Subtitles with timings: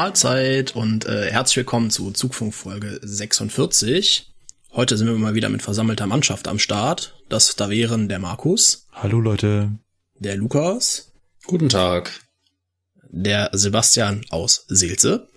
[0.00, 4.32] Mahlzeit und äh, herzlich willkommen zu Zugfunk Folge 46.
[4.72, 7.20] Heute sind wir mal wieder mit versammelter Mannschaft am Start.
[7.28, 8.86] Das da wären der Markus.
[8.92, 9.72] Hallo Leute.
[10.18, 11.12] Der Lukas.
[11.44, 12.18] Guten Tag.
[13.10, 15.28] Der Sebastian aus Seelze.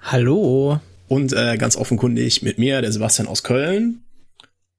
[0.00, 0.80] Hallo.
[1.06, 4.04] Und äh, ganz offenkundig mit mir, der Sebastian aus Köln.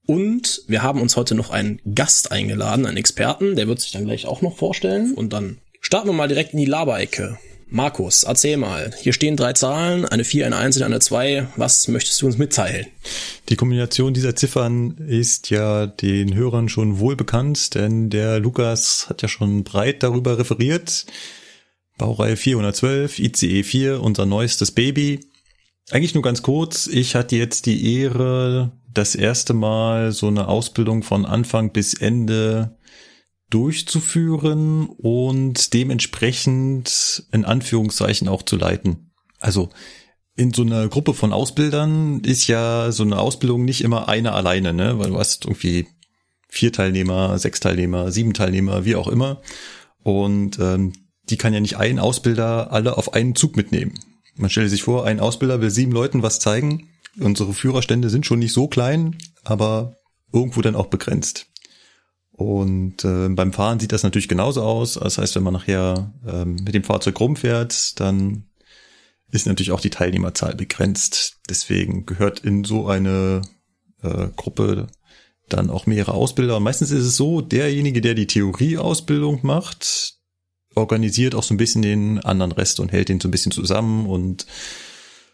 [0.07, 4.05] Und wir haben uns heute noch einen Gast eingeladen, einen Experten, der wird sich dann
[4.05, 5.13] gleich auch noch vorstellen.
[5.13, 7.37] Und dann starten wir mal direkt in die Laberecke.
[7.73, 8.93] Markus, erzähl mal.
[8.99, 11.47] Hier stehen drei Zahlen, eine 4, eine 1 und eine 2.
[11.55, 12.87] Was möchtest du uns mitteilen?
[13.47, 19.21] Die Kombination dieser Ziffern ist ja den Hörern schon wohl bekannt, denn der Lukas hat
[19.21, 21.05] ja schon breit darüber referiert.
[21.97, 25.21] Baureihe 412, ICE 4, unser neuestes Baby.
[25.91, 26.87] Eigentlich nur ganz kurz.
[26.87, 32.75] Ich hatte jetzt die Ehre, das erste Mal so eine Ausbildung von Anfang bis Ende
[33.51, 39.11] durchzuführen und dementsprechend in Anführungszeichen auch zu leiten.
[39.39, 39.69] Also
[40.35, 44.73] in so einer Gruppe von Ausbildern ist ja so eine Ausbildung nicht immer eine alleine,
[44.73, 44.97] ne?
[44.97, 45.87] Weil du hast irgendwie
[46.47, 49.41] vier Teilnehmer, sechs Teilnehmer, sieben Teilnehmer, wie auch immer.
[50.03, 50.93] Und ähm,
[51.29, 53.99] die kann ja nicht ein Ausbilder alle auf einen Zug mitnehmen.
[54.35, 56.89] Man stelle sich vor, ein Ausbilder will sieben Leuten was zeigen.
[57.19, 59.97] Unsere Führerstände sind schon nicht so klein, aber
[60.33, 61.50] irgendwo dann auch begrenzt.
[62.41, 64.95] Und äh, beim Fahren sieht das natürlich genauso aus.
[64.95, 68.45] Das heißt, wenn man nachher äh, mit dem Fahrzeug rumfährt, dann
[69.31, 71.37] ist natürlich auch die Teilnehmerzahl begrenzt.
[71.49, 73.41] Deswegen gehört in so eine
[74.03, 74.87] äh, Gruppe
[75.49, 76.57] dann auch mehrere Ausbilder.
[76.57, 80.15] Und meistens ist es so, derjenige, der die Theorieausbildung macht,
[80.75, 84.05] organisiert auch so ein bisschen den anderen Rest und hält den so ein bisschen zusammen
[84.07, 84.45] und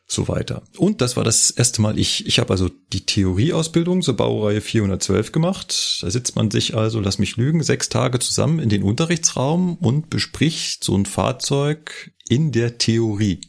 [0.08, 0.64] so weiter.
[0.78, 5.34] Und das war das erste Mal, ich, ich habe also die Theorieausbildung zur Baureihe 412
[5.34, 6.00] gemacht.
[6.02, 10.10] Da sitzt man sich also, lass mich lügen, sechs Tage zusammen in den Unterrichtsraum und
[10.10, 13.42] bespricht so ein Fahrzeug in der Theorie.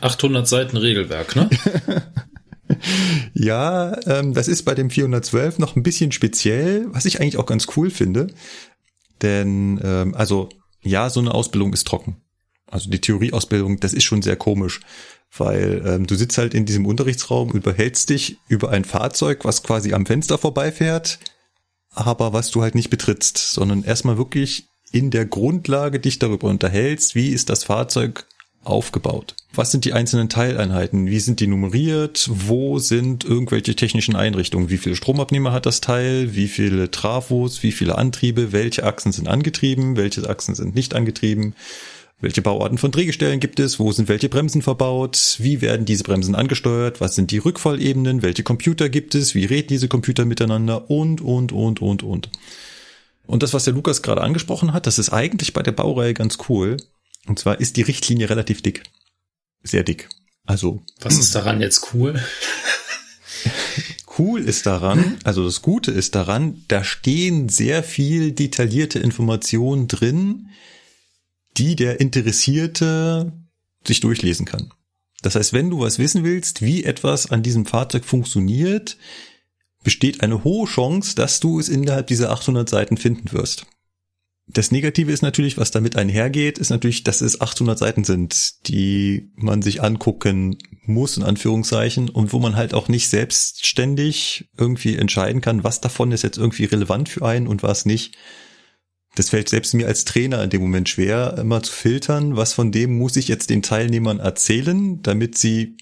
[0.00, 1.48] 800 Seiten Regelwerk, ne?
[3.34, 7.46] ja, ähm, das ist bei dem 412 noch ein bisschen speziell, was ich eigentlich auch
[7.46, 8.26] ganz cool finde.
[9.22, 10.50] Denn, ähm, also
[10.82, 12.16] ja, so eine Ausbildung ist trocken.
[12.66, 14.80] Also die Theorieausbildung, das ist schon sehr komisch,
[15.36, 19.94] weil ähm, du sitzt halt in diesem Unterrichtsraum, überhältst dich über ein Fahrzeug, was quasi
[19.94, 21.18] am Fenster vorbeifährt,
[21.90, 27.14] aber was du halt nicht betrittst, sondern erstmal wirklich in der Grundlage dich darüber unterhältst,
[27.14, 28.26] wie ist das Fahrzeug
[28.64, 29.34] aufgebaut?
[29.54, 31.06] Was sind die einzelnen Teileinheiten?
[31.06, 32.28] Wie sind die nummeriert?
[32.30, 34.70] Wo sind irgendwelche technischen Einrichtungen?
[34.70, 36.34] Wie viele Stromabnehmer hat das Teil?
[36.34, 37.62] Wie viele Trafos?
[37.62, 38.52] Wie viele Antriebe?
[38.52, 39.96] Welche Achsen sind angetrieben?
[39.96, 41.54] Welche Achsen sind nicht angetrieben?
[42.22, 43.80] Welche Bauarten von Drehgestellen gibt es?
[43.80, 45.38] Wo sind welche Bremsen verbaut?
[45.40, 47.00] Wie werden diese Bremsen angesteuert?
[47.00, 48.22] Was sind die Rückfallebenen?
[48.22, 49.34] Welche Computer gibt es?
[49.34, 50.88] Wie reden diese Computer miteinander?
[50.88, 52.30] Und, und, und, und, und.
[53.26, 56.38] Und das, was der Lukas gerade angesprochen hat, das ist eigentlich bei der Baureihe ganz
[56.48, 56.76] cool.
[57.26, 58.84] Und zwar ist die Richtlinie relativ dick.
[59.64, 60.08] Sehr dick.
[60.46, 60.80] Also.
[61.00, 62.22] Was ist daran jetzt cool?
[64.18, 70.50] cool ist daran, also das Gute ist daran, da stehen sehr viel detaillierte Informationen drin,
[71.56, 73.32] die der Interessierte
[73.86, 74.72] sich durchlesen kann.
[75.22, 78.96] Das heißt, wenn du was wissen willst, wie etwas an diesem Fahrzeug funktioniert,
[79.84, 83.66] besteht eine hohe Chance, dass du es innerhalb dieser 800 Seiten finden wirst.
[84.48, 89.30] Das Negative ist natürlich, was damit einhergeht, ist natürlich, dass es 800 Seiten sind, die
[89.36, 95.40] man sich angucken muss, in Anführungszeichen, und wo man halt auch nicht selbstständig irgendwie entscheiden
[95.40, 98.16] kann, was davon ist jetzt irgendwie relevant für einen und was nicht.
[99.14, 102.72] Das fällt selbst mir als Trainer in dem Moment schwer, immer zu filtern, was von
[102.72, 105.76] dem muss ich jetzt den Teilnehmern erzählen, damit sie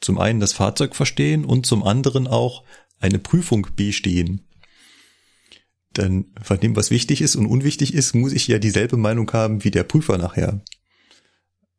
[0.00, 2.62] zum einen das Fahrzeug verstehen und zum anderen auch
[3.00, 4.46] eine Prüfung bestehen.
[5.96, 9.64] Denn von dem, was wichtig ist und unwichtig ist, muss ich ja dieselbe Meinung haben
[9.64, 10.60] wie der Prüfer nachher.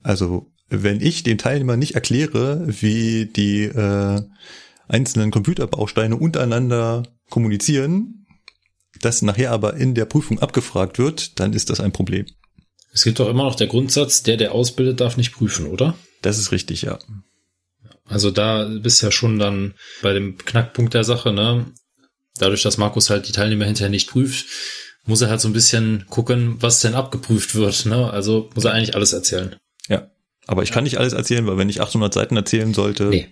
[0.03, 4.21] Also wenn ich den Teilnehmer nicht erkläre, wie die äh,
[4.87, 8.18] einzelnen Computerbausteine untereinander kommunizieren,
[9.01, 12.25] das nachher aber in der Prüfung abgefragt wird, dann ist das ein Problem.
[12.93, 15.95] Es gibt doch immer noch der Grundsatz, der, der ausbildet, darf nicht prüfen, oder?
[16.21, 16.99] Das ist richtig, ja.
[18.05, 21.67] Also da bist ja schon dann bei dem Knackpunkt der Sache, ne?
[22.39, 24.45] dadurch, dass Markus halt die Teilnehmer hinterher nicht prüft,
[25.05, 27.85] muss er halt so ein bisschen gucken, was denn abgeprüft wird.
[27.85, 28.09] Ne?
[28.09, 29.55] Also muss er eigentlich alles erzählen.
[29.87, 30.09] Ja.
[30.47, 33.27] Aber ich kann nicht alles erzählen, weil wenn ich 800 Seiten erzählen sollte, Nee.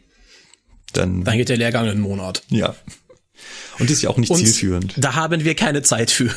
[0.93, 2.43] dann, Dann geht der Lehrgang einen Monat.
[2.49, 2.75] ja.
[3.79, 4.93] Und ist ja auch nicht Und zielführend.
[4.97, 6.29] da haben wir keine Zeit für.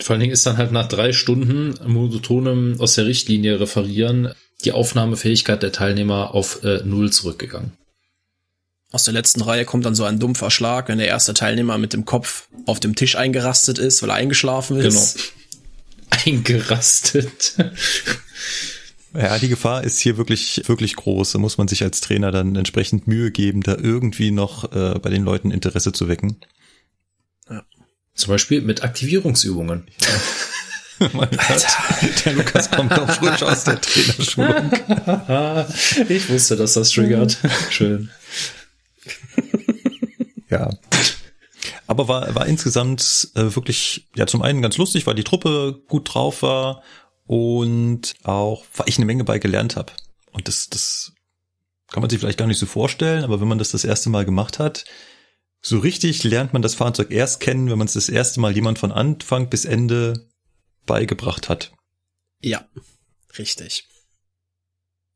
[0.00, 4.34] Vor allen Dingen ist dann halt nach drei Stunden monotonem aus der Richtlinie referieren
[4.64, 7.72] die Aufnahmefähigkeit der Teilnehmer auf äh, null zurückgegangen.
[8.92, 11.94] Aus der letzten Reihe kommt dann so ein dumpfer Schlag, wenn der erste Teilnehmer mit
[11.94, 15.16] dem Kopf auf dem Tisch eingerastet ist, weil er eingeschlafen ist.
[15.16, 16.22] Genau.
[16.26, 17.54] Eingerastet.
[19.14, 21.32] Ja, die Gefahr ist hier wirklich, wirklich groß.
[21.32, 25.10] Da muss man sich als Trainer dann entsprechend Mühe geben, da irgendwie noch äh, bei
[25.10, 26.36] den Leuten Interesse zu wecken.
[28.14, 29.86] Zum Beispiel mit Aktivierungsübungen.
[30.98, 31.66] Mein Gott,
[32.24, 34.70] der Lukas kommt doch frisch aus der Trainerschulung.
[36.08, 37.38] ich wusste, dass das triggert.
[37.70, 38.10] Schön.
[40.48, 40.70] Ja.
[41.88, 46.14] Aber war, war insgesamt äh, wirklich, ja, zum einen ganz lustig, weil die Truppe gut
[46.14, 46.82] drauf war
[47.32, 49.90] und auch, weil ich eine Menge bei gelernt habe.
[50.32, 51.14] Und das, das
[51.88, 54.26] kann man sich vielleicht gar nicht so vorstellen, aber wenn man das das erste Mal
[54.26, 54.84] gemacht hat,
[55.62, 58.78] so richtig lernt man das Fahrzeug erst kennen, wenn man es das erste Mal jemand
[58.78, 60.28] von Anfang bis Ende
[60.84, 61.72] beigebracht hat.
[62.42, 62.68] Ja,
[63.38, 63.88] richtig.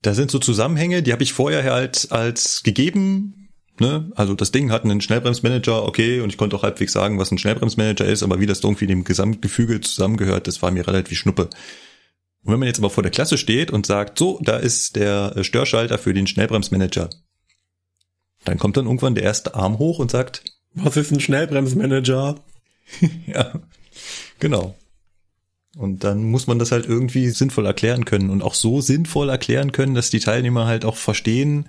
[0.00, 3.50] Da sind so Zusammenhänge, die habe ich vorher halt als gegeben.
[3.78, 4.10] Ne?
[4.14, 7.36] Also das Ding hat einen Schnellbremsmanager, okay, und ich konnte auch halbwegs sagen, was ein
[7.36, 11.50] Schnellbremsmanager ist, aber wie das irgendwie dem Gesamtgefüge zusammengehört, das war mir relativ schnuppe.
[12.46, 15.32] Und wenn man jetzt aber vor der Klasse steht und sagt, so, da ist der
[15.34, 17.10] äh, Störschalter für den Schnellbremsmanager,
[18.44, 22.36] dann kommt dann irgendwann der erste Arm hoch und sagt, Was ist ein Schnellbremsmanager?
[23.26, 23.60] ja,
[24.38, 24.76] genau.
[25.76, 29.72] Und dann muss man das halt irgendwie sinnvoll erklären können und auch so sinnvoll erklären
[29.72, 31.68] können, dass die Teilnehmer halt auch verstehen,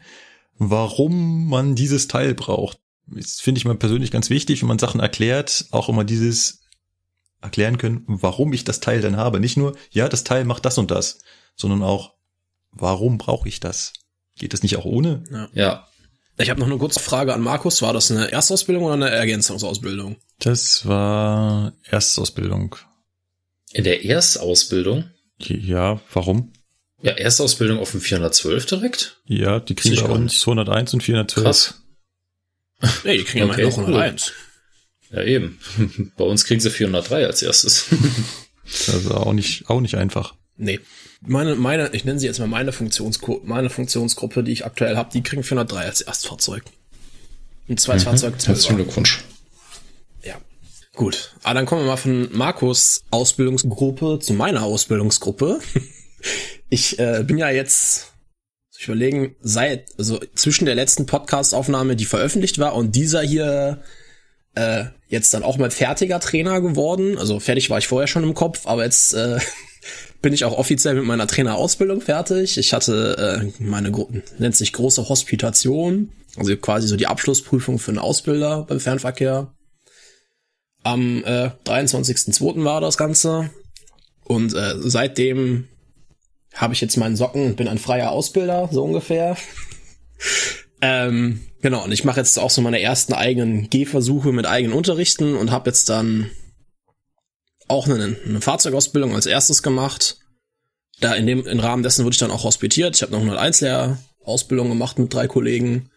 [0.60, 2.80] warum man dieses Teil braucht.
[3.08, 6.67] Das finde ich mal persönlich ganz wichtig, wenn man Sachen erklärt, auch immer dieses
[7.42, 9.40] erklären können, warum ich das Teil denn habe.
[9.40, 11.20] Nicht nur, ja, das Teil macht das und das,
[11.56, 12.14] sondern auch,
[12.72, 13.94] warum brauche ich das?
[14.38, 15.50] Geht das nicht auch ohne?
[15.54, 15.88] Ja.
[16.40, 17.82] Ich habe noch eine kurze Frage an Markus.
[17.82, 20.18] War das eine Erstausbildung oder eine Ergänzungsausbildung?
[20.40, 22.76] Das war Erstausbildung.
[23.74, 25.10] In der Erstausbildung?
[25.40, 26.54] Ja, warum?
[27.02, 29.22] Ja, Erstausbildung auf dem 412 direkt?
[29.26, 31.44] Ja, die kriegen bei uns 101 und 412.
[31.44, 31.84] Krass.
[33.04, 34.16] Nee, die kriegen Okay, noch cool.
[35.12, 35.12] 101.
[35.12, 35.60] Ja, eben.
[36.18, 37.86] Bei uns kriegen sie 403 als erstes.
[38.90, 40.36] Also auch nicht, auch nicht einfach.
[40.58, 40.82] Nee.
[41.22, 45.10] Meine, meine, ich nenne sie jetzt mal meine Funktionsgruppe, meine Funktionsgruppe, die ich aktuell habe,
[45.14, 46.64] die kriegen 403 als Erstfahrzeug.
[47.70, 48.46] Ein Zweitfahrzeug, Mhm.
[48.46, 48.76] Herzlichen 12.
[48.76, 49.24] Glückwunsch.
[50.22, 50.36] Ja.
[50.96, 51.34] Gut.
[51.44, 55.60] Aber dann kommen wir mal von Markus Ausbildungsgruppe zu meiner Ausbildungsgruppe.
[56.70, 58.12] Ich äh, bin ja jetzt,
[58.78, 63.82] ich überlegen, seit, also zwischen der letzten Podcast-Aufnahme, die veröffentlicht war, und dieser hier
[64.58, 67.18] äh, jetzt dann auch mal fertiger Trainer geworden.
[67.18, 69.40] Also fertig war ich vorher schon im Kopf, aber jetzt äh,
[70.22, 72.58] bin ich auch offiziell mit meiner Trainerausbildung fertig.
[72.58, 73.92] Ich hatte äh, meine,
[74.38, 79.54] nennt sich große Hospitation, also quasi so die Abschlussprüfung für einen Ausbilder beim Fernverkehr.
[80.84, 82.64] Am äh, 23.02.
[82.64, 83.50] war das Ganze.
[84.24, 85.68] Und äh, seitdem
[86.54, 89.38] habe ich jetzt meinen Socken und bin ein freier Ausbilder, so ungefähr.
[90.82, 95.36] ähm, genau, und ich mache jetzt auch so meine ersten eigenen Gehversuche mit eigenen Unterrichten
[95.36, 96.30] und habe jetzt dann
[97.68, 100.18] auch eine, eine Fahrzeugausbildung als erstes gemacht.
[101.00, 102.96] Da in dem im Rahmen dessen wurde ich dann auch hospitiert.
[102.96, 105.92] Ich habe noch eine Einzelausbildung gemacht mit drei Kollegen.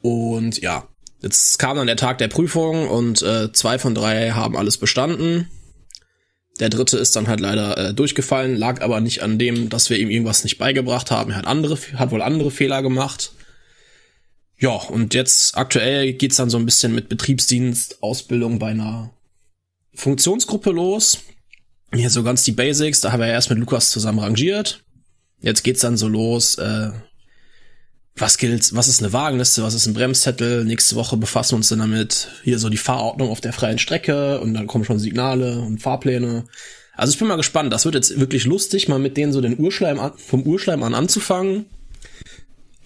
[0.00, 0.88] Und ja,
[1.20, 5.48] jetzt kam dann der Tag der Prüfung und äh, zwei von drei haben alles bestanden.
[6.60, 9.98] Der dritte ist dann halt leider äh, durchgefallen, lag aber nicht an dem, dass wir
[9.98, 11.30] ihm irgendwas nicht beigebracht haben.
[11.30, 13.32] Er hat andere, hat wohl andere Fehler gemacht.
[14.58, 19.12] Ja, und jetzt aktuell geht's dann so ein bisschen mit Betriebsdienst, Ausbildung bei einer
[19.94, 21.18] Funktionsgruppe los.
[21.94, 24.84] Hier so ganz die Basics, da haben wir ja erst mit Lukas zusammen rangiert.
[25.40, 26.90] Jetzt geht's dann so los, äh,
[28.16, 30.64] was gilt, was ist eine Wagenliste, was ist ein Bremszettel.
[30.64, 34.40] Nächste Woche befassen wir uns dann damit, hier so die Fahrordnung auf der freien Strecke
[34.40, 36.46] und dann kommen schon Signale und Fahrpläne.
[36.94, 39.58] Also ich bin mal gespannt, das wird jetzt wirklich lustig, mal mit denen so den
[39.58, 41.66] Urschleim an, vom Urschleim an anzufangen.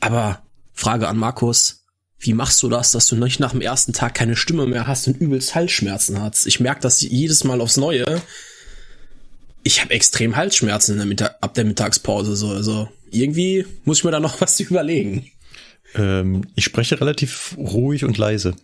[0.01, 1.85] Aber Frage an Markus,
[2.19, 5.09] wie machst du das, dass du nicht nach dem ersten Tag keine Stimme mehr hast
[5.09, 6.47] und übelst Halsschmerzen hast?
[6.47, 8.23] Ich merke das jedes Mal aufs Neue.
[9.65, 12.51] Ich habe extrem Halsschmerzen der Mittag ab der Mittagspause so.
[12.51, 15.27] Also irgendwie muss ich mir da noch was überlegen.
[15.95, 18.55] Ähm, ich spreche relativ ruhig und leise.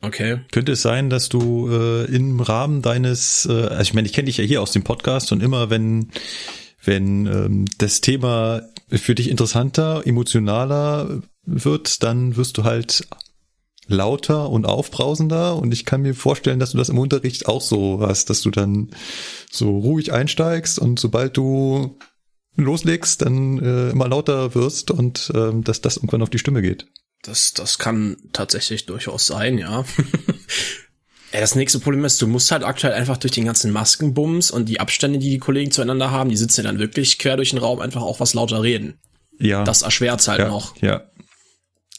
[0.00, 0.40] Okay.
[0.52, 4.26] Könnte es sein, dass du äh, im Rahmen deines, äh, also ich meine, ich kenne
[4.26, 6.10] dich ja hier aus dem Podcast und immer wenn
[6.84, 13.06] wenn ähm, das Thema für dich interessanter, emotionaler wird, dann wirst du halt
[13.86, 18.00] lauter und aufbrausender und ich kann mir vorstellen, dass du das im Unterricht auch so
[18.00, 18.90] hast, dass du dann
[19.50, 21.98] so ruhig einsteigst und sobald du
[22.54, 26.86] loslegst, dann äh, immer lauter wirst und ähm, dass das irgendwann auf die Stimme geht.
[27.22, 29.84] Das, das kann tatsächlich durchaus sein, ja.
[31.32, 34.68] Ja, das nächste Problem ist, du musst halt aktuell einfach durch den ganzen Maskenbums und
[34.68, 37.58] die Abstände, die die Kollegen zueinander haben, die sitzen ja dann wirklich quer durch den
[37.58, 38.98] Raum einfach auch was lauter reden.
[39.38, 39.62] Ja.
[39.64, 40.76] Das erschwert's halt ja, noch.
[40.80, 41.02] Ja.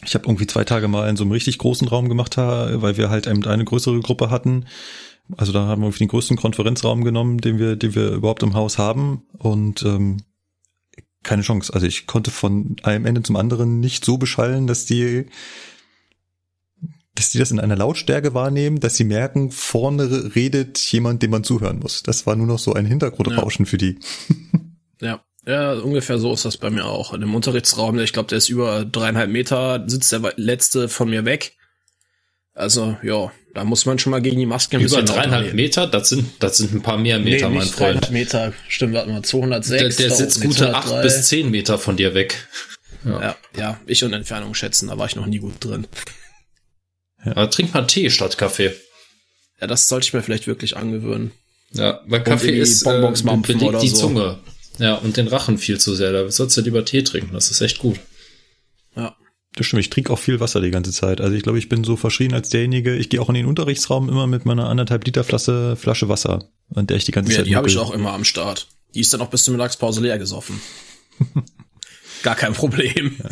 [0.04, 3.10] Ich habe irgendwie zwei Tage mal in so einem richtig großen Raum gemacht, weil wir
[3.10, 4.66] halt eben eine größere Gruppe hatten.
[5.38, 8.78] Also da haben wir den größten Konferenzraum genommen, den wir, den wir überhaupt im Haus
[8.78, 9.24] haben.
[9.38, 10.24] Und ähm,
[11.24, 11.74] keine Chance.
[11.74, 15.28] Also ich konnte von einem Ende zum anderen nicht so beschallen, dass die
[17.20, 21.44] dass die das in einer Lautstärke wahrnehmen, dass sie merken, vorne redet jemand, dem man
[21.44, 22.02] zuhören muss.
[22.02, 23.70] Das war nur noch so ein Hintergrundrauschen ja.
[23.70, 24.00] für die.
[25.02, 25.24] Ja.
[25.48, 27.14] Ja, ungefähr so ist das bei mir auch.
[27.14, 31.24] In dem Unterrichtsraum, ich glaube, der ist über dreieinhalb Meter, sitzt der letzte von mir
[31.24, 31.54] weg.
[32.54, 35.88] Also, ja, da muss man schon mal gegen die Maske ein Über dreieinhalb Meter?
[35.88, 38.12] Das sind, das sind ein paar mehr Meter, nee, mein Freund.
[38.12, 39.96] Meter, stimmt, warte mal, 206.
[39.96, 42.50] Der, der sitzt gute acht bis zehn Meter von dir weg.
[43.06, 43.22] Ja.
[43.22, 45.88] ja, ja, ich und Entfernung schätzen, da war ich noch nie gut drin.
[47.26, 47.32] Ja.
[47.32, 48.74] Aber trink mal Tee statt Kaffee.
[49.60, 51.32] Ja, das sollte ich mir vielleicht wirklich angewöhnen.
[51.72, 54.08] Ja, weil Kaffee ist Bonbons äh, belegt die so.
[54.08, 54.40] Zunge.
[54.80, 56.12] Ja, und den Rachen viel zu sehr.
[56.12, 57.34] Da sollst du lieber Tee trinken.
[57.34, 58.00] Das ist echt gut.
[58.96, 59.16] Ja.
[59.56, 61.20] Das stimmt, ich trinke auch viel Wasser die ganze Zeit.
[61.22, 64.08] Also ich glaube, ich bin so verschrien als derjenige, ich gehe auch in den Unterrichtsraum
[64.08, 67.48] immer mit meiner anderthalb Liter Flasche, Flasche Wasser, an der ich die ganze ja, Zeit.
[67.48, 68.68] Die habe ich auch immer am Start.
[68.94, 70.62] Die ist dann auch bis zur Mittagspause leer gesoffen.
[72.24, 73.18] Gar kein Problem.
[73.22, 73.30] Ja.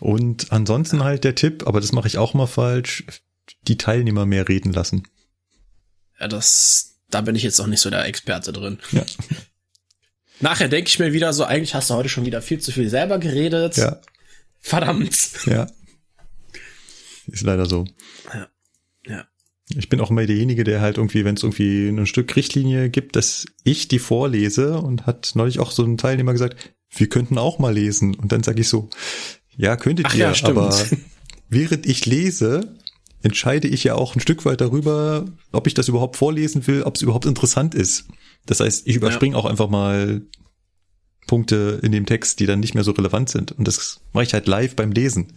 [0.00, 3.04] Und ansonsten halt der Tipp, aber das mache ich auch mal falsch,
[3.62, 5.06] die Teilnehmer mehr reden lassen.
[6.18, 8.78] Ja, das, da bin ich jetzt auch nicht so der Experte drin.
[8.92, 9.04] Ja.
[10.40, 12.88] Nachher denke ich mir wieder so, eigentlich hast du heute schon wieder viel zu viel
[12.88, 13.76] selber geredet.
[13.76, 14.00] Ja.
[14.58, 15.46] Verdammt.
[15.46, 15.66] Ja.
[17.26, 17.84] Ist leider so.
[18.32, 18.48] Ja.
[19.06, 19.26] Ja.
[19.68, 23.16] Ich bin auch immer derjenige, der halt irgendwie, wenn es irgendwie ein Stück Richtlinie gibt,
[23.16, 27.58] dass ich die vorlese und hat neulich auch so ein Teilnehmer gesagt, wir könnten auch
[27.58, 28.14] mal lesen.
[28.14, 28.90] Und dann sage ich so,
[29.60, 30.74] ja, könntet Ach ihr, ja, aber
[31.50, 32.74] während ich lese,
[33.22, 36.96] entscheide ich ja auch ein Stück weit darüber, ob ich das überhaupt vorlesen will, ob
[36.96, 38.06] es überhaupt interessant ist.
[38.46, 39.38] Das heißt, ich überspringe ja.
[39.38, 40.22] auch einfach mal
[41.26, 43.52] Punkte in dem Text, die dann nicht mehr so relevant sind.
[43.52, 45.34] Und das mache ich halt live beim Lesen.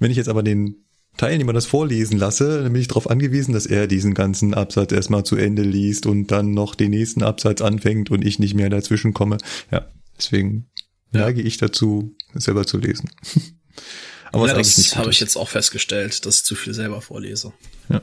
[0.00, 0.84] Wenn ich jetzt aber den
[1.16, 5.24] Teilnehmer das vorlesen lasse, dann bin ich darauf angewiesen, dass er diesen ganzen Absatz erstmal
[5.24, 9.14] zu Ende liest und dann noch den nächsten Absatz anfängt und ich nicht mehr dazwischen
[9.14, 9.38] komme.
[9.70, 9.86] Ja,
[10.18, 10.66] deswegen
[11.12, 11.20] ja.
[11.20, 13.10] neige ich dazu, selber zu lesen.
[14.32, 17.52] Aber ja, das habe ich jetzt auch festgestellt, dass ich zu viel selber vorlese.
[17.90, 18.00] Ja.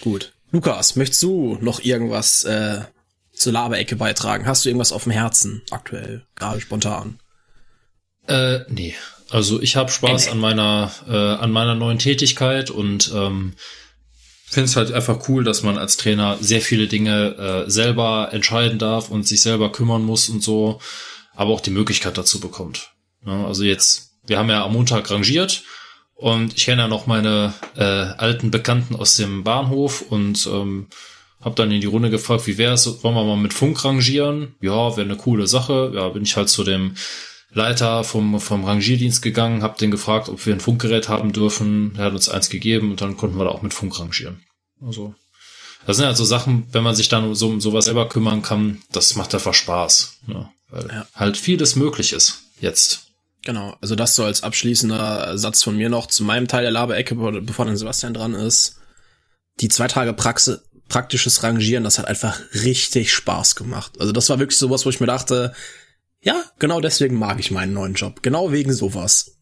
[0.00, 0.34] Gut.
[0.50, 2.82] Lukas, möchtest du noch irgendwas äh,
[3.32, 4.44] zur Laberecke beitragen?
[4.46, 7.18] Hast du irgendwas auf dem Herzen aktuell, gerade spontan?
[8.26, 8.94] Äh, nee.
[9.30, 13.54] Also ich habe Spaß an meiner äh, an meiner neuen Tätigkeit und ähm,
[14.44, 18.78] finde es halt einfach cool, dass man als Trainer sehr viele Dinge äh, selber entscheiden
[18.78, 20.80] darf und sich selber kümmern muss und so,
[21.34, 22.92] aber auch die Möglichkeit dazu bekommt.
[23.24, 25.64] Ja, also jetzt wir haben ja am Montag rangiert
[26.14, 30.88] und ich kenne ja noch meine äh, alten Bekannten aus dem Bahnhof und ähm,
[31.40, 34.54] habe dann in die Runde gefragt, wie wäre es, wollen wir mal mit Funk rangieren?
[34.60, 35.90] Ja, wäre eine coole Sache.
[35.94, 36.94] Ja, bin ich halt zu dem
[37.50, 41.94] Leiter vom, vom Rangierdienst gegangen, habe den gefragt, ob wir ein Funkgerät haben dürfen.
[41.98, 44.42] Er hat uns eins gegeben und dann konnten wir da auch mit Funk rangieren.
[44.80, 45.14] Also,
[45.84, 48.80] das sind halt so Sachen, wenn man sich dann so um sowas selber kümmern kann,
[48.92, 50.20] das macht einfach Spaß.
[50.28, 51.06] Ja, weil ja.
[51.14, 53.06] halt vieles möglich ist jetzt.
[53.44, 57.14] Genau, also das so als abschließender Satz von mir noch zu meinem Teil der Laberecke,
[57.14, 58.78] bevor dann Sebastian dran ist.
[59.60, 64.00] Die zwei Tage Praxis, praktisches Rangieren, das hat einfach richtig Spaß gemacht.
[64.00, 65.52] Also das war wirklich sowas, wo ich mir dachte,
[66.20, 68.22] ja, genau deswegen mag ich meinen neuen Job.
[68.22, 69.38] Genau wegen sowas.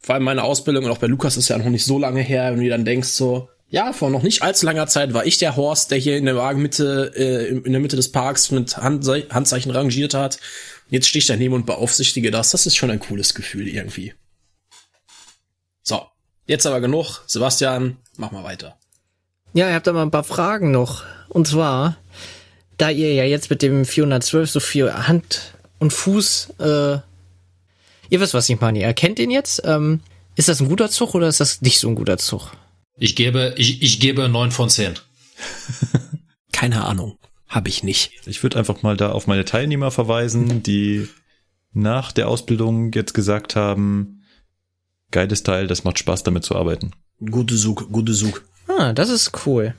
[0.00, 2.52] Vor allem meine Ausbildung und auch bei Lukas ist ja noch nicht so lange her,
[2.52, 5.56] wenn du dann denkst so, ja, vor noch nicht allzu langer Zeit war ich der
[5.56, 10.14] Horst, der hier in der Wagenmitte, äh, in der Mitte des Parks mit Handzeichen rangiert
[10.14, 10.38] hat
[10.90, 12.50] Jetzt stehe ich daneben und beaufsichtige das.
[12.50, 14.12] Das ist schon ein cooles Gefühl irgendwie.
[15.82, 16.02] So,
[16.46, 17.22] jetzt aber genug.
[17.28, 18.76] Sebastian, mach mal weiter.
[19.52, 21.04] Ja, ihr habt aber ein paar Fragen noch.
[21.28, 21.96] Und zwar,
[22.76, 26.98] da ihr ja jetzt mit dem 412 so viel Hand und Fuß, äh,
[28.08, 28.80] ihr wisst, was ich meine.
[28.80, 29.62] Ihr erkennt den jetzt.
[29.64, 30.00] Ähm,
[30.34, 32.50] ist das ein guter Zug oder ist das nicht so ein guter Zug?
[33.00, 34.94] Ich gebe, ich, ich gebe neun von zehn.
[36.52, 37.16] Keine Ahnung.
[37.48, 38.12] Habe ich nicht.
[38.26, 41.08] Ich würde einfach mal da auf meine Teilnehmer verweisen, die
[41.72, 44.22] nach der Ausbildung jetzt gesagt haben,
[45.10, 46.92] geiles Teil, das macht Spaß damit zu arbeiten.
[47.18, 48.44] Gute Zug, gute Zug.
[48.68, 49.74] Ah, das ist cool.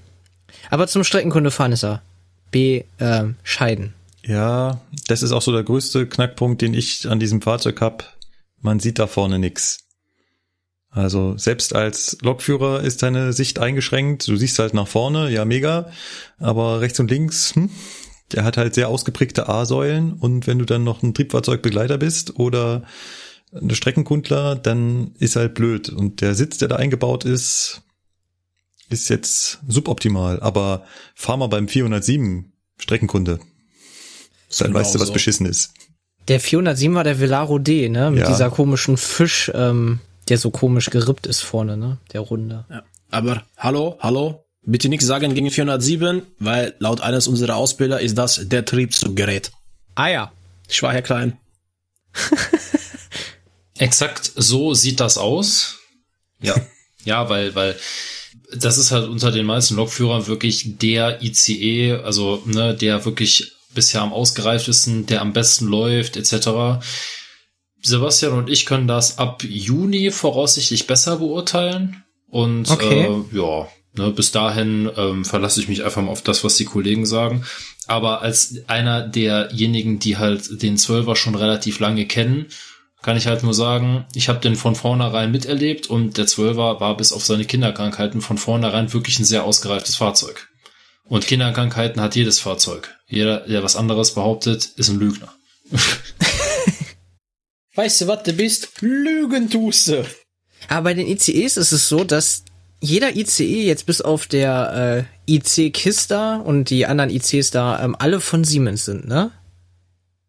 [0.71, 2.01] Aber zum Streckenkunde fahren ist er
[2.49, 3.93] B, äh, scheiden.
[4.25, 8.17] Ja, das ist auch so der größte Knackpunkt, den ich an diesem Fahrzeug hab.
[8.61, 9.79] Man sieht da vorne nix.
[10.91, 14.27] Also selbst als Lokführer ist deine Sicht eingeschränkt.
[14.27, 15.89] Du siehst halt nach vorne, ja mega,
[16.37, 17.69] aber rechts und links, hm,
[18.33, 22.83] der hat halt sehr ausgeprägte A-Säulen und wenn du dann noch ein Triebfahrzeugbegleiter bist oder
[23.53, 25.89] eine Streckenkundler, dann ist halt blöd.
[25.89, 27.81] Und der Sitz, der da eingebaut ist,
[28.89, 30.39] ist jetzt suboptimal.
[30.41, 30.83] Aber
[31.15, 33.39] fahr mal beim 407 Streckenkunde.
[34.57, 35.13] Dann genau weißt du, was so.
[35.13, 35.73] beschissen ist.
[36.27, 38.11] Der 407 war der Velaro D, ne?
[38.11, 38.27] Mit Ja.
[38.27, 39.99] dieser komischen Fisch, ähm,
[40.29, 41.97] der so komisch gerippt ist vorne, ne?
[42.13, 42.65] Der Runde.
[42.69, 42.83] Ja.
[43.09, 48.41] Aber hallo, hallo, bitte nichts sagen gegen 407, weil laut eines unserer Ausbilder ist das
[48.47, 49.51] der Triebzuggerät.
[49.95, 50.31] Ah ja.
[50.67, 51.37] Ich war Herr Klein.
[53.77, 55.77] Exakt so sieht das aus.
[56.41, 56.55] Ja.
[57.03, 57.75] ja, weil, weil
[58.53, 64.01] das ist halt unter den meisten Lokführern wirklich der ICE, also ne, der wirklich bisher
[64.01, 66.83] am ausgereiftesten, der am besten läuft, etc.
[67.81, 72.03] Sebastian und ich können das ab Juni voraussichtlich besser beurteilen.
[72.29, 73.05] Und Okay.
[73.05, 76.65] äh, ja, ne, bis dahin ähm, verlasse ich mich einfach mal auf das, was die
[76.65, 77.43] Kollegen sagen.
[77.87, 82.45] Aber als einer derjenigen, die halt den Zwölfer schon relativ lange kennen,
[83.01, 86.95] kann ich halt nur sagen, ich habe den von vornherein miterlebt und der Zwölfer war
[86.95, 90.47] bis auf seine Kinderkrankheiten von vornherein wirklich ein sehr ausgereiftes Fahrzeug.
[91.03, 92.95] Und Kinderkrankheiten hat jedes Fahrzeug.
[93.07, 95.33] Jeder, der was anderes behauptet, ist ein Lügner.
[97.75, 98.81] Weißt du, was du bist?
[98.81, 100.05] Lügen tust du.
[100.67, 102.43] Aber bei den ICEs ist es so, dass
[102.81, 107.95] jeder ICE jetzt bis auf der äh, IC Kista und die anderen ICs da ähm,
[107.97, 109.31] alle von Siemens sind, ne?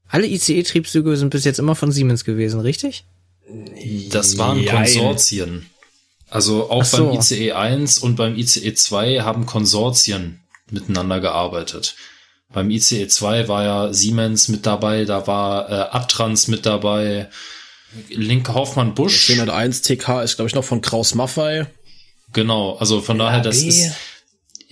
[0.08, 3.06] Alle ICE-Triebzüge sind bis jetzt immer von Siemens gewesen, richtig?
[4.10, 4.84] Das waren Jein.
[4.84, 5.70] Konsortien.
[6.28, 7.06] Also auch so.
[7.08, 11.96] beim ICE 1 und beim ICE 2 haben Konsortien miteinander gearbeitet.
[12.52, 17.28] Beim ICE 2 war ja Siemens mit dabei, da war äh, Abtrans mit dabei,
[18.08, 19.26] Linke Hoffmann Busch.
[19.26, 21.66] 401 TK ist, glaube ich, noch von Kraus Maffei.
[22.32, 23.92] Genau, also von daher, das ist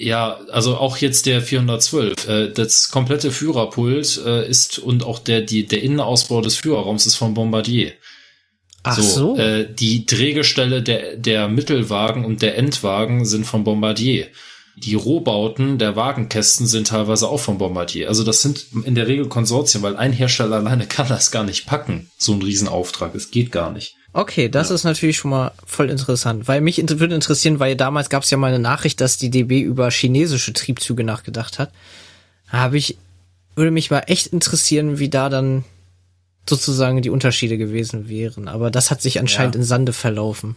[0.00, 2.26] ja, also auch jetzt der 412.
[2.26, 7.16] Äh, das komplette Führerpult äh, ist und auch der die der Innenausbau des Führerraums ist
[7.16, 7.92] von Bombardier.
[8.82, 9.36] Ach so.
[9.36, 14.28] Äh, die Drehgestelle der der Mittelwagen und der Endwagen sind von Bombardier.
[14.82, 18.08] Die Rohbauten der Wagenkästen sind teilweise auch von Bombardier.
[18.08, 21.66] Also das sind in der Regel Konsortien, weil ein Hersteller alleine kann das gar nicht
[21.66, 22.10] packen.
[22.16, 23.14] So ein Riesenauftrag.
[23.14, 23.96] Es geht gar nicht.
[24.14, 28.22] Okay, das ist natürlich schon mal voll interessant, weil mich würde interessieren, weil damals gab
[28.22, 31.70] es ja mal eine Nachricht, dass die DB über chinesische Triebzüge nachgedacht hat.
[32.48, 32.96] Habe ich
[33.54, 35.64] würde mich mal echt interessieren, wie da dann
[36.48, 39.60] sozusagen die Unterschiede gewesen wären, aber das hat sich anscheinend Ja.
[39.60, 40.56] in Sande verlaufen.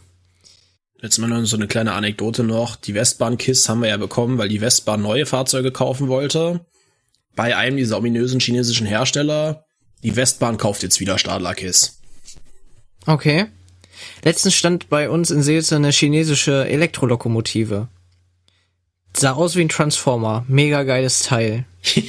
[1.04, 2.78] Jetzt mal noch so eine kleine Anekdote noch.
[2.78, 6.62] Die Westbahn-KISS haben wir ja bekommen, weil die Westbahn neue Fahrzeuge kaufen wollte.
[7.36, 9.66] Bei einem dieser ominösen chinesischen Hersteller.
[10.02, 12.00] Die Westbahn kauft jetzt wieder Stadler-KISS.
[13.06, 13.48] Okay.
[14.24, 17.90] Letztens stand bei uns in Seelze eine chinesische Elektrolokomotive.
[19.14, 20.46] Sah aus wie ein Transformer.
[20.48, 21.66] Mega geiles Teil.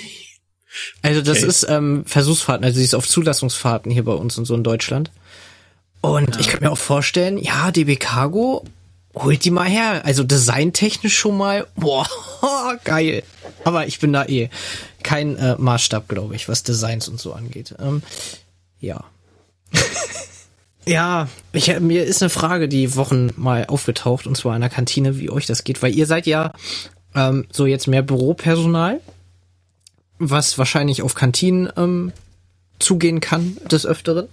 [1.03, 1.47] Also das Okay.
[1.47, 5.13] ist ähm, Versuchsfahrten, also sie ist auf Zulassungsfahrten hier bei uns und so in Deutschland.
[6.01, 8.65] Und ich könnte mir auch vorstellen, ja, DB Cargo,
[9.15, 10.05] holt die mal her.
[10.05, 12.07] Also designtechnisch schon mal, boah,
[12.85, 13.23] geil.
[13.65, 14.51] Aber ich bin da eh
[15.03, 17.75] kein äh, Maßstab, glaube ich, was Designs und so angeht.
[17.79, 18.03] Ähm,
[18.81, 19.05] ja.
[20.87, 25.19] Ja, ich, mir ist eine Frage die Wochen mal aufgetaucht, und zwar in der Kantine,
[25.19, 26.53] wie euch das geht, weil ihr seid ja
[27.15, 29.01] ähm, so jetzt mehr Büropersonal,
[30.19, 32.13] was wahrscheinlich auf Kantinen ähm,
[32.79, 34.29] zugehen kann des Öfteren.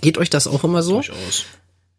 [0.00, 0.94] Geht euch das auch immer so?
[0.94, 1.44] Durchaus.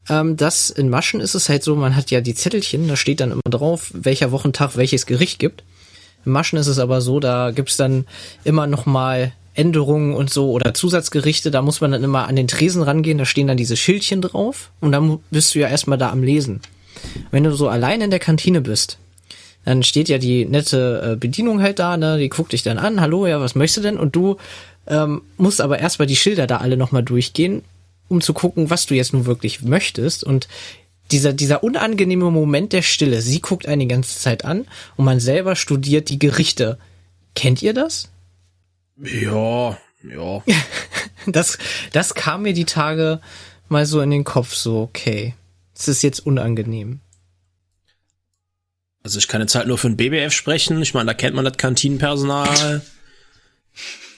[0.09, 3.19] Ähm, das in Maschen ist es halt so, man hat ja die Zettelchen, da steht
[3.19, 5.63] dann immer drauf, welcher Wochentag welches Gericht gibt.
[6.25, 8.05] In Maschen ist es aber so, da gibt's dann
[8.43, 12.47] immer noch mal Änderungen und so oder Zusatzgerichte, da muss man dann immer an den
[12.47, 16.11] Tresen rangehen, da stehen dann diese Schildchen drauf und dann bist du ja erstmal da
[16.11, 16.61] am Lesen.
[17.31, 18.97] Wenn du so allein in der Kantine bist,
[19.65, 23.01] dann steht ja die nette äh, Bedienung halt da, ne, die guckt dich dann an,
[23.01, 23.97] hallo, ja, was möchtest du denn?
[23.97, 24.37] Und du
[24.87, 27.61] ähm, musst aber erstmal die Schilder da alle nochmal durchgehen,
[28.09, 30.23] um zu gucken, was du jetzt nun wirklich möchtest.
[30.23, 30.47] Und
[31.11, 35.19] dieser, dieser unangenehme Moment der Stille, sie guckt einen die ganze Zeit an und man
[35.19, 36.77] selber studiert die Gerichte.
[37.35, 38.09] Kennt ihr das?
[38.97, 40.43] Ja, ja.
[41.25, 41.57] Das,
[41.91, 43.19] das kam mir die Tage
[43.67, 45.35] mal so in den Kopf, so, okay,
[45.75, 47.01] es ist jetzt unangenehm.
[49.03, 50.81] Also ich kann jetzt halt nur für den BBF sprechen.
[50.81, 52.81] Ich meine, da kennt man das Kantinenpersonal.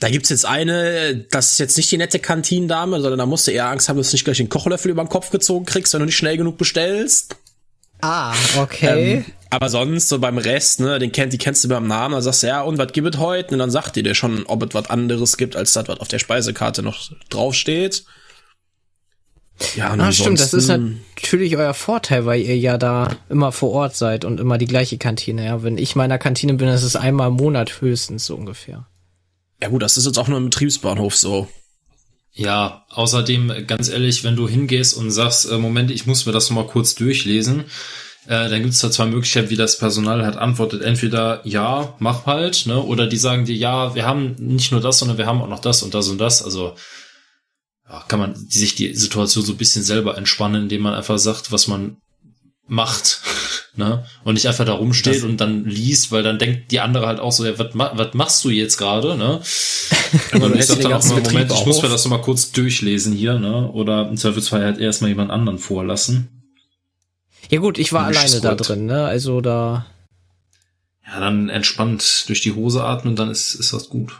[0.01, 3.51] Da gibt's jetzt eine, das ist jetzt nicht die nette Kantinendame, sondern da musst du
[3.51, 5.99] eher Angst haben, dass du nicht gleich den Kochlöffel über den Kopf gezogen kriegst, wenn
[5.99, 7.35] du nicht schnell genug bestellst.
[8.01, 9.13] Ah, okay.
[9.13, 12.23] Ähm, aber sonst, so beim Rest, ne, den kennt, die kennst du beim Namen, dann
[12.23, 13.53] sagst du, ja, und was gibt es heute?
[13.53, 16.07] Und dann sagt die dir schon, ob es was anderes gibt, als das, was auf
[16.07, 18.03] der Speisekarte noch draufsteht.
[19.75, 23.69] Ja, und Ah, stimmt, das ist natürlich euer Vorteil, weil ihr ja da immer vor
[23.69, 25.45] Ort seid und immer die gleiche Kantine.
[25.45, 28.87] Ja, wenn ich meiner Kantine bin, ist es einmal im Monat höchstens so ungefähr.
[29.61, 31.47] Ja gut, das ist jetzt auch nur im Betriebsbahnhof so.
[32.33, 36.31] Ja, außerdem, äh, ganz ehrlich, wenn du hingehst und sagst, äh, Moment, ich muss mir
[36.31, 37.65] das noch mal kurz durchlesen,
[38.25, 40.81] äh, dann gibt es da zwei Möglichkeiten, wie das Personal halt antwortet.
[40.81, 42.81] Entweder ja, mach halt, ne?
[42.81, 45.59] Oder die sagen dir, ja, wir haben nicht nur das, sondern wir haben auch noch
[45.59, 46.43] das und das und das.
[46.43, 46.75] Also
[47.89, 51.51] ja, kann man sich die Situation so ein bisschen selber entspannen, indem man einfach sagt,
[51.51, 51.97] was man
[52.67, 53.21] macht.
[53.75, 54.03] Ne?
[54.25, 57.21] Und nicht einfach da rumsteht Das- und dann liest, weil dann denkt die andere halt
[57.21, 59.15] auch so, ja, was, ma was machst du jetzt gerade?
[59.15, 59.41] Ne?
[60.33, 61.83] Und ich sag dann auch mal, Moment, Betrieb ich muss auf.
[61.83, 63.71] mir das noch mal kurz durchlesen hier, ne?
[63.71, 66.43] Oder im Zweifelsfall halt erstmal jemand anderen vorlassen.
[67.49, 69.05] Ja gut, ich war Ein alleine da drin, ne?
[69.05, 69.85] Also da.
[71.05, 74.19] Ja, dann entspannt durch die Hose atmen, dann ist, ist das gut.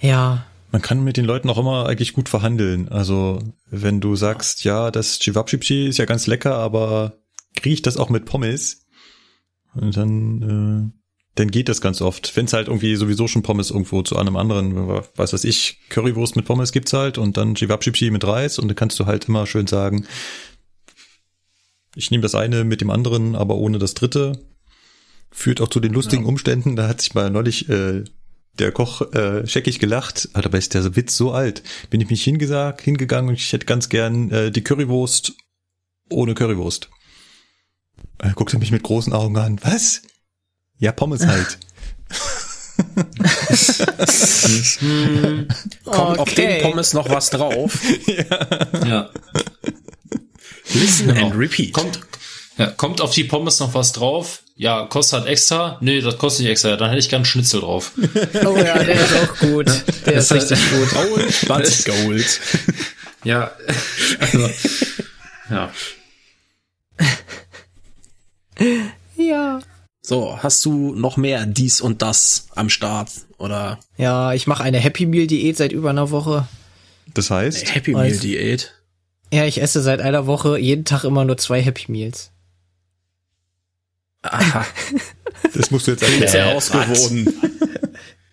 [0.00, 0.44] Ja.
[0.70, 2.88] Man kann mit den Leuten auch immer eigentlich gut verhandeln.
[2.88, 7.18] Also wenn du sagst, ja, das Chivapchichi ist ja ganz lecker, aber
[7.64, 8.86] riecht das auch mit Pommes?
[9.74, 11.00] Und dann, äh,
[11.34, 12.36] dann geht das ganz oft.
[12.36, 14.74] Wenn es halt irgendwie sowieso schon Pommes irgendwo zu einem anderen,
[15.14, 18.76] was weiß ich, Currywurst mit Pommes gibt's halt und dann Chivapchichi mit Reis und dann
[18.76, 20.06] kannst du halt immer schön sagen,
[21.94, 24.44] ich nehme das eine mit dem anderen, aber ohne das dritte.
[25.30, 26.76] Führt auch zu den lustigen Umständen.
[26.76, 28.04] Da hat sich mal neulich äh,
[28.58, 30.28] der Koch äh, scheckig gelacht.
[30.32, 31.62] Alter, aber ist der Witz so alt?
[31.90, 35.34] Bin ich mich hingesagt, hingegangen und ich hätte ganz gern äh, die Currywurst
[36.10, 36.88] ohne Currywurst.
[38.18, 39.60] Er guckte mich mit großen Augen an.
[39.62, 40.02] Was?
[40.78, 41.58] Ja, Pommes halt.
[45.84, 46.46] Kommt auf Okay.
[46.46, 47.78] den Pommes noch was drauf.
[48.86, 49.10] Ja.
[50.74, 51.26] Listen Genau.
[51.26, 51.72] and repeat.
[51.72, 52.00] Kommt,
[52.58, 54.42] ja, kommt auf die Pommes noch was drauf?
[54.54, 55.78] Ja, kostet halt extra?
[55.80, 56.76] Nee, das kostet nicht extra.
[56.76, 57.92] Dann hätte ich gern Schnitzel drauf.
[58.44, 59.66] Oh ja, der ist auch gut.
[60.06, 60.90] Der ist richtig gut.
[60.92, 62.40] Gold, but gold.
[63.24, 63.50] Ja.
[64.20, 64.50] Also,
[65.50, 65.70] ja.
[69.16, 69.60] Ja.
[70.00, 73.10] So, hast du noch mehr dies und das am Start?
[73.36, 76.46] Oder Ja, ich mache eine Happy Meal Diät seit über einer Woche.
[77.14, 78.10] Das heißt, Happy Weiß.
[78.10, 78.74] Meal Diät?
[79.32, 82.30] Ja, ich esse seit einer Woche jeden Tag immer nur zwei Happy Meals.
[84.22, 84.66] Aha,
[85.54, 86.48] das musst du jetzt ist erklären.
[86.48, 87.34] ja ausgewogen.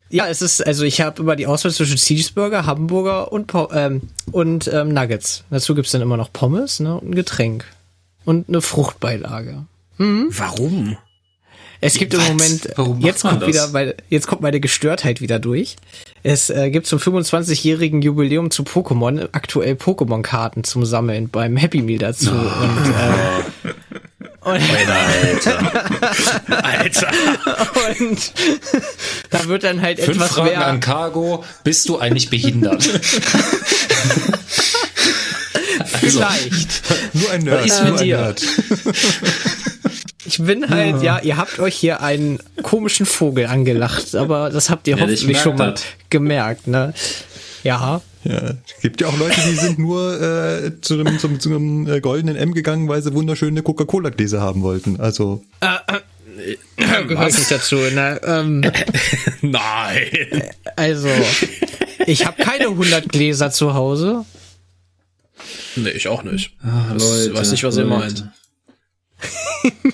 [0.10, 4.68] Ja, es ist, also ich habe immer die Auswahl zwischen Cheeseburger, Hamburger und, ähm, und
[4.72, 5.44] ähm, Nuggets.
[5.50, 7.66] Dazu gibt's dann immer noch Pommes ne, und ein Getränk.
[8.24, 9.66] Und eine Fruchtbeilage.
[9.98, 10.98] Warum?
[11.82, 12.28] Es gibt im Was?
[12.30, 15.76] Moment, Warum jetzt kommt wieder, meine, jetzt kommt meine Gestörtheit wieder durch.
[16.24, 22.00] Es äh, gibt zum 25-jährigen Jubiläum zu Pokémon aktuell Pokémon-Karten zum Sammeln beim Happy Meal
[22.00, 22.32] dazu.
[22.32, 23.74] Und, äh,
[24.42, 24.62] und,
[26.64, 27.12] Alter.
[28.00, 28.34] und
[29.30, 30.66] da wird dann halt Fünf etwas Fragen mehr.
[30.68, 31.44] an Cargo.
[31.64, 32.90] Bist du eigentlich behindert?
[36.12, 36.84] Vielleicht.
[37.14, 37.60] Nur ein Nerd.
[37.60, 38.18] Was ist nur mit ein dir?
[38.18, 38.42] Nerd.
[40.28, 44.88] Ich bin halt, ja, ihr habt euch hier einen komischen Vogel angelacht, aber das habt
[44.88, 45.84] ihr Ja, ich hoffentlich schon mal das.
[46.10, 46.96] gemerkt, ne?
[47.64, 48.02] Ja.
[48.24, 51.88] Ja, es gibt ja auch Leute, die sind nur äh, zu einem, zum, zu einem
[51.88, 55.00] äh, goldenen M gegangen, weil sie wunderschöne Coca-Cola-Gläser haben wollten.
[55.00, 55.44] Also
[57.08, 58.20] Gehört nicht dazu, ne?
[58.26, 58.62] Ähm,
[59.42, 60.08] Nein.
[60.76, 61.10] also,
[62.08, 64.26] ich habe keine 100 Gläser zu Hause.
[65.76, 66.52] Nee, ich auch nicht.
[66.64, 68.26] Ah, Das- weiß nicht, was ihr meint.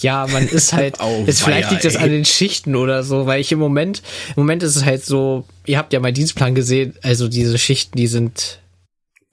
[0.00, 2.02] Ja, man ist halt, Au, jetzt vielleicht liegt das ey.
[2.02, 5.46] an den Schichten oder so, weil ich im Moment, im Moment ist es halt so,
[5.64, 8.58] ihr habt ja meinen Dienstplan gesehen, also diese Schichten, die sind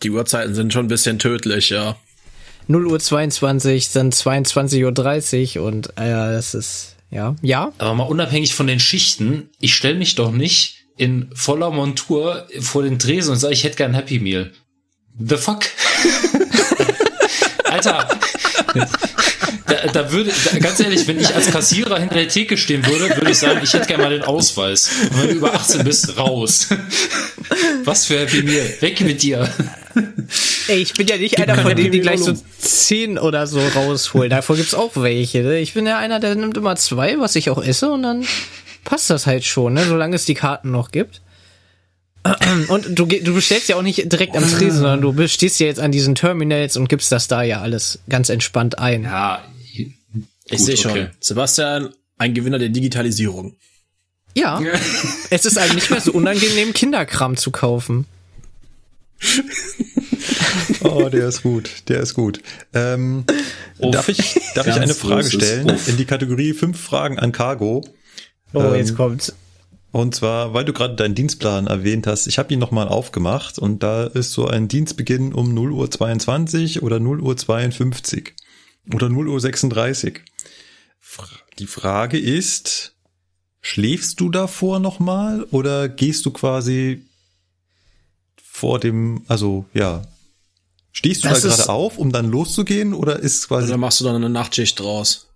[0.03, 1.97] Die Uhrzeiten sind schon ein bisschen tödlich, ja.
[2.67, 8.53] 0 Uhr 22, dann 22.30 Uhr und äh, das ist, ja, ja, Aber mal unabhängig
[8.53, 13.39] von den Schichten, ich stelle mich doch nicht in voller Montur vor den Tresen und
[13.39, 14.51] sage, ich hätte gern ein Happy Meal.
[15.17, 15.63] The fuck?
[17.63, 18.07] Alter.
[19.65, 23.15] Da, da würde, da, ganz ehrlich, wenn ich als Kassierer hinter der Theke stehen würde,
[23.15, 24.89] würde ich sagen, ich hätte gerne mal den Ausweis.
[25.09, 26.67] Und wenn du über 18 bist, raus.
[27.85, 28.75] Was für Happy Meal.
[28.81, 29.49] Weg mit dir.
[30.67, 34.29] Ey, ich bin ja nicht einer von denen, die gleich so 10 oder so rausholen.
[34.29, 35.43] Davor gibt's auch welche.
[35.43, 35.59] Ne?
[35.59, 38.25] Ich bin ja einer, der nimmt immer zwei, was ich auch esse, und dann
[38.83, 39.85] passt das halt schon, ne?
[39.85, 41.21] solange es die Karten noch gibt.
[42.67, 45.79] Und du, du bestellst ja auch nicht direkt am Tresen, sondern du stehst ja jetzt
[45.79, 49.03] an diesen Terminals und gibst das da ja alles ganz entspannt ein.
[49.03, 49.43] Ja.
[49.71, 50.91] Ich Gut, sehe schon.
[50.91, 51.07] okay.
[51.21, 53.55] Sebastian, ein Gewinner der Digitalisierung.
[54.35, 54.61] Ja,
[55.29, 58.05] es ist einem nicht mehr so unangenehm, Kinderkram zu kaufen.
[60.81, 62.41] Oh, der ist gut, der ist gut.
[62.73, 63.25] Ähm,
[63.79, 67.83] darf ich, darf ich eine Frage stellen in die Kategorie fünf Fragen an Cargo?
[68.53, 69.33] Oh, Ähm, jetzt kommt's.
[69.91, 73.81] Und zwar, weil du gerade deinen Dienstplan erwähnt hast, ich habe ihn nochmal aufgemacht und
[73.81, 78.35] da ist so ein Dienstbeginn um 0 Uhr 22 oder 0 Uhr 52
[78.93, 80.21] oder 0 Uhr 36.
[81.57, 82.93] Die Frage ist,
[83.61, 87.03] schläfst du davor nochmal oder gehst du quasi
[88.43, 90.03] vor dem, also ja,
[90.91, 93.99] stehst du Das da ist- gerade auf, um dann loszugehen oder ist quasi Oder machst
[94.01, 95.27] du dann eine Nachtschicht draus?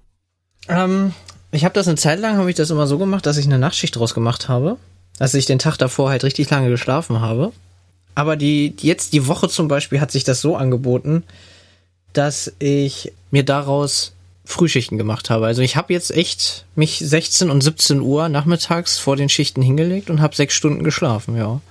[0.67, 1.13] Ähm,
[1.53, 3.59] ich habe das eine Zeit lang, habe ich das immer so gemacht, dass ich eine
[3.59, 4.77] Nachtschicht draus gemacht habe.
[5.19, 7.51] Dass ich den Tag davor halt richtig lange geschlafen habe.
[8.15, 11.23] Aber die, jetzt die Woche zum Beispiel hat sich das so angeboten,
[12.13, 14.13] dass ich mir daraus
[14.45, 15.45] Frühschichten gemacht habe.
[15.45, 20.09] Also ich habe jetzt echt mich 16 und 17 Uhr nachmittags vor den Schichten hingelegt
[20.09, 21.61] und habe sechs Stunden geschlafen, ja.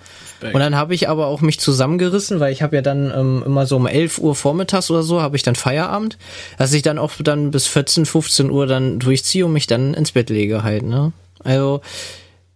[0.42, 3.66] Und dann habe ich aber auch mich zusammengerissen, weil ich habe ja dann ähm, immer
[3.66, 6.18] so um 11 Uhr vormittags oder so habe ich dann Feierabend,
[6.58, 10.12] dass ich dann auch dann bis 14, 15 Uhr dann durchziehe und mich dann ins
[10.12, 11.12] Bett lege halt, ne?
[11.44, 11.80] Also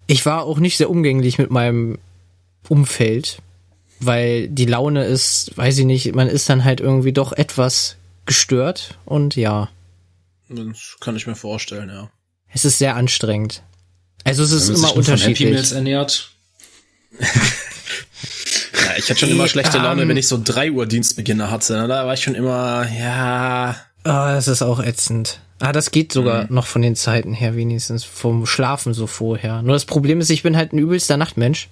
[0.07, 1.99] ich war auch nicht sehr umgänglich mit meinem
[2.69, 3.39] Umfeld,
[4.01, 8.99] weil die Laune ist, weiß ich nicht, man ist dann halt irgendwie doch etwas gestört
[9.05, 9.69] und ja,
[10.49, 12.11] Das kann ich mir vorstellen, ja.
[12.53, 13.63] es ist sehr anstrengend.
[14.25, 15.51] Also es ist immer von unterschiedlich.
[15.51, 16.31] Meals ernährt.
[18.73, 20.09] Ja, ich hatte schon immer schlechte Laune, Ähm.
[20.09, 21.75] wenn ich so 3 Uhr Dienstbeginne hatte.
[21.77, 21.89] ne?
[21.89, 25.41] Da war ich schon immer, ja, Ah, das ist auch ätzend.
[25.59, 29.63] Ah, das geht sogar noch von den Zeiten her wenigstens, vom Schlafen so vorher.
[29.63, 31.69] Nur das Problem ist, ich bin halt ein übelster Nachtmensch.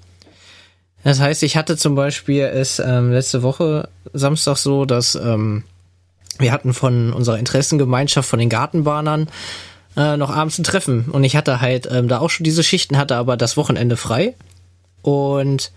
[1.04, 5.62] Das heißt, ich hatte zum Beispiel es ähm, letzte Woche Samstag so, dass ähm,
[6.38, 9.28] wir hatten von unserer Interessengemeinschaft, von den Gartenbahnern,
[9.96, 11.04] äh, noch abends ein Treffen.
[11.10, 14.34] Und ich hatte halt ähm, da auch schon diese Schichten, hatte aber das Wochenende frei.
[15.02, 15.70] Und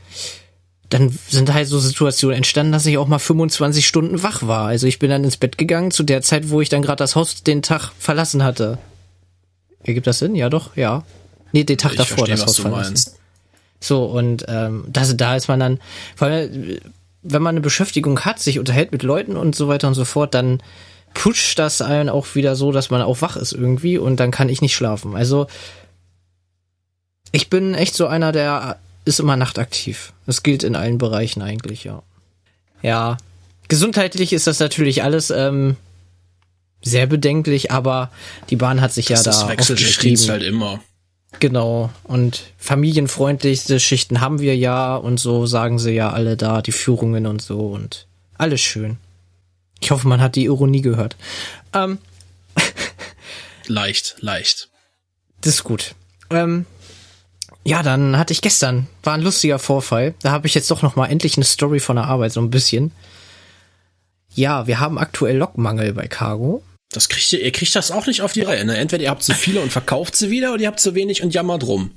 [0.90, 4.68] dann sind halt so Situationen entstanden, dass ich auch mal 25 Stunden wach war.
[4.68, 7.16] Also ich bin dann ins Bett gegangen zu der Zeit, wo ich dann gerade das
[7.16, 8.78] Haus den Tag verlassen hatte.
[9.84, 10.36] Ergibt das Sinn?
[10.36, 11.04] Ja, doch, ja.
[11.52, 12.90] Nee, den Tag ich davor verstehe, das Haus verlassen.
[12.94, 13.16] meinst.
[13.80, 15.80] So, und ähm, das, da ist man dann,
[16.16, 16.78] vor allem,
[17.22, 20.34] wenn man eine Beschäftigung hat, sich unterhält mit Leuten und so weiter und so fort,
[20.34, 20.62] dann
[21.14, 24.50] pusht das einen auch wieder so, dass man auch wach ist irgendwie und dann kann
[24.50, 25.16] ich nicht schlafen.
[25.16, 25.48] Also
[27.32, 30.14] ich bin echt so einer, der ist immer nachtaktiv.
[30.26, 32.04] Das gilt in allen Bereichen eigentlich, ja.
[32.82, 33.18] Ja,
[33.68, 35.78] gesundheitlich ist das natürlich alles ähm,
[36.84, 38.12] sehr bedenklich, aber
[38.50, 40.30] die Bahn hat sich ja das, da das wechselt aufgeschrieben.
[40.30, 40.80] Halt immer.
[41.40, 41.92] Genau.
[42.04, 47.26] Und familienfreundlichste Schichten haben wir ja und so sagen sie ja alle da, die Führungen
[47.26, 48.98] und so und alles schön.
[49.80, 51.16] Ich hoffe, man hat die Ironie gehört.
[51.74, 52.00] Ähm,
[53.68, 54.70] Leicht, leicht.
[55.42, 55.94] das ist gut.
[56.30, 56.66] Ähm,
[57.68, 60.14] ja, dann hatte ich gestern, war ein lustiger Vorfall.
[60.22, 62.50] Da habe ich jetzt doch noch mal endlich eine Story von der Arbeit, so ein
[62.50, 62.94] bisschen.
[64.34, 66.64] Ja, wir haben aktuell Lokmangel bei Cargo.
[66.94, 68.64] Das kriegt ihr, ihr kriegt das auch nicht auf die Reihe.
[68.64, 68.78] Ne?
[68.78, 71.34] Entweder ihr habt zu viele und verkauft sie wieder oder ihr habt zu wenig und
[71.34, 71.92] jammert rum.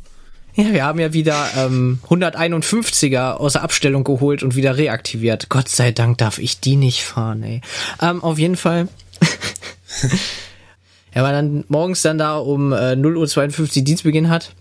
[0.56, 5.50] Ja, wir haben ja wieder ähm, 151er aus der Abstellung geholt und wieder reaktiviert.
[5.50, 7.60] Gott sei Dank darf ich die nicht fahren, ey.
[8.02, 8.88] Ähm, auf jeden Fall.
[11.12, 14.52] er war dann morgens dann da um äh, 0.52 Uhr Dienstbeginn hat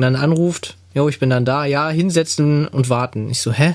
[0.00, 3.28] und dann anruft, jo, ich bin dann da, ja, hinsetzen und warten.
[3.28, 3.74] Ich so, hä?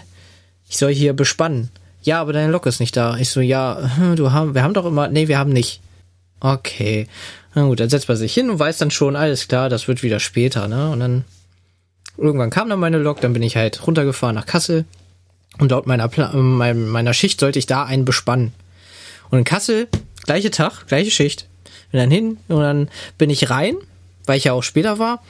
[0.68, 1.70] Ich soll hier bespannen.
[2.02, 3.16] Ja, aber deine Lok ist nicht da.
[3.18, 5.82] Ich so, ja, hm, du haben, wir haben doch immer, nee, wir haben nicht.
[6.40, 7.08] Okay.
[7.54, 10.02] Na gut, dann setzt man sich hin und weiß dann schon, alles klar, das wird
[10.02, 10.90] wieder später, ne?
[10.90, 11.26] Und dann
[12.18, 14.86] irgendwann kam dann meine Lok, dann bin ich halt runtergefahren nach Kassel
[15.60, 18.52] und laut meiner, Pla äh, mein- meiner Schicht sollte ich da einen bespannen.
[19.30, 19.88] Und in Kassel,
[20.24, 21.48] gleiche Tag, gleiche Schicht,
[21.92, 23.76] bin dann hin und dann bin ich rein,
[24.26, 25.24] weil ich ja auch später war,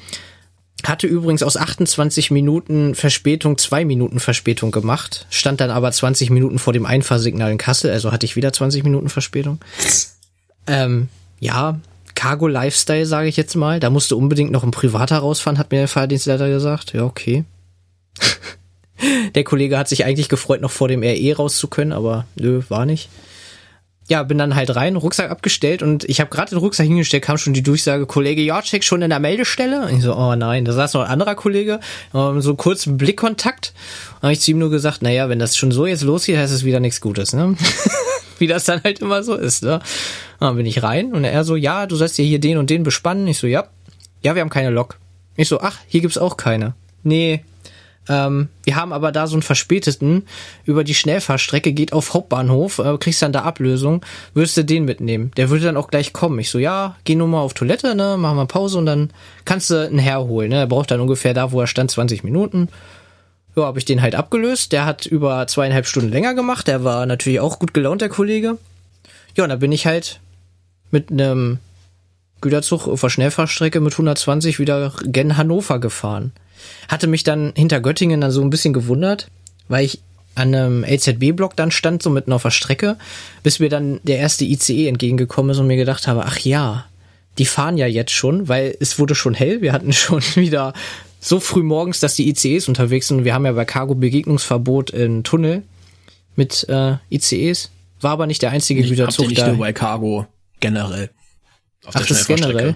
[0.84, 6.60] hatte übrigens aus 28 Minuten Verspätung zwei Minuten Verspätung gemacht, stand dann aber 20 Minuten
[6.60, 9.60] vor dem Einfahrsignal in Kassel, also hatte ich wieder 20 Minuten Verspätung.
[10.68, 11.10] Ähm,
[11.40, 11.80] ja,
[12.16, 13.80] Cargo Lifestyle, sage ich jetzt mal.
[13.80, 16.94] Da musste unbedingt noch ein Privater rausfahren, hat mir der Fahrdienstleiter gesagt.
[16.94, 17.44] Ja, okay.
[19.36, 22.64] der Kollege hat sich eigentlich gefreut, noch vor dem RE raus zu können, aber nö,
[22.70, 23.10] war nicht.
[24.08, 27.40] Ja, bin dann halt rein, Rucksack abgestellt und ich habe gerade den Rucksack hingestellt, kam
[27.40, 29.82] schon die Durchsage, Kollege Jorcek schon in der Meldestelle.
[29.88, 31.80] Und ich so, oh nein, da saß noch ein anderer Kollege,
[32.14, 33.74] ähm, so kurz Blickkontakt.
[34.18, 36.54] Und habe ich zu ihm nur gesagt, naja, wenn das schon so jetzt losgeht, heißt
[36.54, 37.56] es wieder nichts Gutes, ne?
[38.38, 39.80] Wie das dann halt immer so ist, ne?
[40.40, 42.84] Dann bin ich rein und er so, ja, du sollst dir hier den und den
[42.84, 43.28] bespannen.
[43.28, 43.66] Ich so, ja.
[44.22, 45.00] Ja, wir haben keine Lok.
[45.36, 46.76] Ich so, ach, hier gibt's auch keine.
[47.02, 47.44] Nee,
[48.08, 50.28] ähm, wir haben aber da so einen Verspäteten
[50.66, 55.32] über die Schnellfahrstrecke, geht auf Hauptbahnhof, äh, kriegst dann da Ablösung, würdest du den mitnehmen.
[55.38, 56.40] Der würde dann auch gleich kommen.
[56.40, 59.10] Ich so, ja, geh nur mal auf Toilette, ne, machen wir Pause und dann
[59.44, 60.50] kannst du einen herholen.
[60.50, 60.58] Ne?
[60.58, 62.70] Er braucht dann ungefähr da, wo er stand, 20 Minuten.
[63.56, 64.72] Ja, habe ich den halt abgelöst.
[64.72, 66.68] Der hat über zweieinhalb Stunden länger gemacht.
[66.68, 68.58] Der war natürlich auch gut gelaunt, der Kollege.
[69.36, 70.20] Ja, und da bin ich halt
[70.92, 71.60] mit einem
[72.42, 76.34] Güterzug auf der Schnellfahrstrecke mit 120 wieder gen Hannover gefahren.
[76.88, 79.30] Hatte mich dann hinter Göttingen dann so ein bisschen gewundert,
[79.68, 80.02] weil ich
[80.36, 82.98] an einem LZB-Block dann stand, so mitten auf der Strecke,
[83.42, 86.86] bis mir dann der erste ICE entgegengekommen ist und mir gedacht habe, ach ja,
[87.38, 89.62] die fahren ja jetzt schon, weil es wurde schon hell.
[89.62, 90.74] Wir hatten schon wieder
[91.20, 93.24] so früh morgens, dass die ICEs unterwegs sind.
[93.24, 95.64] Wir haben ja bei Cargo Begegnungsverbot im Tunnel
[96.36, 97.72] mit äh, ICEs.
[98.02, 99.48] War aber nicht der einzige Ich Güterzug nicht da.
[99.48, 100.28] nur bei Cargo
[100.60, 101.10] generell.
[101.86, 102.76] Auf Ach, das ist generell.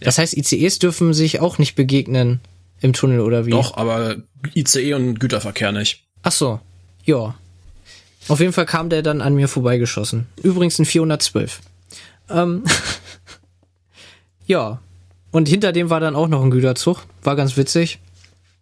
[0.00, 2.40] Das heißt, ICEs dürfen sich auch nicht begegnen
[2.80, 3.50] im Tunnel oder wie?
[3.50, 4.16] Doch, aber
[4.54, 6.04] ICE und Güterverkehr nicht.
[6.22, 6.60] Ach so,
[7.04, 7.34] ja.
[8.28, 10.26] Auf jeden Fall kam der dann an mir vorbeigeschossen.
[10.42, 11.60] Übrigens ein 412.
[12.30, 12.64] Ähm,
[14.46, 14.80] ja.
[15.30, 17.04] Und hinter dem war dann auch noch ein Güterzug.
[17.22, 17.98] War ganz witzig.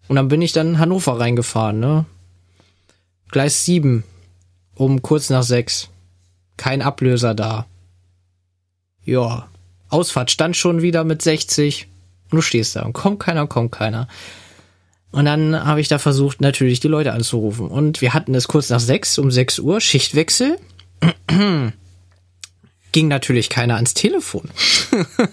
[0.09, 2.07] Und dann bin ich dann in Hannover reingefahren, ne?
[3.31, 4.05] Gleis 7.
[4.75, 5.89] Um kurz nach 6.
[6.57, 7.67] Kein Ablöser da.
[9.05, 9.49] Ja.
[9.89, 11.89] Ausfahrt stand schon wieder mit 60.
[12.33, 14.09] Und du stehst da und kommt keiner, kommt keiner.
[15.13, 17.69] Und dann habe ich da versucht, natürlich die Leute anzurufen.
[17.69, 20.57] Und wir hatten es kurz nach sechs, um sechs Uhr, Schichtwechsel.
[22.93, 24.49] Ging natürlich keiner ans Telefon.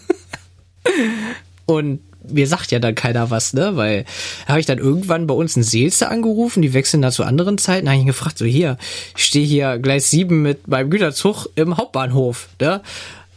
[1.65, 3.77] Und mir sagt ja dann keiner was, ne?
[3.77, 4.03] Weil
[4.45, 7.88] habe ich dann irgendwann bei uns in Seelze angerufen, die wechseln da zu anderen Zeiten,
[7.88, 8.77] habe ich ihn gefragt, so hier,
[9.15, 12.81] ich stehe hier Gleis 7 mit meinem Güterzug im Hauptbahnhof, ne?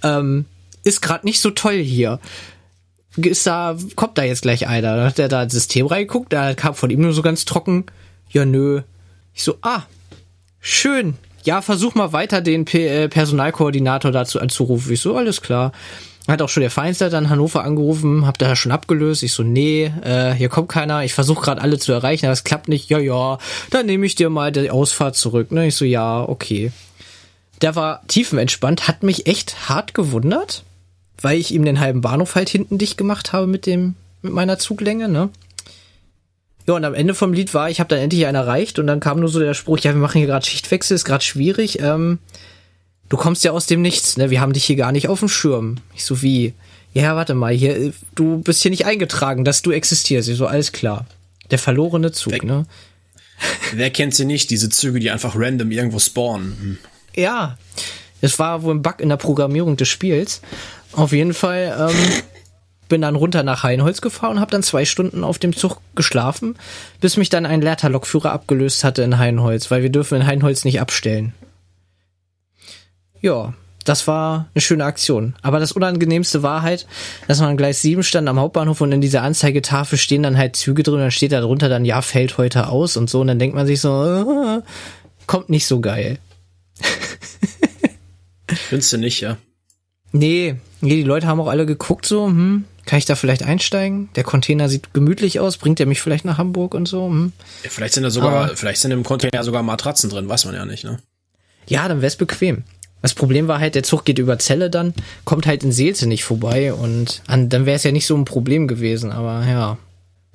[0.02, 0.46] Ähm,
[0.82, 2.18] ist gerade nicht so toll hier
[3.16, 4.96] ist da, kommt da jetzt gleich einer.
[4.96, 7.86] Dann hat er da ins System reingeguckt, da kam von ihm nur so ganz trocken,
[8.30, 8.82] ja nö.
[9.34, 9.82] Ich so, ah,
[10.60, 11.16] schön.
[11.44, 14.92] Ja, versuch mal weiter den P äh, Personalkoordinator dazu anzurufen.
[14.92, 15.72] Ich so, alles klar.
[16.28, 19.24] Hat auch schon der Feinster in Hannover angerufen, hab da schon abgelöst.
[19.24, 21.02] Ich so, nee, äh, hier kommt keiner.
[21.02, 22.88] Ich versuche gerade alle zu erreichen, aber es klappt nicht.
[22.90, 23.38] Ja, ja,
[23.70, 25.50] dann nehme ich dir mal die Ausfahrt zurück.
[25.50, 25.66] Ne?
[25.66, 26.70] Ich so, ja, okay.
[27.60, 30.62] Der war tiefenentspannt, hat mich echt hart gewundert
[31.22, 34.58] weil ich ihm den halben Bahnhof halt hinten dicht gemacht habe mit dem mit meiner
[34.58, 35.30] Zuglänge, ne?
[36.66, 39.00] Ja, und am Ende vom Lied war, ich habe dann endlich einen erreicht und dann
[39.00, 41.80] kam nur so der Spruch, ja, wir machen hier gerade Schichtwechsel, ist gerade schwierig.
[41.80, 42.18] Ähm,
[43.08, 44.30] du kommst ja aus dem Nichts, ne?
[44.30, 45.78] Wir haben dich hier gar nicht auf dem Schirm.
[45.96, 46.54] Ich so wie,
[46.94, 50.28] ja, warte mal, hier, du bist hier nicht eingetragen, dass du existierst.
[50.28, 51.06] Ich so, alles klar.
[51.50, 52.44] Der verlorene Zug, Weg.
[52.44, 52.66] ne?
[53.74, 56.56] Wer kennt sie nicht, diese Züge, die einfach random irgendwo spawnen?
[56.60, 56.78] Hm.
[57.16, 57.58] Ja,
[58.22, 60.40] es war wohl ein Bug in der Programmierung des Spiels.
[60.92, 62.22] Auf jeden Fall ähm,
[62.88, 66.56] bin dann runter nach Heinholz gefahren und habe dann zwei Stunden auf dem Zug geschlafen,
[67.00, 70.80] bis mich dann ein Lehrter-Lokführer abgelöst hatte in Heinholz, weil wir dürfen in Heinholz nicht
[70.80, 71.34] abstellen.
[73.20, 73.54] Ja,
[73.84, 75.34] das war eine schöne Aktion.
[75.42, 76.86] Aber das Unangenehmste war halt,
[77.28, 80.82] dass man Gleis 7 stand am Hauptbahnhof und in dieser Anzeigetafel stehen dann halt Züge
[80.82, 83.20] drin, dann steht da drunter dann, ja, fällt heute aus und so.
[83.20, 84.62] Und dann denkt man sich so, äh,
[85.26, 86.18] kommt nicht so geil.
[88.56, 89.36] Findest du nicht, ja?
[90.12, 94.10] Nee, nee, die Leute haben auch alle geguckt so, hm, kann ich da vielleicht einsteigen?
[94.16, 97.32] Der Container sieht gemütlich aus, bringt er mich vielleicht nach Hamburg und so, hm.
[97.64, 100.54] ja vielleicht sind da sogar, Aber- vielleicht sind im Container sogar Matratzen drin, weiß man
[100.54, 100.98] ja nicht, ne?
[101.68, 102.64] Ja, dann wär's bequem.
[103.02, 106.24] Das Problem war halt, der Zug geht über Zelle dann, kommt halt in Seelze nicht
[106.24, 109.78] vorbei und an, dann wäre es ja nicht so ein Problem gewesen, aber ja.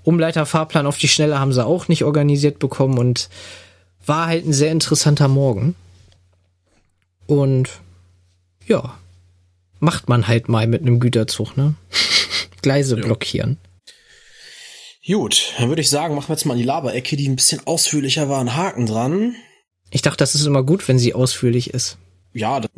[0.04, 3.30] Umleiterfahrplan auf die Schnelle haben sie auch nicht organisiert bekommen und
[4.06, 5.76] war halt ein sehr interessanter Morgen.
[7.26, 7.70] Und
[8.68, 8.98] ja,
[9.80, 11.76] macht man halt mal mit einem Güterzug, ne?
[12.62, 13.58] Gleise blockieren.
[15.06, 17.66] Gut, dann würde ich sagen, machen wir jetzt mal in die Laberecke, die ein bisschen
[17.66, 19.36] ausführlicher war, einen Haken dran.
[19.90, 21.98] Ich dachte, das ist immer gut, wenn sie ausführlich ist.
[22.34, 22.70] Ja, das,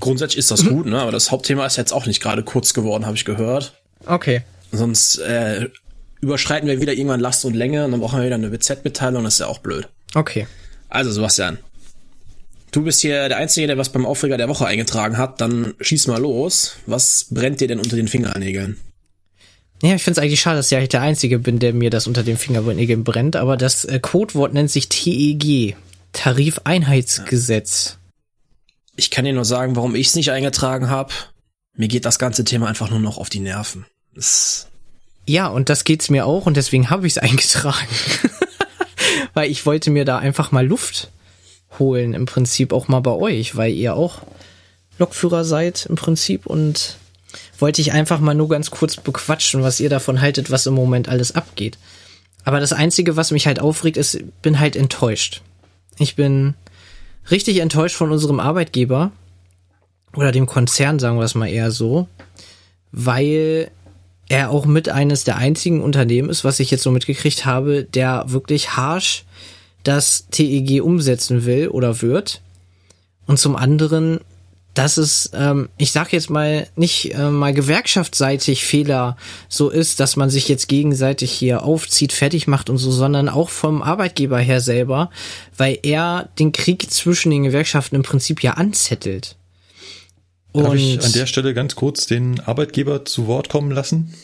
[0.00, 1.00] grundsätzlich ist das gut, ne?
[1.00, 3.80] Aber das Hauptthema ist jetzt auch nicht gerade kurz geworden, habe ich gehört.
[4.04, 4.42] Okay.
[4.72, 5.68] Sonst äh,
[6.20, 9.34] überschreiten wir wieder irgendwann Last und Länge und dann brauchen wir wieder eine BZ-Mitteilung, das
[9.34, 9.88] ist ja auch blöd.
[10.14, 10.48] Okay.
[10.88, 11.58] Also, Sebastian,
[12.72, 16.06] du bist hier der Einzige, der was beim Aufreger der Woche eingetragen hat, dann schieß
[16.06, 16.76] mal los.
[16.86, 18.78] Was brennt dir denn unter den Fingernägeln?
[19.82, 22.22] Ja, ich finde es eigentlich schade, dass ich der Einzige bin, der mir das unter
[22.22, 25.76] den Fingernägeln brennt, aber das äh, Codewort nennt sich TEG,
[26.12, 27.98] Tarifeinheitsgesetz.
[28.96, 31.12] Ich kann dir nur sagen, warum ich es nicht eingetragen habe.
[31.74, 33.84] Mir geht das ganze Thema einfach nur noch auf die Nerven.
[34.14, 34.68] Das,
[35.26, 37.86] Ja, und das geht's mir auch und deswegen habe ich es eingetragen.
[39.34, 41.10] weil ich wollte mir da einfach mal Luft
[41.78, 44.22] holen, im Prinzip auch mal bei euch, weil ihr auch
[44.98, 46.96] Lokführer seid im Prinzip und
[47.58, 51.08] wollte ich einfach mal nur ganz kurz bequatschen, was ihr davon haltet, was im Moment
[51.08, 51.78] alles abgeht.
[52.44, 55.42] Aber das Einzige, was mich halt aufregt, ist, bin halt enttäuscht.
[55.98, 56.54] Ich bin
[57.30, 59.10] richtig enttäuscht von unserem Arbeitgeber
[60.14, 62.08] oder dem Konzern, sagen wir es mal eher so,
[62.92, 63.70] weil
[64.28, 68.24] er auch mit eines der einzigen Unternehmen ist, was ich jetzt so mitgekriegt habe, der
[68.28, 69.24] wirklich harsh
[69.86, 72.42] das TEG umsetzen will oder wird.
[73.26, 74.20] Und zum anderen
[74.76, 79.16] dass es, ähm, ich sag jetzt mal, nicht äh, mal gewerkschaftsseitig Fehler
[79.48, 83.48] so ist, dass man sich jetzt gegenseitig hier aufzieht, fertig macht und so, sondern auch
[83.48, 85.10] vom Arbeitgeber her selber,
[85.56, 89.36] weil er den Krieg zwischen den Gewerkschaften im Prinzip ja anzettelt.
[90.52, 94.14] Darf ich an der Stelle ganz kurz den Arbeitgeber zu Wort kommen lassen?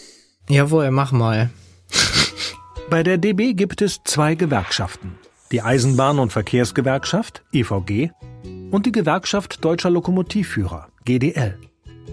[0.49, 1.51] Jawohl, mach mal.
[2.91, 5.19] Bei der DB gibt es zwei Gewerkschaften.
[5.53, 8.11] Die Eisenbahn- und Verkehrsgewerkschaft, EVG,
[8.70, 11.59] und die Gewerkschaft Deutscher Lokomotivführer, GDL.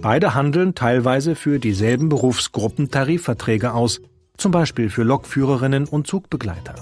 [0.01, 4.01] Beide handeln teilweise für dieselben Berufsgruppen Tarifverträge aus,
[4.35, 6.75] zum Beispiel für Lokführerinnen und Zugbegleiter.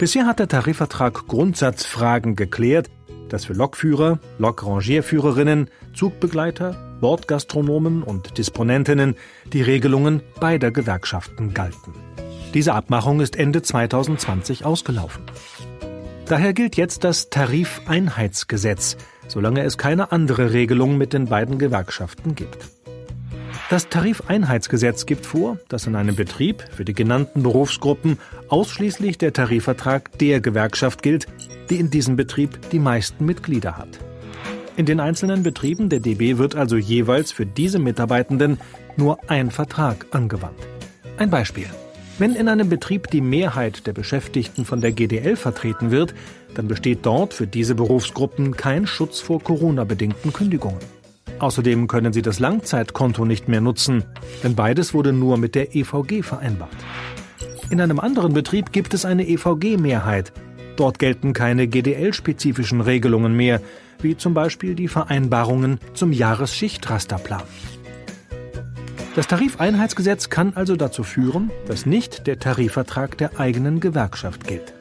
[0.00, 2.90] Bisher hat der Tarifvertrag Grundsatzfragen geklärt,
[3.28, 9.14] dass für Lokführer, Lokrangierführerinnen, Zugbegleiter, Bordgastronomen und Disponentinnen
[9.52, 12.11] die Regelungen beider Gewerkschaften galten.
[12.54, 15.22] Diese Abmachung ist Ende 2020 ausgelaufen.
[16.26, 18.96] Daher gilt jetzt das Tarifeinheitsgesetz,
[19.26, 22.58] solange es keine andere Regelung mit den beiden Gewerkschaften gibt.
[23.70, 30.18] Das Tarifeinheitsgesetz gibt vor, dass in einem Betrieb für die genannten Berufsgruppen ausschließlich der Tarifvertrag
[30.18, 31.26] der Gewerkschaft gilt,
[31.70, 33.98] die in diesem Betrieb die meisten Mitglieder hat.
[34.76, 38.58] In den einzelnen Betrieben der DB wird also jeweils für diese Mitarbeitenden
[38.96, 40.60] nur ein Vertrag angewandt.
[41.16, 41.66] Ein Beispiel.
[42.22, 46.14] Wenn in einem Betrieb die Mehrheit der Beschäftigten von der GDL vertreten wird,
[46.54, 50.78] dann besteht dort für diese Berufsgruppen kein Schutz vor Corona-bedingten Kündigungen.
[51.40, 54.04] Außerdem können sie das Langzeitkonto nicht mehr nutzen,
[54.44, 56.70] denn beides wurde nur mit der EVG vereinbart.
[57.70, 60.32] In einem anderen Betrieb gibt es eine EVG-Mehrheit.
[60.76, 63.60] Dort gelten keine GDL-spezifischen Regelungen mehr,
[64.00, 67.42] wie zum Beispiel die Vereinbarungen zum Jahresschichtrasterplan.
[69.14, 74.72] Das Tarifeinheitsgesetz kann also dazu führen, dass nicht der Tarifvertrag der eigenen Gewerkschaft gilt.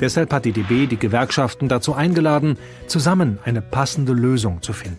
[0.00, 4.98] Deshalb hat die DB die Gewerkschaften dazu eingeladen, zusammen eine passende Lösung zu finden.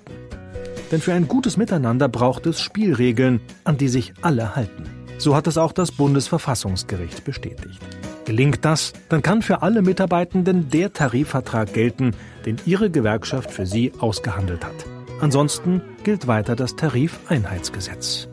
[0.91, 4.83] Denn für ein gutes Miteinander braucht es Spielregeln, an die sich alle halten.
[5.19, 7.79] So hat es auch das Bundesverfassungsgericht bestätigt.
[8.25, 12.15] Gelingt das, dann kann für alle Mitarbeitenden der Tarifvertrag gelten,
[12.45, 14.96] den ihre Gewerkschaft für sie ausgehandelt hat.
[15.19, 18.27] Ansonsten gilt weiter das Tarifeinheitsgesetz.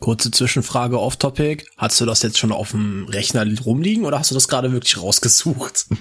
[0.00, 1.64] Kurze Zwischenfrage off-topic.
[1.76, 5.00] Hast du das jetzt schon auf dem Rechner rumliegen oder hast du das gerade wirklich
[5.00, 5.86] rausgesucht?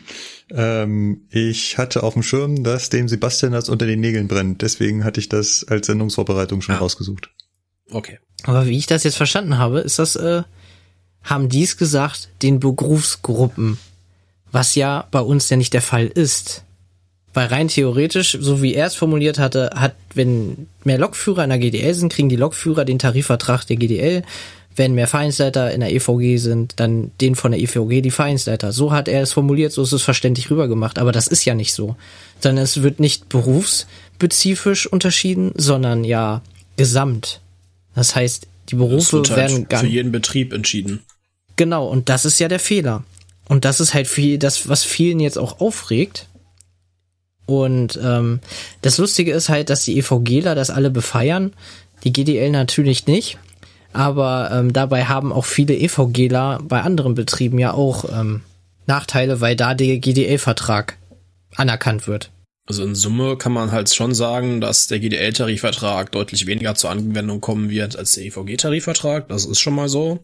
[0.49, 4.61] Ähm, ich hatte auf dem Schirm, dass dem Sebastian das unter den Nägeln brennt.
[4.61, 6.77] Deswegen hatte ich das als Sendungsvorbereitung schon ah.
[6.77, 7.31] rausgesucht.
[7.91, 8.19] Okay.
[8.43, 10.43] Aber wie ich das jetzt verstanden habe, ist das, äh,
[11.21, 13.77] haben dies gesagt, den Berufsgruppen,
[14.53, 16.63] was ja bei uns ja nicht der Fall ist.
[17.33, 21.59] Weil rein theoretisch, so wie er es formuliert hatte, hat, wenn mehr Lokführer in der
[21.59, 24.23] GDL sind, kriegen die Lokführer den Tarifvertrag der GDL.
[24.75, 28.71] Wenn mehr Vereinsleiter in der EVG sind, dann den von der EVG die Vereinsleiter.
[28.71, 30.99] So hat er es formuliert, so ist es verständlich rübergemacht.
[30.99, 31.95] Aber das ist ja nicht so.
[32.39, 36.41] Sondern es wird nicht berufsspezifisch unterschieden, sondern ja
[36.75, 37.41] gesamt.
[37.95, 41.01] Das heißt, die Berufe halt werden gar für jeden Betrieb entschieden.
[41.55, 43.03] Genau, und das ist ja der Fehler.
[43.49, 46.27] Und das ist halt viel, das, was vielen jetzt auch aufregt,
[47.47, 48.41] und ähm,
[48.81, 51.53] das Lustige ist halt, dass die EVGler das alle befeiern,
[52.03, 53.39] die GDL natürlich nicht.
[53.93, 58.41] Aber ähm, dabei haben auch viele EVGler bei anderen Betrieben ja auch ähm,
[58.85, 60.97] Nachteile, weil da der GDL-Vertrag
[61.55, 62.29] anerkannt wird.
[62.67, 67.39] Also in Summe kann man halt schon sagen, dass der GDL-Tarifvertrag deutlich weniger zur Anwendung
[67.39, 69.29] kommen wird als der EVG-Tarifvertrag.
[69.29, 70.19] Das ist schon mal so.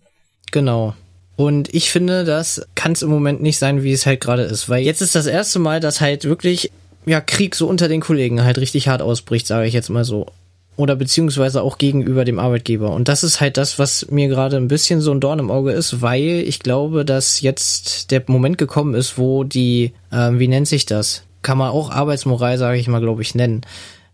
[0.52, 0.94] Genau.
[1.38, 4.68] Und ich finde, das kann es im Moment nicht sein, wie es halt gerade ist.
[4.68, 6.72] Weil jetzt ist das erste Mal, dass halt wirklich
[7.06, 10.28] ja, Krieg so unter den Kollegen halt richtig hart ausbricht, sage ich jetzt mal so.
[10.76, 12.92] Oder beziehungsweise auch gegenüber dem Arbeitgeber.
[12.92, 15.72] Und das ist halt das, was mir gerade ein bisschen so ein Dorn im Auge
[15.72, 20.68] ist, weil ich glaube, dass jetzt der Moment gekommen ist, wo die, äh, wie nennt
[20.68, 21.24] sich das?
[21.44, 23.62] Kann man auch Arbeitsmoral, sage ich mal, glaube ich, nennen.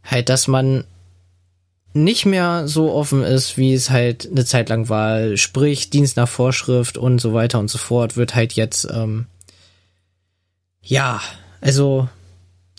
[0.03, 0.83] Halt, dass man
[1.93, 5.37] nicht mehr so offen ist, wie es halt eine Zeit lang war.
[5.37, 9.27] Sprich, Dienst nach Vorschrift und so weiter und so fort wird halt jetzt, ähm,
[10.81, 11.21] ja,
[11.61, 12.09] also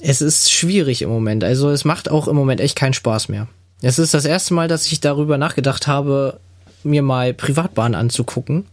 [0.00, 1.44] es ist schwierig im Moment.
[1.44, 3.48] Also es macht auch im Moment echt keinen Spaß mehr.
[3.82, 6.40] Es ist das erste Mal, dass ich darüber nachgedacht habe,
[6.82, 8.66] mir mal Privatbahn anzugucken,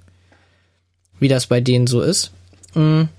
[1.19, 2.31] wie das bei denen so ist.
[2.73, 3.09] Hm.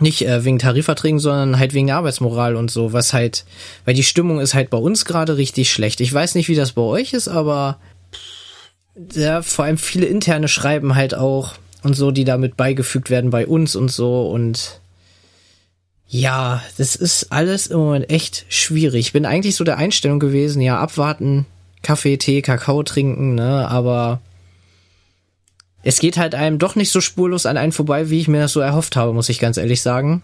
[0.00, 3.44] Nicht äh, wegen Tarifverträgen, sondern halt wegen der Arbeitsmoral und so, was halt,
[3.84, 6.00] weil die Stimmung ist halt bei uns gerade richtig schlecht.
[6.00, 7.78] Ich weiß nicht, wie das bei euch ist, aber
[9.14, 13.46] ja, vor allem viele interne Schreiben halt auch und so, die damit beigefügt werden bei
[13.46, 14.80] uns und so und
[16.08, 19.06] ja, das ist alles im Moment echt schwierig.
[19.06, 21.46] Ich bin eigentlich so der Einstellung gewesen, ja, abwarten,
[21.82, 24.20] Kaffee, Tee, Kakao trinken, ne, aber
[25.82, 28.52] es geht halt einem doch nicht so spurlos an einen vorbei, wie ich mir das
[28.52, 30.22] so erhofft habe, muss ich ganz ehrlich sagen.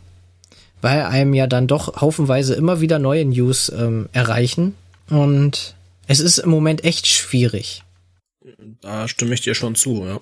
[0.84, 4.74] weil einem ja dann doch haufenweise immer wieder neue News ähm, erreichen.
[5.08, 5.74] Und
[6.06, 7.82] es ist im Moment echt schwierig.
[8.82, 10.20] Da stimme ich dir schon zu, ja.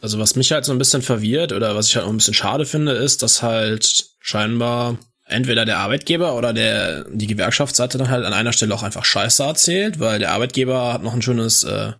[0.00, 2.34] Also was mich halt so ein bisschen verwirrt oder was ich halt auch ein bisschen
[2.34, 8.24] schade finde, ist, dass halt scheinbar entweder der Arbeitgeber oder der die Gewerkschaftsseite dann halt
[8.24, 11.92] an einer Stelle auch einfach Scheiße erzählt, weil der Arbeitgeber hat noch ein schönes äh,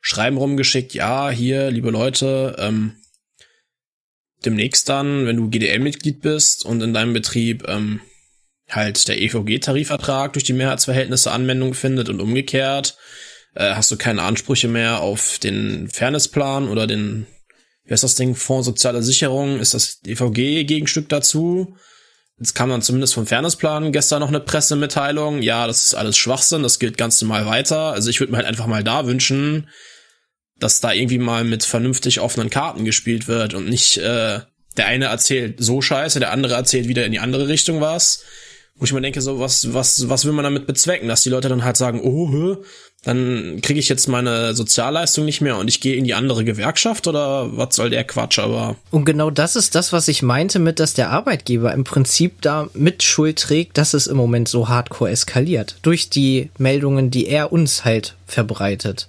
[0.00, 2.96] Schreiben rumgeschickt, ja, hier, liebe Leute, ähm,
[4.44, 8.00] demnächst dann, wenn du GDL-Mitglied bist und in deinem Betrieb ähm,
[8.68, 12.96] halt der EVG-Tarifvertrag durch die Mehrheitsverhältnisse Anwendung findet und umgekehrt,
[13.54, 17.26] äh, hast du keine Ansprüche mehr auf den Fairnessplan oder den,
[17.84, 21.76] wie heißt das Ding, Fonds Soziale Sicherung, ist das EVG-Gegenstück dazu.
[22.38, 25.40] Jetzt kam dann zumindest vom Fairnessplan gestern noch eine Pressemitteilung.
[25.42, 27.92] Ja, das ist alles Schwachsinn, das gilt ganz normal weiter.
[27.92, 29.68] Also ich würde mir halt einfach mal da wünschen,
[30.58, 34.40] dass da irgendwie mal mit vernünftig offenen Karten gespielt wird und nicht äh,
[34.76, 38.24] der eine erzählt so scheiße, der andere erzählt wieder in die andere Richtung was.
[38.76, 41.08] Wo ich mir denke, so, was, was, was will man damit bezwecken?
[41.08, 42.56] Dass die Leute dann halt sagen, oh, hö,
[43.04, 47.06] dann kriege ich jetzt meine Sozialleistung nicht mehr und ich gehe in die andere Gewerkschaft
[47.06, 48.76] oder was soll der Quatsch, aber.
[48.90, 52.68] Und genau das ist das, was ich meinte mit, dass der Arbeitgeber im Prinzip da
[52.74, 55.76] mit Schuld trägt, dass es im Moment so hardcore eskaliert.
[55.82, 59.08] Durch die Meldungen, die er uns halt verbreitet.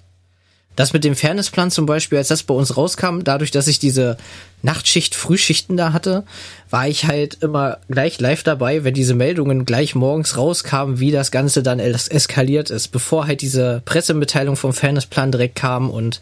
[0.75, 4.17] Das mit dem Fairnessplan zum Beispiel, als das bei uns rauskam, dadurch, dass ich diese
[4.61, 6.25] Nachtschicht, Frühschichten da hatte,
[6.69, 11.31] war ich halt immer gleich live dabei, wenn diese Meldungen gleich morgens rauskamen, wie das
[11.31, 16.21] Ganze dann es eskaliert ist, bevor halt diese Pressemitteilung vom Fairnessplan direkt kam und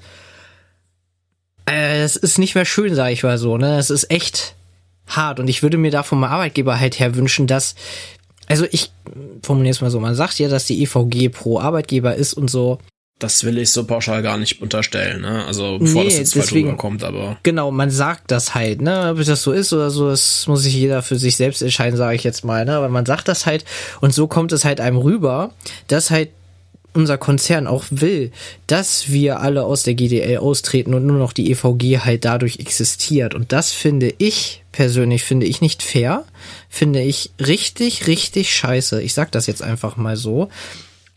[1.66, 3.78] äh, es ist nicht mehr schön, sag ich mal so, ne?
[3.78, 4.56] Es ist echt
[5.08, 5.40] hart.
[5.40, 7.76] Und ich würde mir da vom Arbeitgeber halt her wünschen, dass
[8.48, 8.92] also ich
[9.42, 12.80] formuliere es mal so, man sagt ja, dass die EVG pro Arbeitgeber ist und so,
[13.20, 15.46] das will ich so pauschal gar nicht unterstellen, ne?
[15.46, 17.38] Also bevor nee, das jetzt deswegen, rüberkommt, aber.
[17.44, 19.12] Genau, man sagt das halt, ne?
[19.12, 22.16] Ob das so ist oder so, das muss sich jeder für sich selbst entscheiden, sage
[22.16, 22.76] ich jetzt mal, ne?
[22.76, 23.66] Aber man sagt das halt
[24.02, 25.52] und so kommt es halt einem rüber,
[25.88, 26.30] dass halt
[26.94, 28.32] unser Konzern auch will,
[28.68, 33.34] dass wir alle aus der GDL austreten und nur noch die EVG halt dadurch existiert.
[33.34, 36.24] Und das finde ich persönlich, finde ich nicht fair,
[36.70, 39.02] finde ich richtig, richtig scheiße.
[39.02, 40.50] Ich sag das jetzt einfach mal so.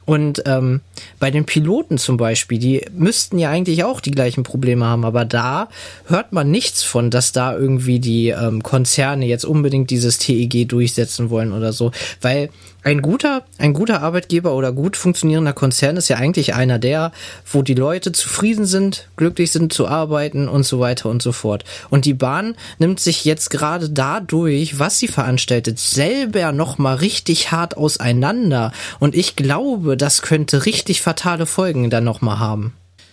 [0.06, 0.80] Und ähm,
[1.18, 5.24] bei den Piloten zum Beispiel, die müssten ja eigentlich auch die gleichen Probleme haben, aber
[5.24, 5.68] da
[6.06, 11.28] hört man nichts von, dass da irgendwie die ähm, Konzerne jetzt unbedingt dieses TEG durchsetzen
[11.28, 11.90] wollen oder so,
[12.20, 12.50] weil
[12.86, 17.10] ein guter, ein guter Arbeitgeber oder gut funktionierender Konzern ist ja eigentlich einer der,
[17.44, 21.64] wo die Leute zufrieden sind, glücklich sind zu arbeiten und so weiter und so fort.
[21.90, 27.76] Und die Bahn nimmt sich jetzt gerade dadurch, was sie veranstaltet, selber nochmal richtig hart
[27.76, 28.70] auseinander.
[29.00, 32.72] Und ich glaube, das könnte richtig fatale Folgen dann nochmal haben.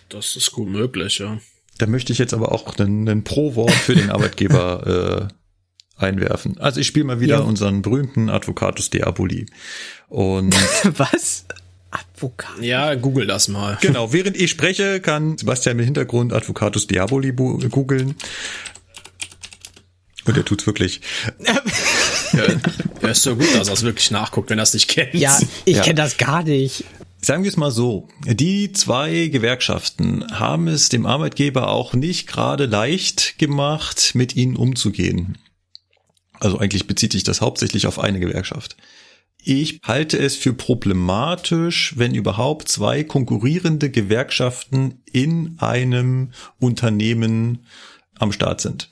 [0.09, 1.39] Das ist gut möglich, ja.
[1.79, 5.33] Da möchte ich jetzt aber auch einen, einen Pro-Wort für den Arbeitgeber äh,
[5.97, 6.57] einwerfen.
[6.59, 7.41] Also ich spiele mal wieder ja.
[7.41, 9.45] unseren berühmten Advocatus Diaboli.
[10.09, 10.55] Und
[10.97, 11.45] was?
[11.91, 12.61] Advocat.
[12.61, 13.77] Ja, google das mal.
[13.81, 18.15] Genau, während ich spreche, kann Sebastian im Hintergrund Advocatus Diaboli googeln.
[20.25, 21.01] Und er tut's wirklich.
[22.33, 22.43] ja,
[23.01, 25.13] er ist so gut, dass er es wirklich nachguckt, wenn er es nicht kennt.
[25.13, 25.83] Ja, ich ja.
[25.83, 26.85] kenne das gar nicht.
[27.21, 32.65] Sagen wir es mal so, die zwei Gewerkschaften haben es dem Arbeitgeber auch nicht gerade
[32.65, 35.37] leicht gemacht, mit ihnen umzugehen.
[36.43, 38.75] Also eigentlich bezieht sich das hauptsächlich auf eine Gewerkschaft.
[39.41, 47.65] Ich halte es für problematisch, wenn überhaupt zwei konkurrierende Gewerkschaften in einem Unternehmen
[48.19, 48.89] am Start sind.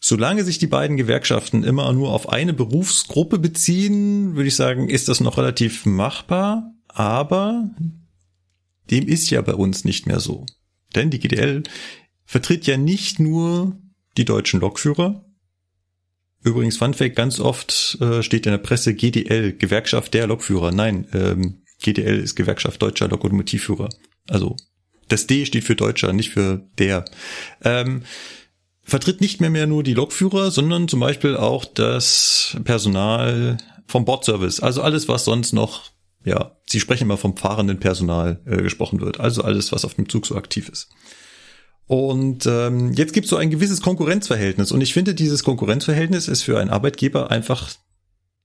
[0.00, 5.08] Solange sich die beiden Gewerkschaften immer nur auf eine Berufsgruppe beziehen, würde ich sagen, ist
[5.08, 7.70] das noch relativ machbar, aber
[8.90, 10.44] dem ist ja bei uns nicht mehr so.
[10.96, 11.62] Denn die GDL
[12.24, 13.76] vertritt ja nicht nur
[14.16, 15.24] die deutschen Lokführer,
[16.42, 20.70] Übrigens, Fun Fact, ganz oft äh, steht in der Presse GDL, Gewerkschaft der Lokführer.
[20.70, 23.88] Nein, ähm, GDL ist Gewerkschaft deutscher Lokomotivführer.
[24.28, 24.56] Also
[25.08, 27.04] das D steht für Deutscher, nicht für der.
[27.64, 28.02] Ähm,
[28.82, 34.60] vertritt nicht mehr, mehr nur die Lokführer, sondern zum Beispiel auch das Personal vom Bordservice.
[34.60, 35.90] Also alles, was sonst noch,
[36.24, 39.18] ja, Sie sprechen immer vom fahrenden Personal äh, gesprochen wird.
[39.18, 40.88] Also alles, was auf dem Zug so aktiv ist.
[41.88, 44.72] Und ähm, jetzt gibt es so ein gewisses Konkurrenzverhältnis.
[44.72, 47.70] Und ich finde, dieses Konkurrenzverhältnis ist für einen Arbeitgeber einfach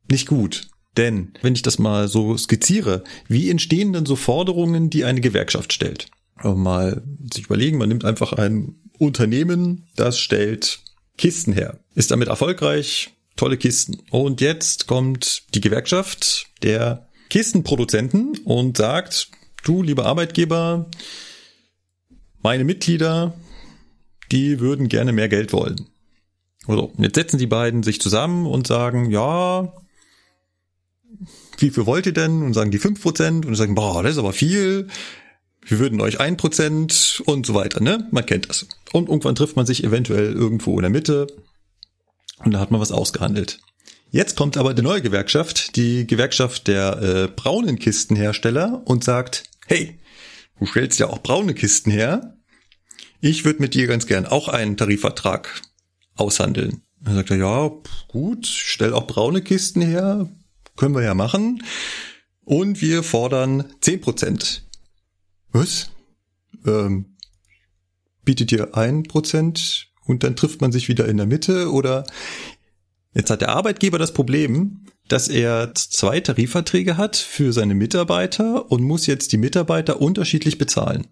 [0.10, 0.70] nicht gut.
[0.96, 5.74] Denn, wenn ich das mal so skizziere, wie entstehen denn so Forderungen, die eine Gewerkschaft
[5.74, 6.08] stellt?
[6.42, 10.80] Mal sich überlegen, man nimmt einfach ein Unternehmen, das stellt
[11.18, 14.00] Kisten her, ist damit erfolgreich, tolle Kisten.
[14.10, 19.30] Und jetzt kommt die Gewerkschaft der Kistenproduzenten und sagt,
[19.64, 20.90] du, lieber Arbeitgeber,
[22.44, 23.34] meine Mitglieder,
[24.32, 25.88] die würden gerne mehr Geld wollen.
[26.68, 29.74] Also, jetzt setzen die beiden sich zusammen und sagen, ja,
[31.58, 32.42] wie viel wollt ihr denn?
[32.42, 34.88] Und sagen die fünf Prozent und sagen, boah, das ist aber viel.
[35.66, 38.08] Wir würden euch ein Prozent und so weiter, ne?
[38.12, 38.68] Man kennt das.
[38.92, 41.28] Und irgendwann trifft man sich eventuell irgendwo in der Mitte
[42.44, 43.60] und da hat man was ausgehandelt.
[44.12, 50.00] Jetzt kommt aber die neue Gewerkschaft, die Gewerkschaft der äh, braunen Kistenhersteller und sagt, hey,
[50.60, 52.33] du stellst ja auch braune Kisten her.
[53.26, 55.62] Ich würde mit dir ganz gern auch einen Tarifvertrag
[56.16, 56.82] aushandeln.
[57.00, 57.72] Dann sagt er, ja,
[58.10, 60.28] gut, stell auch braune Kisten her,
[60.76, 61.64] können wir ja machen.
[62.44, 64.68] Und wir fordern zehn Prozent.
[65.54, 65.90] Was?
[66.66, 67.16] Ähm,
[68.26, 72.04] bietet ihr ein Prozent und dann trifft man sich wieder in der Mitte oder
[73.14, 78.84] jetzt hat der Arbeitgeber das Problem, dass er zwei Tarifverträge hat für seine Mitarbeiter und
[78.84, 81.08] muss jetzt die Mitarbeiter unterschiedlich bezahlen.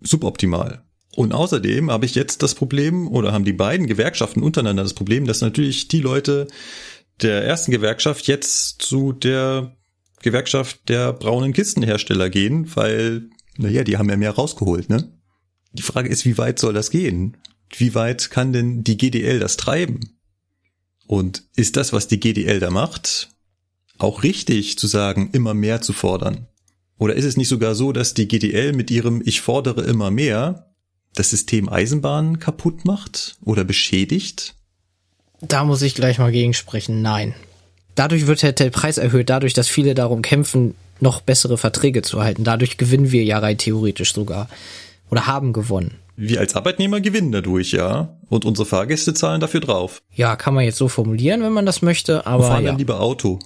[0.00, 0.82] Suboptimal.
[1.14, 5.26] Und außerdem habe ich jetzt das Problem, oder haben die beiden Gewerkschaften untereinander das Problem,
[5.26, 6.48] dass natürlich die Leute
[7.20, 9.76] der ersten Gewerkschaft jetzt zu der
[10.22, 15.12] Gewerkschaft der braunen Kistenhersteller gehen, weil, naja, die haben ja mehr rausgeholt, ne?
[15.72, 17.36] Die Frage ist, wie weit soll das gehen?
[17.76, 20.18] Wie weit kann denn die GDL das treiben?
[21.06, 23.30] Und ist das, was die GDL da macht,
[23.98, 26.46] auch richtig zu sagen, immer mehr zu fordern?
[26.98, 30.71] Oder ist es nicht sogar so, dass die GDL mit ihrem Ich fordere immer mehr
[31.14, 34.54] das System Eisenbahn kaputt macht oder beschädigt?
[35.40, 37.02] Da muss ich gleich mal gegensprechen.
[37.02, 37.34] Nein.
[37.94, 42.44] Dadurch wird der Preis erhöht, dadurch, dass viele darum kämpfen, noch bessere Verträge zu erhalten.
[42.44, 44.48] Dadurch gewinnen wir ja rein theoretisch sogar.
[45.10, 45.98] Oder haben gewonnen.
[46.16, 48.16] Wir als Arbeitnehmer gewinnen dadurch, ja.
[48.28, 50.02] Und unsere Fahrgäste zahlen dafür drauf.
[50.14, 52.44] Ja, kann man jetzt so formulieren, wenn man das möchte, aber.
[52.44, 52.70] Wir fahren ja.
[52.70, 53.38] dann lieber Auto.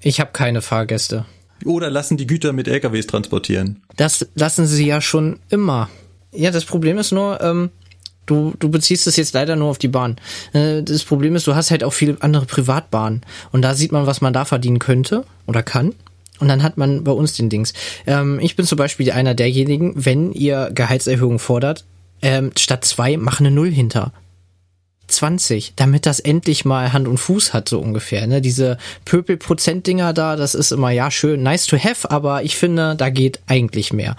[0.00, 1.24] Ich habe keine Fahrgäste.
[1.64, 3.82] Oder lassen die Güter mit LKWs transportieren.
[3.96, 5.88] Das lassen sie ja schon immer.
[6.36, 7.70] Ja, das Problem ist nur, ähm,
[8.26, 10.16] du, du beziehst es jetzt leider nur auf die Bahn.
[10.52, 13.22] Äh, das Problem ist, du hast halt auch viele andere Privatbahnen.
[13.52, 15.94] Und da sieht man, was man da verdienen könnte oder kann.
[16.38, 17.72] Und dann hat man bei uns den Dings.
[18.06, 21.84] Ähm, ich bin zum Beispiel einer derjenigen, wenn ihr Gehaltserhöhungen fordert,
[22.22, 24.12] ähm, statt zwei, mach eine Null hinter.
[25.08, 28.26] 20, damit das endlich mal Hand und Fuß hat, so ungefähr.
[28.26, 28.40] Ne?
[28.40, 33.08] Diese Pöpel-Prozent-Dinger da, das ist immer, ja, schön, nice to have, aber ich finde, da
[33.08, 34.16] geht eigentlich mehr.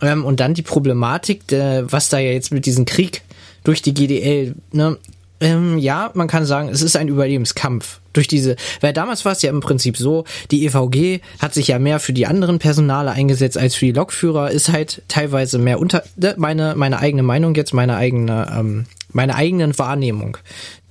[0.00, 3.22] Ähm, und dann die Problematik, der, was da ja jetzt mit diesem Krieg
[3.64, 4.98] durch die GDL, ne?
[5.40, 9.42] Ähm, ja, man kann sagen, es ist ein Überlebenskampf durch diese, weil damals war es
[9.42, 13.56] ja im Prinzip so, die EVG hat sich ja mehr für die anderen Personale eingesetzt
[13.56, 17.72] als für die Lokführer, ist halt teilweise mehr unter, ne, meine, meine eigene Meinung jetzt,
[17.72, 20.38] meine eigene, ähm, meine eigenen Wahrnehmung.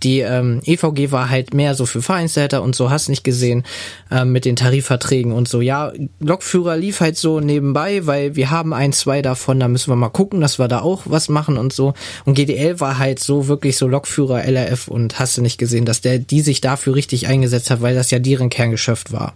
[0.03, 3.63] Die ähm, EVG war halt mehr so für Vereinsleiter und so, hast nicht gesehen,
[4.11, 5.61] ähm, mit den Tarifverträgen und so.
[5.61, 9.95] Ja, Lokführer lief halt so nebenbei, weil wir haben ein, zwei davon, da müssen wir
[9.95, 11.93] mal gucken, dass wir da auch was machen und so.
[12.25, 16.01] Und GDL war halt so wirklich so Lokführer, LRF und hast du nicht gesehen, dass
[16.01, 19.33] der, die sich dafür richtig eingesetzt hat, weil das ja deren Kerngeschäft war.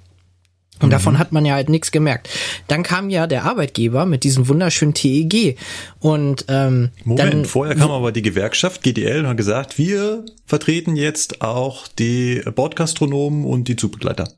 [0.82, 0.92] Und Mhm.
[0.92, 2.30] davon hat man ja halt nichts gemerkt.
[2.68, 5.58] Dann kam ja der Arbeitgeber mit diesem wunderschönen TEG
[6.00, 10.96] und ähm, Moment, dann, vorher kam aber die Gewerkschaft GDL und hat gesagt, wir vertreten
[10.96, 14.30] jetzt auch die Bordgastronomen und die Zugbegleiter.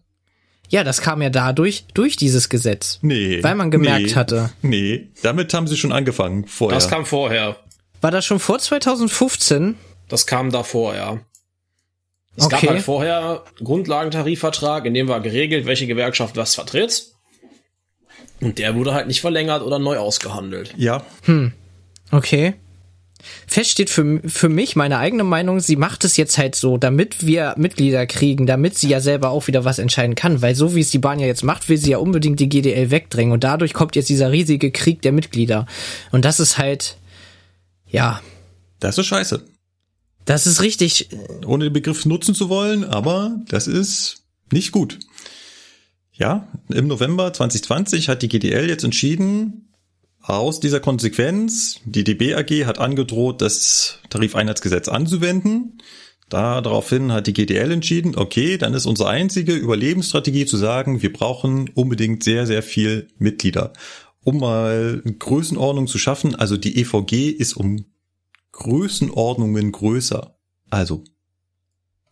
[0.69, 3.41] ja, das kam ja dadurch durch dieses Gesetz, Nee.
[3.43, 4.49] weil man gemerkt nee, hatte.
[4.61, 6.77] Nee, damit haben sie schon angefangen vorher.
[6.77, 7.57] Das kam vorher.
[8.01, 9.75] War das schon vor 2015?
[10.09, 11.19] Das kam davor, ja.
[12.35, 12.65] Es Okay.
[12.65, 17.07] gab halt vorher Grundlagentarifvertrag, in dem war geregelt, welche Gewerkschaft was vertritt.
[18.41, 20.73] Und der wurde halt nicht verlängert oder neu ausgehandelt.
[20.77, 21.03] ja,
[22.11, 22.55] Okay.
[23.47, 27.25] Fest steht für, für mich, meine eigene Meinung, sie macht es jetzt halt so, damit
[27.25, 30.41] wir Mitglieder kriegen, damit sie ja selber auch wieder was entscheiden kann.
[30.41, 32.91] Weil so wie es die Bahn ja jetzt macht, will sie ja unbedingt die GDL
[32.91, 33.31] wegdrängen.
[33.31, 35.65] Und dadurch kommt jetzt dieser riesige Krieg der Mitglieder.
[36.11, 36.97] Und das ist halt,
[37.87, 38.21] ja,
[38.81, 39.41] das ist scheiße.
[40.25, 41.09] Das ist richtig,
[41.45, 44.99] Ohne den Begriff nutzen zu wollen, aber das ist nicht gut.
[46.13, 49.73] Ja, im November 2020 hat die GDL jetzt entschieden,
[50.21, 55.79] aus dieser Konsequenz, die DB AG hat angedroht, das Tarifeinheitsgesetz anzuwenden.
[56.29, 61.69] Daraufhin hat die GDL entschieden, okay, dann ist unsere einzige Überlebensstrategie zu sagen, wir brauchen
[61.73, 63.73] unbedingt sehr, sehr viel Mitglieder.
[64.23, 67.85] Um mal Größenordnung zu schaffen, also die EVG ist um
[68.53, 70.35] Größenordnungen größer.
[70.69, 71.03] Also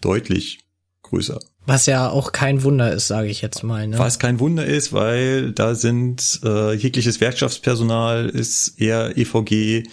[0.02, 0.60] deutlich
[1.04, 1.40] größer.
[1.66, 3.88] was ja auch kein Wunder ist, sage ich jetzt mal.
[3.88, 4.00] Ne?
[4.00, 9.84] Was kein Wunder ist, weil da sind äh, jegliches Werkschaftspersonal ist eher EVG,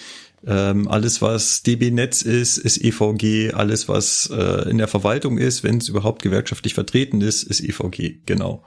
[0.47, 5.65] ähm, alles was DB Netz ist, ist EVG, alles was äh, in der Verwaltung ist,
[5.65, 8.65] wenn es überhaupt gewerkschaftlich vertreten ist, ist EVG, genau.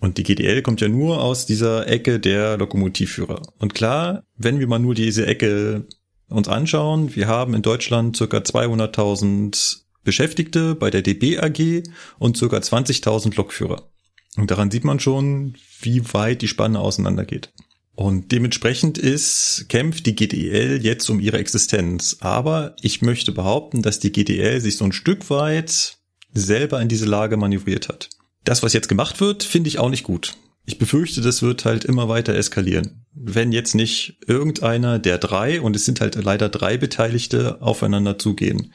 [0.00, 3.40] Und die GDL kommt ja nur aus dieser Ecke der Lokomotivführer.
[3.58, 5.86] Und klar, wenn wir mal nur diese Ecke
[6.28, 11.82] uns anschauen, wir haben in Deutschland circa 200.000 Beschäftigte bei der DB AG
[12.18, 13.88] und circa 20.000 Lokführer.
[14.36, 17.52] Und daran sieht man schon, wie weit die Spanne auseinandergeht.
[17.94, 22.16] Und dementsprechend ist, kämpft die GDL jetzt um ihre Existenz.
[22.20, 25.98] Aber ich möchte behaupten, dass die GDL sich so ein Stück weit
[26.32, 28.10] selber in diese Lage manövriert hat.
[28.42, 30.36] Das, was jetzt gemacht wird, finde ich auch nicht gut.
[30.66, 33.03] Ich befürchte, das wird halt immer weiter eskalieren.
[33.14, 38.72] Wenn jetzt nicht irgendeiner der drei, und es sind halt leider drei Beteiligte, aufeinander zugehen.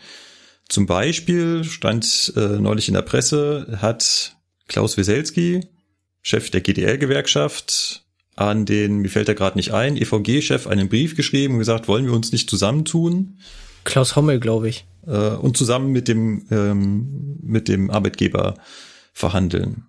[0.69, 4.37] Zum Beispiel stand äh, neulich in der Presse, hat
[4.67, 5.67] Klaus Wieselski,
[6.21, 11.55] Chef der GDL-Gewerkschaft, an den, mir fällt er gerade nicht ein, EVG-Chef einen Brief geschrieben
[11.55, 13.39] und gesagt, wollen wir uns nicht zusammentun?
[13.83, 14.85] Klaus Hommel, glaube ich.
[15.05, 18.55] Äh, und zusammen mit dem, ähm, mit dem Arbeitgeber
[19.11, 19.87] verhandeln.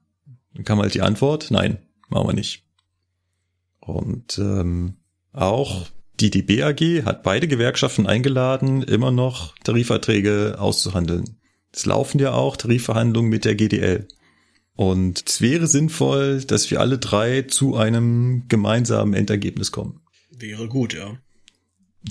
[0.55, 1.78] Dann kam halt die Antwort, nein,
[2.09, 2.64] machen wir nicht.
[3.81, 4.95] Und ähm,
[5.33, 5.87] auch
[6.20, 11.37] die DBAG hat beide Gewerkschaften eingeladen, immer noch Tarifverträge auszuhandeln.
[11.72, 14.07] Es laufen ja auch Tarifverhandlungen mit der GDL.
[14.74, 20.01] Und es wäre sinnvoll, dass wir alle drei zu einem gemeinsamen Endergebnis kommen.
[20.31, 21.18] Wäre gut, ja.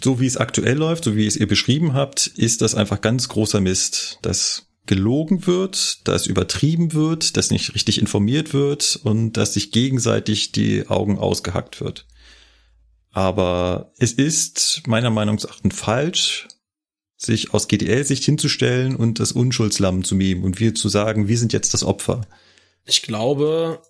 [0.03, 3.27] So wie es aktuell läuft, so wie es ihr beschrieben habt, ist das einfach ganz
[3.27, 9.53] großer Mist, dass gelogen wird, dass übertrieben wird, dass nicht richtig informiert wird und dass
[9.53, 12.07] sich gegenseitig die Augen ausgehackt wird.
[13.11, 16.47] Aber es ist meiner Meinung nach falsch,
[17.17, 21.53] sich aus GDL-Sicht hinzustellen und das Unschuldslamm zu mimen und wir zu sagen, wir sind
[21.53, 22.21] jetzt das Opfer.
[22.85, 23.83] Ich glaube,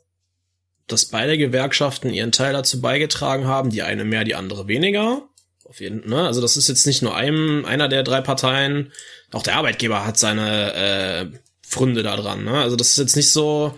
[0.87, 5.21] dass beide Gewerkschaften ihren Teil dazu beigetragen haben, die eine mehr, die andere weniger.
[5.63, 6.25] Auf jeden, ne?
[6.25, 8.91] Also das ist jetzt nicht nur einem, einer der drei Parteien,
[9.31, 11.25] auch der Arbeitgeber hat seine äh,
[11.61, 12.43] Fründe da dran.
[12.43, 12.59] Ne?
[12.59, 13.77] Also das ist jetzt nicht so,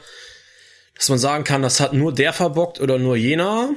[0.95, 3.70] dass man sagen kann, das hat nur der verbockt oder nur jener,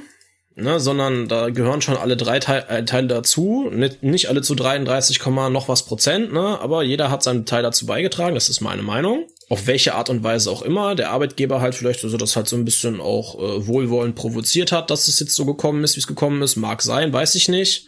[0.55, 0.79] ne?
[0.79, 3.69] sondern da gehören schon alle drei Teile, äh, Teile dazu.
[3.71, 6.59] Nicht, nicht alle zu 33, noch was Prozent, ne?
[6.61, 10.23] aber jeder hat seinen Teil dazu beigetragen, das ist meine Meinung auf welche Art und
[10.23, 13.67] Weise auch immer, der Arbeitgeber halt vielleicht so das halt so ein bisschen auch äh,
[13.67, 17.13] wohlwollend provoziert hat, dass es jetzt so gekommen ist, wie es gekommen ist, mag sein,
[17.13, 17.87] weiß ich nicht.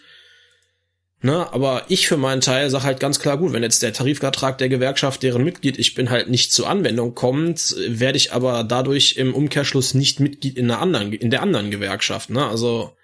[1.27, 4.57] Ne, aber ich für meinen Teil sage halt ganz klar, gut, wenn jetzt der Tarifvertrag
[4.59, 9.17] der Gewerkschaft, deren Mitglied ich bin, halt nicht zur Anwendung kommt, werde ich aber dadurch
[9.17, 12.29] im Umkehrschluss nicht Mitglied in der anderen, in der anderen Gewerkschaft.
[12.29, 12.45] Ne?
[12.47, 12.95] Also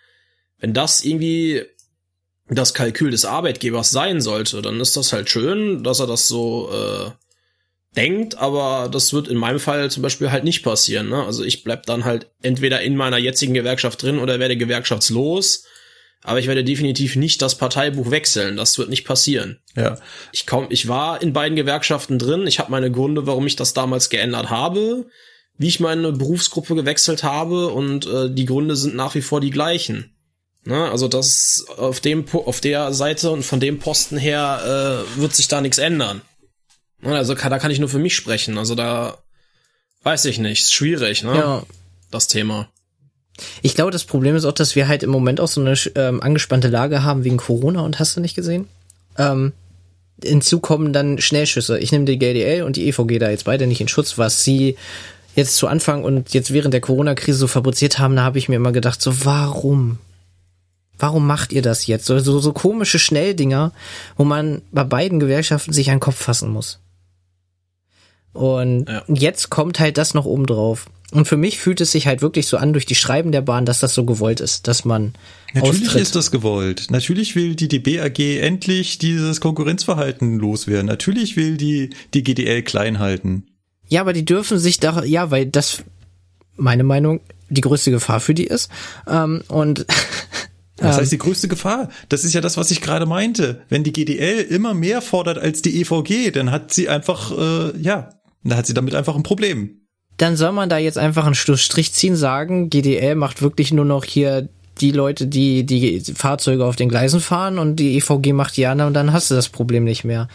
[0.57, 1.63] wenn das irgendwie
[2.47, 6.69] das Kalkül des Arbeitgebers sein sollte, dann ist das halt schön, dass er das so
[6.71, 7.11] äh,
[7.97, 11.09] denkt, aber das wird in meinem Fall zum Beispiel halt nicht passieren.
[11.09, 11.25] Ne?
[11.25, 15.65] Also ich bleib dann halt entweder in meiner jetzigen Gewerkschaft drin oder werde gewerkschaftslos.
[16.23, 18.55] Aber ich werde definitiv nicht das Parteibuch wechseln.
[18.55, 19.59] Das wird nicht passieren.
[19.75, 19.97] Ja.
[20.31, 22.47] Ich kaum, ich war in beiden Gewerkschaften drin.
[22.47, 25.05] Ich habe meine Gründe, warum ich das damals geändert habe,
[25.57, 29.51] wie ich meine Berufsgruppe gewechselt habe und äh, die Gründe sind nach wie vor die
[29.51, 30.15] gleichen.
[30.63, 30.89] Ne?
[30.89, 35.49] Also das auf dem auf der Seite und von dem Posten her äh, wird sich
[35.49, 36.21] da nichts ändern.
[37.01, 38.57] Ne, also da kann ich nur für mich sprechen.
[38.57, 39.17] Also da
[40.03, 40.61] weiß ich nicht.
[40.61, 41.35] Ist schwierig, ne?
[41.35, 41.63] Ja.
[42.11, 42.69] Das Thema.
[43.61, 46.21] Ich glaube, das Problem ist auch, dass wir halt im Moment auch so eine ähm,
[46.21, 48.67] angespannte Lage haben wegen Corona und hast du nicht gesehen?
[49.17, 49.53] Ähm,
[50.23, 51.79] hinzu kommen dann Schnellschüsse.
[51.79, 54.77] Ich nehme die GDL und die EVG da jetzt beide nicht in Schutz, was sie
[55.35, 58.55] jetzt zu Anfang und jetzt während der Corona-Krise so fabriziert haben, da habe ich mir
[58.55, 59.97] immer gedacht, so warum?
[60.99, 62.05] Warum macht ihr das jetzt?
[62.05, 63.71] So, so, so komische Schnelldinger,
[64.15, 66.79] wo man bei beiden Gewerkschaften sich an den Kopf fassen muss.
[68.31, 69.03] Und ja.
[69.07, 70.85] jetzt kommt halt das noch oben drauf.
[71.13, 73.65] Und für mich fühlt es sich halt wirklich so an durch die Schreiben der Bahn,
[73.65, 75.13] dass das so gewollt ist, dass man
[75.53, 76.01] Natürlich austritt.
[76.01, 76.87] ist das gewollt.
[76.89, 80.87] Natürlich will die DBAG endlich dieses Konkurrenzverhalten loswerden.
[80.87, 83.45] Natürlich will die die GDL klein halten.
[83.87, 85.83] Ja, aber die dürfen sich da, ja, weil das,
[86.55, 88.71] meine Meinung, die größte Gefahr für die ist.
[89.07, 89.85] Ähm, und
[90.77, 93.61] Das heißt, die größte Gefahr, das ist ja das, was ich gerade meinte.
[93.69, 98.09] Wenn die GDL immer mehr fordert als die EVG, dann hat sie einfach, äh, ja,
[98.43, 99.82] da hat sie damit einfach ein Problem.
[100.23, 104.05] Dann soll man da jetzt einfach einen Strich ziehen, sagen, GDL macht wirklich nur noch
[104.05, 104.47] hier
[104.79, 108.87] die Leute, die die Fahrzeuge auf den Gleisen fahren und die EVG macht die anderen
[108.87, 110.29] und dann hast du das Problem nicht mehr.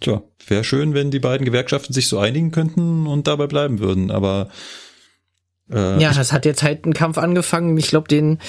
[0.00, 4.10] Tja, wäre schön, wenn die beiden Gewerkschaften sich so einigen könnten und dabei bleiben würden,
[4.10, 4.48] aber
[5.70, 7.78] äh, ja, das hat jetzt halt ein Kampf angefangen.
[7.78, 8.40] Ich glaube, den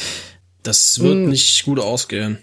[0.63, 2.39] das wird mh, nicht gut ausgehen.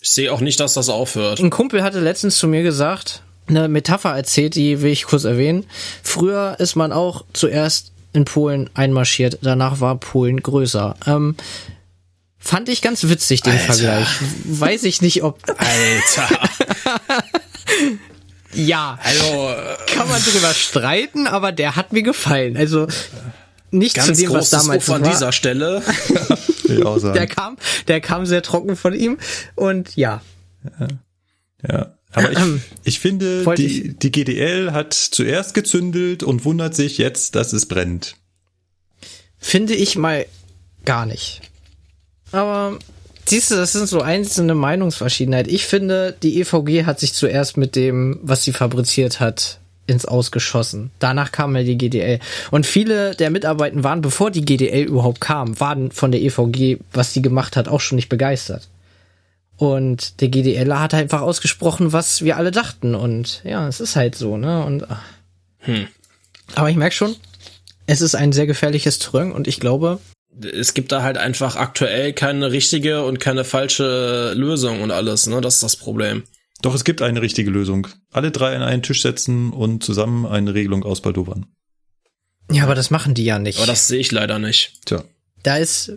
[0.00, 1.38] Ich sehe auch nicht, dass das aufhört.
[1.38, 5.64] Ein Kumpel hatte letztens zu mir gesagt, eine Metapher erzählt, die will ich kurz erwähnen.
[6.02, 10.94] Früher ist man auch zuerst in Polen einmarschiert, danach war Polen größer.
[11.06, 11.36] Ähm,
[12.38, 13.64] fand ich ganz witzig, den Alter.
[13.64, 14.08] Vergleich.
[14.44, 15.40] Weiß ich nicht, ob.
[15.48, 16.48] Alter.
[18.54, 18.98] ja.
[19.02, 19.54] Also.
[19.86, 22.56] Kann man drüber streiten, aber der hat mir gefallen.
[22.56, 22.86] Also.
[23.70, 24.96] Nicht Ganz zu dem, was damals war.
[24.96, 25.82] an dieser Stelle.
[26.68, 27.56] der kam,
[27.88, 29.18] der kam sehr trocken von ihm.
[29.56, 30.22] Und ja,
[30.78, 30.88] Ja.
[31.68, 31.94] ja.
[32.14, 32.38] Aber ich,
[32.84, 37.66] ich finde, Wollte die, die GDL hat zuerst gezündelt und wundert sich jetzt, dass es
[37.66, 38.16] brennt.
[39.38, 40.24] Finde ich mal
[40.84, 41.42] gar nicht.
[42.32, 42.78] Aber
[43.26, 45.48] siehst du, das sind so einzelne Meinungsverschiedenheit.
[45.48, 50.90] Ich finde, die EVG hat sich zuerst mit dem, was sie fabriziert hat, ins Ausgeschossen.
[50.98, 52.20] Danach kam ja die GDL.
[52.50, 57.12] Und viele der Mitarbeiter waren, bevor die GDL überhaupt kam, waren von der EVG, was
[57.12, 58.68] sie gemacht hat, auch schon nicht begeistert.
[59.56, 62.94] Und der GDLer hat einfach ausgesprochen, was wir alle dachten.
[62.94, 64.64] Und ja, es ist halt so, ne?
[64.64, 65.02] Und ach.
[66.54, 67.14] aber ich merke schon,
[67.86, 70.00] es ist ein sehr gefährliches Terrain und ich glaube,
[70.52, 75.40] Es gibt da halt einfach aktuell keine richtige und keine falsche Lösung und alles, ne?
[75.40, 76.24] Das ist das Problem.
[76.62, 77.86] Doch es gibt eine richtige Lösung.
[78.10, 81.46] Alle drei an einen Tisch setzen und zusammen eine Regelung ausbaldowern.
[82.50, 83.58] ja, aber das machen die ja nicht.
[83.58, 84.80] Aber das sehe ich leider nicht.
[84.86, 85.04] Tja.
[85.42, 85.92] da ist,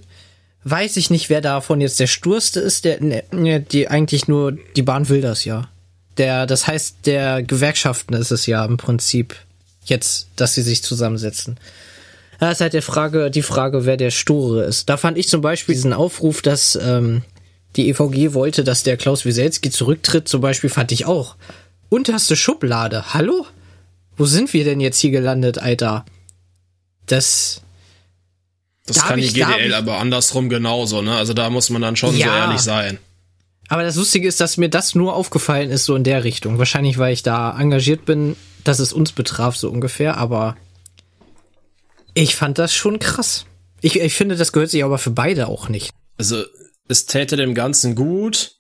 [0.70, 4.57] weiß ich nicht, wer davon jetzt der Sturste ist, der, ne, ne, die eigentlich nur,
[4.76, 5.70] die Bahn will das ja.
[6.18, 9.36] Der, das heißt, der Gewerkschaften ist es ja im Prinzip
[9.86, 11.57] jetzt, dass sie sich zusammensetzen.
[12.39, 14.89] Da ist halt der Frage, die Frage, wer der Sture ist.
[14.89, 17.24] Da fand ich zum Beispiel diesen Aufruf, dass ähm,
[17.76, 21.36] die EVG wollte, dass der Klaus Wieselski zurücktritt, zum Beispiel fand ich auch.
[21.89, 23.13] Unterste Schublade.
[23.13, 23.45] Hallo?
[24.18, 26.05] Wo sind wir denn jetzt hier gelandet, Alter?
[27.05, 27.61] Das,
[28.88, 31.15] Das Da hab kann die ich- GDL aber andersrum genauso, ne?
[31.15, 32.45] Also da muss man dann schon so Ja.
[32.45, 32.97] ehrlich sein.
[33.69, 36.57] Aber das Lustige ist, dass mir das nur aufgefallen ist, so in der Richtung.
[36.57, 40.17] Wahrscheinlich, weil ich da engagiert bin, dass es uns betraf, so ungefähr.
[40.17, 40.55] Aber
[42.13, 43.45] ich fand das schon krass.
[43.81, 45.91] Ich, ich finde, das gehört sich aber für beide auch nicht.
[46.17, 46.43] Also
[46.88, 48.53] es täte dem Ganzen gut,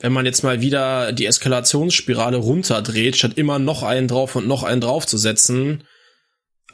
[0.00, 4.64] wenn man jetzt mal wieder die Eskalationsspirale runterdreht, statt immer noch einen drauf und noch
[4.64, 5.84] einen drauf zu setzen.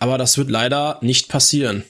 [0.01, 1.85] Aber das wird leider nicht passieren.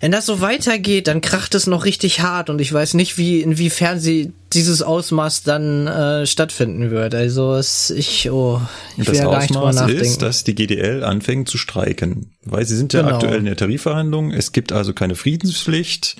[0.00, 3.40] Wenn das so weitergeht, dann kracht es noch richtig hart und ich weiß nicht, wie
[3.40, 7.14] inwiefern sie dieses Ausmaß dann äh, stattfinden wird.
[7.14, 8.60] Also es, ich, oh,
[8.96, 10.02] ich will Das ja gar nicht drüber Ausmaß nachdenken.
[10.04, 12.32] ist, dass die GDL anfängt zu streiken.
[12.42, 13.14] Weil sie sind ja Genau.
[13.14, 14.32] aktuell in der Tarifverhandlung.
[14.32, 16.16] Es gibt also keine Friedenspflicht.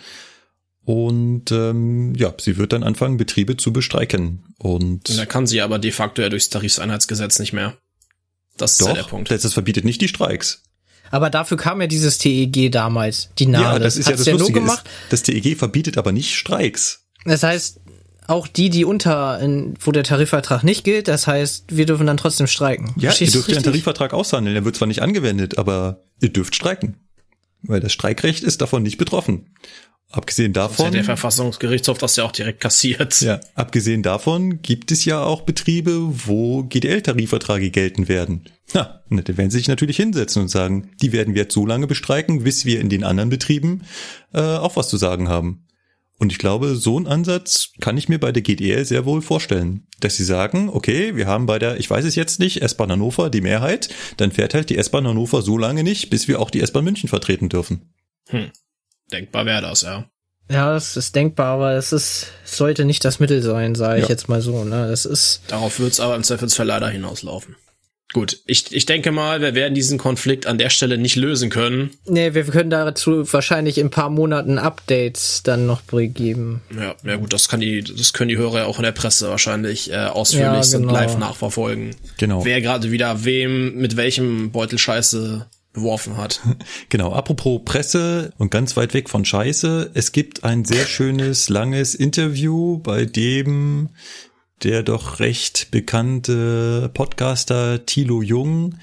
[0.84, 4.44] Und ähm, ja, sie wird dann anfangen, Betriebe zu bestreiken.
[4.58, 7.76] Und Und da kann sie aber de facto ja durchs Tarifseinheitsgesetz nicht mehr.
[8.56, 9.30] Das ist ja der doch, Punkt.
[9.30, 10.62] das, das verbietet nicht die Streiks.
[11.14, 13.64] Aber dafür kam ja dieses TEG damals, die Nade.
[13.64, 14.58] Ja, das ist ja Hat's das nur Lustige.
[14.58, 14.84] gemacht.
[14.84, 17.04] Ist, das TEG verbietet aber nicht Streiks.
[17.24, 17.78] Das heißt,
[18.26, 22.16] auch die, die unter, in, wo der Tarifvertrag nicht gilt, das heißt, wir dürfen dann
[22.16, 22.94] trotzdem streiken.
[22.96, 23.64] Ja, Verstehst ihr dürft ja einen?
[23.64, 24.54] Tarifvertrag aushandeln.
[24.54, 26.96] Der wird zwar nicht angewendet, aber ihr dürft streiken.
[27.62, 29.54] Weil das Streikrecht ist davon nicht betroffen.
[30.10, 33.20] Abgesehen Das ist ja davon, der Verfassungsgerichtshof das ja auch direkt kassiert.
[33.20, 35.96] ja, abgesehen davon gibt es ja auch Betriebe,
[36.26, 38.46] wo GDL-Tarifverträge gelten werden.
[38.72, 41.66] Na, und da werden sie sich natürlich hinsetzen und sagen, die werden wir jetzt so
[41.66, 43.82] lange bestreiken, bis wir in den anderen Betrieben
[44.32, 45.66] äh, auch was zu sagen haben.
[46.18, 49.86] Und ich glaube, so ein Ansatz kann ich mir bei der GDL sehr wohl vorstellen,
[50.00, 53.30] dass sie sagen, okay, wir haben bei der, ich weiß es jetzt nicht, S-Bahn Hannover
[53.30, 56.60] die Mehrheit, dann fährt halt die S-Bahn Hannover so lange nicht, bis wir auch die
[56.60, 57.92] S-Bahn München vertreten dürfen.
[59.12, 60.06] Denkbar wäre das, ja.
[60.50, 64.04] Ja, das ist denkbar, aber es ist, es sollte nicht das Mittel sein, sage ich
[64.04, 64.10] Ja.
[64.10, 64.64] jetzt mal so.
[64.64, 64.86] Ne?
[64.88, 67.56] Das ist, Darauf wird's aber im Zweifelsfall leider hinauslaufen.
[68.14, 71.90] Gut, ich, ich denke mal, wir werden diesen Konflikt an der Stelle nicht lösen können.
[72.06, 76.62] nee, wir können dazu wahrscheinlich in ein paar Monaten Updates dann noch geben.
[76.78, 79.28] Ja, ja gut, das kann die, das können die Hörer ja auch in der Presse
[79.28, 80.92] wahrscheinlich äh, ausführlich Ja, und genau.
[80.92, 81.96] live nachverfolgen.
[82.16, 82.44] Genau.
[82.44, 86.40] Wer gerade wieder wem mit welchem Beutel Scheiße beworfen hat.
[86.90, 91.96] Genau, apropos Presse und ganz weit weg von Scheiße, es gibt ein sehr schönes, langes
[91.96, 93.88] Interview, bei dem
[94.62, 98.78] der doch recht bekannte Podcaster Thilo Jung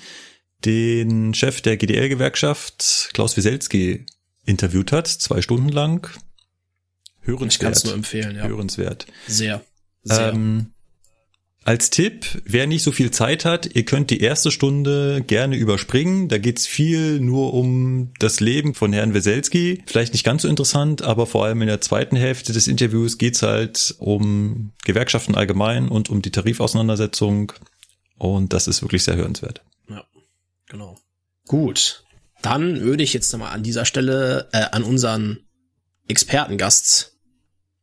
[0.66, 4.06] den Chef der GDL-Gewerkschaft Klaus Wieselski
[4.46, 6.08] interviewt hat, zwei Stunden lang.
[7.22, 7.76] Ich kann Hörenswert.
[7.76, 8.48] es nur empfehlen, ja.
[8.48, 9.06] Hörenswert.
[9.28, 9.64] Sehr.
[10.04, 10.34] Sehr.
[10.34, 10.74] Ähm,
[11.64, 16.28] als Tipp, wer nicht so viel Zeit hat, ihr könnt die erste Stunde gerne überspringen.
[16.28, 19.84] Da geht's viel nur um das Leben von Herrn Weselski.
[19.86, 23.44] Vielleicht nicht ganz so interessant, aber vor allem in der zweiten Hälfte des Interviews geht's
[23.44, 27.54] halt um Gewerkschaften allgemein und um die Tarifauseinandersetzung.
[28.18, 29.62] Und das ist wirklich sehr hörenswert.
[29.88, 30.04] Ja,
[30.68, 30.98] genau.
[31.46, 32.06] Gut.
[32.42, 35.46] Dann würde ich jetzt nochmal an dieser Stelle äh, an unseren
[36.08, 37.20] Expertengast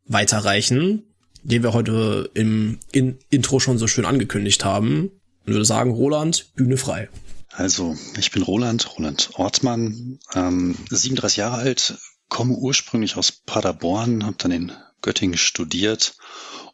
[0.04, 1.07] weiterreichen,
[1.42, 5.10] den wir heute im in Intro schon so schön angekündigt haben.
[5.46, 7.08] Und würde sagen, Roland, Bühne frei.
[7.50, 14.36] Also, ich bin Roland, Roland Ortmann, ähm, 37 Jahre alt, komme ursprünglich aus Paderborn, habe
[14.38, 16.16] dann in Göttingen studiert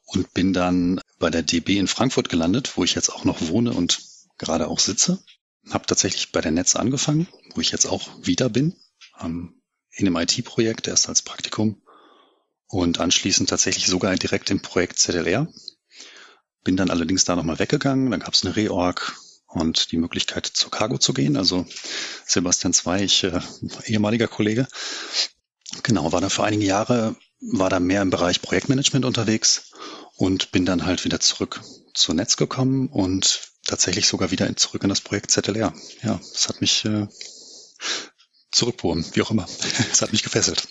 [0.04, 3.72] und bin dann bei der DB in Frankfurt gelandet, wo ich jetzt auch noch wohne
[3.72, 4.02] und
[4.38, 5.22] gerade auch sitze.
[5.70, 8.74] Habe tatsächlich bei der Netz angefangen, wo ich jetzt auch wieder bin,
[9.22, 9.54] ähm,
[9.92, 11.80] in einem IT-Projekt, erst als Praktikum
[12.74, 15.46] und anschließend tatsächlich sogar direkt im Projekt ZLR.
[16.64, 18.10] bin dann allerdings da nochmal weggegangen.
[18.10, 19.14] Dann gab es eine Reorg
[19.46, 21.36] und die Möglichkeit zur Cargo zu gehen.
[21.36, 21.66] Also
[22.26, 23.40] Sebastian Zweig, äh,
[23.86, 24.66] ehemaliger Kollege.
[25.84, 29.70] Genau, war da für einige Jahre, war da mehr im Bereich Projektmanagement unterwegs
[30.16, 31.60] und bin dann halt wieder zurück
[31.94, 35.72] zur Netz gekommen und tatsächlich sogar wieder in, zurück in das Projekt ZLR.
[36.02, 37.06] Ja, das hat mich äh,
[38.50, 39.46] zurückbehoben, wie auch immer.
[39.92, 40.66] Es hat mich gefesselt.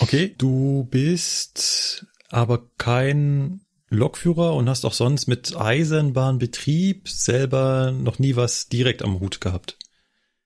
[0.00, 8.36] Okay, du bist aber kein Lokführer und hast auch sonst mit Eisenbahnbetrieb selber noch nie
[8.36, 9.78] was direkt am Hut gehabt.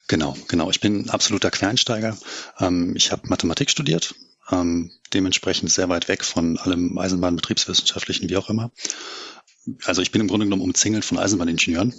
[0.08, 0.70] Genau, genau.
[0.70, 2.16] Ich bin absoluter Quereinsteiger.
[2.58, 4.14] Ähm, ich habe Mathematik studiert,
[4.50, 8.70] ähm, dementsprechend sehr weit weg von allem Eisenbahnbetriebswissenschaftlichen, wie auch immer.
[9.84, 11.94] Also ich bin im Grunde genommen umzingelt von Eisenbahningenieuren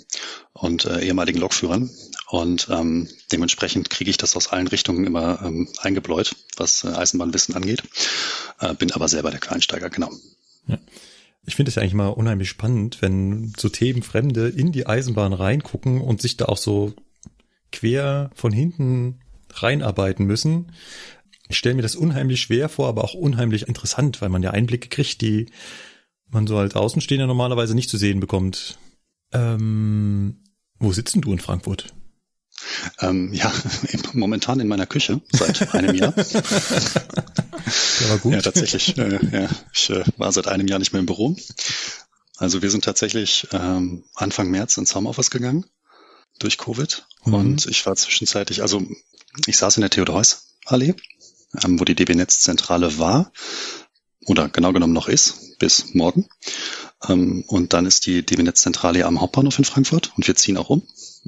[0.54, 1.90] und äh, ehemaligen Lokführern
[2.30, 7.56] und ähm, dementsprechend kriege ich das aus allen Richtungen immer ähm, eingebläut, was äh, Eisenbahnwissen
[7.56, 7.84] angeht.
[8.60, 10.12] Äh, bin aber selber der Quereinsteiger, genau.
[10.68, 10.80] Ja.
[11.46, 16.02] Ich finde es ja eigentlich mal unheimlich spannend, wenn so Themenfremde in die Eisenbahn reingucken
[16.02, 16.94] und sich da auch so
[17.72, 19.20] quer von hinten
[19.54, 20.72] reinarbeiten müssen.
[21.50, 24.88] Ich stelle mir das unheimlich schwer vor, aber auch unheimlich interessant, weil man ja Einblicke
[24.88, 25.48] kriegt, die
[26.34, 28.78] man so als Außenstehender normalerweise nicht zu sehen bekommt.
[29.32, 30.44] Ähm,
[30.80, 31.94] wo sitzen du in Frankfurt?
[33.00, 33.52] Ähm, ja,
[34.14, 36.12] momentan in meiner Küche seit einem Jahr.
[38.00, 38.34] Der war gut.
[38.34, 38.98] Ja, tatsächlich.
[38.98, 41.36] Äh, ja, ich äh, war seit einem Jahr nicht mehr im Büro.
[42.38, 45.66] Also wir sind tatsächlich ähm, Anfang März ins Homeoffice gegangen
[46.40, 47.06] durch Covid.
[47.26, 47.34] Mhm.
[47.34, 48.82] Und ich war zwischenzeitlich, also
[49.46, 50.96] ich saß in der Theodor-Heuss-Allee,
[51.64, 53.32] ähm, wo die DB-Netz-Zentrale war
[54.26, 56.28] oder genau genommen noch ist, bis morgen.
[57.08, 60.84] Ähm, und dann ist die DB-Netz-Zentrale am Hauptbahnhof in Frankfurt und wir ziehen auch um.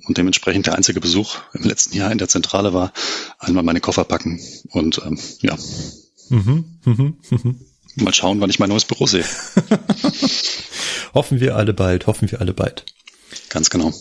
[0.06, 2.92] Und dementsprechend der einzige Besuch im letzten Jahr in der Zentrale war
[3.40, 5.56] einmal meine Koffer packen und ähm, ja,
[6.30, 7.60] Mhm, mhm, mhm.
[7.96, 9.26] Mal schauen, wann ich mein neues Büro sehe.
[11.14, 12.86] hoffen wir alle bald, hoffen wir alle bald.
[13.50, 13.94] Ganz genau.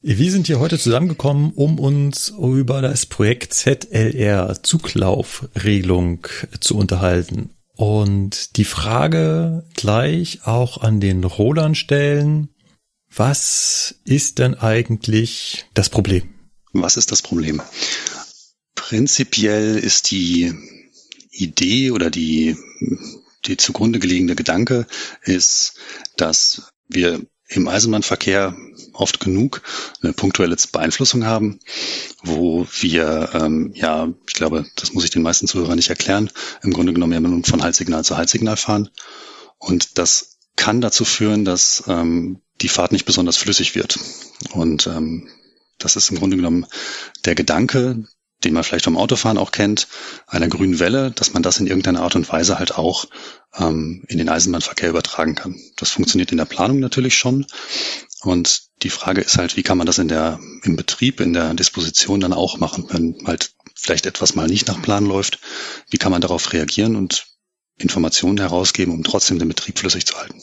[0.00, 6.26] Wir sind hier heute zusammengekommen, um uns über das Projekt ZLR Zuglaufregelung
[6.60, 7.50] zu unterhalten.
[7.78, 12.48] Und die Frage gleich auch an den Roland stellen,
[13.08, 16.28] was ist denn eigentlich das Problem?
[16.72, 17.62] Was ist das Problem?
[18.74, 20.52] Prinzipiell ist die
[21.30, 22.56] Idee oder die,
[23.44, 24.88] die zugrunde gelegene Gedanke
[25.22, 25.74] ist,
[26.16, 28.56] dass wir im Eisenbahnverkehr
[28.98, 29.62] oft genug
[30.02, 31.60] eine punktuelle Beeinflussung haben,
[32.22, 36.30] wo wir, ähm, ja, ich glaube, das muss ich den meisten Zuhörern nicht erklären,
[36.62, 38.90] im Grunde genommen ja nun von Haltsignal zu Haltsignal fahren.
[39.58, 43.98] Und das kann dazu führen, dass ähm, die Fahrt nicht besonders flüssig wird.
[44.52, 45.28] Und ähm,
[45.78, 46.66] das ist im Grunde genommen
[47.24, 48.04] der Gedanke,
[48.44, 49.88] den man vielleicht vom Autofahren auch kennt,
[50.26, 53.06] einer grünen Welle, dass man das in irgendeiner Art und Weise halt auch
[53.56, 55.56] ähm, in den Eisenbahnverkehr übertragen kann.
[55.76, 57.46] Das funktioniert in der Planung natürlich schon.
[58.22, 61.54] Und die Frage ist halt, wie kann man das in der, im Betrieb, in der
[61.54, 65.38] Disposition dann auch machen, wenn halt vielleicht etwas mal nicht nach Plan läuft.
[65.88, 67.26] Wie kann man darauf reagieren und
[67.76, 70.42] Informationen herausgeben, um trotzdem den Betrieb flüssig zu halten?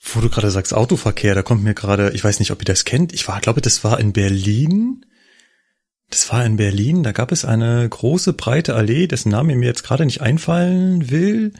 [0.00, 2.84] Wo du gerade sagst Autoverkehr, da kommt mir gerade, ich weiß nicht, ob ihr das
[2.84, 3.12] kennt.
[3.12, 5.04] Ich war, glaube, das war in Berlin
[6.10, 9.82] das war in Berlin, da gab es eine große breite Allee, dessen Name mir jetzt
[9.82, 11.52] gerade nicht einfallen will.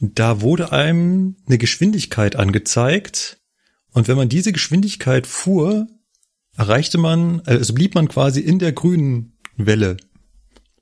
[0.00, 3.38] Da wurde einem eine Geschwindigkeit angezeigt
[3.92, 5.86] und wenn man diese Geschwindigkeit fuhr,
[6.56, 9.96] erreichte man, also blieb man quasi in der grünen Welle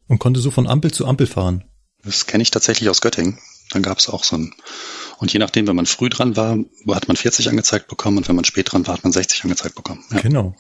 [0.07, 1.65] und konnte so von Ampel zu Ampel fahren.
[2.03, 3.39] Das kenne ich tatsächlich aus Göttingen.
[3.71, 4.55] Dann gab es auch so ein
[5.19, 6.59] und je nachdem, wenn man früh dran war,
[6.91, 9.75] hat man 40 angezeigt bekommen und wenn man spät dran war, hat man 60 angezeigt
[9.75, 10.05] bekommen.
[10.11, 10.21] Ja.
[10.21, 10.55] Genau.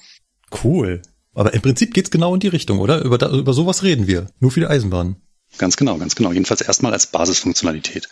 [0.64, 1.02] Cool.
[1.34, 3.02] Aber im Prinzip geht's genau in die Richtung, oder?
[3.02, 4.28] Über, da, über sowas reden wir.
[4.40, 5.16] Nur für die Eisenbahn.
[5.58, 6.32] Ganz genau, ganz genau.
[6.32, 8.08] Jedenfalls erstmal als Basisfunktionalität.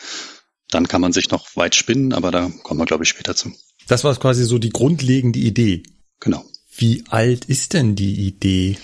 [0.70, 3.52] Dann kann man sich noch weit spinnen, aber da kommen wir, glaube ich, später zu.
[3.86, 5.82] Das war quasi so die grundlegende Idee.
[6.20, 6.44] Genau.
[6.76, 8.78] Wie alt ist denn die Idee?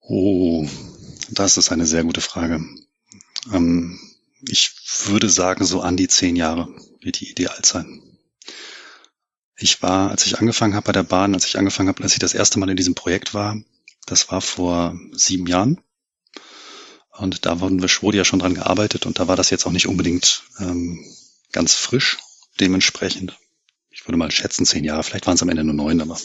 [0.00, 0.66] Oh,
[1.30, 2.64] das ist eine sehr gute Frage.
[3.52, 3.98] Ähm,
[4.48, 4.72] ich
[5.06, 6.68] würde sagen, so an die zehn Jahre
[7.00, 8.02] wird die Idee alt sein.
[9.56, 12.18] Ich war, als ich angefangen habe bei der Bahn, als ich angefangen habe, als ich
[12.18, 13.56] das erste Mal in diesem Projekt war,
[14.06, 15.80] das war vor sieben Jahren.
[17.10, 19.70] Und da wurden wir, wurde ja schon dran gearbeitet und da war das jetzt auch
[19.70, 21.04] nicht unbedingt ähm,
[21.52, 22.18] ganz frisch.
[22.58, 23.38] Dementsprechend,
[23.92, 26.18] ich würde mal schätzen, zehn Jahre, vielleicht waren es am Ende nur neun, aber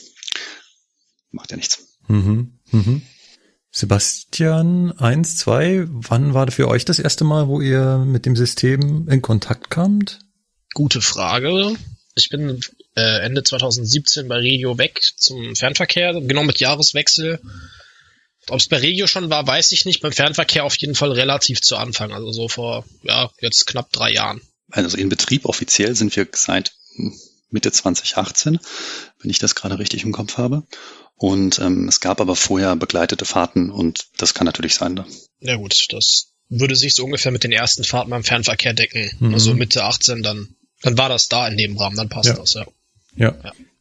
[1.32, 1.98] macht ja nichts.
[2.08, 3.02] Mhm, mhm.
[3.72, 9.08] Sebastian, eins, zwei, wann war für euch das erste Mal, wo ihr mit dem System
[9.10, 10.20] in Kontakt kamt?
[10.74, 11.76] Gute Frage.
[12.16, 12.60] Ich bin
[12.96, 17.40] äh, Ende 2017 bei Regio weg zum Fernverkehr, genau mit Jahreswechsel.
[18.50, 20.02] Ob es bei Regio schon war, weiß ich nicht.
[20.02, 24.12] Beim Fernverkehr auf jeden Fall relativ zu Anfang, also so vor, ja, jetzt knapp drei
[24.14, 24.42] Jahren.
[24.72, 26.72] also in Betrieb offiziell sind wir seit
[27.50, 28.60] Mitte 2018,
[29.20, 30.64] wenn ich das gerade richtig im Kopf habe.
[31.16, 34.94] Und ähm, es gab aber vorher begleitete Fahrten und das kann natürlich sein.
[34.94, 35.06] Ne?
[35.40, 39.10] Ja gut, das würde sich so ungefähr mit den ersten Fahrten beim Fernverkehr decken.
[39.20, 39.34] Mhm.
[39.34, 42.36] Also Mitte 18, dann, dann war das da in dem Rahmen, dann passt Ja.
[42.36, 42.66] das, ja.
[43.16, 43.36] Ja.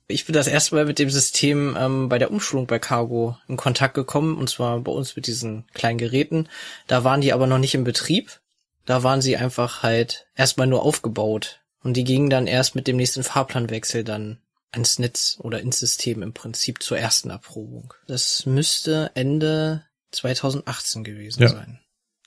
[0.08, 3.56] Ich bin das erste Mal mit dem System ähm, bei der Umschulung bei Cargo in
[3.56, 6.48] Kontakt gekommen, und zwar bei uns mit diesen kleinen Geräten.
[6.86, 8.40] Da waren die aber noch nicht im Betrieb.
[8.86, 11.60] Da waren sie einfach halt erstmal nur aufgebaut.
[11.86, 14.38] Und die gingen dann erst mit dem nächsten Fahrplanwechsel dann
[14.72, 17.94] ans Netz oder ins System im Prinzip zur ersten Erprobung.
[18.08, 21.48] Das müsste Ende 2018 gewesen Ja.
[21.50, 21.78] sein.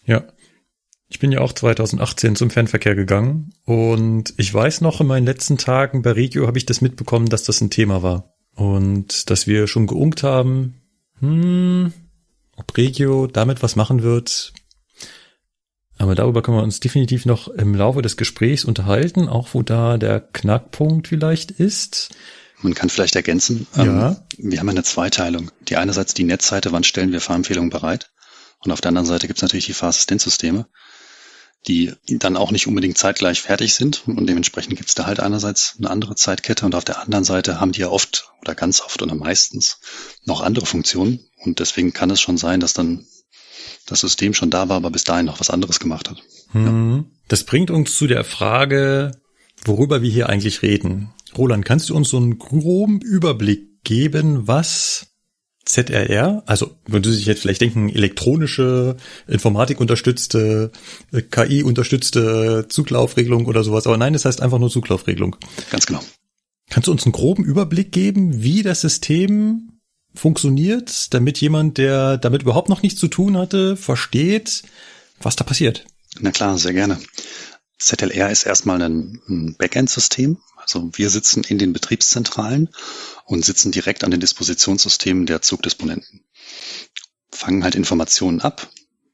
[0.05, 0.23] Ja.
[1.09, 5.57] Ich bin ja auch 2018 zum Fernverkehr gegangen und ich weiß noch, in meinen letzten
[5.57, 8.33] Tagen bei Regio habe ich das mitbekommen, dass das ein Thema war.
[8.55, 10.81] Und dass wir schon geunkt haben,
[11.19, 11.91] hm,
[12.55, 14.53] ob Regio damit was machen wird.
[15.99, 19.97] Aber darüber können wir uns definitiv noch im Laufe des Gesprächs unterhalten, auch wo da
[19.97, 22.09] der Knackpunkt vielleicht ist.
[22.61, 23.83] Man kann vielleicht ergänzen, Ja.
[24.11, 25.51] ähm, wir haben eine Zweiteilung.
[25.67, 28.11] Die einerseits die Netzseite, wann stellen wir Fahrempfehlungen bereit?
[28.59, 30.67] Und auf der anderen Seite gibt es natürlich die Fahrassistenzsysteme,
[31.67, 34.03] die dann auch nicht unbedingt zeitgleich fertig sind.
[34.07, 37.59] Und dementsprechend gibt es da halt einerseits eine andere Zeitkette und auf der anderen Seite
[37.59, 39.79] haben die ja oft oder ganz oft oder meistens
[40.23, 41.19] noch andere Funktionen.
[41.43, 43.05] Und deswegen kann es schon sein, dass dann
[43.89, 46.21] das System schon da war, aber bis dahin noch was anderes gemacht hat.
[46.51, 47.05] Hm.
[47.27, 49.11] Das bringt uns zu der Frage,
[49.63, 51.09] worüber wir hier eigentlich reden.
[51.37, 55.07] Roland, kannst du uns so einen groben Überblick geben, was
[55.65, 60.71] ZRR, also würde sich jetzt vielleicht denken, elektronische, Informatik unterstützte,
[61.29, 65.35] KI unterstützte Zuglaufregelung oder sowas, aber nein, das heißt einfach nur Zuglaufregelung.
[65.69, 66.01] Ganz genau.
[66.69, 69.78] Kannst du uns einen groben Überblick geben, wie das System
[70.13, 74.63] funktioniert, damit jemand, der damit überhaupt noch nichts zu tun hatte, versteht,
[75.21, 75.85] was da passiert?
[76.19, 76.99] Na klar, sehr gerne.
[77.79, 80.37] ZLR ist erstmal ein, Backend-System.
[80.57, 82.69] Also wir sitzen in den Betriebszentralen
[83.25, 86.25] und sitzen direkt an den Dispositionssystemen der Zugdisponenten.
[87.31, 88.69] Fangen halt Informationen ab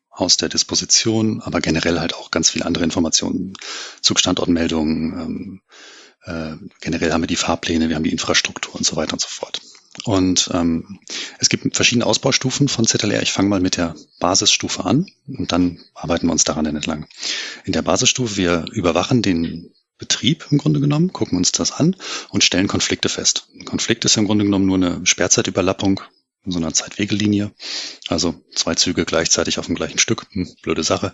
[0.09, 3.53] aus der Disposition, aber generell halt auch ganz viele andere Informationen.
[4.01, 5.61] Zugstandortmeldungen, ähm,
[6.23, 9.27] äh, generell haben wir die Fahrpläne, wir haben die Infrastruktur und so weiter und so
[9.27, 9.61] fort.
[10.03, 10.99] Und ähm,
[11.39, 13.21] es gibt verschiedene Ausbaustufen von ZLR.
[13.21, 17.07] Ich fange mal mit der Basisstufe an und dann arbeiten wir uns daran entlang.
[17.63, 21.95] In der Basisstufe, wir überwachen den Betrieb im Grunde genommen, gucken uns das an
[22.29, 23.47] und stellen Konflikte fest.
[23.57, 26.01] Ein Konflikt ist im Grunde genommen nur eine Sperrzeitüberlappung
[26.45, 27.51] in so einer Zeitwegelinie.
[28.07, 30.27] Also zwei Züge gleichzeitig auf dem gleichen Stück.
[30.31, 31.13] Hm, blöde Sache.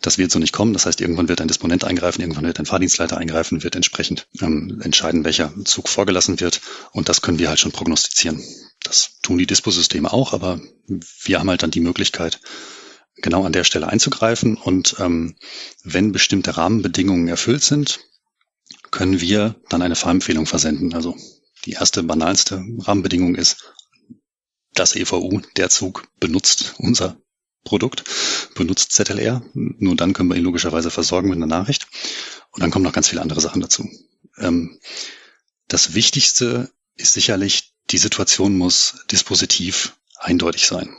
[0.00, 0.72] Das wird so nicht kommen.
[0.72, 4.80] Das heißt, irgendwann wird ein Disponent eingreifen, irgendwann wird ein Fahrdienstleiter eingreifen, wird entsprechend ähm,
[4.82, 6.60] entscheiden, welcher Zug vorgelassen wird.
[6.92, 8.42] Und das können wir halt schon prognostizieren.
[8.82, 10.60] Das tun die Disposysteme auch, aber
[11.22, 12.40] wir haben halt dann die Möglichkeit,
[13.16, 14.56] genau an der Stelle einzugreifen.
[14.56, 15.36] Und ähm,
[15.82, 18.00] wenn bestimmte Rahmenbedingungen erfüllt sind,
[18.90, 20.94] können wir dann eine Fahrempfehlung versenden.
[20.94, 21.16] Also
[21.64, 23.72] die erste banalste Rahmenbedingung ist,
[24.78, 27.16] das EVU, der Zug benutzt unser
[27.64, 28.04] Produkt,
[28.54, 29.42] benutzt ZLR.
[29.54, 31.86] Nur dann können wir ihn logischerweise versorgen mit einer Nachricht.
[32.50, 33.88] Und dann kommen noch ganz viele andere Sachen dazu.
[34.38, 34.78] Ähm,
[35.68, 40.94] das Wichtigste ist sicherlich, die Situation muss dispositiv eindeutig sein.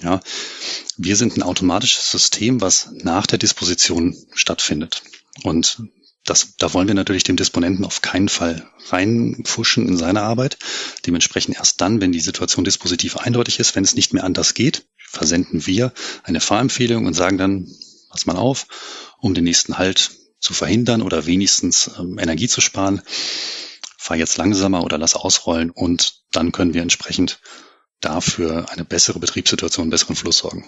[0.00, 0.20] Ja,
[0.96, 5.02] wir sind ein automatisches System, was nach der Disposition stattfindet.
[5.42, 5.82] Und
[6.24, 10.58] das, da wollen wir natürlich dem Disponenten auf keinen Fall reinfuschen in seine Arbeit.
[11.06, 14.86] Dementsprechend erst dann, wenn die Situation dispositiv eindeutig ist, wenn es nicht mehr anders geht,
[14.98, 15.92] versenden wir
[16.22, 17.68] eine Fahrempfehlung und sagen dann,
[18.10, 18.66] pass mal auf,
[19.18, 20.10] um den nächsten Halt
[20.40, 23.02] zu verhindern oder wenigstens ähm, Energie zu sparen,
[23.98, 27.40] fahr jetzt langsamer oder lass ausrollen und dann können wir entsprechend
[28.00, 30.64] dafür eine bessere Betriebssituation, besseren Fluss sorgen.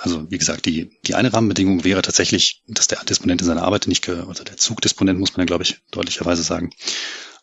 [0.00, 3.88] Also wie gesagt, die, die eine Rahmenbedingung wäre tatsächlich, dass der Disponent in seiner Arbeit
[3.88, 6.70] nicht, ge also der Zugdisponent muss man ja, glaube ich, deutlicherweise sagen,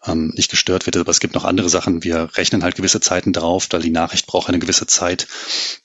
[0.06, 0.96] ähm, nicht gestört wird.
[0.96, 2.04] Aber es gibt noch andere Sachen.
[2.04, 5.28] Wir rechnen halt gewisse Zeiten drauf, da die Nachricht braucht eine gewisse Zeit,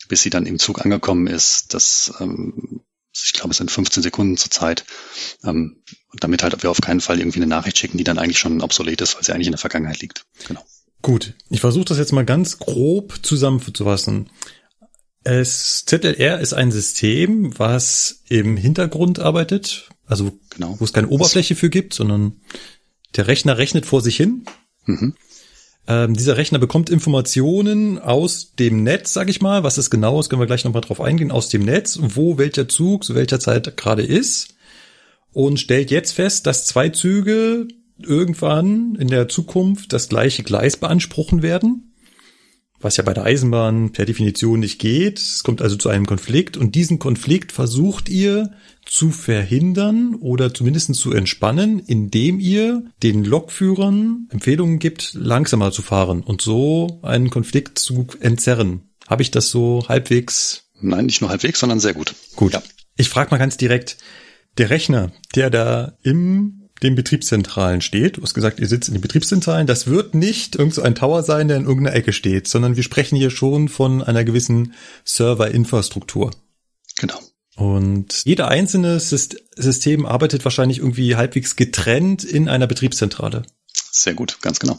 [0.08, 1.74] bis sie dann im Zug angekommen ist.
[1.74, 2.82] Das, ähm,
[3.12, 4.84] ich glaube, es sind 15 Sekunden zur Zeit,
[5.42, 5.82] ähm,
[6.20, 9.00] damit halt wir auf keinen Fall irgendwie eine Nachricht schicken, die dann eigentlich schon obsolet
[9.00, 10.24] ist, weil sie eigentlich in der Vergangenheit liegt.
[10.46, 10.64] Genau.
[11.02, 14.28] Gut, ich versuche das jetzt mal ganz grob zusammenzufassen.
[15.22, 20.76] Es, ZLR ist ein System, was im Hintergrund arbeitet, also Genau.
[20.78, 22.40] wo es keine Oberfläche für gibt, sondern
[23.16, 24.44] der Rechner rechnet vor sich hin.
[24.86, 25.14] Mhm.
[25.86, 29.62] Ähm, dieser Rechner bekommt Informationen aus dem Netz, sag ich mal.
[29.62, 32.68] Was es genau ist, können wir gleich nochmal drauf eingehen, aus dem Netz, wo welcher
[32.68, 34.54] Zug zu welcher Zeit gerade ist.
[35.32, 37.68] Und stellt jetzt fest, dass zwei Züge
[37.98, 41.89] irgendwann in der Zukunft das gleiche Gleis beanspruchen werden.
[42.80, 45.18] Was ja bei der Eisenbahn per Definition nicht geht.
[45.18, 48.52] Es kommt also zu einem Konflikt und diesen Konflikt versucht ihr
[48.86, 56.22] zu verhindern oder zumindest zu entspannen, indem ihr den Lokführern Empfehlungen gibt, langsamer zu fahren
[56.22, 58.82] und so einen Konflikt zu entzerren.
[59.06, 60.70] Habe ich das so halbwegs?
[60.80, 62.14] Nein, nicht nur halbwegs, sondern sehr gut.
[62.36, 62.54] Gut.
[62.54, 62.62] Ja.
[62.96, 63.98] Ich frage mal ganz direkt,
[64.58, 68.16] der Rechner, der da im den Betriebszentralen steht.
[68.16, 69.66] Du hast gesagt, ihr sitzt in den Betriebszentralen.
[69.66, 72.82] Das wird nicht irgend so ein Tower sein, der in irgendeiner Ecke steht, sondern wir
[72.82, 74.74] sprechen hier schon von einer gewissen
[75.04, 76.30] Serverinfrastruktur.
[76.98, 77.18] Genau.
[77.56, 83.42] Und jeder einzelne System arbeitet wahrscheinlich irgendwie halbwegs getrennt in einer Betriebszentrale.
[83.92, 84.78] Sehr gut, ganz genau.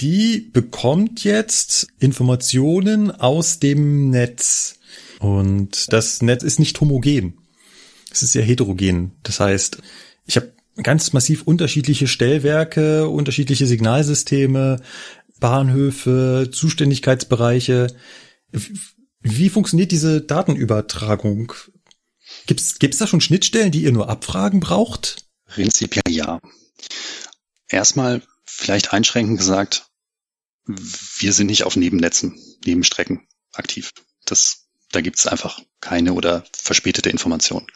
[0.00, 4.74] Die bekommt jetzt Informationen aus dem Netz.
[5.20, 7.38] Und das Netz ist nicht homogen.
[8.10, 9.12] Es ist sehr heterogen.
[9.22, 9.78] Das heißt,
[10.26, 14.80] ich habe ganz massiv unterschiedliche Stellwerke, unterschiedliche Signalsysteme,
[15.38, 17.88] Bahnhöfe, Zuständigkeitsbereiche.
[19.20, 21.52] Wie funktioniert diese Datenübertragung?
[22.46, 25.26] Gibt's gibt's da schon Schnittstellen, die ihr nur abfragen braucht?
[25.46, 26.40] Prinzipiell ja.
[27.68, 29.86] Erstmal vielleicht einschränkend gesagt,
[30.66, 33.92] wir sind nicht auf Nebennetzen, Nebenstrecken aktiv.
[34.24, 37.66] Das, da gibt's einfach keine oder verspätete Informationen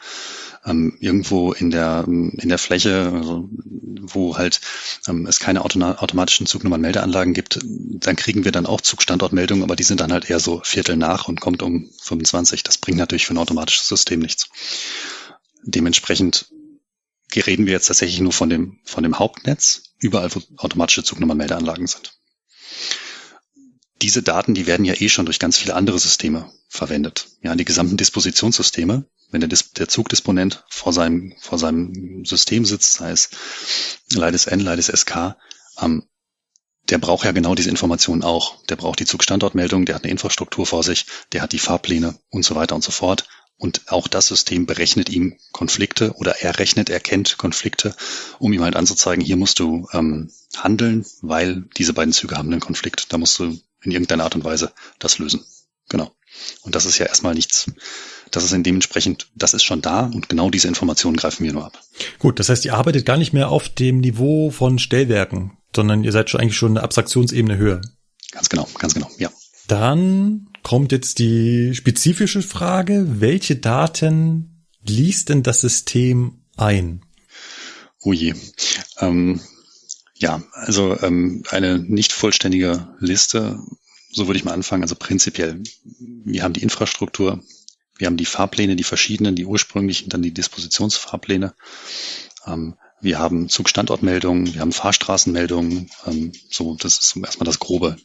[0.65, 3.49] ähm, irgendwo in der, in der Fläche, also
[4.01, 4.61] wo halt
[5.07, 9.99] ähm, es keine automatischen Zugnummernmeldeanlagen gibt, dann kriegen wir dann auch Zugstandortmeldungen, aber die sind
[9.99, 12.63] dann halt eher so Viertel nach und kommt um 25.
[12.63, 14.49] Das bringt natürlich für ein automatisches System nichts.
[15.63, 16.47] Dementsprechend
[17.35, 22.13] reden wir jetzt tatsächlich nur von dem, von dem Hauptnetz, überall wo automatische Zugnummernmeldeanlagen sind.
[24.01, 27.27] Diese Daten, die werden ja eh schon durch ganz viele andere Systeme verwendet.
[27.41, 33.11] Ja, die gesamten Dispositionssysteme, wenn der, der Zugdisponent vor seinem, vor seinem System sitzt, sei
[33.11, 33.29] es
[34.13, 35.35] Leides N, Leides SK,
[35.81, 36.03] ähm,
[36.89, 38.63] der braucht ja genau diese Informationen auch.
[38.65, 42.45] Der braucht die Zugstandortmeldung, der hat eine Infrastruktur vor sich, der hat die Fahrpläne und
[42.45, 43.27] so weiter und so fort.
[43.57, 47.95] Und auch das System berechnet ihm Konflikte oder er rechnet, er kennt Konflikte,
[48.37, 52.61] um ihm halt anzuzeigen, hier musst du ähm, handeln, weil diese beiden Züge haben einen
[52.61, 53.11] Konflikt.
[53.11, 55.43] Da musst du in irgendeiner Art und Weise das lösen.
[55.89, 56.11] Genau.
[56.61, 57.65] Und das ist ja erstmal nichts,
[58.31, 61.79] das ist dementsprechend, das ist schon da und genau diese Informationen greifen wir nur ab.
[62.19, 66.11] Gut, das heißt, ihr arbeitet gar nicht mehr auf dem Niveau von Stellwerken, sondern ihr
[66.11, 67.81] seid schon eigentlich schon eine Abstraktionsebene höher.
[68.31, 69.31] Ganz genau, ganz genau, ja.
[69.67, 77.01] Dann kommt jetzt die spezifische Frage, welche Daten liest denn das System ein?
[78.01, 78.33] Oh je.
[78.99, 79.41] Ähm,
[80.15, 83.59] ja, also ähm, eine nicht vollständige Liste,
[84.11, 84.83] so würde ich mal anfangen.
[84.83, 85.61] Also prinzipiell,
[85.99, 87.43] wir haben die Infrastruktur,
[87.97, 91.53] wir haben die Fahrpläne, die verschiedenen, die ursprünglichen, dann die Dispositionsfahrpläne.
[92.45, 95.89] Ähm, wir haben Zugstandortmeldungen, wir haben Fahrstraßenmeldungen.
[96.05, 97.97] Ähm, so, das ist erstmal das Grobe.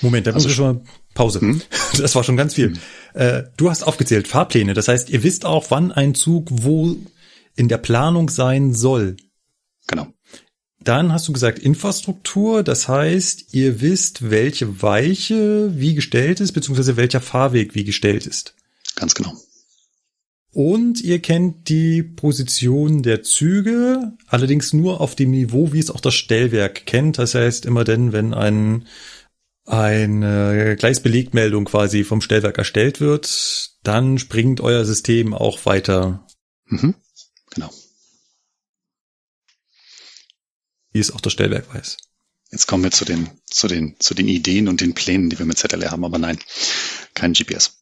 [0.00, 0.84] Moment, da also, müssen wir schon mal
[1.14, 1.40] Pause.
[1.40, 1.62] Hm?
[1.98, 2.74] Das war schon ganz viel.
[2.74, 2.78] Hm.
[3.14, 4.74] Äh, du hast aufgezählt Fahrpläne.
[4.74, 6.96] Das heißt, ihr wisst auch, wann ein Zug wo
[7.54, 9.16] in der Planung sein soll.
[9.86, 10.08] Genau.
[10.80, 16.96] Dann hast du gesagt Infrastruktur, das heißt, ihr wisst, welche Weiche wie gestellt ist, beziehungsweise
[16.96, 18.56] welcher Fahrweg wie gestellt ist.
[18.96, 19.34] Ganz genau.
[20.52, 26.00] Und ihr kennt die Position der Züge, allerdings nur auf dem Niveau, wie es auch
[26.00, 27.16] das Stellwerk kennt.
[27.16, 28.86] Das heißt, immer denn, wenn ein,
[29.64, 36.26] eine Gleisbelegmeldung quasi vom Stellwerk erstellt wird, dann springt euer System auch weiter.
[36.66, 36.94] Mhm.
[37.54, 37.70] Genau.
[40.92, 41.96] Wie es auch das Stellwerk weiß.
[42.50, 45.46] Jetzt kommen wir zu den, zu den, zu den Ideen und den Plänen, die wir
[45.46, 46.38] mit ZLR haben, aber nein,
[47.14, 47.81] kein GPS.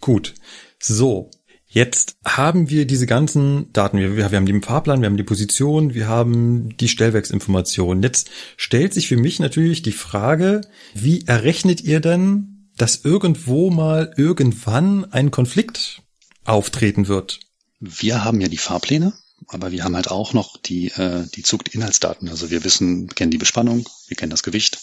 [0.00, 0.34] Gut.
[0.78, 1.30] So.
[1.70, 3.98] Jetzt haben wir diese ganzen Daten.
[3.98, 8.02] Wir, wir haben den Fahrplan, wir haben die Position, wir haben die Stellwerksinformationen.
[8.02, 10.62] Jetzt stellt sich für mich natürlich die Frage,
[10.94, 16.02] wie errechnet ihr denn, dass irgendwo mal irgendwann ein Konflikt
[16.46, 17.40] auftreten wird?
[17.80, 19.12] Wir haben ja die Fahrpläne,
[19.46, 22.30] aber wir haben halt auch noch die, äh, die Zuginhaltsdaten.
[22.30, 24.78] Also wir wissen, kennen die Bespannung, wir kennen das Gewicht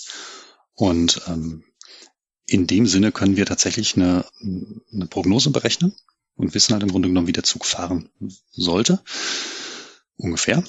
[0.76, 1.64] und ähm,
[2.48, 5.96] in dem Sinne können wir tatsächlich eine, eine Prognose berechnen
[6.36, 8.10] und wissen halt im Grunde genommen, wie der Zug fahren
[8.52, 9.02] sollte.
[10.18, 10.64] Ungefähr.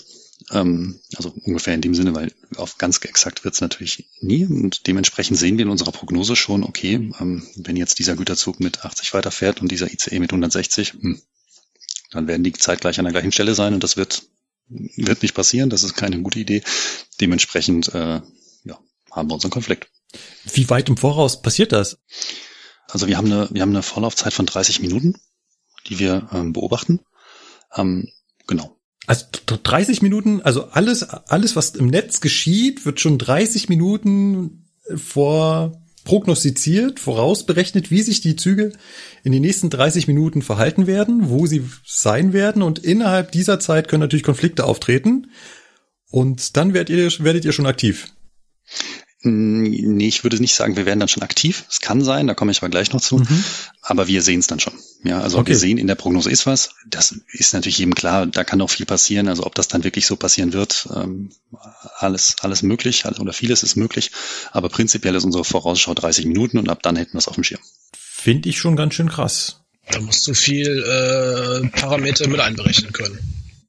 [0.52, 4.44] Ähm, also ungefähr in dem Sinne, weil auf ganz exakt wird es natürlich nie.
[4.46, 8.84] Und dementsprechend sehen wir in unserer Prognose schon, okay, ähm, wenn jetzt dieser Güterzug mit
[8.84, 11.20] 80 weiterfährt und dieser ICE mit 160, hm,
[12.10, 14.22] dann werden die zeitgleich an der gleichen Stelle sein und das wird,
[14.68, 15.70] wird nicht passieren.
[15.70, 16.62] Das ist keine gute Idee.
[17.20, 18.20] Dementsprechend äh,
[18.64, 18.78] ja,
[19.10, 19.88] haben wir unseren Konflikt.
[20.52, 21.98] Wie weit im Voraus passiert das?
[22.88, 25.14] Also wir haben eine, wir haben eine Vorlaufzeit von 30 Minuten,
[25.88, 27.01] die wir ähm, beobachten.
[27.74, 28.09] Ähm,
[28.47, 28.76] genau.
[29.06, 35.80] Also 30 Minuten, also alles, alles, was im Netz geschieht, wird schon 30 Minuten vor
[36.05, 38.72] prognostiziert, vorausberechnet, wie sich die Züge
[39.24, 43.88] in den nächsten 30 Minuten verhalten werden, wo sie sein werden und innerhalb dieser Zeit
[43.88, 45.30] können natürlich Konflikte auftreten
[46.10, 48.06] und dann werdet ihr, werdet ihr schon aktiv.
[49.26, 51.64] Nee, ich würde nicht sagen, wir werden dann schon aktiv.
[51.68, 53.18] Es kann sein, da komme ich aber gleich noch zu.
[53.18, 53.44] Mhm.
[53.82, 54.74] Aber wir sehen es dann schon.
[55.04, 55.48] Ja, also okay.
[55.48, 56.70] wir sehen in der Prognose ist was.
[56.86, 59.28] Das ist natürlich jedem klar, da kann auch viel passieren.
[59.28, 61.30] Also ob das dann wirklich so passieren wird, ähm,
[61.98, 64.12] alles, alles möglich oder vieles ist möglich.
[64.52, 67.44] Aber prinzipiell ist unsere Vorausschau 30 Minuten und ab dann hätten wir es auf dem
[67.44, 67.60] Schirm.
[67.92, 69.60] Finde ich schon ganz schön krass.
[69.90, 73.18] Da musst du viel äh, Parameter mit einberechnen können.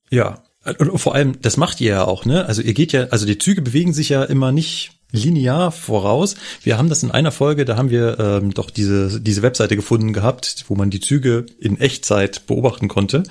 [0.10, 0.44] Ja,
[0.80, 2.46] und vor allem, das macht ihr ja auch, ne?
[2.46, 6.36] Also ihr geht ja, also die Züge bewegen sich ja immer nicht linear voraus.
[6.64, 10.14] Wir haben das in einer Folge, da haben wir ähm, doch diese, diese Webseite gefunden
[10.14, 13.24] gehabt, wo man die Züge in Echtzeit beobachten konnte.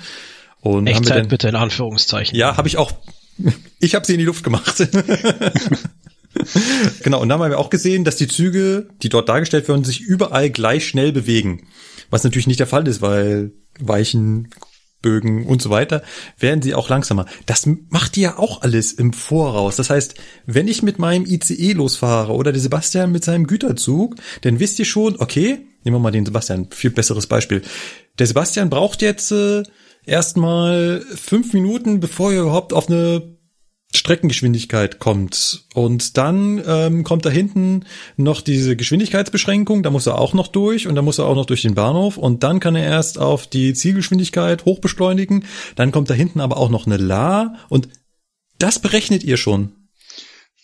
[0.61, 2.37] Und Echtzeit haben wir dann, bitte in Anführungszeichen.
[2.37, 2.91] Ja, habe ich auch.
[3.79, 4.75] Ich habe sie in die Luft gemacht.
[7.03, 10.01] genau, und dann haben wir auch gesehen, dass die Züge, die dort dargestellt werden, sich
[10.01, 11.67] überall gleich schnell bewegen.
[12.09, 14.49] Was natürlich nicht der Fall ist, weil Weichen
[15.01, 16.01] Bögen und so weiter,
[16.39, 17.25] werden sie auch langsamer.
[17.45, 19.75] Das macht die ja auch alles im Voraus.
[19.75, 20.15] Das heißt,
[20.45, 24.85] wenn ich mit meinem ICE losfahre oder der Sebastian mit seinem Güterzug, dann wisst ihr
[24.85, 27.61] schon, okay, nehmen wir mal den Sebastian, viel besseres Beispiel.
[28.19, 29.63] Der Sebastian braucht jetzt äh,
[30.05, 33.36] erstmal fünf Minuten, bevor er überhaupt auf eine
[33.95, 35.65] Streckengeschwindigkeit kommt.
[35.73, 37.85] Und dann ähm, kommt da hinten
[38.17, 41.45] noch diese Geschwindigkeitsbeschränkung, da muss er auch noch durch und da muss er auch noch
[41.45, 45.45] durch den Bahnhof und dann kann er erst auf die Zielgeschwindigkeit hochbeschleunigen.
[45.75, 47.87] Dann kommt da hinten aber auch noch eine La und
[48.59, 49.89] das berechnet ihr schon.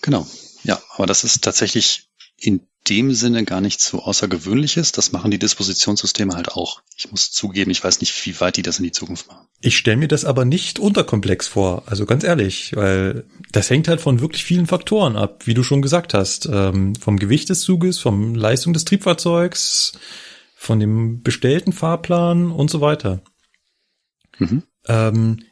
[0.02, 0.28] Genau.
[0.64, 4.92] Ja, aber das ist tatsächlich in dem Sinne gar nicht so außergewöhnliches.
[4.92, 6.82] Das machen die Dispositionssysteme halt auch.
[6.98, 9.48] Ich muss zugeben, ich weiß nicht, wie weit die das in die Zukunft machen.
[9.62, 14.02] Ich stelle mir das aber nicht unterkomplex vor, also ganz ehrlich, weil das hängt halt
[14.02, 16.48] von wirklich vielen Faktoren ab, wie du schon gesagt hast.
[16.52, 19.94] Ähm, vom Gewicht des Zuges, vom Leistung des Triebfahrzeugs,
[20.56, 23.22] von dem bestellten Fahrplan und so weiter.
[24.40, 24.64] Mhm.
[24.88, 25.44] Ähm,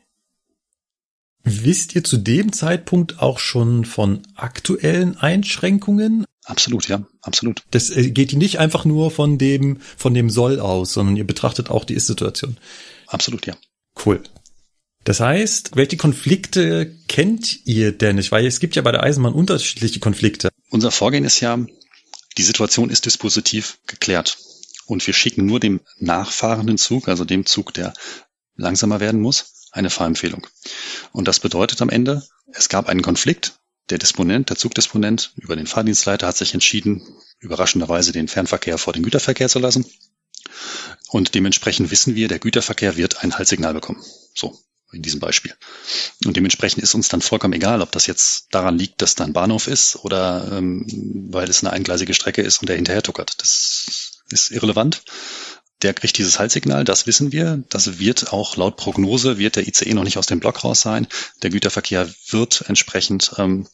[1.43, 6.25] wisst ihr zu dem Zeitpunkt auch schon von aktuellen Einschränkungen?
[6.45, 7.63] Absolut, ja, absolut.
[7.71, 11.69] Das äh, geht nicht einfach nur von dem, von dem Soll aus, sondern ihr betrachtet
[11.69, 12.57] auch die Ist-Situation.
[13.07, 13.55] Absolut, ja.
[14.05, 14.23] Cool.
[15.03, 18.31] Das heißt, welche Konflikte kennt ihr denn nicht?
[18.31, 20.49] Weil es gibt ja bei der Eisenbahn unterschiedliche Konflikte.
[20.69, 21.59] Unser Vorgehen ist ja,
[22.37, 24.37] die Situation ist dispositiv geklärt.
[24.85, 27.93] Und wir schicken nur dem nachfahrenden Zug, also dem Zug, der
[28.55, 30.45] langsamer werden muss, eine Fahrempfehlung.
[31.13, 32.23] Und das bedeutet am Ende,
[32.53, 33.60] es gab einen Konflikt
[33.91, 37.01] der Disponent, der Zugdisponent über den Fahrdienstleiter hat sich entschieden,
[37.39, 39.85] überraschenderweise den Fernverkehr vor den Güterverkehr zu lassen.
[41.09, 44.01] Und dementsprechend wissen wir, der Güterverkehr wird ein Haltsignal bekommen.
[44.33, 44.57] So,
[44.93, 45.53] in diesem Beispiel.
[46.25, 49.33] Und dementsprechend ist uns dann vollkommen egal, ob das jetzt daran liegt, dass da ein
[49.33, 50.85] Bahnhof ist oder ähm,
[51.29, 53.41] weil es eine eingleisige Strecke ist und der hinterher tuckert.
[53.41, 55.03] Das ist irrelevant.
[55.81, 57.63] Der kriegt dieses Haltsignal, das wissen wir.
[57.69, 61.07] Das wird auch laut Prognose, wird der ICE noch nicht aus dem Block raus sein.
[61.41, 63.67] Der Güterverkehr wird entsprechend ähm,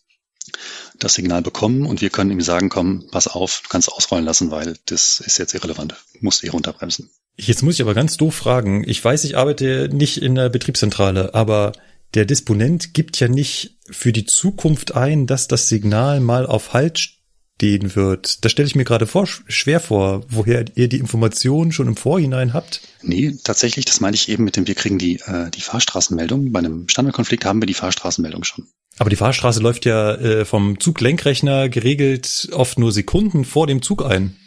[1.00, 4.52] das Signal bekommen und wir können ihm sagen, komm, pass auf, du kannst ausrollen lassen,
[4.52, 5.96] weil das ist jetzt irrelevant.
[6.14, 7.10] Du musst eh runterbremsen.
[7.36, 8.84] Jetzt muss ich aber ganz doof fragen.
[8.88, 11.74] Ich weiß, ich arbeite nicht in der Betriebszentrale, aber
[12.14, 17.17] der Disponent gibt ja nicht für die Zukunft ein, dass das Signal mal auf Halt
[17.58, 18.46] stehen wird.
[18.46, 22.54] Das stelle ich mir gerade vor, schwer vor, woher ihr die Informationen schon im Vorhinein
[22.54, 22.82] habt.
[23.02, 26.52] Nee, tatsächlich, das meine ich eben mit dem, wir kriegen die, äh, die Fahrstraßenmeldung.
[26.52, 28.68] Bei einem Standardkonflikt haben wir die Fahrstraßenmeldung schon.
[29.00, 34.06] Aber die Fahrstraße läuft ja äh, vom Zuglenkrechner geregelt oft nur Sekunden vor dem Zug
[34.06, 34.38] ein.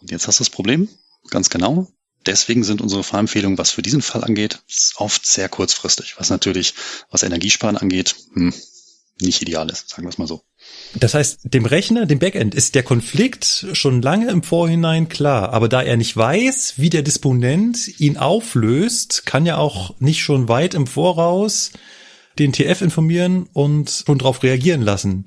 [0.00, 0.88] Und jetzt hast du das Problem,
[1.30, 1.86] ganz genau.
[2.26, 4.58] Deswegen sind unsere Fahrempfehlungen, was für diesen Fall angeht,
[4.96, 6.74] oft sehr kurzfristig, was natürlich,
[7.10, 8.52] was Energiesparen angeht, hm,
[9.20, 10.42] nicht ideal ist, sagen wir es mal so.
[10.94, 15.52] Das heißt, dem Rechner, dem Backend, ist der Konflikt schon lange im Vorhinein klar.
[15.52, 20.48] Aber da er nicht weiß, wie der Disponent ihn auflöst, kann ja auch nicht schon
[20.48, 21.72] weit im Voraus
[22.38, 25.26] den TF informieren und schon darauf reagieren lassen.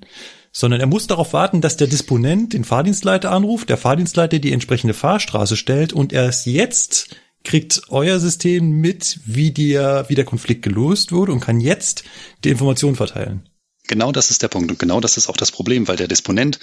[0.52, 4.94] Sondern er muss darauf warten, dass der Disponent den Fahrdienstleiter anruft, der Fahrdienstleiter die entsprechende
[4.94, 11.12] Fahrstraße stellt und erst jetzt kriegt euer System mit, wie der, wie der Konflikt gelöst
[11.12, 12.04] wurde und kann jetzt
[12.44, 13.44] die Information verteilen.
[13.92, 16.60] Genau das ist der Punkt und genau das ist auch das Problem, weil der Disponent,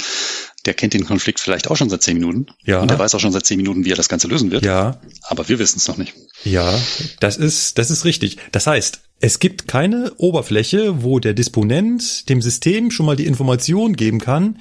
[0.65, 2.81] der kennt den Konflikt vielleicht auch schon seit zehn Minuten ja.
[2.81, 4.65] und der weiß auch schon seit zehn Minuten, wie er das Ganze lösen wird.
[4.65, 4.99] Ja.
[5.25, 6.15] Aber wir wissen es noch nicht.
[6.45, 6.75] Ja,
[7.21, 8.39] das ist, das ist richtig.
[8.51, 13.93] Das heißt, es gibt keine Oberfläche, wo der Disponent dem System schon mal die Information
[13.93, 14.59] geben kann,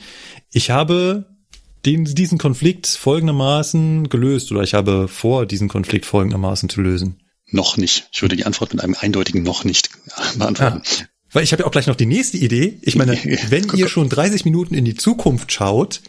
[0.51, 1.37] ich habe
[1.85, 7.21] den, diesen Konflikt folgendermaßen gelöst oder ich habe vor, diesen Konflikt folgendermaßen zu lösen.
[7.49, 8.09] Noch nicht.
[8.11, 9.89] Ich würde die Antwort mit einem eindeutigen noch nicht
[10.37, 10.81] beantworten.
[10.83, 11.05] Ah,
[11.37, 12.79] weil ich habe ja auch gleich noch die nächste Idee.
[12.81, 13.11] Ich meine,
[13.49, 16.01] wenn ihr schon 30 Minuten in die Zukunft schaut,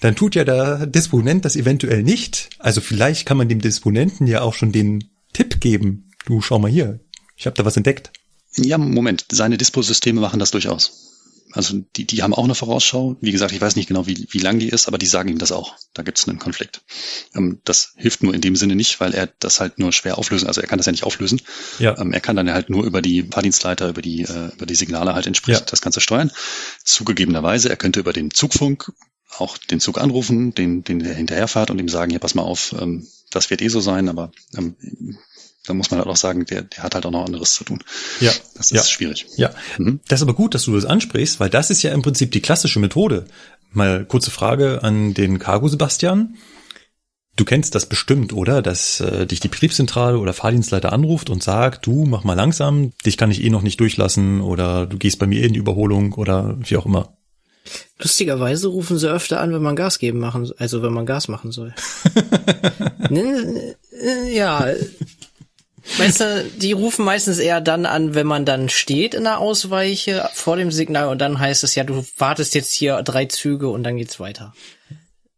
[0.00, 2.50] dann tut ja der Disponent das eventuell nicht.
[2.58, 6.10] Also vielleicht kann man dem Disponenten ja auch schon den Tipp geben.
[6.26, 6.98] Du schau mal hier,
[7.36, 8.10] ich habe da was entdeckt.
[8.56, 11.03] Ja, Moment, seine Disposysteme machen das durchaus.
[11.54, 13.16] Also die, die haben auch eine Vorausschau.
[13.20, 15.38] Wie gesagt, ich weiß nicht genau, wie, wie lang die ist, aber die sagen ihm
[15.38, 15.76] das auch.
[15.94, 16.82] Da gibt es einen Konflikt.
[17.34, 20.48] Ähm, das hilft nur in dem Sinne nicht, weil er das halt nur schwer auflösen,
[20.48, 21.40] also er kann das ja nicht auflösen.
[21.78, 21.96] Ja.
[21.98, 25.14] Ähm, er kann dann halt nur über die Fahrdienstleiter, über die, äh, über die Signale
[25.14, 25.70] halt entsprechend Ja.
[25.70, 26.32] das Ganze steuern.
[26.84, 28.92] Zugegebenerweise, er könnte über den Zugfunk
[29.38, 32.74] auch den Zug anrufen, den, den der hinterherfahrt und ihm sagen, ja, pass mal auf,
[32.80, 34.76] ähm, das wird eh so sein, aber ähm,
[35.66, 37.82] da muss man halt auch sagen, der, der hat halt auch noch anderes zu tun.
[38.20, 38.82] Ja, Das ist ja.
[38.84, 39.26] schwierig.
[39.36, 40.00] Ja, Mhm.
[40.08, 42.42] das ist aber gut, dass du das ansprichst, weil das ist ja im Prinzip die
[42.42, 43.24] klassische Methode.
[43.72, 46.36] Mal kurze Frage an den Cargo Sebastian.
[47.36, 48.62] Du kennst das bestimmt, oder?
[48.62, 53.16] Dass äh, dich die Betriebszentrale oder Fahrdienstleiter anruft und sagt, du mach mal langsam, dich
[53.16, 56.56] kann ich eh noch nicht durchlassen oder du gehst bei mir in die Überholung oder
[56.60, 57.16] wie auch immer.
[57.98, 61.50] Lustigerweise rufen sie öfter an, wenn man Gas geben machen, also wenn man Gas machen
[61.50, 61.74] soll.
[64.32, 64.66] Ja.
[65.98, 70.28] Weißt du, die rufen meistens eher dann an, wenn man dann steht in der Ausweiche
[70.32, 73.82] vor dem Signal und dann heißt es ja, du wartest jetzt hier drei Züge und
[73.84, 74.54] dann geht's weiter.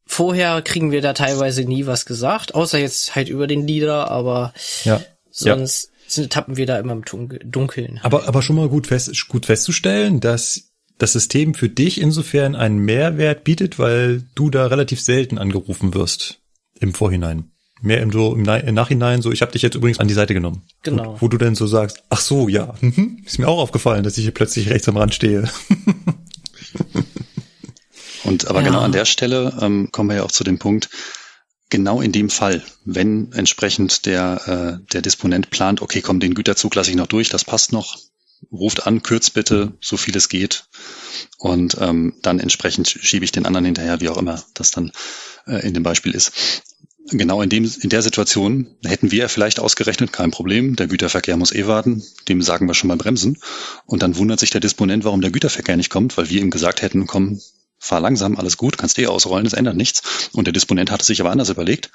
[0.07, 4.53] Vorher kriegen wir da teilweise nie was gesagt, außer jetzt halt über den Lieder, aber
[4.85, 5.01] Ja.
[5.31, 7.99] sonst sind, tappen wir da immer im Dun- Dunkeln.
[8.05, 12.79] Aber, aber schon mal gut, fest, gut festzustellen, dass das System für dich insofern einen
[12.79, 16.39] Mehrwert bietet, weil du da relativ selten angerufen wirst
[16.79, 17.51] im Vorhinein.
[17.87, 20.15] Mehr im, so, im, Na- im Nachhinein, so, ich habe dich jetzt übrigens an die
[20.15, 20.63] Seite genommen.
[20.83, 21.15] Genau.
[21.15, 24.19] Wo, wo du dann so sagst, ach so, ja, mhm, ist mir auch aufgefallen, dass
[24.19, 25.45] ich hier plötzlich rechts am Rand stehe.
[28.25, 28.67] Und aber Ja.
[28.67, 30.89] genau an der Stelle ähm, kommen wir ja auch zu dem Punkt,
[31.71, 36.75] genau in dem Fall, wenn entsprechend der, äh, der Disponent plant, okay, komm, den Güterzug
[36.75, 37.97] lasse ich noch durch, das passt noch,
[38.51, 40.65] ruft an, kürzt bitte, so viel es geht.
[41.39, 44.91] Und ähm, dann entsprechend schiebe ich den anderen hinterher, wie auch immer das dann
[45.47, 46.33] äh, in dem Beispiel ist.
[47.09, 51.53] Genau in dem, in der Situation hätten wir vielleicht ausgerechnet, kein Problem, der Güterverkehr muss
[51.53, 53.39] eh warten, dem sagen wir schon mal bremsen.
[53.87, 56.83] Und dann wundert sich der Disponent, warum der Güterverkehr nicht kommt, weil wir ihm gesagt
[56.83, 57.41] hätten, komm,
[57.79, 60.31] fahr langsam, alles gut, kannst eh ausrollen, das ändert nichts.
[60.33, 61.91] Und der Disponent hatte sich aber anders überlegt.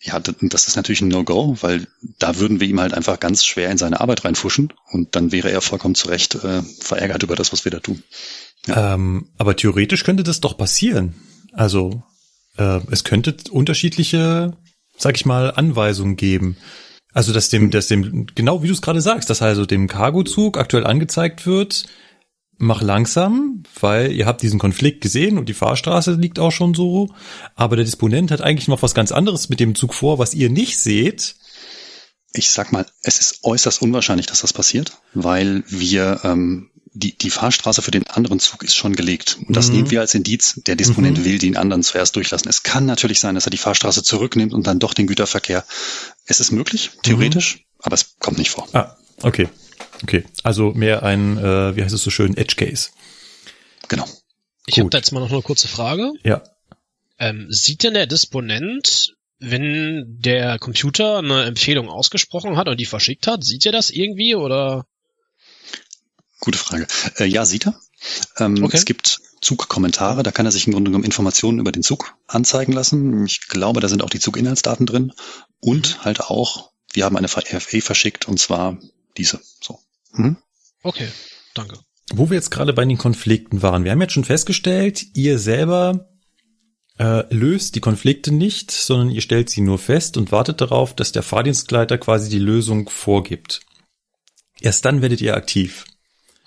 [0.00, 1.88] Ja, das ist natürlich ein No-Go, weil
[2.18, 5.50] da würden wir ihm halt einfach ganz schwer in seine Arbeit reinfuschen und dann wäre
[5.50, 8.02] er vollkommen zu Recht äh, verärgert über das, was wir da tun.
[8.68, 11.14] Ähm, aber theoretisch könnte das doch passieren.
[11.52, 12.04] Also
[12.58, 14.56] äh, es könnte unterschiedliche,
[14.96, 16.56] sag ich mal, Anweisungen geben.
[17.12, 20.58] Also dass dem, dass dem, genau wie du es gerade sagst, dass also dem Cargozug
[20.58, 21.86] aktuell angezeigt wird,
[22.58, 27.14] mach langsam, weil ihr habt diesen Konflikt gesehen und die Fahrstraße liegt auch schon so.
[27.54, 30.50] Aber der Disponent hat eigentlich noch was ganz anderes mit dem Zug vor, was ihr
[30.50, 31.36] nicht seht.
[32.32, 37.30] Ich sag mal, es ist äußerst unwahrscheinlich, dass das passiert, weil wir ähm, die, die
[37.30, 39.38] Fahrstraße für den anderen Zug ist schon gelegt.
[39.46, 39.74] Und das Mhm.
[39.76, 40.60] nehmen wir als Indiz.
[40.66, 41.24] Der Disponent Mhm.
[41.24, 42.48] will den anderen zuerst durchlassen.
[42.48, 45.64] Es kann natürlich sein, dass er die Fahrstraße zurücknimmt und dann doch den Güterverkehr.
[46.26, 48.68] Es ist möglich, theoretisch, aber es kommt nicht vor.
[48.72, 49.48] Ah, okay.
[50.02, 50.24] Okay.
[50.44, 52.90] Also mehr ein, äh, wie heißt es so schön, Edge Case.
[53.88, 54.06] Genau.
[54.66, 56.12] Ich habe da jetzt mal noch eine kurze Frage.
[56.24, 56.42] Ja.
[57.18, 63.26] Ähm, sieht denn der Disponent, wenn der Computer eine Empfehlung ausgesprochen hat und die verschickt
[63.26, 64.84] hat, sieht er das irgendwie oder?
[66.40, 66.86] Gute Frage.
[67.16, 67.80] Äh, ja, sieht er.
[68.38, 68.76] Ähm, Okay.
[68.76, 72.72] Es gibt Zugkommentare, da kann er sich im Grunde genommen Informationen über den Zug anzeigen
[72.72, 73.24] lassen.
[73.26, 75.12] Ich glaube, da sind auch die Zuginhaltsdaten drin
[75.60, 78.78] und halt auch, wir haben eine RFA verschickt und zwar
[79.16, 79.40] diese.
[79.60, 79.80] So.
[80.12, 80.36] Mhm.
[80.82, 81.08] Okay,
[81.54, 81.78] danke.
[82.12, 86.08] Wo wir jetzt gerade bei den Konflikten waren, wir haben jetzt schon festgestellt, ihr selber
[86.98, 91.12] äh, löst die Konflikte nicht, sondern ihr stellt sie nur fest und wartet darauf, dass
[91.12, 93.60] der Fahrdienstleiter quasi die Lösung vorgibt.
[94.60, 95.84] Erst dann werdet ihr aktiv.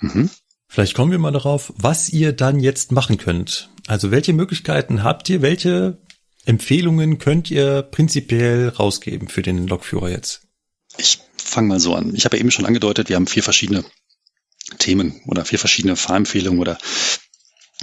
[0.02, 0.30] Mhm.
[0.68, 3.70] Vielleicht kommen wir mal darauf, was ihr dann jetzt machen könnt.
[3.88, 5.98] Also welche Möglichkeiten habt ihr, welche
[6.46, 10.48] Empfehlungen könnt ihr prinzipiell rausgeben für den Lokführer jetzt?
[10.98, 12.16] Ich fange mal so an.
[12.16, 13.84] Ich habe ja eben schon angedeutet, wir haben vier verschiedene
[14.80, 16.78] Themen oder vier verschiedene Fahrempfehlungen oder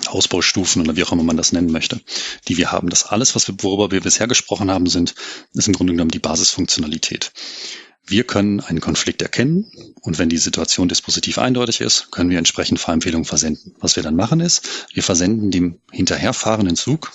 [0.07, 2.01] Ausbaustufen oder wie auch immer man das nennen möchte,
[2.47, 2.89] die wir haben.
[2.89, 5.15] Das alles, was wir, worüber wir bisher gesprochen haben, sind,
[5.53, 7.32] ist im Grunde genommen die Basisfunktionalität.
[8.09, 9.70] Wir können einen Konflikt erkennen
[10.01, 13.74] und wenn die Situation dispositiv eindeutig ist, können wir entsprechend Fahrempfehlungen versenden.
[13.80, 17.12] Was wir dann machen ist, wir versenden dem hinterherfahrenden Zug,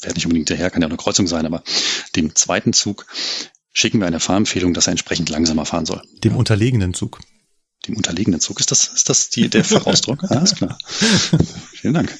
[0.00, 1.62] fährt nicht unbedingt hinterher, kann ja auch eine Kreuzung sein, aber
[2.14, 3.06] dem zweiten Zug
[3.72, 6.00] schicken wir eine Fahrempfehlung, dass er entsprechend langsamer fahren soll.
[6.22, 7.20] Dem unterlegenen Zug.
[7.88, 8.60] Dem unterlegenen Zug.
[8.60, 10.22] Ist das, ist das die, der Fachausdruck?
[10.30, 10.78] Ja, ist klar.
[11.72, 12.16] Vielen Dank.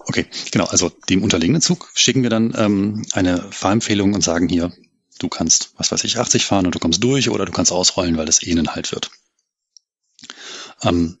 [0.00, 0.64] Okay, genau.
[0.64, 4.72] Also dem unterlegenen Zug schicken wir dann ähm, eine Fahrempfehlung und sagen hier,
[5.22, 8.16] du kannst, was weiß ich, 80 fahren und du kommst durch oder du kannst ausrollen,
[8.16, 9.10] weil es eh ein Halt wird.
[10.82, 11.18] Ähm,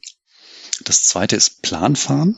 [0.84, 2.36] das zweite ist Planfahren.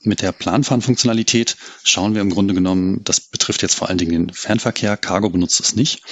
[0.00, 4.34] mit der Planfahren-Funktionalität schauen wir im Grunde genommen, das betrifft jetzt vor allen Dingen den
[4.34, 6.02] Fernverkehr, Cargo benutzt es nicht.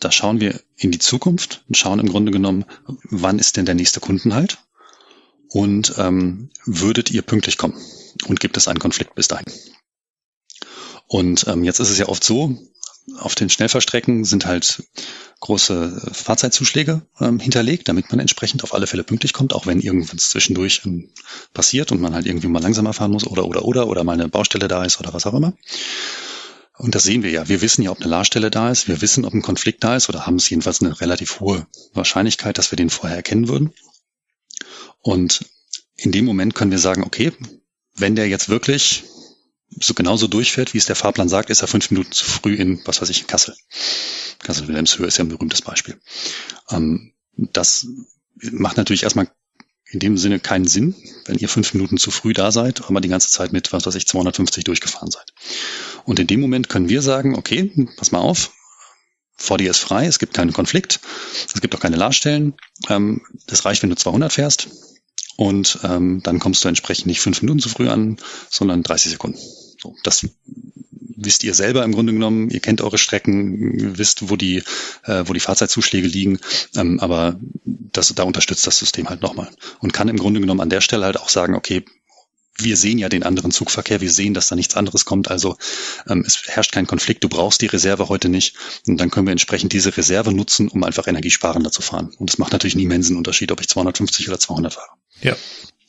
[0.00, 2.64] Da schauen wir in die Zukunft und schauen im Grunde genommen,
[3.04, 4.58] wann ist denn der nächste Kundenhalt
[5.50, 7.78] und ähm, würdet ihr pünktlich kommen
[8.26, 9.52] und gibt es einen Konflikt bis dahin.
[11.06, 12.56] Und ähm, jetzt ist es ja oft so,
[13.18, 14.84] auf den Schnellverstrecken sind halt
[15.40, 20.30] große Fahrzeitzuschläge ähm, hinterlegt, damit man entsprechend auf alle Fälle pünktlich kommt, auch wenn irgendwas
[20.30, 21.10] zwischendurch ähm,
[21.52, 24.28] passiert und man halt irgendwie mal langsamer fahren muss oder oder oder oder mal eine
[24.28, 25.54] Baustelle da ist oder was auch immer.
[26.76, 27.48] Und das sehen wir ja.
[27.48, 28.88] Wir wissen ja, ob eine Larstelle da ist.
[28.88, 32.56] Wir wissen, ob ein Konflikt da ist oder haben es jedenfalls eine relativ hohe Wahrscheinlichkeit,
[32.56, 33.74] dass wir den vorher erkennen würden.
[35.02, 35.44] Und
[35.96, 37.32] in dem Moment können wir sagen, okay,
[37.96, 39.04] wenn der jetzt wirklich
[39.78, 42.82] so genauso durchfährt, wie es der Fahrplan sagt, ist er fünf Minuten zu früh in,
[42.86, 43.54] was weiß ich, in Kassel.
[44.40, 46.00] Kassel-Wilhelmshöhe ist ja ein berühmtes Beispiel.
[46.70, 47.86] Ähm, das
[48.34, 49.30] macht natürlich erstmal
[49.90, 50.94] in dem Sinne keinen Sinn,
[51.26, 53.94] wenn ihr fünf Minuten zu früh da seid, aber die ganze Zeit mit, was weiß
[53.96, 55.32] ich, 250 durchgefahren seid.
[56.04, 58.52] Und in dem Moment können wir sagen, okay, pass mal auf,
[59.36, 61.00] vor dir ist frei, es gibt keinen Konflikt,
[61.52, 62.54] es gibt auch keine Larstellen,
[62.88, 64.68] ähm, das reicht, wenn du 200 fährst
[65.40, 68.18] und ähm, dann kommst du entsprechend nicht fünf Minuten zu früh an,
[68.50, 69.38] sondern 30 Sekunden.
[69.80, 70.28] So, das
[71.16, 72.50] wisst ihr selber im Grunde genommen.
[72.50, 74.62] Ihr kennt eure Strecken, wisst, wo die,
[75.04, 76.40] äh, wo die Fahrzeitzuschläge liegen.
[76.76, 79.48] Ähm, aber das, da unterstützt das System halt nochmal
[79.78, 81.86] und kann im Grunde genommen an der Stelle halt auch sagen, okay,
[82.58, 85.30] wir sehen ja den anderen Zugverkehr, wir sehen, dass da nichts anderes kommt.
[85.30, 85.56] Also
[86.08, 88.54] ähm, es herrscht kein Konflikt, du brauchst die Reserve heute nicht.
[88.86, 92.12] Und dann können wir entsprechend diese Reserve nutzen, um einfach energiesparender zu fahren.
[92.18, 94.88] Und es macht natürlich einen immensen Unterschied, ob ich 250 oder 200 fahre.
[95.22, 95.36] Ja.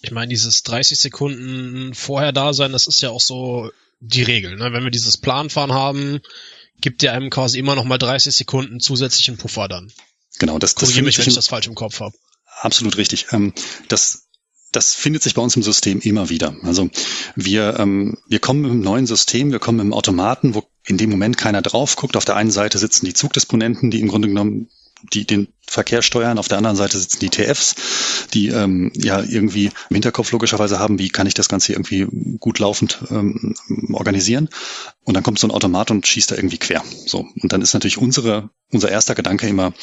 [0.02, 4.56] Ich meine, dieses 30 Sekunden vorher da sein, das ist ja auch so die Regel.
[4.56, 4.74] Ne?
[4.74, 6.22] Wenn wir dieses Planfahren haben,
[6.80, 9.92] gibt der einem quasi immer noch mal 30 Sekunden zusätzlichen Puffer dann.
[10.40, 12.16] Genau, das, das Korrigiere mich, wenn ich das falsch im Kopf habe.
[12.62, 13.28] Absolut richtig.
[13.32, 13.54] Ähm,
[13.90, 14.24] das
[14.72, 16.56] das findet sich bei uns im System immer wieder.
[16.64, 16.90] Also
[17.36, 21.38] wir, ähm, wir kommen einem neuen System, wir kommen einem Automaten, wo in dem Moment
[21.38, 22.18] keiner drauf guckt.
[22.18, 24.70] Auf der einen Seite sitzen die Zugdisponenten, die im Grunde genommen
[25.14, 26.38] die den Verkehr steuern.
[26.38, 27.76] Auf der anderen Seite sitzen die TFs,
[28.34, 32.08] die ähm, ja irgendwie im Hinterkopf logischerweise haben, wie kann ich das Ganze irgendwie
[32.40, 33.56] gut laufend ähm,
[33.94, 34.50] organisieren.
[35.04, 36.84] Und dann kommt so ein Automat und schießt da irgendwie quer.
[37.06, 39.74] So und dann ist natürlich unsere unser erster Gedanke immer,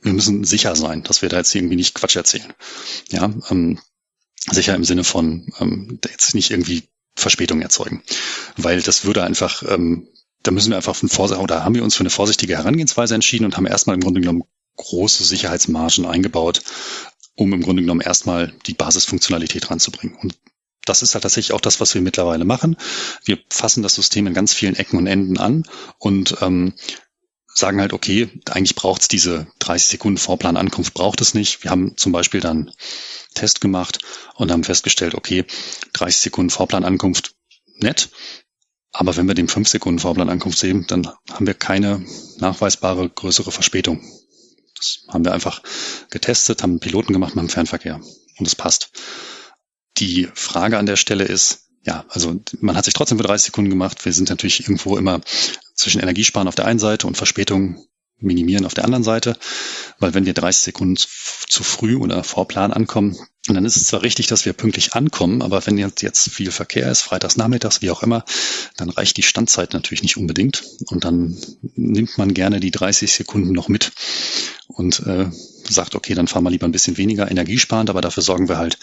[0.00, 2.52] wir müssen sicher sein, dass wir da jetzt irgendwie nicht Quatsch erzählen.
[3.10, 3.78] Ja, ähm,
[4.50, 8.02] sicher im Sinne von ähm, jetzt nicht irgendwie Verspätung erzeugen,
[8.56, 10.08] weil das würde einfach, ähm,
[10.42, 13.44] da müssen wir einfach von Vorsicht oder haben wir uns für eine vorsichtige Herangehensweise entschieden
[13.44, 14.44] und haben erstmal im Grunde genommen
[14.76, 16.62] große Sicherheitsmargen eingebaut,
[17.34, 20.16] um im Grunde genommen erstmal die Basisfunktionalität ranzubringen.
[20.18, 20.36] Und
[20.84, 22.76] das ist halt tatsächlich auch das, was wir mittlerweile machen.
[23.24, 25.64] Wir fassen das System in ganz vielen Ecken und Enden an
[25.98, 26.74] und ähm,
[27.56, 31.64] sagen halt, okay, eigentlich braucht es diese 30 Sekunden Vorplan Ankunft, braucht es nicht.
[31.64, 32.70] Wir haben zum Beispiel dann
[33.34, 33.98] Test gemacht
[34.34, 35.44] und haben festgestellt, okay,
[35.94, 37.34] 30 Sekunden Vorplan Ankunft,
[37.78, 38.10] nett.
[38.92, 42.04] Aber wenn wir den 5 Sekunden Vorplan Ankunft sehen, dann haben wir keine
[42.38, 44.04] nachweisbare größere Verspätung.
[44.74, 45.62] Das haben wir einfach
[46.10, 48.00] getestet, haben Piloten gemacht mit dem Fernverkehr
[48.38, 48.90] und es passt.
[49.96, 53.70] Die Frage an der Stelle ist, ja, also man hat sich trotzdem für 30 Sekunden
[53.70, 54.04] gemacht.
[54.04, 55.20] Wir sind natürlich irgendwo immer
[55.74, 57.86] zwischen Energiesparen auf der einen Seite und Verspätung
[58.18, 59.36] minimieren auf der anderen Seite,
[59.98, 64.02] weil wenn wir 30 Sekunden zu früh oder vor Plan ankommen, dann ist es zwar
[64.02, 67.90] richtig, dass wir pünktlich ankommen, aber wenn jetzt, jetzt viel Verkehr ist, freitags nachmittags, wie
[67.90, 68.24] auch immer,
[68.78, 71.36] dann reicht die Standzeit natürlich nicht unbedingt und dann
[71.74, 73.92] nimmt man gerne die 30 Sekunden noch mit
[74.66, 75.30] und äh,
[75.68, 78.78] sagt, okay, dann fahren wir lieber ein bisschen weniger energiesparend, aber dafür sorgen wir halt,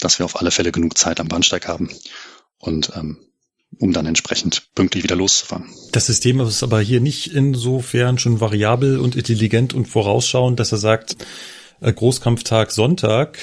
[0.00, 1.88] dass wir auf alle Fälle genug Zeit am Bahnsteig haben
[2.58, 3.18] und ähm,
[3.78, 5.66] um dann entsprechend pünktlich wieder loszufahren.
[5.92, 10.78] Das System ist aber hier nicht insofern schon variabel und intelligent und vorausschauend, dass er
[10.78, 11.16] sagt,
[11.80, 13.38] äh, Großkampftag Sonntag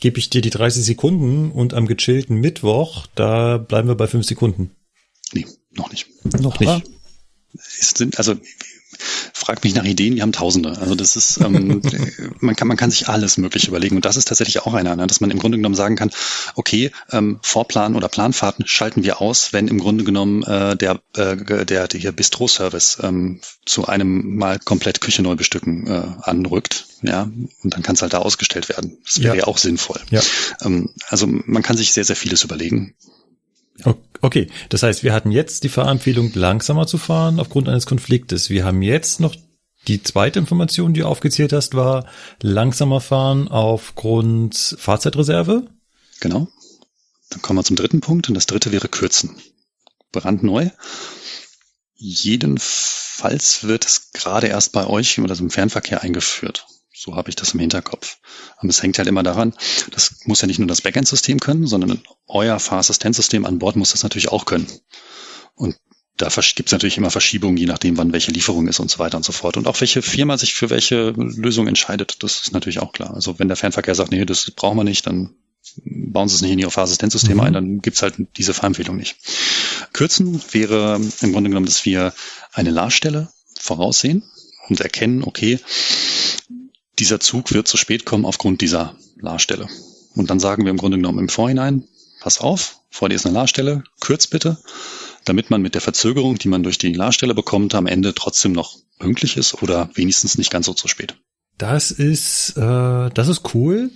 [0.00, 4.24] gebe ich dir die 30 Sekunden und am gechillten Mittwoch, da bleiben wir bei 5
[4.26, 4.70] Sekunden.
[5.32, 6.06] Nee, noch nicht.
[6.40, 6.84] Noch nicht.
[7.54, 8.36] Es sind, also
[9.38, 10.76] frag mich nach Ideen, wir haben Tausende.
[10.78, 11.80] Also das ist, ähm,
[12.40, 15.06] man kann man kann sich alles Mögliche überlegen und das ist tatsächlich auch einer, ne?
[15.06, 16.10] dass man im Grunde genommen sagen kann,
[16.54, 21.36] okay, ähm, Vorplan oder Planfahrten schalten wir aus, wenn im Grunde genommen äh, der äh,
[21.36, 27.22] der, der hier Bistro-Service ähm, zu einem mal komplett Küche neu bestücken äh, anrückt, ja,
[27.22, 28.98] und dann kann es halt da ausgestellt werden.
[29.04, 29.42] Das wäre ja.
[29.42, 30.00] ja auch sinnvoll.
[30.10, 30.20] Ja.
[30.62, 32.94] Ähm, also man kann sich sehr sehr vieles überlegen.
[34.20, 38.50] Okay, das heißt, wir hatten jetzt die Fahrempfehlung, langsamer zu fahren aufgrund eines Konfliktes.
[38.50, 39.36] Wir haben jetzt noch
[39.86, 42.06] die zweite Information, die du aufgezählt hast, war
[42.42, 45.66] langsamer fahren aufgrund Fahrzeitreserve.
[46.20, 46.48] Genau.
[47.30, 49.36] Dann kommen wir zum dritten Punkt und das dritte wäre kürzen.
[50.10, 50.70] Brandneu.
[51.94, 56.66] Jedenfalls wird es gerade erst bei euch oder im Fernverkehr eingeführt.
[57.00, 58.18] So habe ich das im Hinterkopf.
[58.56, 59.54] Aber es hängt halt immer daran,
[59.92, 64.02] das muss ja nicht nur das Backend-System können, sondern euer Fahrassistenzsystem an Bord muss das
[64.02, 64.66] natürlich auch können.
[65.54, 65.76] Und
[66.16, 69.16] da gibt es natürlich immer Verschiebungen, je nachdem, wann welche Lieferung ist und so weiter
[69.16, 69.56] und so fort.
[69.56, 73.14] Und auch welche Firma sich für welche Lösung entscheidet, das ist natürlich auch klar.
[73.14, 75.36] Also wenn der Fernverkehr sagt, nee, das brauchen wir nicht, dann
[75.84, 77.42] bauen sie es nicht in ihr Fahrassistenzsystem mhm.
[77.42, 79.16] ein, dann gibt's halt diese Fahrempfehlung nicht.
[79.92, 82.12] Kürzen wäre im Grunde genommen, dass wir
[82.52, 84.24] eine Larstelle voraussehen
[84.68, 85.60] und erkennen, okay,
[86.98, 89.68] dieser Zug wird zu spät kommen aufgrund dieser Larstelle.
[90.14, 91.84] Und dann sagen wir im Grunde genommen im Vorhinein,
[92.20, 94.58] pass auf, vor dir ist eine Larstelle, kürz bitte
[95.28, 98.76] damit man mit der Verzögerung, die man durch die Larstelle bekommt, am Ende trotzdem noch
[98.98, 101.16] pünktlich ist oder wenigstens nicht ganz so zu spät.
[101.58, 103.90] Das ist, äh, das ist cool.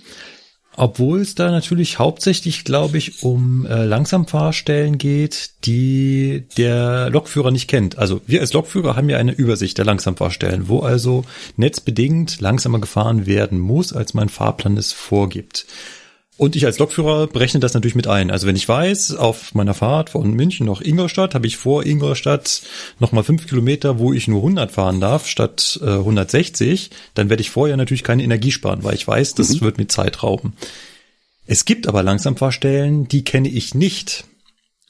[0.75, 7.67] Obwohl es da natürlich hauptsächlich, glaube ich, um äh, Langsamfahrstellen geht, die der Lokführer nicht
[7.67, 7.97] kennt.
[7.97, 11.25] Also wir als Lokführer haben ja eine Übersicht der Langsamfahrstellen, wo also
[11.57, 15.65] netzbedingt langsamer gefahren werden muss, als mein Fahrplan es vorgibt.
[16.35, 18.31] Und ich als Lokführer berechne das natürlich mit ein.
[18.31, 22.63] Also wenn ich weiß, auf meiner Fahrt von München nach Ingolstadt habe ich vor Ingolstadt
[22.99, 27.51] nochmal fünf Kilometer, wo ich nur 100 fahren darf, statt äh, 160, dann werde ich
[27.51, 29.61] vorher natürlich keine Energie sparen, weil ich weiß, das mhm.
[29.61, 30.53] wird mir Zeit rauben.
[31.45, 34.25] Es gibt aber Langsamfahrstellen, die kenne ich nicht.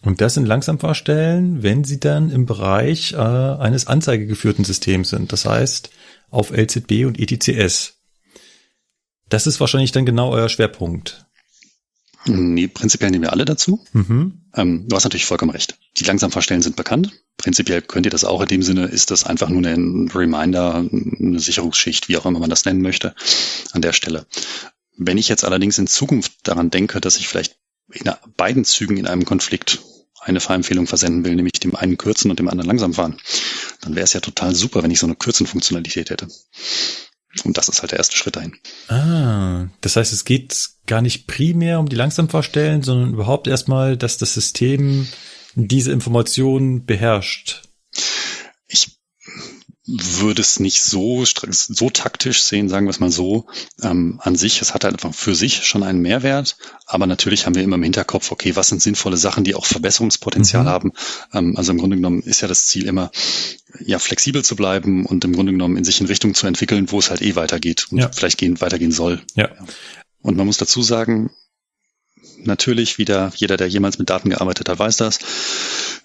[0.01, 5.33] Und das sind Langsamfahrstellen, wenn sie dann im Bereich äh, eines anzeigegeführten Systems sind.
[5.33, 5.89] Das heißt,
[6.29, 7.95] auf LZB und ETCS.
[9.29, 11.25] Das ist wahrscheinlich dann genau euer Schwerpunkt.
[12.25, 13.83] Nee, prinzipiell nehmen wir alle dazu.
[13.93, 14.43] Mhm.
[14.55, 15.77] Ähm, du hast natürlich vollkommen recht.
[15.97, 17.11] Die Langsamfahrstellen sind bekannt.
[17.37, 18.41] Prinzipiell könnt ihr das auch.
[18.41, 22.49] In dem Sinne ist das einfach nur ein Reminder, eine Sicherungsschicht, wie auch immer man
[22.49, 23.13] das nennen möchte,
[23.71, 24.25] an der Stelle.
[24.95, 27.57] Wenn ich jetzt allerdings in Zukunft daran denke, dass ich vielleicht
[27.91, 29.81] in beiden Zügen in einem Konflikt
[30.21, 33.19] eine Fahrempfehlung versenden will, nämlich dem einen kürzen und dem anderen langsam fahren,
[33.81, 36.27] dann wäre es ja total super, wenn ich so eine Kürzen-Funktionalität hätte.
[37.43, 38.55] Und das ist halt der erste Schritt dahin.
[38.87, 44.17] Ah, das heißt, es geht gar nicht primär um die Langsamfahrstellen, sondern überhaupt erstmal, dass
[44.17, 45.07] das System
[45.55, 47.61] diese Informationen beherrscht.
[48.67, 48.97] Ich
[49.85, 53.47] würde es nicht so, so taktisch sehen, sagen wir es mal so.
[53.81, 56.55] Ähm, an sich, es hat halt einfach für sich schon einen Mehrwert,
[56.85, 60.63] aber natürlich haben wir immer im Hinterkopf, okay, was sind sinnvolle Sachen, die auch Verbesserungspotenzial
[60.63, 60.69] mhm.
[60.69, 60.91] haben.
[61.33, 63.11] Ähm, also im Grunde genommen ist ja das Ziel immer,
[63.85, 66.99] ja, flexibel zu bleiben und im Grunde genommen in sich in Richtung zu entwickeln, wo
[66.99, 68.09] es halt eh weitergeht und ja.
[68.09, 69.21] vielleicht gehen, weitergehen soll.
[69.35, 69.49] Ja.
[70.23, 71.29] Und man muss dazu sagen,
[72.37, 75.19] natürlich wieder, jeder, der jemals mit Daten gearbeitet hat, weiß das.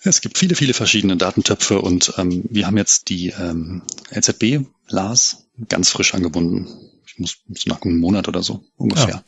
[0.02, 5.46] Es gibt viele, viele verschiedene Datentöpfe und ähm, wir haben jetzt die ähm, LZB, LAS,
[5.68, 6.68] ganz frisch angebunden.
[7.18, 9.24] Ich muss, muss nach einem Monat oder so ungefähr.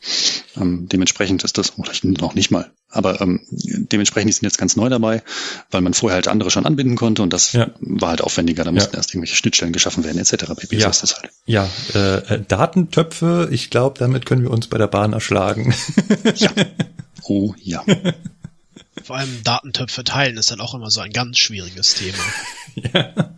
[0.55, 0.61] Ja.
[0.61, 4.57] Ähm, dementsprechend ist das, oder ich noch nicht mal, aber ähm, dementsprechend die sind jetzt
[4.57, 5.23] ganz neu dabei,
[5.71, 7.71] weil man vorher halt andere schon anbinden konnte und das ja.
[7.81, 8.63] war halt aufwendiger.
[8.63, 8.97] Da mussten ja.
[8.97, 10.45] erst irgendwelche Schnittstellen geschaffen werden etc.
[10.55, 10.77] Pp.
[10.77, 11.31] Ja, so ist das halt.
[11.45, 15.75] ja äh, äh Datentöpfe, ich glaube, damit können wir uns bei der Bahn erschlagen.
[16.35, 16.49] ja.
[17.23, 17.85] Oh ja.
[19.03, 22.17] Vor allem Datentöpfe teilen ist dann auch immer so ein ganz schwieriges Thema.
[22.93, 23.35] ja.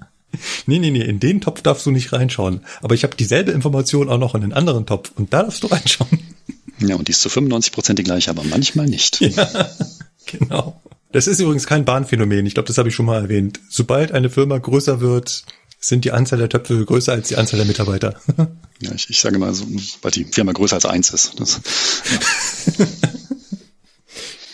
[0.65, 2.61] Nee, nee, nee, in den Topf darfst du nicht reinschauen.
[2.81, 5.67] Aber ich habe dieselbe Information auch noch in den anderen Topf und da darfst du
[5.67, 6.19] reinschauen.
[6.79, 9.21] Ja, und die ist zu 95 Prozent die gleiche, aber manchmal nicht.
[9.21, 9.47] Ja,
[10.25, 10.81] genau.
[11.13, 12.45] Das ist übrigens kein Bahnphänomen.
[12.45, 13.61] Ich glaube, das habe ich schon mal erwähnt.
[13.69, 15.45] Sobald eine Firma größer wird,
[15.79, 18.19] sind die Anzahl der Töpfe größer als die Anzahl der Mitarbeiter.
[18.81, 19.65] Ja, ich, ich sage mal so,
[20.01, 21.39] weil die Firma größer als eins ist.
[21.39, 21.61] Das,
[22.77, 22.87] ja.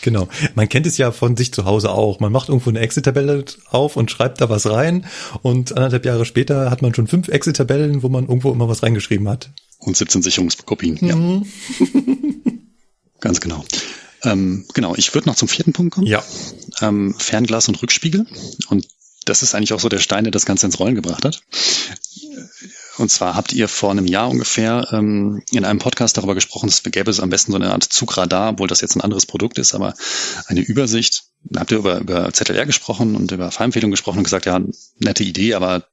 [0.09, 0.27] Genau.
[0.55, 2.19] Man kennt es ja von sich zu Hause auch.
[2.19, 5.05] Man macht irgendwo eine Excel-Tabelle auf und schreibt da was rein
[5.43, 9.29] und anderthalb Jahre später hat man schon fünf Excel-Tabellen, wo man irgendwo immer was reingeschrieben
[9.29, 9.51] hat.
[9.77, 11.15] Und 17 Sicherungskopien, ja.
[11.15, 11.45] Mhm.
[13.19, 13.63] Ganz genau.
[14.23, 16.07] Ähm, genau, ich würde noch zum vierten Punkt kommen.
[16.07, 16.23] Ja.
[16.81, 18.25] Ähm, Fernglas und Rückspiegel.
[18.69, 18.87] Und
[19.25, 21.43] das ist eigentlich auch so der Stein, der das Ganze ins Rollen gebracht hat.
[22.97, 26.83] Und zwar habt ihr vor einem Jahr ungefähr ähm, in einem Podcast darüber gesprochen, es
[26.83, 29.73] gäbe es am besten so eine Art Zugradar, obwohl das jetzt ein anderes Produkt ist,
[29.73, 29.93] aber
[30.47, 31.23] eine Übersicht.
[31.43, 34.59] Da habt ihr über, über ZLR gesprochen und über Fahrempfehlungen gesprochen und gesagt, ja,
[34.99, 35.85] nette Idee, aber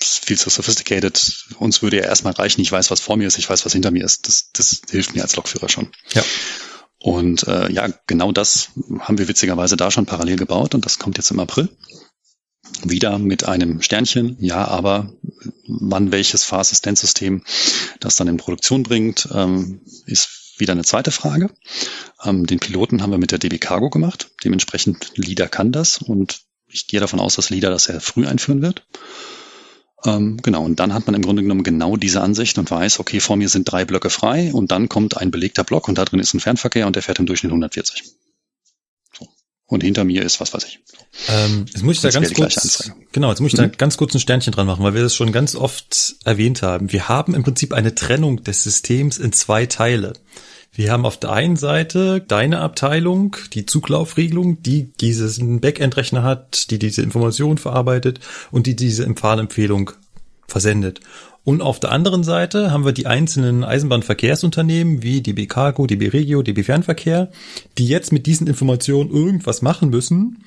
[0.00, 1.46] viel zu sophisticated.
[1.58, 3.90] Uns würde ja erstmal reichen, ich weiß, was vor mir ist, ich weiß, was hinter
[3.90, 4.28] mir ist.
[4.28, 5.88] Das, das hilft mir als Lokführer schon.
[6.12, 6.22] Ja.
[6.98, 11.18] Und äh, ja, genau das haben wir witzigerweise da schon parallel gebaut und das kommt
[11.18, 11.68] jetzt im April
[12.90, 15.12] wieder mit einem Sternchen, ja, aber
[15.66, 17.42] wann welches Fahrassistenzsystem
[18.00, 21.50] das dann in Produktion bringt, ähm, ist wieder eine zweite Frage.
[22.22, 24.30] Ähm, den Piloten haben wir mit der DB Cargo gemacht.
[24.44, 28.62] Dementsprechend LIDA kann das und ich gehe davon aus, dass LIDA das sehr früh einführen
[28.62, 28.86] wird.
[30.04, 33.20] Ähm, genau, und dann hat man im Grunde genommen genau diese Ansicht und weiß, okay,
[33.20, 36.20] vor mir sind drei Blöcke frei und dann kommt ein belegter Block und da drin
[36.20, 38.13] ist ein Fernverkehr und der fährt im Durchschnitt 140.
[39.66, 40.80] und hinter mir ist, was weiß ich.
[41.28, 43.62] Ähm, jetzt muss ich da ganz kurz, genau, jetzt muss ich mhm.
[43.62, 46.92] da ganz kurz ein Sternchen dran machen, weil wir das schon ganz oft erwähnt haben.
[46.92, 50.14] Wir haben im Prinzip eine Trennung des Systems in zwei Teile.
[50.72, 56.80] Wir haben auf der einen Seite deine Abteilung, die Zuglaufregelung, die dieses Backend-Rechner hat, die
[56.80, 58.18] diese Information verarbeitet
[58.50, 59.92] und die diese Fahrempfehlung
[60.48, 61.00] versendet.
[61.44, 66.42] Und auf der anderen Seite haben wir die einzelnen Eisenbahnverkehrsunternehmen wie DB Cargo, DB Regio,
[66.42, 67.30] DB Fernverkehr,
[67.76, 70.44] die jetzt mit diesen Informationen irgendwas machen müssen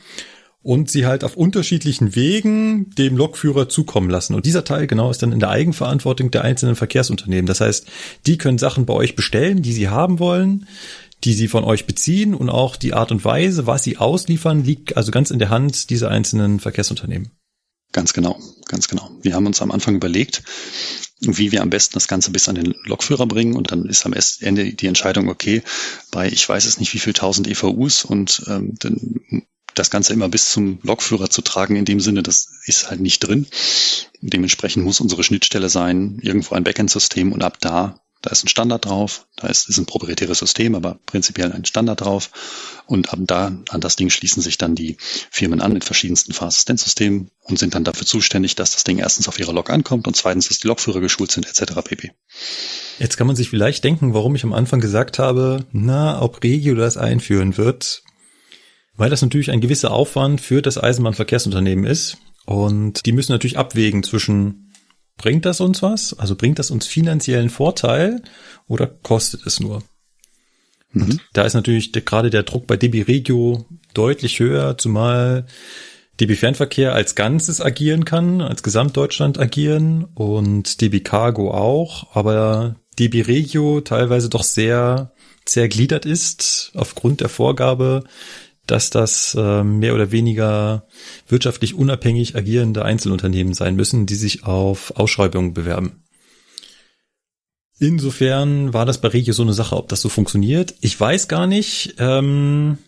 [0.63, 4.33] und sie halt auf unterschiedlichen Wegen dem Lokführer zukommen lassen.
[4.33, 7.45] Und dieser Teil genau ist dann in der Eigenverantwortung der einzelnen Verkehrsunternehmen.
[7.45, 7.87] Das heißt,
[8.25, 10.67] die können Sachen bei euch bestellen, die sie haben wollen,
[11.23, 14.97] die sie von euch beziehen und auch die Art und Weise, was sie ausliefern, liegt
[14.97, 17.31] also ganz in der Hand dieser einzelnen Verkehrsunternehmen.
[17.91, 19.09] Ganz genau, ganz genau.
[19.21, 20.43] Wir haben uns am Anfang überlegt,
[21.21, 24.13] wie wir am besten das Ganze bis an den Lokführer bringen und dann ist am
[24.13, 25.63] Ende die Entscheidung, okay,
[26.11, 30.27] bei ich weiß es nicht wie viel tausend EVUs und ähm, dann das Ganze immer
[30.27, 33.47] bis zum Lokführer zu tragen, in dem Sinne, das ist halt nicht drin.
[34.21, 38.83] Dementsprechend muss unsere Schnittstelle sein, irgendwo ein Backend-System und ab da da ist ein Standard
[38.83, 42.29] drauf, da ist, ist ein proprietäres System, aber prinzipiell ein Standard drauf.
[42.85, 47.31] Und ab da, an das Ding schließen sich dann die Firmen an mit verschiedensten Fahrassistenzsystemen
[47.43, 50.49] und sind dann dafür zuständig, dass das Ding erstens auf ihrer Lok ankommt und zweitens,
[50.49, 51.75] dass die Lokführer geschult sind, etc.
[51.81, 52.11] pp.
[52.99, 56.75] Jetzt kann man sich vielleicht denken, warum ich am Anfang gesagt habe, na, ob Regio
[56.75, 58.03] das einführen wird,
[58.97, 62.17] weil das natürlich ein gewisser Aufwand für das Eisenbahnverkehrsunternehmen ist.
[62.45, 64.66] Und die müssen natürlich abwägen zwischen
[65.17, 66.17] Bringt das uns was?
[66.17, 68.21] Also bringt das uns finanziellen Vorteil
[68.67, 69.83] oder kostet es nur?
[70.91, 71.19] Mhm.
[71.33, 75.45] Da ist natürlich der, gerade der Druck bei DB Regio deutlich höher, zumal
[76.19, 83.21] DB Fernverkehr als Ganzes agieren kann, als Gesamtdeutschland agieren und DB Cargo auch, aber DB
[83.21, 85.11] Regio teilweise doch sehr
[85.45, 88.03] zergliedert ist aufgrund der Vorgabe,
[88.67, 90.87] dass das äh, mehr oder weniger
[91.27, 96.03] wirtschaftlich unabhängig agierende Einzelunternehmen sein müssen, die sich auf Ausschreibungen bewerben.
[97.79, 100.73] Insofern war das bei Regio so eine Sache, ob das so funktioniert.
[100.81, 101.95] Ich weiß gar nicht.
[101.99, 102.79] Ähm,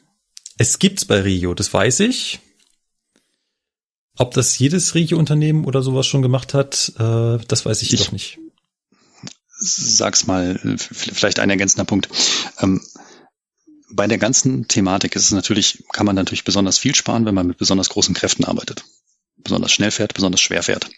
[0.58, 2.40] es gibt's bei Regio, das weiß ich.
[4.18, 8.12] Ob das jedes Regio-Unternehmen oder sowas schon gemacht hat, äh, das weiß ich, ich jedoch
[8.12, 8.40] nicht.
[9.62, 12.10] Sag's mal, vielleicht ein ergänzender Punkt.
[12.60, 12.82] Ähm,
[13.92, 17.48] bei der ganzen Thematik ist es natürlich, kann man natürlich besonders viel sparen, wenn man
[17.48, 18.84] mit besonders großen Kräften arbeitet.
[19.38, 20.90] Besonders schnell fährt, besonders schwer fährt.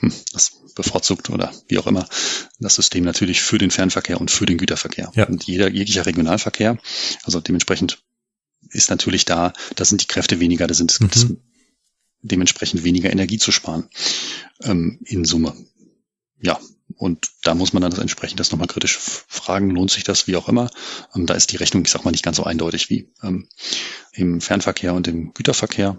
[0.00, 2.08] Hm, das bevorzugt oder wie auch immer
[2.58, 5.12] das System natürlich für den Fernverkehr und für den Güterverkehr.
[5.14, 5.26] Ja.
[5.26, 6.78] Und jeder, jeglicher Regionalverkehr,
[7.22, 8.02] also dementsprechend
[8.70, 11.40] ist natürlich da, da sind die Kräfte weniger, da sind mhm.
[12.22, 13.88] dementsprechend weniger Energie zu sparen
[14.62, 15.54] ähm, in Summe.
[16.40, 16.58] Ja,
[16.96, 20.36] und da muss man dann das entsprechend das nochmal kritisch fragen, lohnt sich das, wie
[20.36, 20.70] auch immer.
[21.14, 23.48] Ähm, da ist die Rechnung, ich sag mal, nicht ganz so eindeutig wie ähm,
[24.12, 25.98] im Fernverkehr und im Güterverkehr.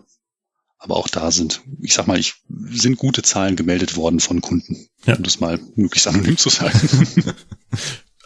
[0.77, 2.35] Aber auch da sind, ich sag mal, ich,
[2.69, 5.15] sind gute Zahlen gemeldet worden von Kunden, ja.
[5.15, 6.79] um das mal möglichst anonym zu sagen.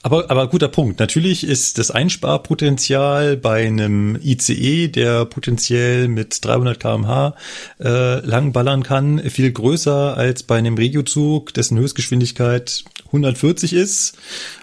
[0.02, 1.00] Aber, aber guter Punkt.
[1.00, 7.36] Natürlich ist das Einsparpotenzial bei einem ICE, der potenziell mit 300 kmh
[7.80, 14.18] äh, lang ballern kann, viel größer als bei einem Regiozug, dessen Höchstgeschwindigkeit 140 ist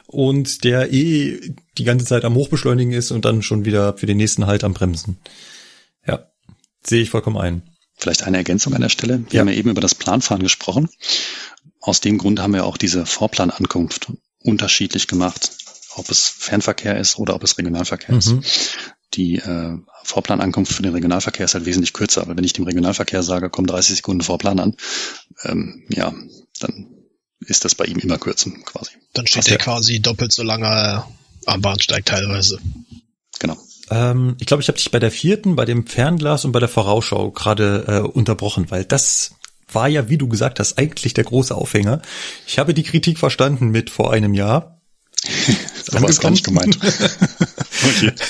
[0.06, 4.16] und der eh die ganze Zeit am Hochbeschleunigen ist und dann schon wieder für den
[4.16, 5.18] nächsten Halt am Bremsen.
[6.06, 6.30] Ja,
[6.82, 7.62] sehe ich vollkommen ein.
[7.98, 9.24] Vielleicht eine Ergänzung an der Stelle.
[9.28, 9.40] Wir ja.
[9.40, 10.88] haben ja eben über das Planfahren gesprochen.
[11.80, 15.50] Aus dem Grund haben wir auch diese Vorplanankunft unterschiedlich gemacht,
[15.96, 18.18] ob es Fernverkehr ist oder ob es Regionalverkehr mhm.
[18.40, 18.76] ist.
[19.14, 22.22] Die äh, Vorplanankunft für den Regionalverkehr ist halt wesentlich kürzer.
[22.22, 24.76] Aber wenn ich dem Regionalverkehr sage, komm 30 Sekunden Vorplan an,
[25.44, 26.12] ähm, ja,
[26.60, 26.88] dann
[27.40, 28.92] ist das bei ihm immer kürzer quasi.
[29.12, 31.04] Dann steht er quasi doppelt so lange
[31.46, 32.58] am Bahnsteig teilweise.
[33.38, 33.56] Genau.
[33.90, 36.68] Ähm, ich glaube, ich habe dich bei der vierten, bei dem Fernglas und bei der
[36.68, 39.32] Vorausschau gerade äh, unterbrochen, weil das
[39.72, 42.02] war ja, wie du gesagt hast, eigentlich der große Aufhänger.
[42.46, 44.80] Ich habe die Kritik verstanden mit vor einem Jahr.
[45.84, 46.78] so war es gar nicht gemeint.
[47.84, 48.12] okay.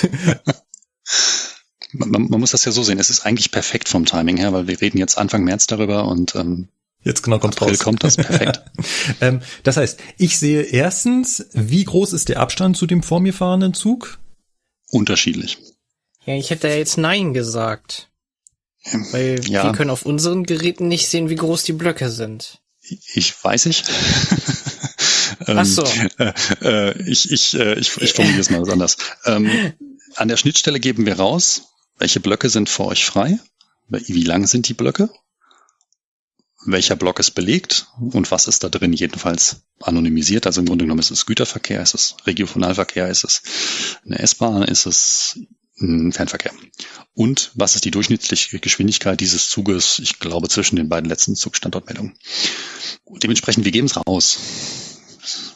[1.93, 2.99] Man, man, muss das ja so sehen.
[2.99, 6.35] Es ist eigentlich perfekt vom Timing her, weil wir reden jetzt Anfang März darüber und
[6.35, 6.67] ähm,
[7.03, 7.79] Jetzt genau kommt April raus.
[7.79, 8.61] kommt das perfekt.
[9.21, 13.33] ähm, das heißt, ich sehe erstens, wie groß ist der Abstand zu dem vor mir
[13.33, 14.19] fahrenden Zug?
[14.91, 15.57] Unterschiedlich.
[16.25, 18.06] Ja, ich hätte ja jetzt Nein gesagt.
[19.11, 19.63] Weil ja.
[19.63, 22.61] wir können auf unseren Geräten nicht sehen, wie groß die Blöcke sind.
[23.13, 23.83] Ich weiß ich.
[25.45, 25.85] Ach so.
[25.85, 28.97] Ähm, äh, äh, ich, ich, äh, ich, ich formuliere es mal anders.
[29.25, 29.73] Ähm,
[30.15, 31.63] an der Schnittstelle geben wir raus,
[31.97, 33.39] welche Blöcke sind für euch frei,
[33.89, 35.09] wie lang sind die Blöcke,
[36.65, 40.45] welcher Block ist belegt und was ist da drin jedenfalls anonymisiert.
[40.45, 43.41] Also im Grunde genommen ist es Güterverkehr, ist es Regionalverkehr, ist es
[44.05, 45.39] eine S-Bahn, ist es
[45.77, 46.53] Fernverkehr.
[47.13, 52.17] Und was ist die durchschnittliche Geschwindigkeit dieses Zuges, ich glaube, zwischen den beiden letzten Zugstandortmeldungen.
[53.05, 54.39] Dementsprechend, wir geben es raus.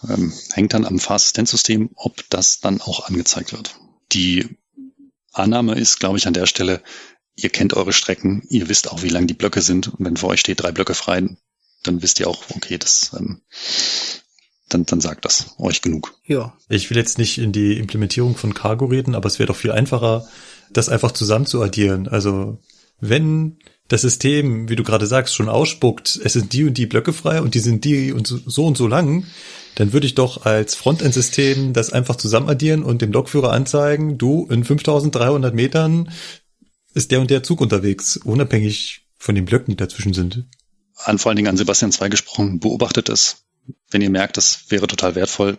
[0.07, 3.75] Ähm, hängt dann am Fahrassistenzsystem, ob das dann auch angezeigt wird.
[4.11, 4.57] Die
[5.31, 6.83] Annahme ist, glaube ich, an der Stelle,
[7.35, 9.87] ihr kennt eure Strecken, ihr wisst auch, wie lang die Blöcke sind.
[9.87, 11.35] Und wenn vor euch steht drei Blöcke frei,
[11.83, 13.41] dann wisst ihr auch, okay, das ähm,
[14.73, 16.15] dann, dann sagt das euch genug.
[16.25, 16.53] Ja.
[16.69, 19.71] Ich will jetzt nicht in die Implementierung von Cargo reden, aber es wäre doch viel
[19.71, 20.27] einfacher,
[20.71, 22.07] das einfach zusammen zu addieren.
[22.07, 22.59] Also
[22.99, 23.57] wenn
[23.87, 27.41] das System, wie du gerade sagst, schon ausspuckt, es sind die und die Blöcke frei
[27.41, 29.25] und die sind die und so und so lang,
[29.75, 34.47] dann würde ich doch als Frontend-System das einfach zusammen addieren und dem Lokführer anzeigen, du,
[34.49, 36.09] in 5300 Metern
[36.93, 40.45] ist der und der Zug unterwegs, unabhängig von den Blöcken, die dazwischen sind.
[40.95, 43.43] An vor allen Dingen an Sebastian 2 gesprochen, beobachtet es,
[43.89, 45.57] wenn ihr merkt, das wäre total wertvoll,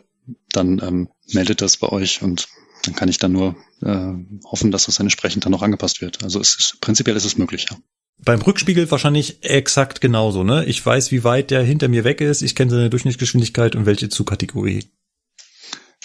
[0.50, 2.48] dann ähm, meldet das bei euch und
[2.84, 4.12] dann kann ich dann nur äh,
[4.44, 6.22] hoffen, dass das entsprechend dann noch angepasst wird.
[6.24, 7.76] Also es ist, prinzipiell ist es möglich, ja.
[8.24, 10.64] Beim Rückspiegel wahrscheinlich exakt genauso, ne?
[10.66, 14.08] Ich weiß, wie weit der hinter mir weg ist, ich kenne seine Durchschnittsgeschwindigkeit und welche
[14.08, 14.84] Zugkategorie.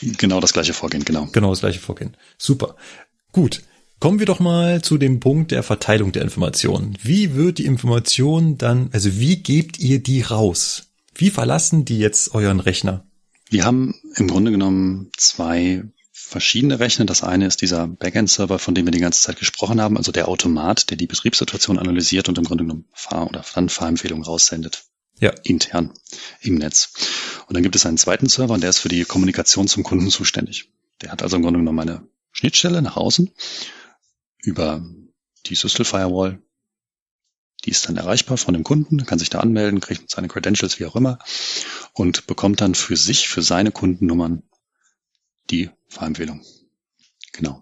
[0.02, 1.28] Genau das gleiche Vorgehen, genau.
[1.32, 2.18] Genau das gleiche Vorgehen.
[2.38, 2.76] Super.
[3.32, 3.64] Gut.
[4.00, 6.96] Kommen wir doch mal zu dem Punkt der Verteilung der Informationen.
[7.02, 10.87] Wie wird die Information dann, also wie gebt ihr die raus?
[11.20, 13.04] Wie verlassen die jetzt euren Rechner?
[13.50, 17.06] Wir haben im Grunde genommen zwei verschiedene Rechner.
[17.06, 20.28] Das eine ist dieser Backend-Server, von dem wir die ganze Zeit gesprochen haben, also der
[20.28, 24.84] Automat, der die Betriebssituation analysiert und im Grunde genommen Fahr- oder dann Fahrempfehlungen raussendet.
[25.20, 25.32] Ja.
[25.44, 25.92] Intern
[26.42, 26.94] im Netz.
[27.48, 30.12] Und dann gibt es einen zweiten Server und der ist für die Kommunikation zum Kunden
[30.12, 30.72] zuständig.
[31.02, 33.32] Der hat also im Grunde genommen eine Schnittstelle nach außen
[34.44, 34.86] über
[35.48, 36.40] die Systel Firewall
[37.68, 40.86] die ist dann erreichbar von dem Kunden, kann sich da anmelden, kriegt seine Credentials, wie
[40.86, 41.20] auch immer,
[41.92, 44.42] und bekommt dann für sich, für seine Kundennummern
[45.50, 46.42] die Fahrempfehlung.
[47.34, 47.62] Genau.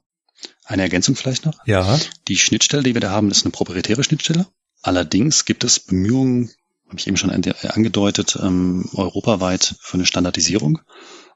[0.63, 1.57] Eine Ergänzung vielleicht noch?
[1.65, 1.99] Ja.
[2.27, 4.45] Die Schnittstelle, die wir da haben, ist eine proprietäre Schnittstelle.
[4.83, 6.51] Allerdings gibt es Bemühungen,
[6.87, 10.81] habe ich eben schon angedeutet, ähm, europaweit für eine Standardisierung.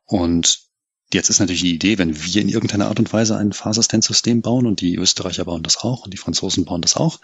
[0.06, 0.69] Und
[1.12, 4.68] Jetzt ist natürlich die Idee, wenn wir in irgendeiner Art und Weise ein Fahrassistenzsystem bauen
[4.68, 7.20] und die Österreicher bauen das auch und die Franzosen bauen das auch,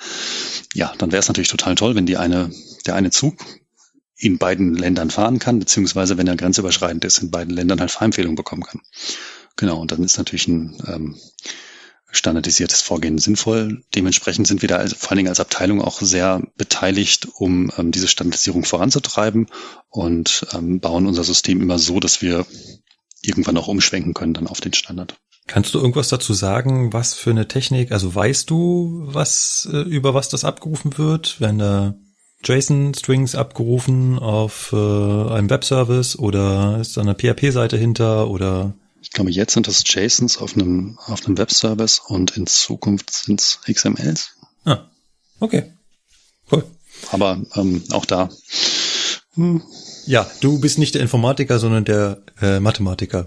[0.74, 2.49] ja, dann wäre es natürlich total toll, wenn die eine,
[2.88, 3.36] der eine Zug
[4.18, 8.36] in beiden Ländern fahren kann, beziehungsweise wenn er grenzüberschreitend ist, in beiden Ländern halt Fahrempfehlungen
[8.36, 8.82] bekommen kann.
[9.56, 11.16] Genau, und dann ist natürlich ein ähm,
[12.12, 13.84] standardisiertes Vorgehen sinnvoll.
[13.94, 17.91] Dementsprechend sind wir da also vor allen Dingen als Abteilung auch sehr beteiligt, um ähm,
[17.91, 19.48] diese Standardisierung voranzutreiben
[19.90, 22.45] und ähm, bauen unser System immer so, dass wir
[23.27, 25.18] irgendwann auch umschwenken können dann auf den Standard.
[25.47, 30.14] Kannst du irgendwas dazu sagen, was für eine Technik, also weißt du, was, äh, über
[30.14, 31.95] was das abgerufen wird, wenn da
[32.43, 38.73] JSON-Strings abgerufen auf äh, einem Webservice oder ist da eine PHP-Seite hinter oder?
[39.02, 43.39] Ich glaube, jetzt sind das JSONs auf einem, auf einem Webservice und in Zukunft sind
[43.39, 44.31] es XMLs.
[44.64, 44.89] Ah,
[45.39, 45.72] okay.
[46.52, 46.64] Cool.
[47.11, 48.30] Aber ähm, auch da.
[49.35, 49.61] Hm.
[50.07, 53.26] Ja, du bist nicht der Informatiker, sondern der äh, Mathematiker.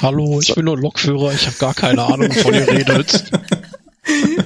[0.00, 3.24] Hallo, ich bin nur Lokführer, ich habe gar keine Ahnung, wovon ihr redet.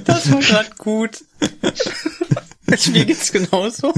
[0.03, 1.23] Das war gerade gut.
[2.91, 3.93] Mir geht's genauso.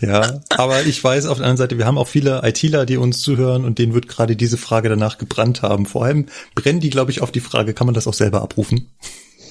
[0.00, 3.20] Ja, aber ich weiß auf der anderen Seite, wir haben auch viele ITler, die uns
[3.20, 5.84] zuhören und denen wird gerade diese Frage danach gebrannt haben.
[5.84, 8.88] Vor allem brennen die, glaube ich, auf die Frage, kann man das auch selber abrufen?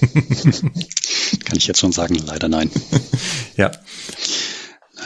[0.00, 2.68] kann ich jetzt schon sagen, leider nein.
[3.56, 3.70] ja.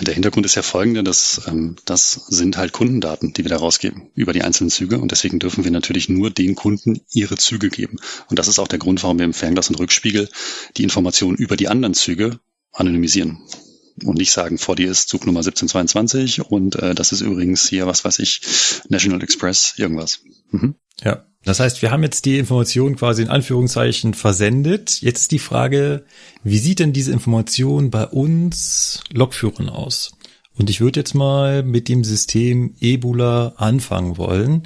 [0.01, 4.11] Der Hintergrund ist ja folgender, dass ähm, das sind halt Kundendaten, die wir da rausgeben
[4.15, 7.97] über die einzelnen Züge und deswegen dürfen wir natürlich nur den Kunden ihre Züge geben.
[8.29, 10.29] Und das ist auch der Grund, warum wir im Fernglas und Rückspiegel
[10.77, 12.41] die Informationen über die anderen Züge
[12.73, 13.39] anonymisieren
[14.03, 17.87] und nicht sagen, vor dir ist Zug Nummer 1722 und äh, das ist übrigens hier,
[17.87, 18.41] was weiß ich,
[18.89, 20.21] National Express, irgendwas.
[20.51, 20.75] Mhm.
[21.03, 21.25] Ja.
[21.45, 25.03] Das heißt, wir haben jetzt die Information quasi in Anführungszeichen versendet.
[25.03, 26.07] Jetzt ist die Frage,
[26.43, 30.13] wie sieht denn diese Information bei uns Lokführern aus?
[30.57, 34.63] Und ich würde jetzt mal mit dem System Ebola anfangen wollen.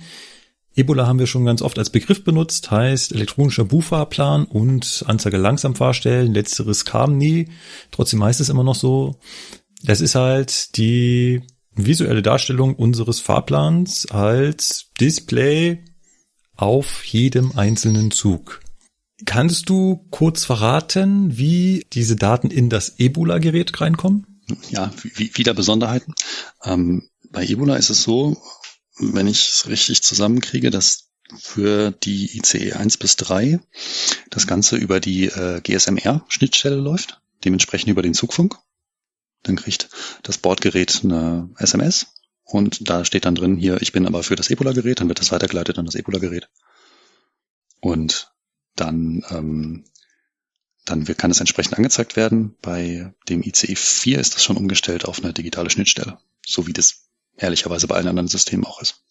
[0.76, 5.74] Ebola haben wir schon ganz oft als Begriff benutzt, heißt elektronischer Buchfahrplan und Anzeige langsam
[5.74, 6.32] fahrstellen.
[6.32, 7.48] Letzteres kam nie.
[7.90, 9.18] Trotzdem heißt es immer noch so.
[9.82, 11.42] Das ist halt die
[11.74, 15.84] visuelle Darstellung unseres Fahrplans als Display
[16.58, 18.60] auf jedem einzelnen Zug.
[19.24, 24.42] Kannst du kurz verraten, wie diese Daten in das Ebola-Gerät reinkommen?
[24.70, 26.14] Ja, wieder Besonderheiten.
[26.62, 28.36] Ähm, bei Ebola ist es so,
[28.98, 33.60] wenn ich es richtig zusammenkriege, dass für die ICE 1 bis 3
[34.30, 38.56] das Ganze über die äh, GSMR-Schnittstelle läuft, dementsprechend über den Zugfunk.
[39.42, 39.90] Dann kriegt
[40.22, 42.06] das Bordgerät eine SMS
[42.50, 45.32] und da steht dann drin, hier, ich bin aber für das Ebola-Gerät, dann wird das
[45.32, 46.48] weitergeleitet an das Ebola-Gerät.
[47.80, 48.32] Und
[48.74, 49.84] dann, ähm,
[50.86, 52.56] dann kann es entsprechend angezeigt werden.
[52.62, 57.10] Bei dem ICE 4 ist das schon umgestellt auf eine digitale Schnittstelle, so wie das
[57.36, 59.02] ehrlicherweise bei allen anderen Systemen auch ist.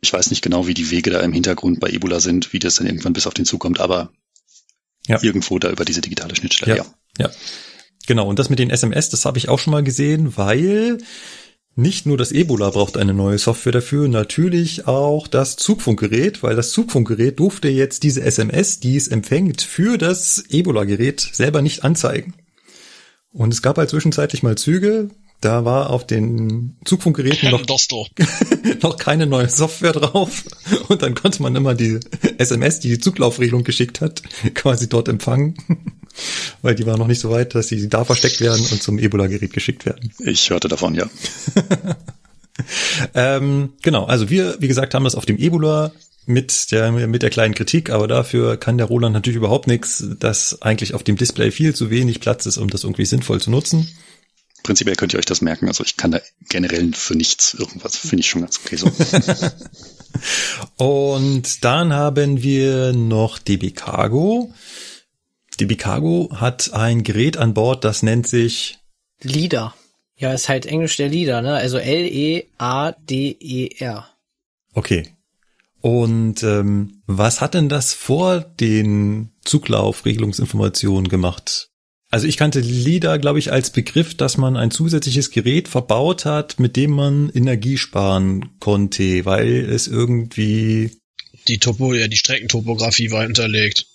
[0.00, 2.76] Ich weiß nicht genau, wie die Wege da im Hintergrund bei Ebola sind, wie das
[2.76, 4.10] dann irgendwann bis auf den Zug kommt, aber
[5.06, 5.22] ja.
[5.22, 6.84] irgendwo da über diese digitale Schnittstelle, ja.
[6.84, 6.94] ja.
[7.18, 7.30] Ja,
[8.10, 8.26] genau.
[8.26, 10.98] Und das mit den SMS, das habe ich auch schon mal gesehen, weil
[11.76, 16.72] nicht nur das Ebola braucht eine neue Software dafür, natürlich auch das Zugfunkgerät, weil das
[16.72, 22.34] Zugfunkgerät durfte jetzt diese SMS, die es empfängt, für das Ebola-Gerät selber nicht anzeigen.
[23.32, 25.10] Und es gab halt zwischenzeitlich mal Züge,
[25.40, 27.64] da war auf den Zugfunkgeräten noch,
[28.82, 30.42] noch keine neue Software drauf.
[30.88, 32.00] Und dann konnte man immer die
[32.38, 34.24] SMS, die die Zuglaufregelung geschickt hat,
[34.54, 35.54] quasi dort empfangen.
[36.62, 39.52] Weil die war noch nicht so weit, dass sie da versteckt werden und zum Ebola-Gerät
[39.52, 40.12] geschickt werden.
[40.18, 41.08] Ich hörte davon, ja.
[43.14, 45.92] ähm, genau, also wir, wie gesagt, haben das auf dem Ebola
[46.26, 50.60] mit der, mit der kleinen Kritik, aber dafür kann der Roland natürlich überhaupt nichts, dass
[50.62, 53.88] eigentlich auf dem Display viel zu wenig Platz ist, um das irgendwie sinnvoll zu nutzen
[54.62, 55.68] prinzipiell könnt ihr euch das merken.
[55.68, 58.90] Also ich kann da generell für nichts irgendwas, finde ich schon ganz okay so.
[60.84, 64.52] Und dann haben wir noch DB Cargo.
[65.60, 68.78] DB Cargo hat ein Gerät an Bord, das nennt sich
[69.22, 69.76] LIDAR.
[70.16, 71.54] Ja, ist halt Englisch der LIDAR, ne?
[71.54, 72.48] Also L-E-A-D-E-R.
[74.74, 75.06] Okay.
[75.80, 81.70] Und ähm, was hat denn das vor den Zuglaufregelungsinformationen gemacht?
[82.10, 86.58] Also ich kannte LIDAR, glaube ich, als Begriff, dass man ein zusätzliches Gerät verbaut hat,
[86.58, 90.90] mit dem man Energie sparen konnte, weil es irgendwie
[91.48, 93.86] die Topo, ja, die Streckentopographie war hinterlegt.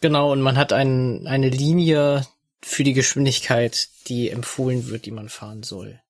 [0.00, 2.26] Genau, und man hat ein, eine Linie
[2.62, 6.00] für die Geschwindigkeit, die empfohlen wird, die man fahren soll.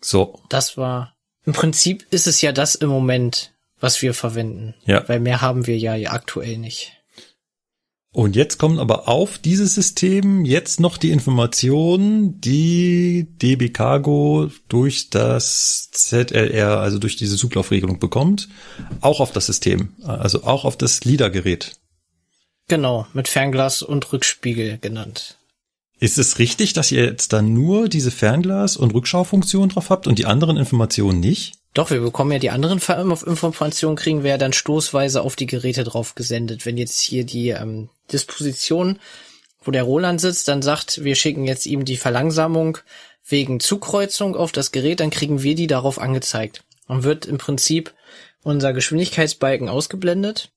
[0.00, 0.40] So.
[0.48, 4.74] Das war, im Prinzip ist es ja das im Moment, was wir verwenden.
[4.86, 5.08] Ja.
[5.08, 6.92] Weil mehr haben wir ja aktuell nicht.
[8.12, 15.10] Und jetzt kommen aber auf dieses System jetzt noch die Informationen, die DB Cargo durch
[15.10, 18.48] das ZLR, also durch diese Zuglaufregelung bekommt,
[19.00, 21.72] auch auf das System, also auch auf das LIDAR-Gerät.
[22.68, 25.38] Genau, mit Fernglas und Rückspiegel genannt.
[26.00, 30.18] Ist es richtig, dass ihr jetzt dann nur diese Fernglas- und Rückschaufunktion drauf habt und
[30.18, 31.54] die anderen Informationen nicht?
[31.72, 35.82] Doch, wir bekommen ja die anderen Informationen, kriegen wir ja dann stoßweise auf die Geräte
[35.82, 36.66] drauf gesendet.
[36.66, 38.98] Wenn jetzt hier die ähm, Disposition,
[39.62, 42.78] wo der Roland sitzt, dann sagt, wir schicken jetzt ihm die Verlangsamung
[43.26, 46.62] wegen Zukreuzung auf das Gerät, dann kriegen wir die darauf angezeigt.
[46.86, 47.92] Dann wird im Prinzip
[48.42, 50.50] unser Geschwindigkeitsbalken ausgeblendet,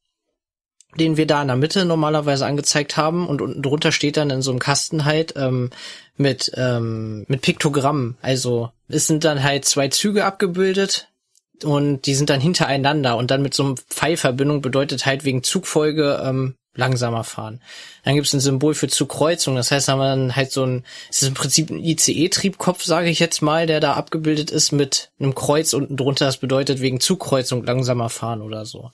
[1.00, 4.42] den wir da in der Mitte normalerweise angezeigt haben und unten drunter steht dann in
[4.42, 5.70] so einem Kasten halt ähm,
[6.16, 8.18] mit ähm, mit Piktogrammen.
[8.22, 11.10] Also es sind dann halt zwei Züge abgebildet
[11.64, 16.22] und die sind dann hintereinander und dann mit so einem Pfeilverbindung bedeutet halt wegen Zugfolge
[16.24, 17.62] ähm, langsamer fahren.
[18.04, 20.86] Dann gibt es ein Symbol für Zugkreuzung, das heißt, haben wir dann halt so ein,
[21.10, 25.12] es ist im Prinzip ein ICE-Triebkopf, sage ich jetzt mal, der da abgebildet ist mit
[25.20, 28.92] einem Kreuz unten drunter, das bedeutet wegen Zugkreuzung langsamer fahren oder so.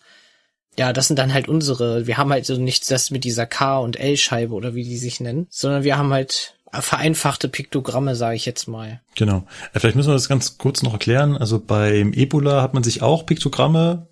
[0.78, 3.80] Ja, das sind dann halt unsere, wir haben halt so nichts das mit dieser K-
[3.80, 8.46] und L-Scheibe oder wie die sich nennen, sondern wir haben halt vereinfachte Piktogramme, sage ich
[8.46, 9.02] jetzt mal.
[9.16, 9.46] Genau.
[9.74, 11.38] Äh, vielleicht müssen wir das ganz kurz noch erklären.
[11.38, 14.08] Also beim Ebola hat man sich auch Piktogramme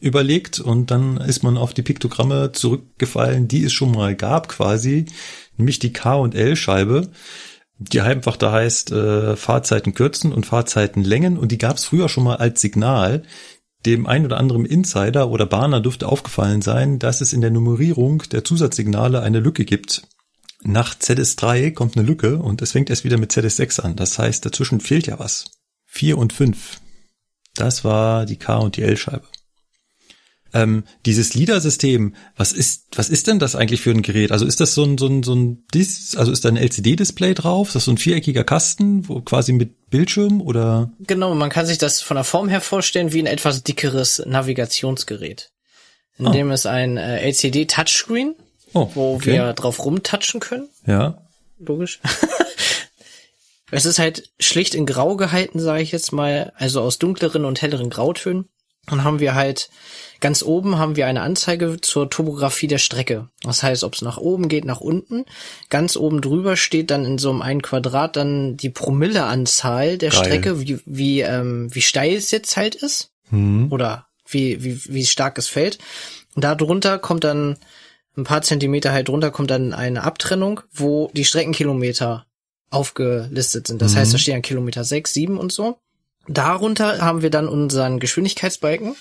[0.00, 5.06] überlegt und dann ist man auf die Piktogramme zurückgefallen, die es schon mal gab quasi,
[5.56, 7.08] nämlich die K- und L-Scheibe,
[7.78, 12.08] die einfach da heißt äh, Fahrzeiten kürzen und Fahrzeiten längen und die gab es früher
[12.08, 13.22] schon mal als Signal.
[13.86, 18.22] Dem ein oder anderen Insider oder Bahner dürfte aufgefallen sein, dass es in der Nummerierung
[18.32, 20.02] der Zusatzsignale eine Lücke gibt.
[20.62, 23.96] Nach ZS3 kommt eine Lücke und es fängt erst wieder mit ZS6 an.
[23.96, 25.44] Das heißt, dazwischen fehlt ja was.
[25.86, 26.80] 4 und 5.
[27.54, 29.26] Das war die K- und die L-Scheibe.
[30.54, 34.32] Ähm, dieses LIDAR-System, was ist, was ist denn das eigentlich für ein Gerät?
[34.32, 37.34] Also ist das so ein, so ein, so ein Dis, also ist da ein LCD-Display
[37.34, 37.68] drauf?
[37.68, 40.90] Ist das so ein viereckiger Kasten, wo quasi mit Bildschirm oder?
[41.00, 45.50] Genau, man kann sich das von der Form her vorstellen wie ein etwas dickeres Navigationsgerät.
[46.18, 46.32] In ah.
[46.32, 48.34] dem es ein äh, LCD-Touchscreen
[48.74, 49.32] oh, wo okay.
[49.32, 50.68] wir drauf rumtatschen können.
[50.86, 51.22] Ja.
[51.58, 52.00] Logisch.
[53.70, 57.60] es ist halt schlicht in Grau gehalten, sage ich jetzt mal, also aus dunkleren und
[57.62, 58.48] helleren Grautönen.
[58.90, 59.70] Dann haben wir halt
[60.20, 63.28] ganz oben haben wir eine Anzeige zur Topografie der Strecke.
[63.42, 65.24] Das heißt, ob es nach oben geht, nach unten.
[65.70, 70.18] Ganz oben drüber steht dann in so einem einen Quadrat dann die Promilleanzahl der Geil.
[70.18, 73.68] Strecke, wie wie ähm, wie steil es jetzt halt ist mhm.
[73.70, 75.78] oder wie wie wie stark es fällt.
[76.34, 77.56] Und darunter kommt dann
[78.16, 82.26] ein paar Zentimeter halt drunter kommt dann eine Abtrennung, wo die Streckenkilometer
[82.70, 83.80] aufgelistet sind.
[83.80, 83.98] Das mhm.
[83.98, 85.78] heißt, da stehen Kilometer sechs, sieben und so.
[86.28, 88.96] Darunter haben wir dann unseren Geschwindigkeitsbalken.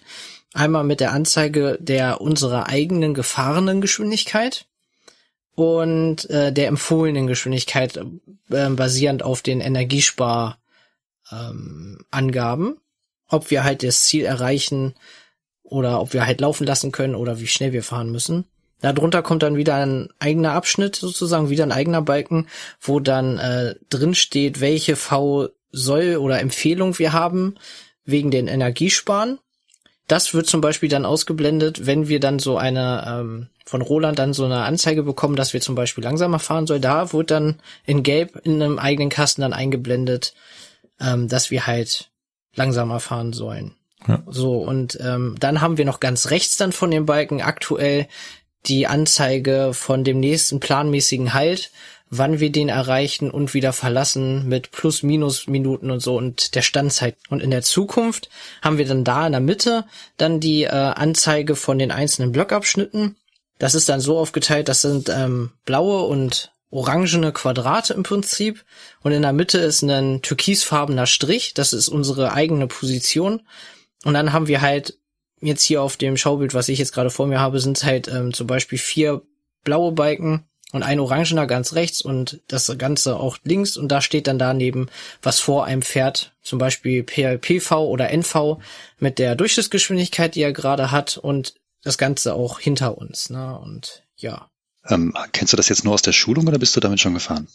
[0.54, 4.66] Einmal mit der Anzeige der unserer eigenen gefahrenen Geschwindigkeit
[5.56, 7.98] und äh, der empfohlenen Geschwindigkeit
[8.50, 10.58] äh, basierend auf den Energiespar
[11.32, 12.00] ähm,
[13.28, 14.96] ob wir halt das Ziel erreichen
[15.64, 18.46] oder ob wir halt laufen lassen können oder wie schnell wir fahren müssen.
[18.80, 22.48] Darunter kommt dann wieder ein eigener Abschnitt sozusagen, wieder ein eigener Balken,
[22.80, 27.56] wo dann äh, drin steht, welche V soll oder Empfehlung wir haben
[28.06, 29.40] wegen den Energiesparen.
[30.08, 34.34] Das wird zum Beispiel dann ausgeblendet, wenn wir dann so eine ähm, von Roland dann
[34.34, 36.82] so eine Anzeige bekommen, dass wir zum Beispiel langsamer fahren sollen.
[36.82, 40.34] Da wird dann in Gelb in einem eigenen Kasten dann eingeblendet,
[41.02, 42.10] ähm, dass wir halt
[42.56, 43.76] langsamer fahren sollen.
[44.08, 44.24] Ja.
[44.28, 48.08] So, und ähm, dann haben wir noch ganz rechts dann von dem Balken aktuell
[48.66, 51.72] die Anzeige von dem nächsten planmäßigen Halt,
[52.10, 56.62] wann wir den erreichen und wieder verlassen mit plus minus Minuten und so und der
[56.62, 57.18] Standzeit.
[57.30, 58.30] Und in der Zukunft
[58.62, 59.86] haben wir dann da in der Mitte
[60.18, 63.18] dann die äh, Anzeige von den einzelnen Blockabschnitten.
[63.60, 68.64] Das ist dann so aufgeteilt, das sind ähm, blaue und orangene Quadrate im Prinzip
[69.02, 73.42] und in der Mitte ist ein türkisfarbener Strich, das ist unsere eigene Position
[74.04, 74.98] und dann haben wir halt
[75.40, 78.34] jetzt hier auf dem Schaubild, was ich jetzt gerade vor mir habe, sind halt ähm,
[78.34, 79.22] zum Beispiel vier
[79.64, 84.28] blaue Balken und ein orangener ganz rechts und das Ganze auch links und da steht
[84.28, 84.90] dann daneben,
[85.22, 88.58] was vor einem fährt, zum Beispiel PV oder NV
[89.00, 93.30] mit der Durchschnittsgeschwindigkeit, die er gerade hat und das Ganze auch hinter uns.
[93.30, 93.58] Ne?
[93.58, 94.50] Und ja.
[94.90, 97.48] Ähm, kennst du das jetzt nur aus der Schulung oder bist du damit schon gefahren?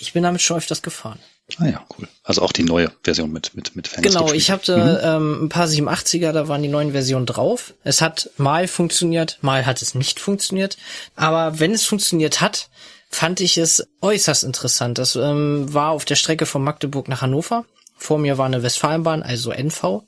[0.00, 1.18] Ich bin damit schon öfters gefahren.
[1.58, 2.08] Ah ja, cool.
[2.22, 4.98] Also auch die neue Version mit mit mit Fans Genau, ich hatte mhm.
[5.02, 7.74] ähm, ein paar 87er, da waren die neuen Versionen drauf.
[7.82, 10.78] Es hat mal funktioniert, mal hat es nicht funktioniert.
[11.16, 12.70] Aber wenn es funktioniert hat,
[13.10, 14.98] fand ich es äußerst interessant.
[14.98, 17.66] Das ähm, war auf der Strecke von Magdeburg nach Hannover.
[17.96, 20.04] Vor mir war eine Westfalenbahn, also NV.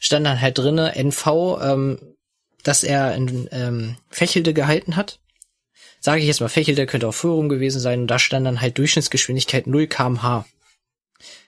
[0.00, 1.26] Stand dann halt drinne NV,
[1.62, 1.98] ähm,
[2.64, 5.20] dass er in ähm, Fächelde gehalten hat
[6.00, 8.78] sage ich jetzt mal, Fächel, könnte auch Führung gewesen sein und da stand dann halt
[8.78, 10.44] Durchschnittsgeschwindigkeit 0 kmh.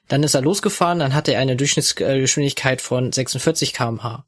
[0.08, 4.24] Dann ist er losgefahren, dann hatte er eine Durchschnittsgeschwindigkeit von 46 kmh.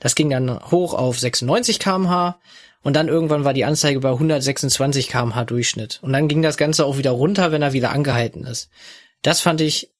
[0.00, 2.38] Das ging dann hoch auf 96 kmh
[2.82, 5.98] und dann irgendwann war die Anzeige bei 126 kmh Durchschnitt.
[6.02, 8.68] Und dann ging das Ganze auch wieder runter, wenn er wieder angehalten ist.
[9.22, 9.90] Das fand ich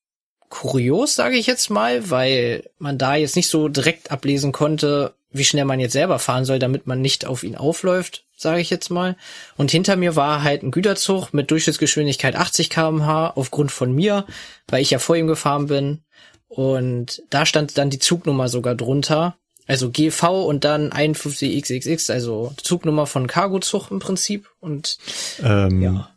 [0.49, 5.45] kurios, sage ich jetzt mal, weil man da jetzt nicht so direkt ablesen konnte, wie
[5.45, 8.89] schnell man jetzt selber fahren soll, damit man nicht auf ihn aufläuft, sage ich jetzt
[8.89, 9.17] mal.
[9.57, 14.25] Und hinter mir war halt ein Güterzug mit Durchschnittsgeschwindigkeit 80 kmh aufgrund von mir,
[14.69, 16.01] weil ich ja vor ihm gefahren bin.
[16.47, 19.37] Und da stand dann die Zugnummer sogar drunter.
[19.67, 24.49] Also GV und dann 51XXX, also Zugnummer von Cargozug im Prinzip.
[24.61, 24.97] Und
[25.43, 26.09] ähm, ja.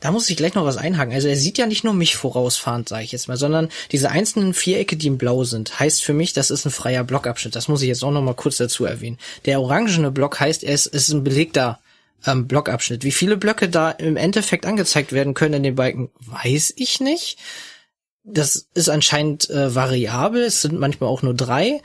[0.00, 1.14] Da muss ich gleich noch was einhaken.
[1.14, 4.52] Also er sieht ja nicht nur mich vorausfahrend, sage ich jetzt mal, sondern diese einzelnen
[4.52, 7.56] Vierecke, die im Blau sind, heißt für mich, das ist ein freier Blockabschnitt.
[7.56, 9.18] Das muss ich jetzt auch noch mal kurz dazu erwähnen.
[9.46, 11.80] Der orangene Block heißt, er ist, ist ein belegter
[12.26, 13.04] ähm, Blockabschnitt.
[13.04, 17.38] Wie viele Blöcke da im Endeffekt angezeigt werden können in den Balken, weiß ich nicht.
[18.22, 20.42] Das ist anscheinend äh, variabel.
[20.42, 21.80] Es sind manchmal auch nur drei.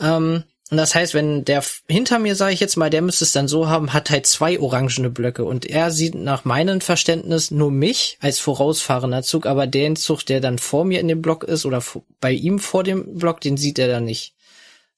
[0.00, 3.32] Ähm, und das heißt, wenn der hinter mir, sage ich jetzt mal, der müsste es
[3.32, 7.70] dann so haben, hat halt zwei orangene Blöcke und er sieht nach meinem Verständnis nur
[7.70, 11.66] mich als vorausfahrender Zug, aber den Zug, der dann vor mir in dem Block ist
[11.66, 11.82] oder
[12.22, 14.34] bei ihm vor dem Block, den sieht er dann nicht.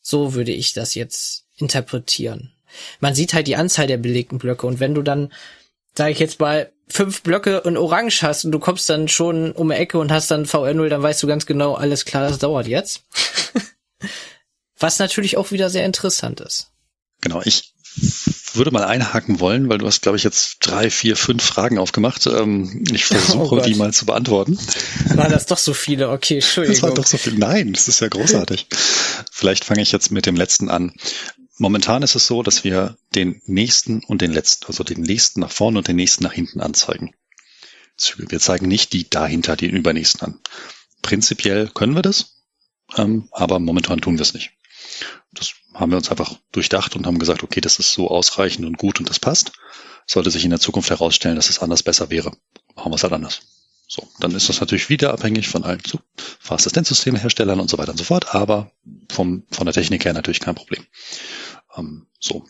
[0.01, 2.53] So würde ich das jetzt interpretieren.
[3.01, 5.33] Man sieht halt die Anzahl der belegten Blöcke und wenn du dann,
[5.99, 9.71] sage ich jetzt mal, fünf Blöcke in Orange hast und du kommst dann schon um
[9.71, 12.69] die Ecke und hast dann VR0, dann weißt du ganz genau, alles klar, das dauert
[12.69, 13.03] jetzt.
[14.79, 16.71] Was natürlich auch wieder sehr interessant ist.
[17.21, 17.75] Genau, ich
[18.55, 22.27] würde mal einhaken wollen, weil du hast, glaube ich, jetzt drei, vier, fünf Fragen aufgemacht.
[22.27, 24.59] Ähm, ich versuche, oh die mal zu beantworten.
[25.15, 26.11] War das doch so viele?
[26.11, 26.75] Okay, Entschuldigung.
[26.75, 27.35] Das war doch so viel.
[27.35, 28.67] Nein, das ist ja großartig.
[29.33, 30.93] Vielleicht fange ich jetzt mit dem letzten an.
[31.57, 35.53] Momentan ist es so, dass wir den nächsten und den letzten, also den nächsten nach
[35.53, 37.15] vorne und den nächsten nach hinten anzeigen.
[37.97, 38.29] Züge.
[38.29, 40.41] Wir zeigen nicht die dahinter, den übernächsten an.
[41.03, 42.43] Prinzipiell können wir das,
[42.97, 44.51] ähm, aber momentan tun wir es nicht.
[45.33, 48.79] Das haben wir uns einfach durchdacht und haben gesagt, okay, das ist so ausreichend und
[48.79, 49.53] gut und das passt.
[50.07, 52.33] Sollte sich in der Zukunft herausstellen, dass es anders besser wäre,
[52.77, 53.41] machen wir es halt anders.
[53.87, 55.83] So, dann ist das natürlich wieder abhängig von allen
[56.41, 58.73] Fahrassistenzsystemherstellern und so weiter und so fort, aber
[59.11, 60.85] vom, von der Technik her natürlich kein Problem.
[61.77, 62.47] Ähm, so.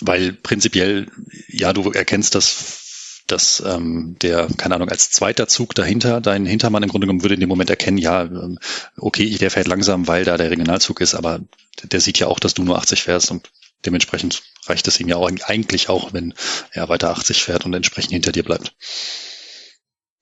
[0.00, 1.10] Weil prinzipiell,
[1.48, 2.85] ja, du erkennst das
[3.26, 7.34] dass ähm, der, keine Ahnung, als zweiter Zug dahinter, dein Hintermann im Grunde genommen würde
[7.34, 8.58] in dem Moment erkennen, ja, ähm,
[8.96, 11.40] okay, der fährt langsam, weil da der Regionalzug ist, aber
[11.82, 13.50] der sieht ja auch, dass du nur 80 fährst und
[13.84, 16.34] dementsprechend reicht es ihm ja auch eigentlich auch, wenn
[16.72, 18.74] er weiter 80 fährt und entsprechend hinter dir bleibt.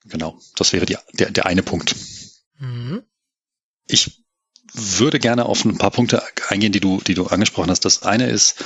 [0.06, 1.96] Genau, das wäre die, der, der eine Punkt.
[2.58, 3.02] Mhm.
[3.86, 4.24] Ich
[4.72, 7.84] würde gerne auf ein paar Punkte eingehen, die du, die du angesprochen hast.
[7.84, 8.64] Das eine ist,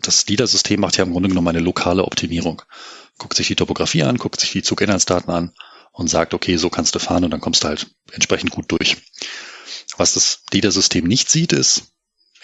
[0.00, 2.62] das LIDAR-System macht ja im Grunde genommen eine lokale Optimierung.
[3.20, 5.52] Guckt sich die Topografie an, guckt sich die Zuginhaltsdaten an
[5.92, 8.96] und sagt, okay, so kannst du fahren und dann kommst du halt entsprechend gut durch.
[9.98, 11.92] Was das LIDAR-System nicht sieht, ist,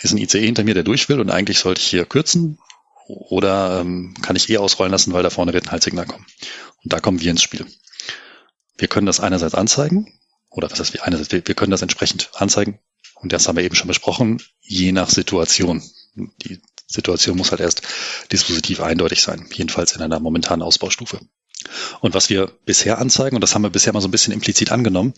[0.02, 2.58] ist ein ICE hinter mir, der durch will und eigentlich sollte ich hier kürzen
[3.08, 6.26] oder ähm, kann ich eh ausrollen lassen, weil da vorne wird ein Haltsignal kommen.
[6.84, 7.64] Und da kommen wir ins Spiel.
[8.76, 10.12] Wir können das einerseits anzeigen,
[10.50, 12.80] oder was heißt wir einerseits, wir, wir können das entsprechend anzeigen,
[13.14, 15.82] und das haben wir eben schon besprochen, je nach Situation.
[16.14, 17.82] Die Situation muss halt erst
[18.32, 21.20] dispositiv eindeutig sein, jedenfalls in einer momentanen Ausbaustufe.
[22.00, 24.70] Und was wir bisher anzeigen, und das haben wir bisher mal so ein bisschen implizit
[24.70, 25.14] angenommen,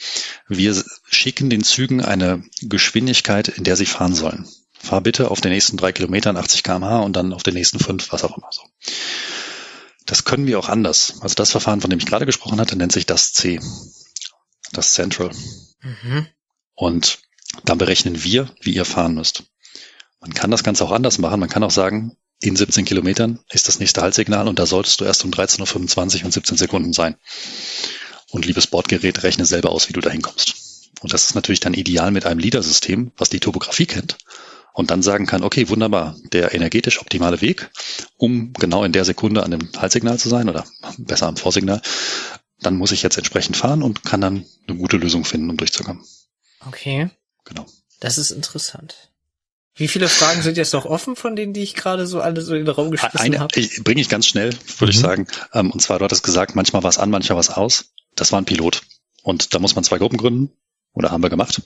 [0.46, 4.48] wir schicken den Zügen eine Geschwindigkeit, in der sie fahren sollen.
[4.78, 8.12] Fahr bitte auf den nächsten drei Kilometern 80 kmh und dann auf den nächsten fünf,
[8.12, 8.62] was auch immer so.
[10.06, 11.16] Das können wir auch anders.
[11.20, 13.60] Also das Verfahren, von dem ich gerade gesprochen hatte, nennt sich das C.
[14.72, 15.30] Das Central.
[15.82, 16.28] Mhm.
[16.74, 17.18] Und
[17.64, 19.44] dann berechnen wir, wie ihr fahren müsst.
[20.20, 21.40] Man kann das Ganze auch anders machen.
[21.40, 25.04] Man kann auch sagen, in 17 Kilometern ist das nächste Haltsignal und da solltest du
[25.04, 27.16] erst um 13.25 Uhr und 17 Sekunden sein.
[28.30, 30.90] Und liebes Bordgerät, rechne selber aus, wie du da hinkommst.
[31.00, 34.18] Und das ist natürlich dann ideal mit einem LIDAR-System, was die Topografie kennt
[34.78, 37.68] und dann sagen kann, okay, wunderbar, der energetisch optimale Weg,
[38.16, 40.64] um genau in der Sekunde an dem Haltsignal zu sein oder
[40.98, 41.82] besser am Vorsignal,
[42.60, 46.04] dann muss ich jetzt entsprechend fahren und kann dann eine gute Lösung finden, um durchzukommen.
[46.64, 47.10] Okay.
[47.44, 47.66] Genau.
[47.98, 49.07] Das ist interessant.
[49.78, 52.54] Wie viele Fragen sind jetzt noch offen von denen, die ich gerade so alle so
[52.54, 53.68] in den Raum geschmissen habe?
[53.84, 54.90] Bringe ich ganz schnell, würde mhm.
[54.90, 55.26] ich sagen.
[55.54, 57.92] Ähm, und zwar, du hattest gesagt, manchmal was an, manchmal was aus.
[58.16, 58.82] Das war ein Pilot.
[59.22, 60.50] Und da muss man zwei Gruppen gründen.
[60.92, 61.62] Oder haben wir gemacht.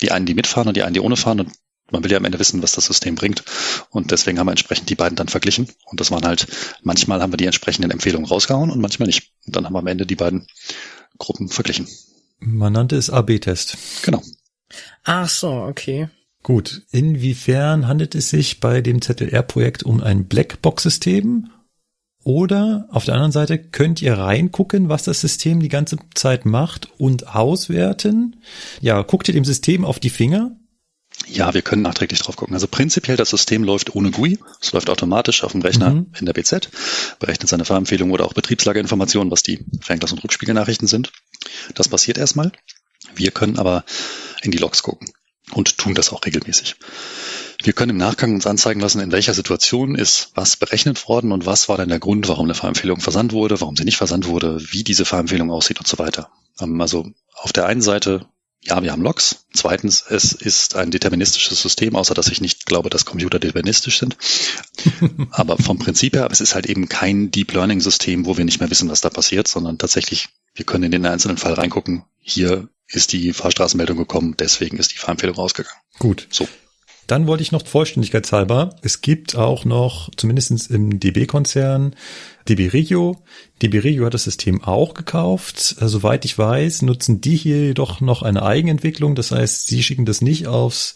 [0.00, 1.38] Die einen, die mitfahren und die einen, die ohne fahren.
[1.38, 1.52] Und
[1.92, 3.44] man will ja am Ende wissen, was das System bringt.
[3.90, 5.68] Und deswegen haben wir entsprechend die beiden dann verglichen.
[5.84, 6.48] Und das waren halt,
[6.82, 9.30] manchmal haben wir die entsprechenden Empfehlungen rausgehauen und manchmal nicht.
[9.46, 10.48] Und dann haben wir am Ende die beiden
[11.16, 11.86] Gruppen verglichen.
[12.40, 13.78] Man nannte es AB-Test.
[14.02, 14.20] Genau.
[15.04, 16.08] Ach so, okay.
[16.46, 16.82] Gut.
[16.92, 21.50] Inwiefern handelt es sich bei dem ZLR-Projekt um ein Blackbox-System?
[22.22, 26.88] Oder auf der anderen Seite könnt ihr reingucken, was das System die ganze Zeit macht
[26.98, 28.36] und auswerten.
[28.80, 30.56] Ja, guckt ihr dem System auf die Finger
[31.26, 32.54] ja, wir können nachträglich drauf gucken.
[32.54, 34.38] Also prinzipiell das System läuft ohne GUI.
[34.60, 36.06] Es läuft automatisch auf dem Rechner mhm.
[36.18, 36.68] in der BZ,
[37.18, 41.12] berechnet seine Fahrempfehlungen oder auch Betriebslageinformationen, was die Fernglas- und Rückspiegelnachrichten sind.
[41.74, 42.52] Das passiert erstmal.
[43.14, 43.84] Wir können aber
[44.42, 45.08] in die Logs gucken
[45.52, 46.76] und tun das auch regelmäßig.
[47.62, 51.46] Wir können im Nachgang uns anzeigen lassen, in welcher Situation ist was berechnet worden und
[51.46, 54.60] was war denn der Grund, warum eine Fahrempfehlung versandt wurde, warum sie nicht versandt wurde,
[54.70, 56.30] wie diese Fahrempfehlung aussieht und so weiter.
[56.60, 58.26] Ähm, also auf der einen Seite
[58.66, 59.46] ja, wir haben Logs.
[59.54, 64.16] Zweitens, es ist ein deterministisches System, außer dass ich nicht glaube, dass Computer deterministisch sind.
[65.30, 68.58] Aber vom Prinzip her, es ist halt eben kein Deep Learning System, wo wir nicht
[68.58, 72.04] mehr wissen, was da passiert, sondern tatsächlich, wir können in den einzelnen Fall reingucken.
[72.20, 75.80] Hier ist die Fahrstraßenmeldung gekommen, deswegen ist die Fahrempfehlung rausgegangen.
[75.98, 76.28] Gut.
[76.30, 76.48] So.
[77.06, 81.94] Dann wollte ich noch vollständigkeitshalber, es gibt auch noch, zumindestens im DB-Konzern,
[82.48, 83.22] DB Regio.
[83.62, 85.76] DB Regio hat das System auch gekauft.
[85.80, 89.14] Äh, soweit ich weiß, nutzen die hier jedoch noch eine Eigenentwicklung.
[89.14, 90.94] Das heißt, sie schicken das nicht aufs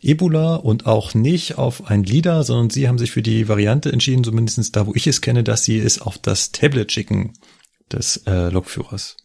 [0.00, 4.24] Ebola und auch nicht auf ein LIDAR, sondern sie haben sich für die Variante entschieden,
[4.24, 7.34] zumindest da, wo ich es kenne, dass sie es auf das Tablet schicken
[7.90, 9.16] des äh, Lokführers.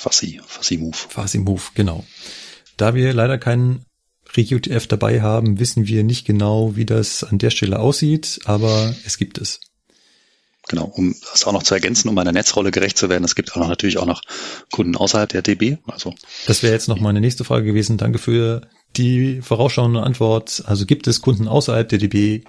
[0.00, 0.96] Fassi, Fassi Move.
[0.96, 2.06] Fassi Move, genau.
[2.78, 3.84] Da wir leider keinen
[4.34, 9.18] RegioTF dabei haben, wissen wir nicht genau, wie das an der Stelle aussieht, aber es
[9.18, 9.60] gibt es.
[10.68, 13.52] Genau, um das auch noch zu ergänzen, um meiner Netzrolle gerecht zu werden, es gibt
[13.52, 14.22] auch noch, natürlich auch noch
[14.70, 15.76] Kunden außerhalb der DB.
[15.86, 16.14] Also
[16.46, 17.98] das wäre jetzt noch meine nächste Frage gewesen.
[17.98, 18.62] Danke für
[18.96, 20.62] die vorausschauende Antwort.
[20.64, 22.44] Also gibt es Kunden außerhalb der DB?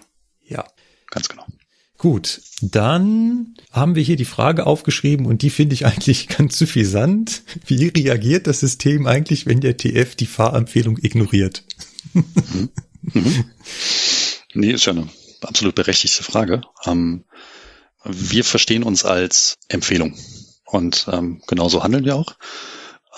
[0.48, 0.65] Ja,
[1.10, 1.45] ganz genau.
[2.02, 7.44] Gut, dann haben wir hier die Frage aufgeschrieben und die finde ich eigentlich ganz suffisant.
[7.68, 11.64] Wie reagiert das System eigentlich, wenn der TF die Fahrempfehlung ignoriert?
[12.14, 12.69] Mhm.
[13.03, 13.45] Mhm.
[14.56, 15.10] Nee, ist ja eine
[15.41, 16.64] absolut berechtigte Frage.
[16.88, 17.23] Ähm,
[18.03, 20.18] wir verstehen uns als Empfehlung
[20.65, 22.36] und ähm, genauso handeln wir auch.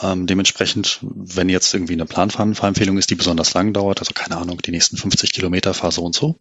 [0.02, 4.58] Ähm, dementsprechend, wenn jetzt irgendwie eine Planfahrempfehlung ist, die besonders lang dauert, also keine Ahnung,
[4.58, 6.38] die nächsten 50 Kilometer fahr so und so,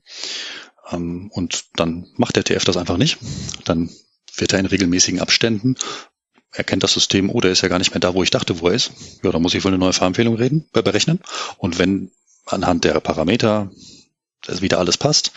[0.91, 3.19] ähm, und dann macht der TF das einfach nicht,
[3.65, 3.91] dann
[4.37, 5.77] wird er in regelmäßigen Abständen
[6.53, 8.69] erkennt das System, oh, der ist ja gar nicht mehr da, wo ich dachte, wo
[8.69, 8.93] er ist.
[9.23, 11.21] Ja, da muss ich wohl eine neue Fahrempfehlung reden, berechnen.
[11.57, 12.11] Und wenn
[12.47, 13.71] anhand der Parameter
[14.47, 15.33] wieder alles passt,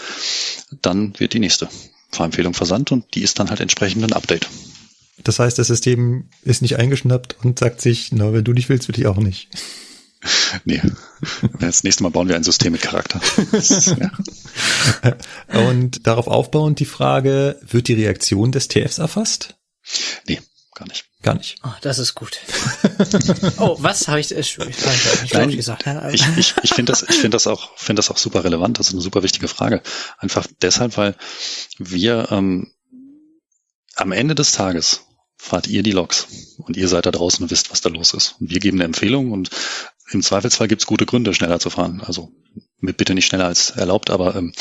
[0.81, 1.69] dann wird die nächste
[2.11, 4.47] Fahrempfehlung versandt und die ist dann halt entsprechend ein Update.
[5.23, 8.87] Das heißt, das System ist nicht eingeschnappt und sagt sich, na, wenn du nicht willst,
[8.87, 9.49] will ich auch nicht.
[10.65, 10.81] Nee.
[11.59, 13.21] Das nächste Mal bauen wir ein System mit Charakter.
[13.99, 15.17] ja.
[15.67, 19.55] Und darauf aufbauend die Frage, wird die Reaktion des TFs erfasst?
[20.27, 20.41] Nee,
[20.73, 21.05] gar nicht.
[21.21, 21.57] gar nicht.
[21.63, 22.39] Oh, das ist gut.
[23.57, 25.85] oh, was habe ich, äh, ich, ich, Nein, ich gesagt?
[26.11, 28.79] Ich, ich, ich finde das, ich finde das auch, finde das auch super relevant.
[28.79, 29.81] Das ist eine super wichtige Frage.
[30.17, 31.15] Einfach deshalb, weil
[31.77, 32.71] wir ähm,
[33.95, 35.01] am Ende des Tages
[35.37, 36.27] fahrt ihr die Loks
[36.57, 38.35] und ihr seid da draußen und wisst, was da los ist.
[38.39, 39.49] Und wir geben eine Empfehlung und
[40.11, 42.01] im Zweifelsfall gibt es gute Gründe, schneller zu fahren.
[42.05, 42.31] Also
[42.79, 44.53] mit bitte nicht schneller als erlaubt, aber ähm,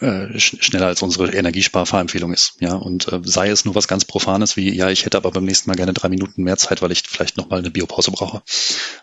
[0.00, 2.54] äh, sch schneller als unsere Energiesparfahrempfehlung ist.
[2.60, 5.44] Ja, und äh, sei es nur was ganz Profanes wie, ja, ich hätte aber beim
[5.44, 8.42] nächsten Mal gerne drei Minuten mehr Zeit, weil ich vielleicht nochmal eine Biopause brauche.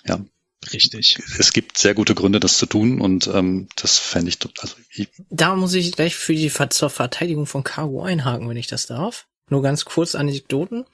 [0.06, 0.20] Ja,
[0.74, 1.18] Richtig.
[1.38, 5.10] es gibt sehr gute Gründe, das zu tun und ähm, das fände ich, also ich,
[5.30, 9.26] Da muss ich gleich für die zur Verteidigung von Cargo einhaken, wenn ich das darf.
[9.50, 10.86] Nur ganz kurz Anekdoten.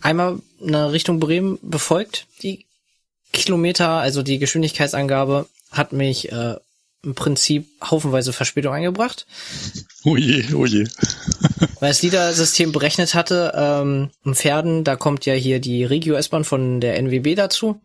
[0.00, 2.26] Einmal eine Richtung Bremen befolgt.
[2.42, 2.66] Die
[3.34, 6.56] Kilometer, also die Geschwindigkeitsangabe, hat mich äh,
[7.02, 9.26] im Prinzip haufenweise Verspätung eingebracht.
[10.04, 10.86] oh je, oh je.
[11.80, 16.80] weil das LIDAR-System berechnet hatte, ähm, im Pferden, da kommt ja hier die Regio-S-Bahn von
[16.80, 17.80] der NWB dazu.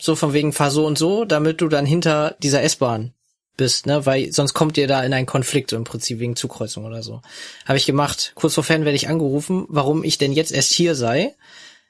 [0.00, 3.12] So von wegen fahr so und so, damit du dann hinter dieser S-Bahn
[3.56, 4.06] bist, ne?
[4.06, 7.20] Weil sonst kommt ihr da in einen Konflikt, so im Prinzip wegen Zukreuzung oder so.
[7.66, 8.32] Habe ich gemacht.
[8.34, 11.34] Kurz vor Fern werde ich angerufen, warum ich denn jetzt erst hier sei.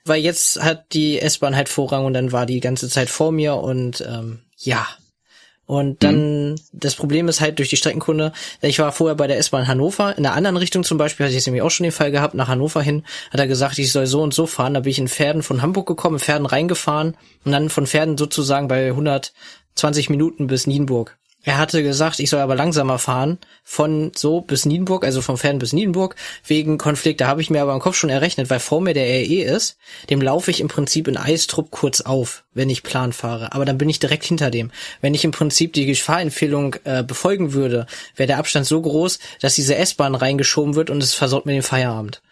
[0.04, 3.56] Weil jetzt hat die S-Bahn halt Vorrang und dann war die ganze Zeit vor mir
[3.56, 4.86] und ähm, ja.
[5.64, 9.68] Und dann, das Problem ist halt durch die Streckenkunde, ich war vorher bei der S-Bahn
[9.68, 12.10] Hannover, in der anderen Richtung zum Beispiel, hatte ich jetzt nämlich auch schon den Fall
[12.10, 14.90] gehabt, nach Hannover hin, hat er gesagt, ich soll so und so fahren, da bin
[14.90, 18.88] ich in Pferden von Hamburg gekommen, in Pferden reingefahren und dann von Pferden sozusagen bei
[18.88, 21.16] 120 Minuten bis Nienburg.
[21.44, 25.59] Er hatte gesagt, ich soll aber langsamer fahren, von so bis Nienburg, also vom Pferden
[25.59, 26.14] bis Nienburg,
[26.47, 27.20] wegen Konflikt.
[27.20, 29.77] Da habe ich mir aber im Kopf schon errechnet, weil vor mir der RE ist,
[30.09, 33.52] dem laufe ich im Prinzip in Eistrup kurz auf, wenn ich Plan fahre.
[33.52, 34.70] Aber dann bin ich direkt hinter dem.
[35.01, 39.55] Wenn ich im Prinzip die Gefahrempfehlung äh, befolgen würde, wäre der Abstand so groß, dass
[39.55, 42.23] diese S-Bahn reingeschoben wird und es versaut mir den Feierabend.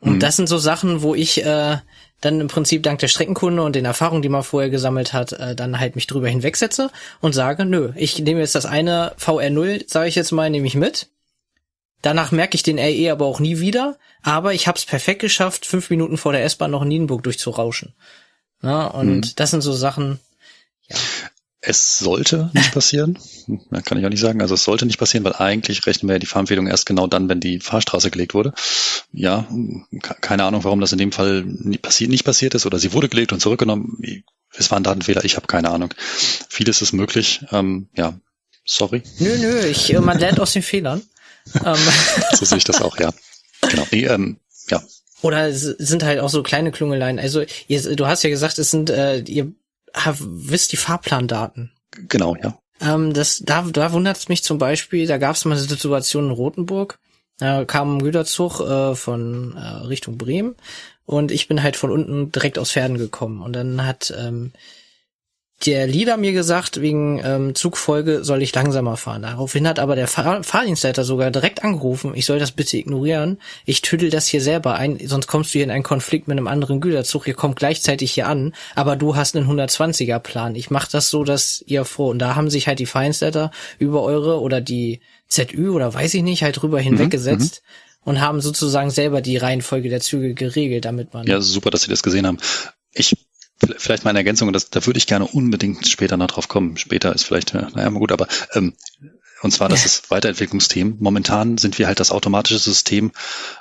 [0.00, 1.78] Und das sind so Sachen, wo ich äh,
[2.20, 5.54] dann im Prinzip dank der Streckenkunde und den Erfahrungen, die man vorher gesammelt hat, äh,
[5.54, 6.90] dann halt mich drüber hinwegsetze
[7.20, 10.74] und sage, nö, ich nehme jetzt das eine VR0, sage ich jetzt mal, nehme ich
[10.74, 11.08] mit.
[12.02, 15.66] Danach merke ich den RE aber auch nie wieder, aber ich habe es perfekt geschafft,
[15.66, 17.94] fünf Minuten vor der S-Bahn noch in Nienburg durchzurauschen.
[18.60, 20.20] Na, und das sind so Sachen,
[21.68, 23.18] Es sollte nicht passieren.
[23.70, 24.40] Ja, kann ich auch nicht sagen.
[24.40, 27.28] Also es sollte nicht passieren, weil eigentlich rechnen wir ja die Fahrempfehlung erst genau dann,
[27.28, 28.52] wenn die Fahrstraße gelegt wurde.
[29.12, 29.46] Ja,
[30.02, 33.32] ke- keine Ahnung, warum das in dem Fall nicht passiert ist oder sie wurde gelegt
[33.32, 33.98] und zurückgenommen.
[34.56, 35.92] Es war ein Datenfehler, ich habe keine Ahnung.
[36.48, 37.40] Vieles ist möglich.
[37.52, 38.18] Ähm, ja,
[38.64, 39.02] sorry.
[39.18, 41.02] nö, nö, ich, äh, man lernt aus den Fehlern.
[41.64, 41.76] Ähm,
[42.34, 43.10] So sehe ich das auch, ja.
[43.62, 43.86] Genau.
[43.90, 44.36] Nee, ähm,
[44.68, 44.82] ja,
[45.22, 47.18] Oder es sind halt auch so kleine Klungeleien.
[47.18, 49.50] Also ihr, du hast ja gesagt, es sind, äh, ihr
[49.94, 51.72] wisst die Fahrplandaten.
[52.08, 52.58] genau, ja.
[52.80, 56.26] Ähm, das, da, da wundert es mich zum Beispiel, da gab es mal eine Situation
[56.26, 56.98] in Rothenburg,
[57.38, 60.54] da kam ein Güterzug äh, von äh, Richtung Bremen
[61.06, 63.40] und ich bin halt von unten direkt aus Pferden gekommen.
[63.40, 64.52] Und dann hat ähm,
[65.66, 69.22] der Leader mir gesagt, wegen ähm, Zugfolge soll ich langsamer fahren.
[69.22, 73.38] Daraufhin hat aber der Fahr Fahrdienstleiter sogar direkt angerufen, ich soll das bitte ignorieren.
[73.64, 76.46] Ich tüdel das hier selber ein, sonst kommst du hier in einen Konflikt mit einem
[76.46, 77.26] anderen Güterzug.
[77.26, 80.54] Ihr kommt gleichzeitig hier an, aber du hast einen 120er Plan.
[80.54, 82.10] Ich mache das so, dass ihr froh.
[82.10, 86.22] Und da haben sich halt die Fahrdienstleiter über eure oder die ZÜ oder weiß ich
[86.22, 87.62] nicht, halt drüber hinweggesetzt
[88.04, 91.26] und haben sozusagen selber die Reihenfolge der Züge geregelt, damit man.
[91.26, 92.38] Ja, super, dass Sie das gesehen haben.
[92.92, 93.16] Ich
[93.76, 96.76] vielleicht mal eine Ergänzung, das, da würde ich gerne unbedingt später noch drauf kommen.
[96.76, 98.74] Später ist vielleicht, äh, naja, mal gut, aber ähm,
[99.40, 100.96] und zwar das ist Weiterentwicklungsthemen.
[100.98, 103.12] Momentan sind wir halt das automatische System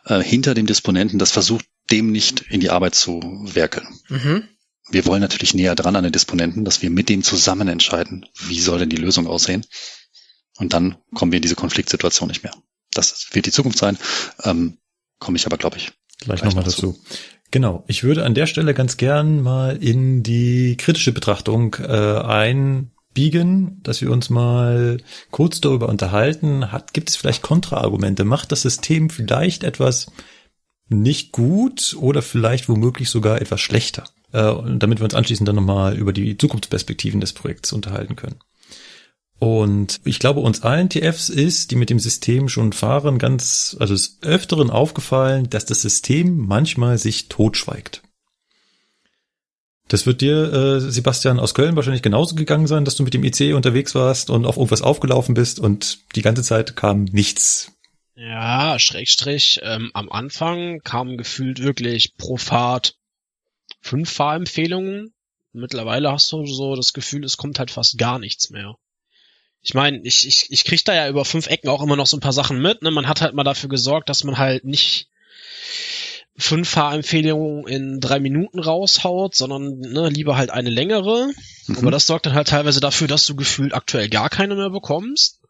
[0.05, 3.87] äh, hinter dem Disponenten, das versucht, dem nicht in die Arbeit zu werkeln.
[4.09, 4.47] Mhm.
[4.89, 8.59] Wir wollen natürlich näher dran an den Disponenten, dass wir mit dem zusammen entscheiden, wie
[8.59, 9.65] soll denn die Lösung aussehen.
[10.57, 12.53] Und dann kommen wir in diese Konfliktsituation nicht mehr.
[12.91, 13.97] Das wird die Zukunft sein.
[14.43, 14.79] Ähm,
[15.19, 16.99] komme ich aber, glaube ich, Gleich, Gleich nochmal noch dazu.
[17.51, 17.83] Genau.
[17.87, 24.01] Ich würde an der Stelle ganz gern mal in die kritische Betrachtung äh, einbiegen, dass
[24.01, 24.97] wir uns mal
[25.31, 26.71] kurz darüber unterhalten.
[26.71, 28.25] Hat, gibt es vielleicht Kontraargumente?
[28.25, 30.11] Macht das System vielleicht etwas
[30.89, 34.03] nicht gut oder vielleicht womöglich sogar etwas schlechter?
[34.33, 38.39] Äh, damit wir uns anschließend dann nochmal über die Zukunftsperspektiven des Projekts unterhalten können.
[39.39, 43.93] Und ich glaube, uns allen TFs ist, die mit dem System schon fahren, ganz, also
[43.93, 48.01] des Öfteren aufgefallen, dass das System manchmal sich totschweigt.
[49.89, 53.23] Das wird dir, äh, Sebastian, aus Köln wahrscheinlich genauso gegangen sein, dass du mit dem
[53.23, 57.71] IC unterwegs warst und auf irgendwas aufgelaufen bist und die ganze Zeit kam nichts.
[58.15, 62.95] Ja, Schrägstrich, ähm, am Anfang kamen gefühlt wirklich pro Fahrt
[63.79, 65.13] fünf Fahrempfehlungen.
[65.53, 68.75] Mittlerweile hast du so das Gefühl, es kommt halt fast gar nichts mehr.
[69.67, 72.15] Ich meine, ich, ich, ich krieg da ja über fünf Ecken auch immer noch so
[72.15, 72.83] ein paar Sachen mit.
[72.83, 72.89] Ne?
[72.89, 75.09] Man hat halt mal dafür gesorgt, dass man halt nicht
[76.37, 81.31] fünf Fahrempfehlungen in drei Minuten raushaut, sondern ne, lieber halt eine längere.
[81.67, 81.79] Mhm.
[81.79, 85.41] Aber das sorgt dann halt teilweise dafür, dass du gefühlt aktuell gar keine mehr bekommst.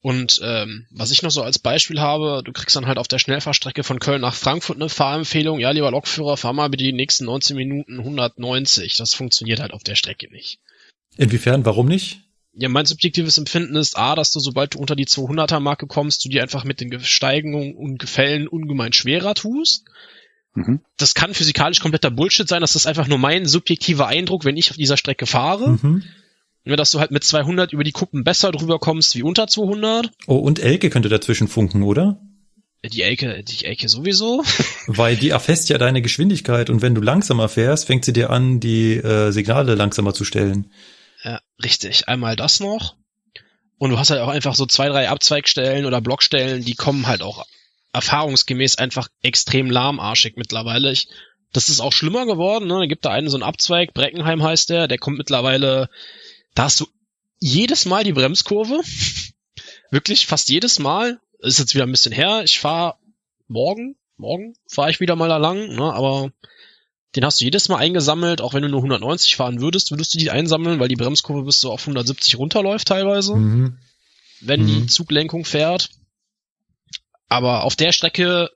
[0.00, 3.20] Und ähm, was ich noch so als Beispiel habe, du kriegst dann halt auf der
[3.20, 7.26] Schnellfahrstrecke von Köln nach Frankfurt eine Fahrempfehlung, ja, lieber Lokführer, fahr mal bitte die nächsten
[7.26, 8.96] 19 Minuten 190.
[8.96, 10.58] Das funktioniert halt auf der Strecke nicht.
[11.16, 12.22] Inwiefern, warum nicht?
[12.54, 16.24] Ja, mein subjektives Empfinden ist A, dass du, sobald du unter die 200er Marke kommst,
[16.24, 19.84] du dir einfach mit den Steigungen und Gefällen ungemein schwerer tust.
[20.54, 20.80] Mhm.
[20.98, 24.70] Das kann physikalisch kompletter Bullshit sein, das ist einfach nur mein subjektiver Eindruck, wenn ich
[24.70, 25.78] auf dieser Strecke fahre.
[25.82, 26.02] Mhm.
[26.64, 30.10] Ja, dass du halt mit 200 über die Kuppen besser drüber kommst wie unter 200.
[30.26, 32.20] Oh, und Elke könnte dazwischen funken, oder?
[32.84, 34.44] Die Elke, die Elke sowieso.
[34.86, 38.60] Weil die erfasst ja deine Geschwindigkeit und wenn du langsamer fährst, fängt sie dir an,
[38.60, 40.70] die äh, Signale langsamer zu stellen.
[41.62, 42.08] Richtig.
[42.08, 42.96] Einmal das noch.
[43.78, 47.22] Und du hast halt auch einfach so zwei, drei Abzweigstellen oder Blockstellen, die kommen halt
[47.22, 47.46] auch
[47.92, 50.92] erfahrungsgemäß einfach extrem lahmarschig mittlerweile.
[50.92, 51.08] Ich,
[51.52, 52.78] das ist auch schlimmer geworden, ne?
[52.78, 55.88] Da gibt da einen so einen Abzweig, Breckenheim heißt der, der kommt mittlerweile
[56.54, 56.86] da hast du
[57.38, 58.80] jedes Mal die Bremskurve.
[59.90, 61.20] Wirklich fast jedes Mal.
[61.40, 62.42] Ist jetzt wieder ein bisschen her.
[62.44, 62.96] Ich fahre
[63.48, 66.30] morgen, morgen fahre ich wieder mal da lang, ne, aber
[67.14, 70.18] den hast du jedes Mal eingesammelt, auch wenn du nur 190 fahren würdest, würdest du
[70.18, 73.78] die einsammeln, weil die Bremskurve bis so auf 170 runterläuft teilweise, mhm.
[74.40, 74.66] wenn mhm.
[74.66, 75.90] die Zuglenkung fährt.
[77.28, 78.50] Aber auf der Strecke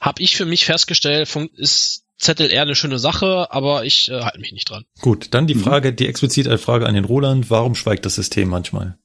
[0.00, 4.40] habe ich für mich festgestellt, ist Zettel eher eine schöne Sache, aber ich äh, halte
[4.40, 4.84] mich nicht dran.
[5.00, 5.62] Gut, dann die mhm.
[5.62, 8.98] Frage, die explizite Frage an den Roland, warum schweigt das System manchmal?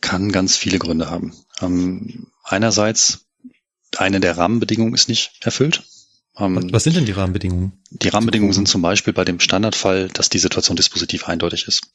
[0.00, 1.34] Kann ganz viele Gründe haben.
[1.60, 3.26] Ähm, einerseits,
[3.96, 5.82] eine der Rahmenbedingungen ist nicht erfüllt.
[6.40, 7.72] Ähm, Was sind denn die Rahmenbedingungen?
[7.90, 11.92] Die Rahmenbedingungen sind zum Beispiel bei dem Standardfall, dass die Situation dispositiv eindeutig ist.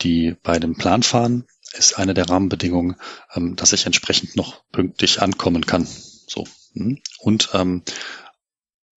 [0.00, 2.96] Die bei dem Planfahren ist eine der Rahmenbedingungen,
[3.34, 5.86] ähm, dass ich entsprechend noch pünktlich ankommen kann.
[6.26, 6.46] So.
[6.74, 7.00] Hm.
[7.18, 7.82] Und ähm,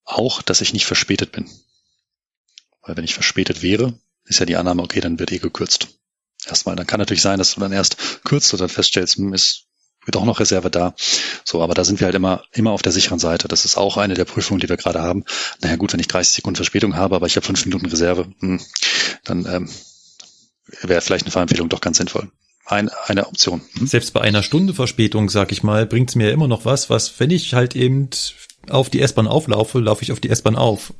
[0.05, 1.49] auch, dass ich nicht verspätet bin.
[2.81, 5.99] Weil wenn ich verspätet wäre, ist ja die Annahme, okay, dann wird eh gekürzt.
[6.45, 9.64] Erstmal, dann kann natürlich sein, dass du dann erst kürzt und dann feststellst, hm, ist
[10.05, 10.93] wird auch noch Reserve da.
[11.43, 13.47] So, aber da sind wir halt immer, immer auf der sicheren Seite.
[13.47, 15.25] Das ist auch eine der Prüfungen, die wir gerade haben.
[15.61, 18.61] Naja, gut, wenn ich 30 Sekunden Verspätung habe, aber ich habe fünf Minuten Reserve, hm,
[19.23, 19.69] dann ähm,
[20.81, 22.29] wäre vielleicht eine Fahrempfehlung doch ganz sinnvoll.
[22.65, 23.61] Ein, eine Option.
[23.73, 23.87] Hm?
[23.87, 27.29] Selbst bei einer Stunde Verspätung, sag ich mal, bringt's mir immer noch was, was, wenn
[27.29, 28.09] ich halt eben
[28.69, 30.93] auf die S-Bahn auflaufe, laufe ich auf die S-Bahn auf.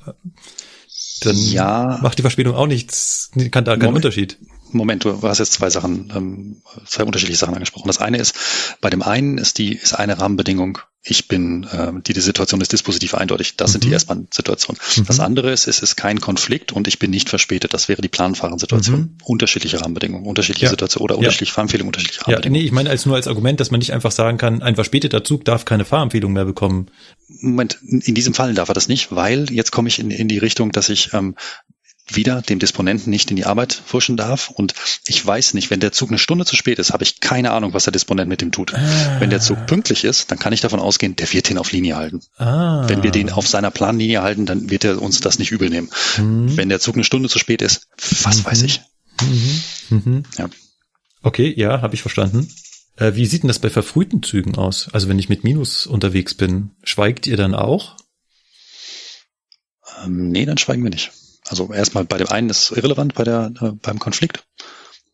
[1.22, 2.00] Dann ja.
[2.02, 4.38] macht die Verspätung auch nichts, kann da keinen Moment, Unterschied.
[4.72, 7.88] Moment, du hast jetzt zwei Sachen, ähm, zwei unterschiedliche Sachen angesprochen.
[7.88, 8.36] Das eine ist,
[8.82, 12.72] bei dem einen ist die ist eine Rahmenbedingung, ich bin, äh, die, die Situation ist
[12.72, 13.58] dispositiv eindeutig.
[13.58, 13.72] Das mhm.
[13.74, 13.94] sind die mhm.
[13.94, 14.82] S-Bahn-Situationen.
[14.98, 15.06] Mhm.
[15.06, 17.76] Das andere ist, es ist kein Konflikt und ich bin nicht verspätet.
[17.76, 19.00] Das wäre die Planfahrensituation.
[19.00, 19.18] Mhm.
[19.24, 20.72] Unterschiedliche Rahmenbedingungen, unterschiedliche ja.
[20.72, 21.20] Situationen oder ja.
[21.20, 22.56] unterschiedliche Fahrempfehlungen, unterschiedliche Rahmenbedingungen.
[22.56, 24.74] Ja, nee, ich meine als nur als Argument, dass man nicht einfach sagen kann, ein
[24.74, 26.90] verspäteter Zug darf keine Fahrempfehlung mehr bekommen.
[27.28, 30.40] Moment, in diesem Fall darf er das nicht, weil jetzt komme ich in, in die
[30.40, 31.36] Richtung, dass ich ähm,
[32.08, 34.50] wieder dem Disponenten nicht in die Arbeit fuschen darf.
[34.50, 34.74] Und
[35.08, 37.74] ich weiß nicht, wenn der Zug eine Stunde zu spät ist, habe ich keine Ahnung,
[37.74, 38.74] was der Disponent mit dem tut.
[38.74, 39.20] Ah.
[39.20, 41.96] Wenn der Zug pünktlich ist, dann kann ich davon ausgehen, der wird den auf Linie
[41.96, 42.22] halten.
[42.38, 42.88] Ah.
[42.88, 45.90] Wenn wir den auf seiner Planlinie halten, dann wird er uns das nicht übel nehmen.
[46.18, 46.56] Mhm.
[46.58, 47.88] Wenn der Zug eine Stunde zu spät ist,
[48.24, 48.46] was mhm.
[48.46, 48.82] weiß ich.
[49.22, 49.62] Mhm.
[49.90, 50.24] mhm.
[50.38, 50.50] Ja.
[51.24, 52.50] Okay, ja, habe ich verstanden.
[52.98, 54.90] Äh, wie sieht denn das bei verfrühten Zügen aus?
[54.94, 57.98] Also wenn ich mit Minus unterwegs bin, schweigt ihr dann auch?
[60.04, 61.12] Ähm, nee, dann schweigen wir nicht.
[61.48, 64.46] Also erstmal bei dem einen ist irrelevant bei der, äh, beim Konflikt,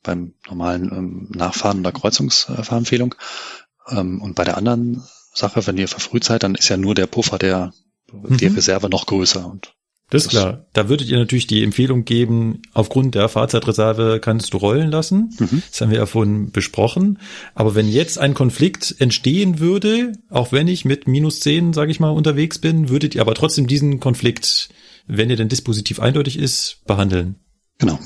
[0.03, 3.15] beim normalen ähm, Nachfahren oder Kreuzungsfahrempfehlung.
[3.89, 5.03] Ähm, und bei der anderen
[5.33, 7.73] Sache, wenn ihr verfrüht seid, dann ist ja nur der Puffer der,
[8.11, 8.37] mhm.
[8.37, 9.73] die Reserve noch größer und
[10.11, 10.65] das ist klar.
[10.73, 15.33] Da würdet ihr natürlich die Empfehlung geben, aufgrund der Fahrzeitreserve kannst du rollen lassen.
[15.39, 15.63] Mhm.
[15.71, 17.17] Das haben wir ja vorhin besprochen.
[17.55, 22.01] Aber wenn jetzt ein Konflikt entstehen würde, auch wenn ich mit minus zehn, sage ich
[22.01, 24.67] mal, unterwegs bin, würdet ihr aber trotzdem diesen Konflikt
[25.07, 27.35] wenn er denn dispositiv eindeutig ist, behandeln.
[27.77, 27.99] Genau.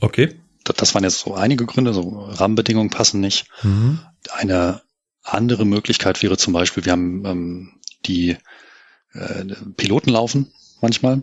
[0.00, 0.40] Okay.
[0.64, 3.46] Das waren jetzt so einige Gründe, so Rahmenbedingungen passen nicht.
[3.62, 4.00] Mhm.
[4.30, 4.82] Eine
[5.22, 7.72] andere Möglichkeit wäre zum Beispiel, wir haben ähm,
[8.04, 8.36] die
[9.12, 9.44] äh,
[9.76, 11.22] Piloten laufen manchmal,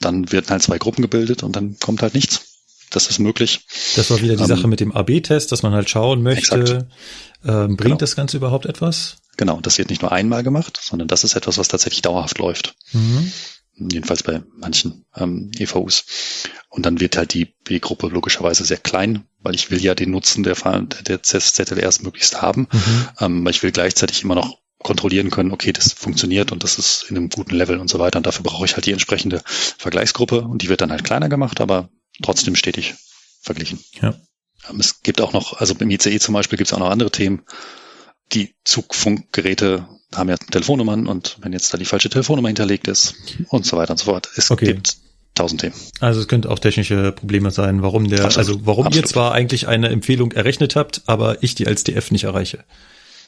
[0.00, 2.50] dann werden halt zwei Gruppen gebildet und dann kommt halt nichts.
[2.90, 3.66] Das ist möglich.
[3.96, 6.88] Das war wieder die ähm, Sache mit dem AB-Test, dass man halt schauen möchte,
[7.44, 7.96] ähm, bringt genau.
[7.96, 9.16] das Ganze überhaupt etwas?
[9.36, 12.76] Genau, das wird nicht nur einmal gemacht, sondern das ist etwas, was tatsächlich dauerhaft läuft.
[12.92, 13.32] Mhm
[13.76, 16.04] jedenfalls bei manchen ähm, EVUs.
[16.68, 20.42] Und dann wird halt die B-Gruppe logischerweise sehr klein, weil ich will ja den Nutzen
[20.42, 23.08] der, der ZLRs möglichst haben, mhm.
[23.20, 27.06] ähm, weil ich will gleichzeitig immer noch kontrollieren können, okay, das funktioniert und das ist
[27.08, 28.18] in einem guten Level und so weiter.
[28.18, 31.60] Und dafür brauche ich halt die entsprechende Vergleichsgruppe und die wird dann halt kleiner gemacht,
[31.60, 31.88] aber
[32.22, 32.94] trotzdem stetig
[33.40, 33.78] verglichen.
[34.00, 34.14] Ja.
[34.68, 37.10] Ähm, es gibt auch noch, also im ICE zum Beispiel gibt es auch noch andere
[37.10, 37.42] Themen,
[38.32, 43.14] die Zugfunkgeräte haben ja Telefonnummern und wenn jetzt da die falsche Telefonnummer hinterlegt ist
[43.48, 44.28] und so weiter und so fort.
[44.36, 44.66] Es Okay.
[44.66, 44.96] gibt
[45.34, 45.74] tausend Themen.
[46.00, 48.38] Also es könnte auch technische Probleme sein, warum der, Absolut.
[48.48, 49.08] also warum ihr Absolut.
[49.08, 52.64] zwar eigentlich eine Empfehlung errechnet habt, aber ich die als DF nicht erreiche.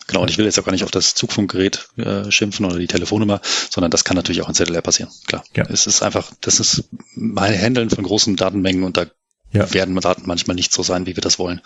[0.06, 2.86] Genau, und ich will jetzt auch gar nicht auf das Zugfunkgerät äh, schimpfen oder die
[2.86, 3.40] Telefonnummer,
[3.70, 5.10] sondern das kann natürlich auch in ZLR passieren.
[5.26, 5.42] Klar.
[5.56, 5.64] Ja.
[5.68, 6.84] Es ist einfach, das ist
[7.16, 9.06] mein Handeln von großen Datenmengen und da
[9.52, 9.72] Ja.
[9.74, 11.60] werden Daten manchmal nicht so sein, wie wir das wollen.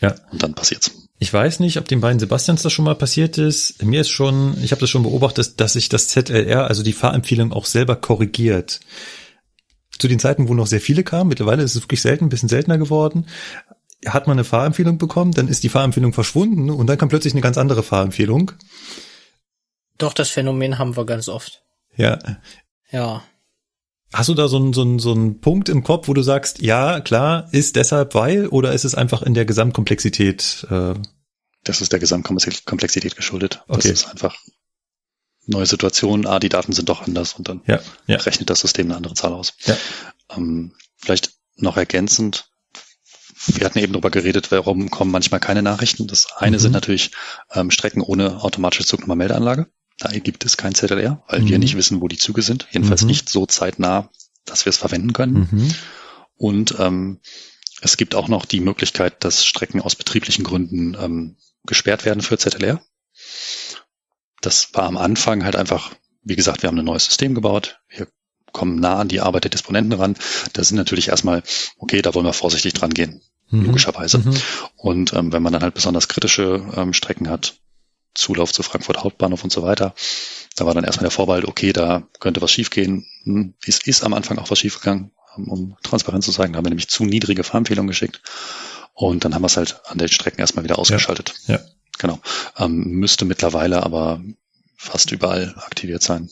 [0.00, 0.14] Ja.
[0.30, 0.90] Und dann passiert's.
[1.18, 3.82] Ich weiß nicht, ob den beiden Sebastians das schon mal passiert ist.
[3.82, 7.52] Mir ist schon, ich habe das schon beobachtet, dass sich das ZLR, also die Fahrempfehlung
[7.52, 8.80] auch selber korrigiert.
[9.98, 12.48] Zu den Zeiten, wo noch sehr viele kamen, mittlerweile ist es wirklich selten, ein bisschen
[12.48, 13.26] seltener geworden,
[14.06, 17.42] hat man eine Fahrempfehlung bekommen, dann ist die Fahrempfehlung verschwunden und dann kam plötzlich eine
[17.42, 18.52] ganz andere Fahrempfehlung.
[19.98, 21.64] Doch, das Phänomen haben wir ganz oft.
[21.96, 22.18] Ja.
[22.92, 23.24] Ja.
[24.12, 26.60] Hast du da so einen, so, einen, so einen Punkt im Kopf, wo du sagst,
[26.62, 30.66] ja, klar, ist deshalb weil, oder ist es einfach in der Gesamtkomplexität?
[30.70, 30.94] Äh,
[31.64, 33.62] Das ist der Gesamtkomplexität geschuldet.
[33.68, 33.88] Okay.
[33.90, 34.34] Das ist einfach
[35.46, 36.26] neue Situation.
[36.26, 38.16] Ah, die Daten sind doch anders und dann ja, ja.
[38.16, 39.54] rechnet das System eine andere Zahl aus.
[39.64, 39.76] Ja.
[40.34, 42.50] Ähm, vielleicht noch ergänzend.
[43.46, 46.06] Wir hatten eben darüber geredet, warum kommen manchmal keine Nachrichten.
[46.06, 46.60] Das eine Mhm.
[46.60, 47.12] sind natürlich
[47.52, 49.68] ähm, Strecken ohne automatische Zugnummermeldeanlage.
[49.98, 51.60] Da gibt es kein ZLR, weil wir Mhm.
[51.60, 52.68] nicht wissen, wo die Züge sind.
[52.70, 53.08] Jedenfalls Mhm.
[53.08, 54.10] nicht so zeitnah,
[54.44, 55.48] dass wir es verwenden können.
[55.50, 55.74] Mhm.
[56.36, 57.20] Und ähm,
[57.80, 62.38] es gibt auch noch die Möglichkeit, dass Strecken aus betrieblichen Gründen ähm, gesperrt werden für
[62.38, 62.80] ZLR.
[64.40, 65.92] Das war am Anfang halt einfach,
[66.22, 67.80] wie gesagt, wir haben ein neues System gebaut.
[67.88, 68.06] Wir
[68.52, 70.16] kommen nah an die Arbeit der Disponenten ran.
[70.52, 71.42] Da sind natürlich erstmal,
[71.76, 73.20] okay, da wollen wir vorsichtig dran gehen,
[73.50, 73.66] Mhm.
[73.66, 74.18] logischerweise.
[74.18, 74.36] Mhm.
[74.76, 77.56] Und ähm, wenn man dann halt besonders kritische ähm, Strecken hat,
[78.18, 79.94] Zulauf zu Frankfurt Hauptbahnhof und so weiter,
[80.56, 83.06] da war dann erstmal der Vorbehalt, okay, da könnte was schiefgehen.
[83.24, 86.70] Hm, Es ist am Anfang auch was schiefgegangen, um- transparent zu sagen, da haben wir
[86.70, 88.20] nämlich zu niedrige Fahrempfehlungen geschickt.
[88.94, 91.34] Und dann haben wir es halt an den Strecken erstmal wieder ausgeschaltet.
[91.46, 91.60] Ja.
[91.98, 92.18] Genau.
[92.58, 94.20] Ähm, müsste mittlerweile aber
[94.76, 96.28] fast überall aktiviert sein.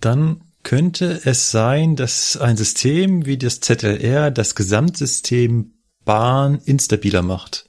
[0.00, 5.74] Dann könnte es sein, dass ein System wie das ZLR das Gesamtsystem
[6.04, 7.66] Bahn instabiler macht.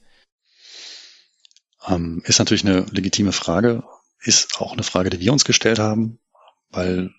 [1.88, 3.84] Ähm, ist natürlich eine legitime Frage,
[4.20, 6.18] ist auch eine Frage, die wir uns gestellt haben,
[6.70, 7.10] weil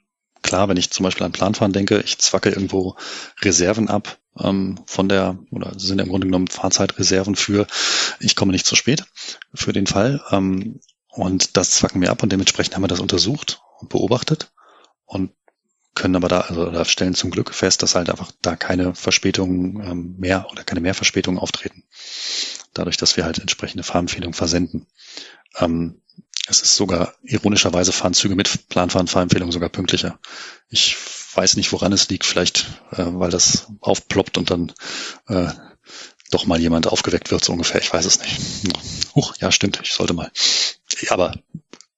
[0.41, 2.95] klar, wenn ich zum Beispiel an Planfahren denke, ich zwacke irgendwo
[3.41, 7.67] Reserven ab ähm, von der, oder sind im Grunde genommen Fahrzeitreserven für,
[8.19, 9.05] ich komme nicht zu spät
[9.53, 10.21] für den Fall.
[10.31, 10.79] Ähm,
[11.09, 14.51] und das zwacken wir ab und dementsprechend haben wir das untersucht und beobachtet
[15.05, 15.31] und
[15.95, 19.81] können aber da, also da stellen zum Glück fest, dass halt einfach da keine Verspätungen
[19.81, 21.83] ähm, mehr oder keine Mehrverspätungen auftreten.
[22.75, 24.85] Dadurch, dass wir halt entsprechende Fahrempfehlungen versenden.
[25.57, 26.01] Ähm,
[26.47, 30.19] es ist sogar, ironischerweise fahren Züge mit planfahren Fahrempfehlungen sogar pünktlicher.
[30.69, 30.95] Ich
[31.33, 34.71] weiß nicht, woran es liegt, vielleicht, äh, weil das aufploppt und dann
[35.27, 35.49] äh,
[36.31, 37.81] doch mal jemand aufgeweckt wird, so ungefähr.
[37.81, 38.39] Ich weiß es nicht.
[39.15, 40.31] Huch, ja, stimmt, ich sollte mal.
[41.09, 41.33] Aber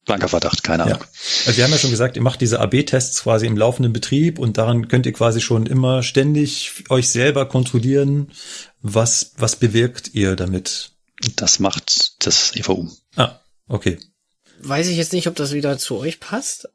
[0.08, 0.96] blanker Verdacht, keine Ja.
[0.96, 1.04] Ahnung.
[1.46, 4.58] Also wir haben ja schon gesagt, ihr macht diese AB-Tests quasi im laufenden Betrieb und
[4.58, 8.32] daran könnt ihr quasi schon immer ständig euch selber kontrollieren,
[8.82, 10.92] was, was bewirkt ihr damit.
[11.36, 12.88] Das macht das EVU.
[13.16, 14.00] Ah, okay.
[14.62, 16.68] Weiß ich jetzt nicht, ob das wieder zu euch passt.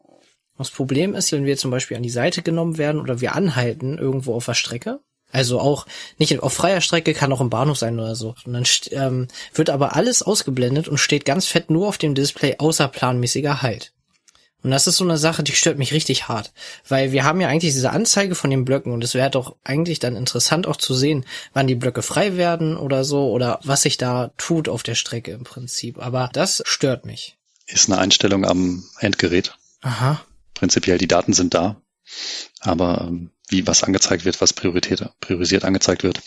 [0.58, 3.98] Das Problem ist, wenn wir zum Beispiel an die Seite genommen werden oder wir anhalten
[3.98, 5.00] irgendwo auf der Strecke,
[5.32, 5.86] also auch
[6.18, 8.34] nicht auf freier Strecke, kann auch im Bahnhof sein oder so.
[8.44, 12.56] Und dann ähm, wird aber alles ausgeblendet und steht ganz fett nur auf dem Display
[12.58, 13.92] außerplanmäßiger Halt.
[14.62, 16.52] Und das ist so eine Sache, die stört mich richtig hart.
[16.86, 19.98] Weil wir haben ja eigentlich diese Anzeige von den Blöcken und es wäre doch eigentlich
[19.98, 23.96] dann interessant auch zu sehen, wann die Blöcke frei werden oder so oder was sich
[23.96, 25.98] da tut auf der Strecke im Prinzip.
[25.98, 27.36] Aber das stört mich.
[27.66, 29.56] Ist eine Einstellung am Endgerät.
[29.80, 30.20] Aha.
[30.54, 31.80] Prinzipiell die Daten sind da,
[32.60, 36.20] aber ähm, wie was angezeigt wird, was Priorität, priorisiert angezeigt wird,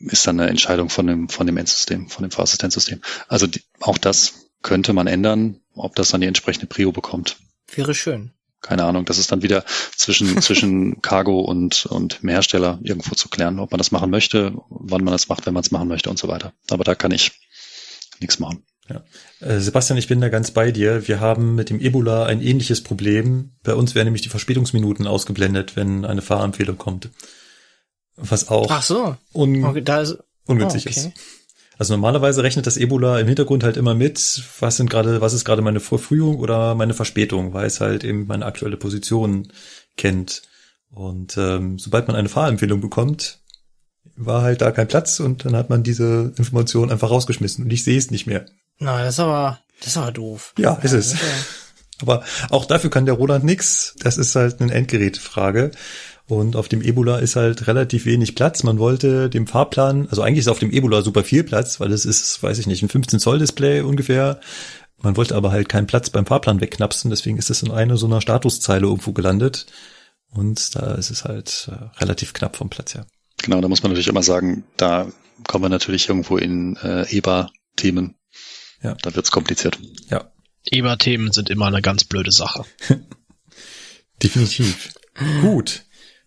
[0.00, 3.00] ist dann eine Entscheidung von dem von dem Endsystem, von dem Fahrassistenzsystem.
[3.28, 7.36] Also die, auch das könnte man ändern, ob das dann die entsprechende Prio bekommt.
[7.72, 8.32] Wäre schön.
[8.62, 9.64] Keine Ahnung, das ist dann wieder
[9.96, 14.54] zwischen zwischen Cargo und und dem Hersteller irgendwo zu klären, ob man das machen möchte,
[14.68, 16.52] wann man das macht, wenn man es machen möchte und so weiter.
[16.70, 17.32] Aber da kann ich
[18.20, 18.62] nichts machen.
[19.40, 21.06] Äh, Sebastian, ich bin da ganz bei dir.
[21.08, 23.52] Wir haben mit dem Ebola ein ähnliches Problem.
[23.62, 27.10] Bei uns werden nämlich die Verspätungsminuten ausgeblendet, wenn eine Fahrempfehlung kommt.
[28.16, 29.16] Was auch Ach so.
[29.32, 31.08] un Okay, da ist, ungünstig oh, okay.
[31.08, 31.10] ist.
[31.78, 35.46] Also normalerweise rechnet das Ebola im Hintergrund halt immer mit, was sind gerade, was ist
[35.46, 39.50] gerade meine Verfrühung oder meine Verspätung, weil es halt eben meine aktuelle Position
[39.96, 40.42] kennt.
[40.90, 43.38] Und ähm, sobald man eine Fahrempfehlung bekommt,
[44.14, 47.82] war halt da kein Platz und dann hat man diese Information einfach rausgeschmissen und ich
[47.82, 48.44] sehe es nicht mehr.
[48.80, 50.52] Na, das ist aber, das ist aber doof.
[50.58, 51.10] Ja, ist es.
[51.12, 51.28] das ist ja-
[52.02, 53.94] Aber auch dafür kann der Roland nix.
[54.02, 55.70] Das ist halt eine Endgerätfrage.
[56.26, 58.62] Und auf dem Ebola ist halt relativ wenig Platz.
[58.62, 62.06] Man wollte dem Fahrplan, also eigentlich ist auf dem Ebola super viel Platz, weil es
[62.06, 64.40] ist, weiß ich nicht, ein 15 Zoll Display ungefähr.
[65.02, 68.06] Man wollte aber halt keinen Platz beim Fahrplan wegknapsen, deswegen ist es in eine so
[68.06, 69.66] einer Statuszeile irgendwo gelandet.
[70.30, 73.04] Und da ist es halt äh, relativ knapp vom Platz her.
[73.42, 75.06] Genau, da muss man natürlich immer sagen, da
[75.48, 78.14] kommen wir natürlich irgendwo in äh, EBA-Themen.
[78.82, 78.96] Ja.
[79.02, 79.78] Da wird's kompliziert.
[80.08, 80.30] Ja,
[80.66, 82.64] EBA-Themen sind immer eine ganz blöde Sache.
[84.22, 84.94] definitiv.
[85.40, 85.84] Gut.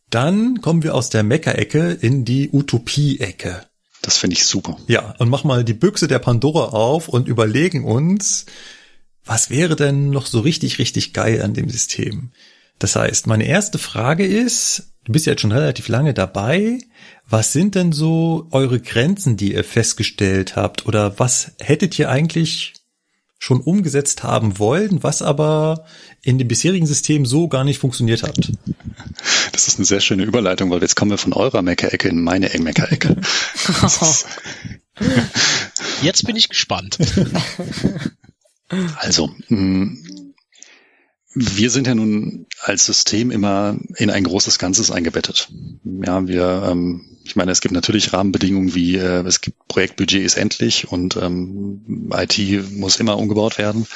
[0.09, 3.65] Dann kommen wir aus der Mecker-Ecke in die Utopie-Ecke.
[4.01, 4.77] Das finde ich super.
[4.87, 8.45] Ja, und mach mal die Büchse der Pandora auf und überlegen uns,
[9.23, 12.31] was wäre denn noch so richtig, richtig geil an dem System?
[12.79, 16.79] Das heißt, meine erste Frage ist, du bist ja jetzt schon relativ lange dabei,
[17.27, 20.85] was sind denn so eure Grenzen, die ihr festgestellt habt?
[20.85, 22.73] Oder was hättet ihr eigentlich
[23.39, 25.85] schon umgesetzt haben wollen, was aber
[26.21, 28.51] in dem bisherigen System so gar nicht funktioniert hat?
[29.51, 32.49] Das ist eine sehr schöne Überleitung, weil jetzt kommen wir von eurer Meckerecke in meine
[32.57, 33.17] Meckerecke.
[36.01, 36.97] Jetzt bin ich gespannt.
[38.97, 39.97] Also, mh,
[41.35, 45.49] wir sind ja nun als System immer in ein großes Ganzes eingebettet.
[46.05, 50.37] Ja, wir, ähm, ich meine, es gibt natürlich Rahmenbedingungen wie äh, es gibt Projektbudget ist
[50.37, 52.37] endlich und ähm, IT
[52.71, 53.87] muss immer umgebaut werden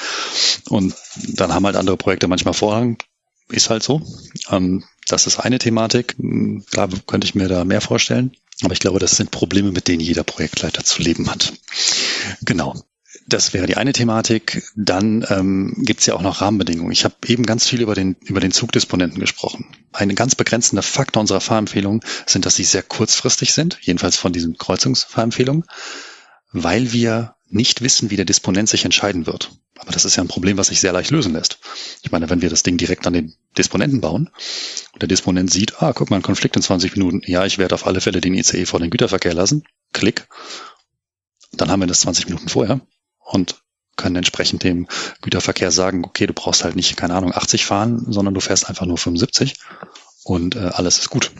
[0.68, 0.94] und
[1.28, 2.98] dann haben halt andere Projekte manchmal Vorrang.
[3.50, 4.02] Ist halt so.
[4.50, 6.16] Ähm, das ist eine Thematik.
[6.70, 8.32] Klar könnte ich mir da mehr vorstellen.
[8.62, 11.52] Aber ich glaube, das sind Probleme, mit denen jeder Projektleiter zu leben hat.
[12.42, 12.74] Genau.
[13.28, 14.62] Das wäre die eine Thematik.
[14.74, 16.92] Dann ähm, gibt es ja auch noch Rahmenbedingungen.
[16.92, 19.66] Ich habe eben ganz viel über den, über den Zugdisponenten gesprochen.
[19.92, 24.56] Ein ganz begrenzender Faktor unserer Fahrempfehlungen sind, dass sie sehr kurzfristig sind, jedenfalls von diesen
[24.56, 25.64] Kreuzungsfahrempfehlungen,
[26.52, 29.50] weil wir nicht wissen, wie der Disponent sich entscheiden wird.
[29.76, 31.58] Aber das ist ja ein Problem, was sich sehr leicht lösen lässt.
[32.02, 34.30] Ich meine, wenn wir das Ding direkt an den Disponenten bauen
[34.92, 37.74] und der Disponent sieht, ah, guck mal, ein Konflikt in 20 Minuten, ja, ich werde
[37.74, 40.28] auf alle Fälle den ICE vor den Güterverkehr lassen, klick,
[41.52, 42.80] dann haben wir das 20 Minuten vorher
[43.28, 43.62] und
[43.96, 44.86] können entsprechend dem
[45.22, 48.86] Güterverkehr sagen, okay, du brauchst halt nicht, keine Ahnung, 80 fahren, sondern du fährst einfach
[48.86, 49.54] nur 75
[50.22, 51.32] und äh, alles ist gut.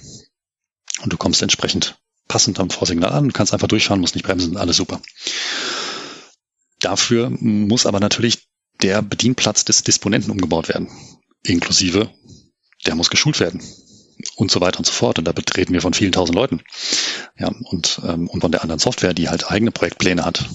[1.03, 4.77] Und du kommst entsprechend passend am Vorsignal an, kannst einfach durchfahren, musst nicht bremsen, alles
[4.77, 5.01] super.
[6.81, 8.49] Dafür muss aber natürlich
[8.83, 10.89] der Bedienplatz des Disponenten umgebaut werden,
[11.43, 12.11] inklusive
[12.87, 13.63] der muss geschult werden
[14.37, 15.19] und so weiter und so fort.
[15.19, 16.63] Und da reden wir von vielen tausend Leuten.
[17.39, 20.49] Ja, und, ähm, und von der anderen Software, die halt eigene Projektpläne hat,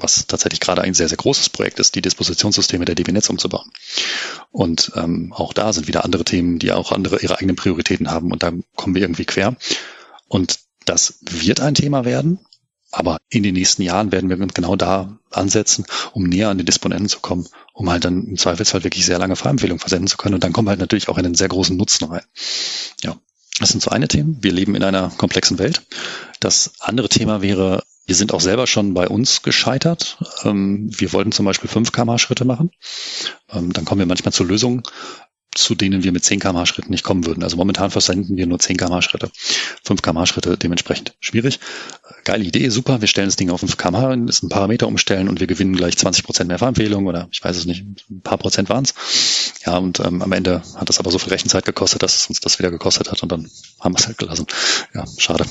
[0.00, 3.70] was tatsächlich gerade ein sehr, sehr großes Projekt ist, die Dispositionssysteme der DB Netz umzubauen.
[4.50, 8.32] Und ähm, auch da sind wieder andere Themen, die auch andere ihre eigenen Prioritäten haben
[8.32, 9.56] und da kommen wir irgendwie quer.
[10.28, 12.38] Und das wird ein Thema werden,
[12.90, 17.08] aber in den nächsten Jahren werden wir genau da ansetzen, um näher an den Disponenten
[17.08, 20.34] zu kommen, um halt dann im Zweifelsfall wirklich sehr lange Fahrempfehlungen versenden zu können.
[20.34, 22.22] Und dann kommen wir halt natürlich auch in einen sehr großen Nutzen rein.
[23.02, 23.16] Ja,
[23.60, 24.38] das sind so eine Themen.
[24.40, 25.82] Wir leben in einer komplexen Welt.
[26.40, 30.16] Das andere Thema wäre, wir sind auch selber schon bei uns gescheitert.
[30.42, 32.70] Ähm, wir wollten zum Beispiel 5 kmh Schritte machen.
[33.52, 34.82] Ähm, dann kommen wir manchmal zu Lösungen,
[35.54, 37.42] zu denen wir mit 10 kmh Schritten nicht kommen würden.
[37.42, 39.30] Also momentan versenden wir nur 10 kmh Schritte.
[39.84, 41.60] 5 kmh Schritte dementsprechend schwierig.
[42.24, 43.02] Geile Idee, super.
[43.02, 45.98] Wir stellen das Ding auf 5 kmh, ist ein Parameter umstellen und wir gewinnen gleich
[45.98, 48.94] 20 Prozent mehr Fahrempfehlungen oder ich weiß es nicht, ein paar Prozent waren es.
[49.66, 52.40] Ja, und ähm, am Ende hat das aber so viel Rechenzeit gekostet, dass es uns
[52.40, 54.46] das wieder gekostet hat und dann haben wir es halt gelassen.
[54.94, 55.44] Ja, schade.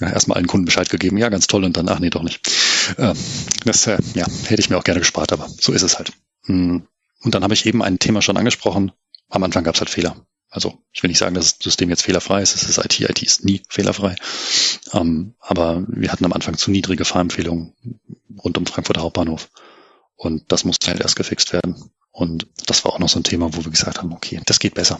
[0.00, 2.46] Ja, erstmal allen Kunden Bescheid gegeben, ja, ganz toll und dann, ach nee, doch nicht.
[2.96, 3.14] Äh,
[3.64, 6.12] das äh, ja, hätte ich mir auch gerne gespart, aber so ist es halt.
[6.44, 6.86] Hm.
[7.20, 8.92] Und dann habe ich eben ein Thema schon angesprochen,
[9.28, 10.16] am Anfang gab es halt Fehler.
[10.50, 12.54] Also ich will nicht sagen, dass das System jetzt fehlerfrei ist.
[12.54, 13.00] Es ist IT.
[13.00, 14.16] IT ist nie fehlerfrei.
[14.94, 17.74] Ähm, aber wir hatten am Anfang zu niedrige Fahrempfehlungen
[18.42, 19.50] rund um Frankfurter Hauptbahnhof.
[20.16, 21.90] Und das musste halt erst gefixt werden.
[22.18, 24.74] Und das war auch noch so ein Thema, wo wir gesagt haben, okay, das geht
[24.74, 24.98] besser.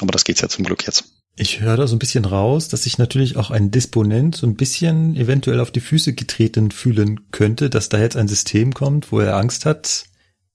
[0.00, 1.04] Aber das geht's ja zum Glück jetzt.
[1.36, 4.56] Ich höre da so ein bisschen raus, dass sich natürlich auch ein Disponent so ein
[4.56, 9.20] bisschen eventuell auf die Füße getreten fühlen könnte, dass da jetzt ein System kommt, wo
[9.20, 10.06] er Angst hat,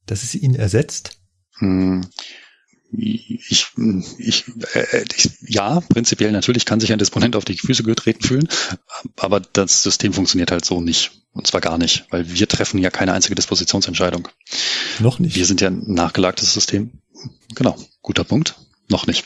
[0.06, 1.22] dass es ihn ersetzt.
[1.60, 2.02] Hm
[2.98, 3.68] ich,
[4.18, 8.48] ich, äh, ich, ja, prinzipiell natürlich kann sich ein Disponent auf die Füße getreten fühlen,
[9.18, 11.12] aber das System funktioniert halt so nicht.
[11.34, 14.28] Und zwar gar nicht, weil wir treffen ja keine einzige Dispositionsentscheidung.
[15.00, 15.36] Noch nicht.
[15.36, 16.92] Wir sind ja ein nachgelagtes System.
[17.56, 18.56] Genau, guter Punkt.
[18.90, 19.26] Noch nicht.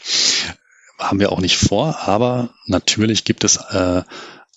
[0.98, 4.04] Haben wir auch nicht vor, aber natürlich gibt es äh,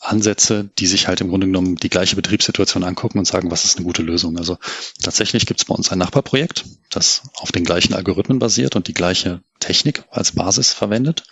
[0.00, 3.76] Ansätze, die sich halt im Grunde genommen die gleiche Betriebssituation angucken und sagen, was ist
[3.76, 4.38] eine gute Lösung.
[4.38, 4.56] Also
[5.02, 8.94] tatsächlich gibt es bei uns ein Nachbarprojekt, das auf den gleichen Algorithmen basiert und die
[8.94, 11.24] gleiche Technik als Basis verwendet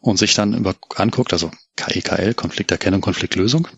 [0.00, 3.68] und sich dann über anguckt, also KEKL, Konflikterkennung, Konfliktlösung,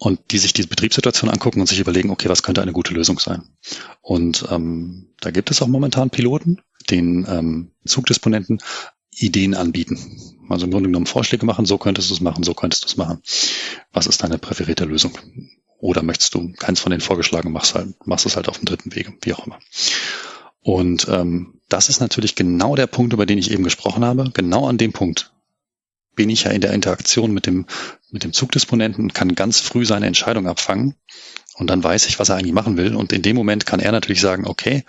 [0.00, 3.18] und die sich die Betriebssituation angucken und sich überlegen, okay, was könnte eine gute Lösung
[3.18, 3.50] sein.
[4.00, 8.60] Und ähm, da gibt es auch momentan Piloten, den ähm, Zugdisponenten
[9.20, 9.98] Ideen anbieten.
[10.48, 12.96] Also im Grunde genommen Vorschläge machen, so könntest du es machen, so könntest du es
[12.96, 13.22] machen.
[13.92, 15.16] Was ist deine präferierte Lösung?
[15.78, 18.94] Oder möchtest du keins von den vorgeschlagen, machst halt, machst es halt auf dem dritten
[18.94, 19.58] Wege, wie auch immer.
[20.62, 24.30] Und ähm, das ist natürlich genau der Punkt, über den ich eben gesprochen habe.
[24.34, 25.32] Genau an dem Punkt
[26.16, 27.66] bin ich ja in der Interaktion mit dem,
[28.10, 30.96] mit dem Zugdisponenten und kann ganz früh seine Entscheidung abfangen.
[31.54, 32.94] Und dann weiß ich, was er eigentlich machen will.
[32.94, 34.84] Und in dem Moment kann er natürlich sagen, okay,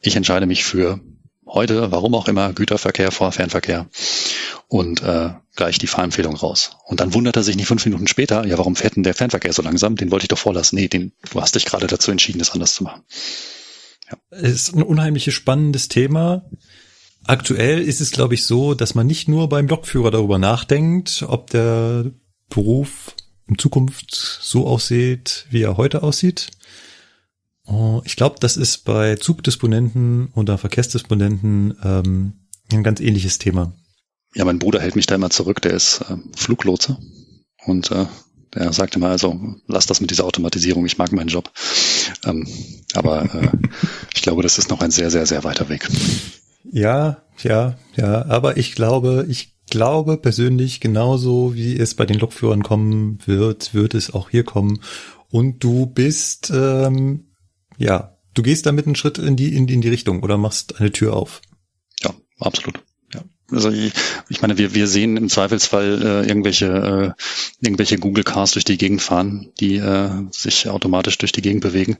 [0.00, 1.00] ich entscheide mich für
[1.48, 3.88] heute, warum auch immer, Güterverkehr vor Fernverkehr
[4.68, 6.76] und äh, gleich die Fahrempfehlung raus.
[6.84, 9.52] Und dann wundert er sich nicht fünf Minuten später, ja, warum fährt denn der Fernverkehr
[9.52, 9.96] so langsam?
[9.96, 10.76] Den wollte ich doch vorlassen.
[10.76, 13.02] Nee, den, du hast dich gerade dazu entschieden, das anders zu machen.
[14.10, 14.38] Ja.
[14.38, 16.48] Ist ein unheimlich spannendes Thema.
[17.24, 21.50] Aktuell ist es, glaube ich, so, dass man nicht nur beim Lokführer darüber nachdenkt, ob
[21.50, 22.10] der
[22.48, 23.14] Beruf
[23.48, 26.50] in Zukunft so aussieht, wie er heute aussieht.
[27.70, 32.32] Oh, ich glaube, das ist bei Zugdisponenten oder Verkehrsdisponenten ähm,
[32.72, 33.74] ein ganz ähnliches Thema.
[34.34, 36.98] Ja, mein Bruder hält mich da immer zurück, der ist äh, Fluglotse
[37.66, 38.06] und äh,
[38.54, 41.50] der sagt immer, also lass das mit dieser Automatisierung, ich mag meinen Job.
[42.24, 42.48] Ähm,
[42.94, 43.48] aber äh,
[44.14, 45.88] ich glaube, das ist noch ein sehr, sehr, sehr weiter Weg.
[46.70, 52.62] Ja, ja, ja, aber ich glaube, ich glaube persönlich genauso, wie es bei den Lokführern
[52.62, 54.80] kommen wird, wird es auch hier kommen.
[55.30, 57.27] Und du bist, ähm,
[57.78, 60.78] ja, du gehst damit einen Schritt in die, in die, in die Richtung oder machst
[60.80, 61.40] eine Tür auf.
[62.02, 62.82] Ja, absolut.
[63.50, 63.92] Also ich,
[64.28, 68.76] ich meine, wir, wir sehen im Zweifelsfall äh, irgendwelche, äh, irgendwelche Google Cars durch die
[68.76, 71.96] Gegend fahren, die äh, sich automatisch durch die Gegend bewegen.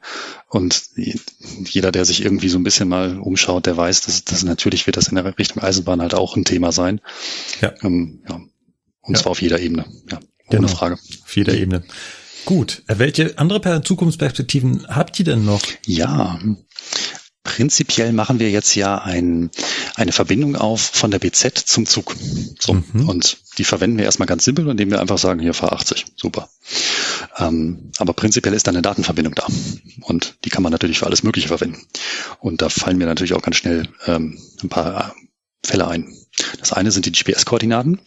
[0.48, 4.86] Und jeder, der sich irgendwie so ein bisschen mal umschaut, der weiß, dass, dass natürlich
[4.86, 7.00] wird das in der Richtung Eisenbahn halt auch ein Thema sein.
[7.62, 7.72] Ja.
[7.82, 8.34] Ähm, ja.
[9.00, 9.22] Und ja.
[9.22, 10.18] zwar auf jeder Ebene, ja.
[10.48, 10.68] Ohne genau.
[10.68, 10.94] Frage.
[11.24, 11.82] Auf jeder Ebene.
[12.48, 12.82] Gut.
[12.86, 15.60] Welche andere Zukunftsperspektiven habt ihr denn noch?
[15.84, 16.40] Ja,
[17.42, 19.50] Prinzipiell machen wir jetzt ja ein,
[19.96, 22.16] eine Verbindung auf von der BZ zum Zug.
[22.58, 22.72] So.
[22.72, 23.06] Mhm.
[23.06, 26.06] Und die verwenden wir erstmal ganz simpel, indem wir einfach sagen, hier fahr 80.
[26.16, 26.48] Super.
[27.36, 29.46] Ähm, aber prinzipiell ist da eine Datenverbindung da.
[30.00, 31.86] Und die kann man natürlich für alles Mögliche verwenden.
[32.40, 36.16] Und da fallen mir natürlich auch ganz schnell ähm, ein paar äh, Fälle ein.
[36.60, 38.00] Das eine sind die GPS-Koordinaten.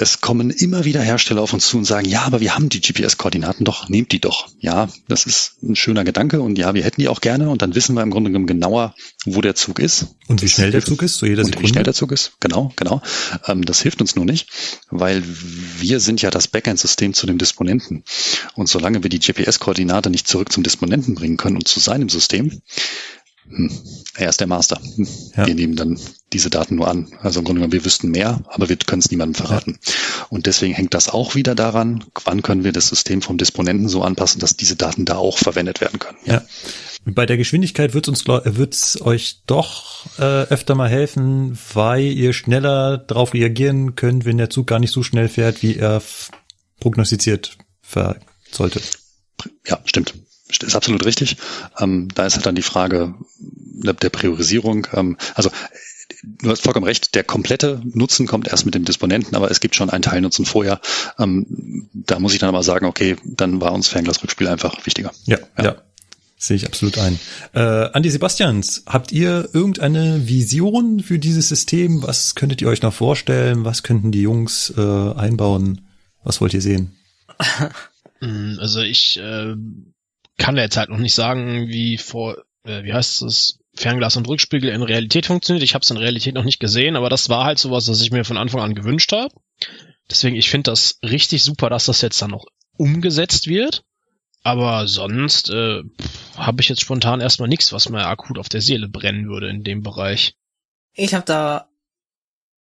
[0.00, 2.80] Es kommen immer wieder Hersteller auf uns zu und sagen, ja, aber wir haben die
[2.80, 4.48] GPS-Koordinaten doch, nehmt die doch.
[4.58, 7.74] Ja, das ist ein schöner Gedanke und ja, wir hätten die auch gerne und dann
[7.74, 8.94] wissen wir im Grunde genommen genauer,
[9.26, 10.06] wo der Zug ist.
[10.26, 12.72] Und wie schnell der Zug ist, so jeder und Wie schnell der Zug ist, genau,
[12.76, 13.02] genau.
[13.46, 14.48] Ähm, das hilft uns nur nicht,
[14.88, 15.22] weil
[15.80, 18.02] wir sind ja das Backend-System zu dem Disponenten.
[18.54, 22.62] Und solange wir die GPS-Koordinate nicht zurück zum Disponenten bringen können und zu seinem System,
[24.16, 24.80] er ist der Master.
[24.96, 25.46] Hm, ja.
[25.46, 25.98] Wir nehmen dann
[26.32, 27.08] diese Daten nur an.
[27.20, 29.78] Also im Grunde genommen, wir wüssten mehr, aber wir können es niemandem verraten.
[29.82, 30.26] Ja.
[30.28, 34.02] Und deswegen hängt das auch wieder daran, wann können wir das System vom Disponenten so
[34.02, 36.18] anpassen, dass diese Daten da auch verwendet werden können.
[36.24, 36.42] Ja.
[37.04, 42.98] Bei der Geschwindigkeit wird uns wird's euch doch äh, öfter mal helfen, weil ihr schneller
[42.98, 46.02] darauf reagieren könnt, wenn der Zug gar nicht so schnell fährt, wie er
[46.78, 47.56] prognostiziert
[48.52, 48.80] sollte.
[49.66, 50.14] Ja, stimmt
[50.58, 51.36] ist absolut richtig.
[51.78, 54.86] Ähm, da ist halt dann die Frage der, der Priorisierung.
[54.92, 55.50] Ähm, also
[56.22, 59.76] du hast vollkommen recht, der komplette Nutzen kommt erst mit dem Disponenten, aber es gibt
[59.76, 60.80] schon einen Teilnutzen vorher.
[61.18, 65.12] Ähm, da muss ich dann aber sagen, okay, dann war uns Fernglas-Rückspiel einfach wichtiger.
[65.26, 65.64] Ja, ja.
[65.64, 65.76] ja.
[66.42, 67.20] Sehe ich absolut ein.
[67.52, 67.60] Äh,
[67.92, 72.02] Andi Sebastians, habt ihr irgendeine Vision für dieses System?
[72.02, 73.66] Was könntet ihr euch noch vorstellen?
[73.66, 75.82] Was könnten die Jungs äh, einbauen?
[76.24, 76.96] Was wollt ihr sehen?
[78.22, 79.54] Also ich äh,
[80.40, 84.26] kann der jetzt halt noch nicht sagen, wie vor, äh, wie heißt es, Fernglas und
[84.26, 85.62] Rückspiegel in Realität funktioniert.
[85.62, 88.10] Ich habe es in Realität noch nicht gesehen, aber das war halt sowas, was ich
[88.10, 89.32] mir von Anfang an gewünscht habe.
[90.10, 92.46] Deswegen, ich finde das richtig super, dass das jetzt dann noch
[92.76, 93.84] umgesetzt wird.
[94.42, 95.82] Aber sonst äh,
[96.36, 99.62] habe ich jetzt spontan erstmal nichts, was mir akut auf der Seele brennen würde in
[99.62, 100.34] dem Bereich.
[100.94, 101.68] Ich habe da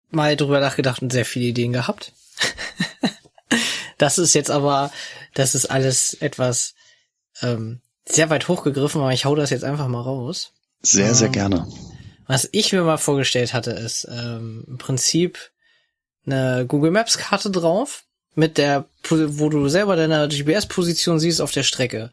[0.10, 2.14] mal drüber nachgedacht und sehr viele Ideen gehabt.
[4.00, 4.92] das ist jetzt aber,
[5.36, 6.74] das ist alles etwas
[7.42, 10.54] ähm, sehr weit hochgegriffen, aber ich hau das jetzt einfach mal raus.
[10.82, 11.68] Sehr, sehr ähm, gerne.
[12.28, 15.52] Was ich mir mal vorgestellt hatte, ist ähm, im Prinzip
[16.26, 18.04] eine Google Maps Karte drauf
[18.36, 22.12] mit der, wo du selber deine GPS-Position siehst auf der Strecke.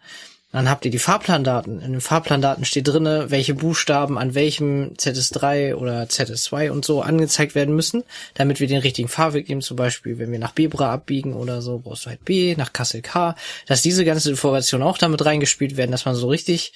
[0.53, 1.81] Dann habt ihr die Fahrplandaten.
[1.81, 7.55] In den Fahrplandaten steht drinne, welche Buchstaben an welchem ZS3 oder ZS2 und so angezeigt
[7.55, 9.61] werden müssen, damit wir den richtigen Fahrweg nehmen.
[9.61, 13.03] Zum Beispiel, wenn wir nach Bebra abbiegen oder so, brauchst du halt B, nach Kassel
[13.03, 13.35] K.
[13.67, 16.73] Dass diese ganze Information auch damit reingespielt werden, dass man so richtig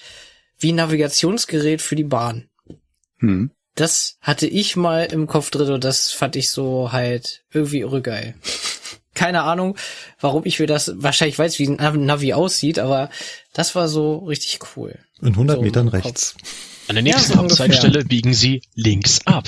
[0.59, 2.49] wie ein Navigationsgerät für die Bahn.
[3.19, 3.51] Hm.
[3.77, 8.03] Das hatte ich mal im Kopf drin und das fand ich so halt irgendwie irre
[8.03, 8.35] geil
[9.15, 9.77] keine Ahnung,
[10.21, 13.11] warum ich mir das, wahrscheinlich weiß, wie ein Navi aussieht, aber
[13.53, 14.99] das war so richtig cool.
[15.21, 16.35] In 100 so Metern rechts.
[16.89, 19.47] An der nächsten ja, Abzeigstelle biegen Sie links ab.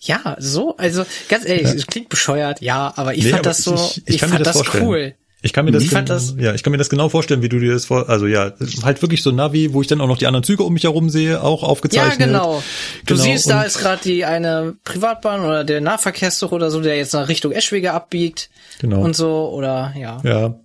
[0.00, 3.58] Ja, so, also ganz ehrlich, es klingt bescheuert, ja, aber ich Nee, fand aber das
[3.58, 5.14] so, ich- ich, ich fand das das, cool.
[5.40, 7.60] Ich kann mir das, genau- das- ja, ich kann mir das genau vorstellen, wie du
[7.60, 8.52] dir das vor, also ja,
[8.82, 10.82] halt wirklich so ein Navi, wo ich dann auch noch die anderen Züge um mich
[10.82, 12.18] herum sehe, auch Ja, aufgezeichnet.
[12.28, 12.60] genau.
[13.06, 16.96] Du Genau, siehst, da ist gerade die eine Privatbahn oder der Nahverkehrszug oder so, der
[16.96, 18.50] jetzt nach Richtung Eschwege abbiegt
[18.80, 19.00] Genau.
[19.00, 20.20] und so, oder ja.
[20.24, 20.58] Ja.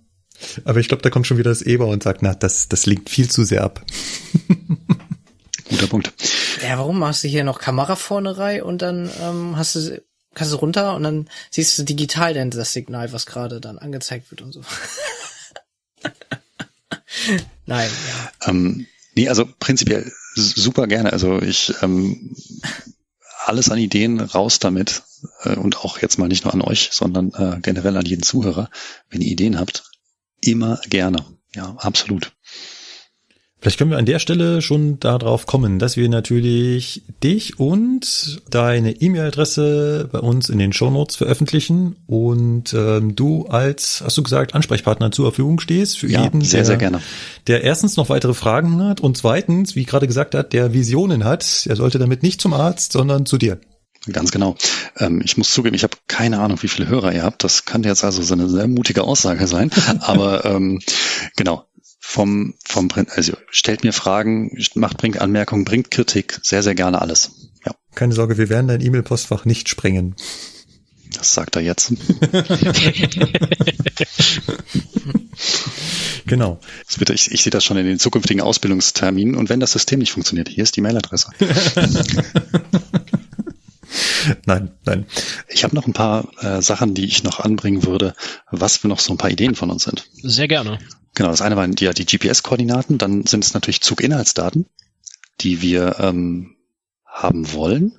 [0.64, 3.08] Aber ich glaube, da kommt schon wieder das Eber und sagt, na, das, das linkt
[3.10, 3.80] viel zu sehr ab.
[5.70, 6.12] Guter Punkt.
[6.62, 10.02] Ja, warum machst du hier noch Kamera vorne rein und dann ähm, hast du
[10.34, 14.30] kannst du runter und dann siehst du digital dann das Signal, was gerade dann angezeigt
[14.30, 14.62] wird und so.
[17.66, 18.50] Nein, ja.
[18.50, 21.12] Ähm, nee, also prinzipiell super gerne.
[21.12, 22.36] Also ich ähm,
[23.46, 25.02] alles an Ideen raus damit
[25.42, 28.70] äh, und auch jetzt mal nicht nur an euch, sondern äh, generell an jeden Zuhörer.
[29.10, 29.84] Wenn ihr Ideen habt,
[30.40, 31.24] immer gerne.
[31.54, 32.32] Ja, absolut.
[33.64, 39.00] Vielleicht können wir an der Stelle schon darauf kommen, dass wir natürlich dich und deine
[39.00, 45.12] E-Mail-Adresse bei uns in den Shownotes veröffentlichen und ähm, du als, hast du gesagt, Ansprechpartner
[45.12, 47.00] zur Verfügung stehst für Ja, jeden, sehr, der, sehr gerne.
[47.46, 51.64] der erstens noch weitere Fragen hat und zweitens, wie gerade gesagt hat, der Visionen hat.
[51.66, 53.58] Er sollte damit nicht zum Arzt, sondern zu dir.
[54.12, 54.56] Ganz genau.
[54.98, 57.42] Ähm, ich muss zugeben, ich habe keine Ahnung, wie viele Hörer ihr habt.
[57.42, 59.70] Das kann jetzt also so eine sehr mutige Aussage sein.
[60.00, 60.80] Aber ähm,
[61.36, 61.64] genau,
[62.06, 67.50] vom, vom also stellt mir Fragen, macht, bringt Anmerkungen, bringt Kritik, sehr, sehr gerne alles.
[67.64, 70.14] Ja, Keine Sorge, wir werden dein E-Mail-Postfach nicht sprengen.
[71.12, 71.92] das sagt er jetzt.
[76.26, 76.58] Genau.
[76.86, 79.34] Das wird, ich, ich sehe das schon in den zukünftigen Ausbildungsterminen.
[79.34, 81.28] Und wenn das System nicht funktioniert, hier ist die Mailadresse.
[84.46, 85.06] Nein, nein.
[85.48, 88.14] Ich habe noch ein paar äh, Sachen, die ich noch anbringen würde,
[88.50, 90.06] was für noch so ein paar Ideen von uns sind.
[90.22, 90.78] Sehr gerne.
[91.14, 94.66] Genau, das eine waren die, ja die GPS-Koordinaten, dann sind es natürlich Zuginhaltsdaten,
[95.40, 96.56] die wir ähm,
[97.06, 97.98] haben wollen.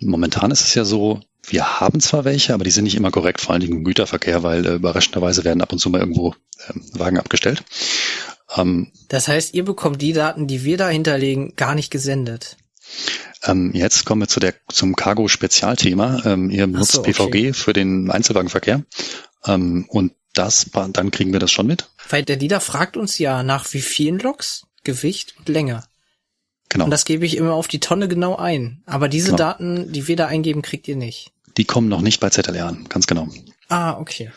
[0.00, 3.40] Momentan ist es ja so, wir haben zwar welche, aber die sind nicht immer korrekt,
[3.40, 6.34] vor allen Dingen im Güterverkehr, weil äh, überraschenderweise werden ab und zu mal irgendwo
[6.68, 7.64] ähm, Wagen abgestellt.
[8.56, 12.56] Ähm, Das heißt, ihr bekommt die Daten, die wir da hinterlegen, gar nicht gesendet.
[13.44, 16.22] ähm, jetzt kommen wir zu der, zum Cargo-Spezialthema.
[16.24, 17.12] Ähm, ihr benutzt so, okay.
[17.12, 18.84] PVG für den Einzelwagenverkehr
[19.46, 21.88] ähm, und das, dann kriegen wir das schon mit.
[22.08, 25.84] Weil der Lieder fragt uns ja nach wie vielen Loks, Gewicht und Länge.
[26.68, 26.84] Genau.
[26.84, 28.82] Und das gebe ich immer auf die Tonne genau ein.
[28.86, 29.38] Aber diese Genau.
[29.38, 31.32] Daten, die wir da eingeben, kriegt ihr nicht.
[31.56, 33.28] Die kommen noch nicht bei ZLR an, ganz genau.
[33.68, 34.30] Ah, okay.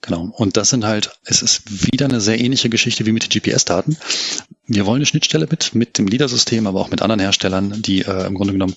[0.00, 0.30] Genau.
[0.36, 3.96] Und das sind halt, es ist wieder eine sehr ähnliche Geschichte wie mit den GPS-Daten.
[4.66, 8.26] Wir wollen eine Schnittstelle mit, mit dem LIDAR-System, aber auch mit anderen Herstellern, die äh,
[8.26, 8.76] im Grunde genommen,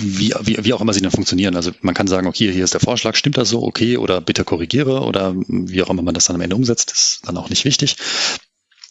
[0.00, 1.56] wie, wie, wie auch immer sie dann funktionieren.
[1.56, 4.44] Also man kann sagen, okay, hier ist der Vorschlag, stimmt das so, okay, oder bitte
[4.44, 7.64] korrigiere, oder wie auch immer man das dann am Ende umsetzt, ist dann auch nicht
[7.64, 7.96] wichtig.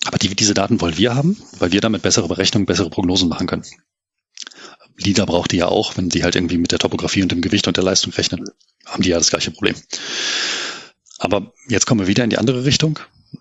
[0.06, 3.48] Aber die, diese Daten wollen wir haben, weil wir damit bessere Berechnungen, bessere Prognosen machen
[3.48, 3.66] können.
[4.98, 7.68] LIDAR braucht die ja auch, wenn die halt irgendwie mit der Topografie und dem Gewicht
[7.68, 8.46] und der Leistung rechnen,
[8.86, 9.76] haben die ja das gleiche Problem.
[11.18, 13.00] Aber jetzt kommen wir wieder in die andere Richtung.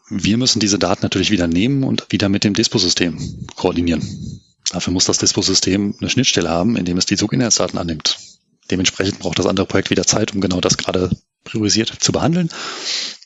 [0.09, 4.03] Wir müssen diese Daten natürlich wieder nehmen und wieder mit dem Disposystem koordinieren.
[4.71, 8.19] Dafür muss das Disposystem eine Schnittstelle haben, in dem es die Zuginhaltsdaten annimmt.
[8.71, 11.11] Dementsprechend braucht das andere Projekt wieder Zeit, um genau das gerade
[11.45, 12.49] priorisiert zu behandeln.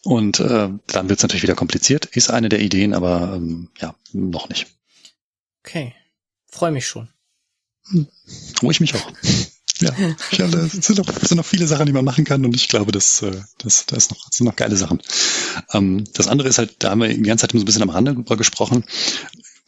[0.02, 2.06] Und äh, dann wird es natürlich wieder kompliziert.
[2.06, 4.66] Ist eine der Ideen, aber ähm, ja, noch nicht.
[5.64, 5.94] Okay.
[6.50, 7.08] Freue mich schon.
[8.62, 9.12] Oh, ich mich auch.
[9.80, 9.92] Ja,
[10.32, 12.66] ich glaube, das sind noch, sind noch viele Sachen, die man machen kann und ich
[12.66, 15.00] glaube, das, äh, das, das, ist noch, das sind noch geile Sachen.
[15.72, 17.82] Ähm, das andere ist halt, da haben wir die ganze Zeit immer so ein bisschen
[17.82, 18.84] am Rande drüber gesprochen.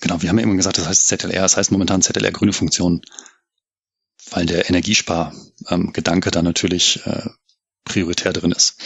[0.01, 3.03] Genau, wir haben ja immer gesagt, das heißt ZLR, das heißt momentan ZLR grüne Funktion,
[4.31, 7.29] weil der Energiespar-Gedanke ähm, da natürlich äh,
[7.85, 8.77] prioritär drin ist.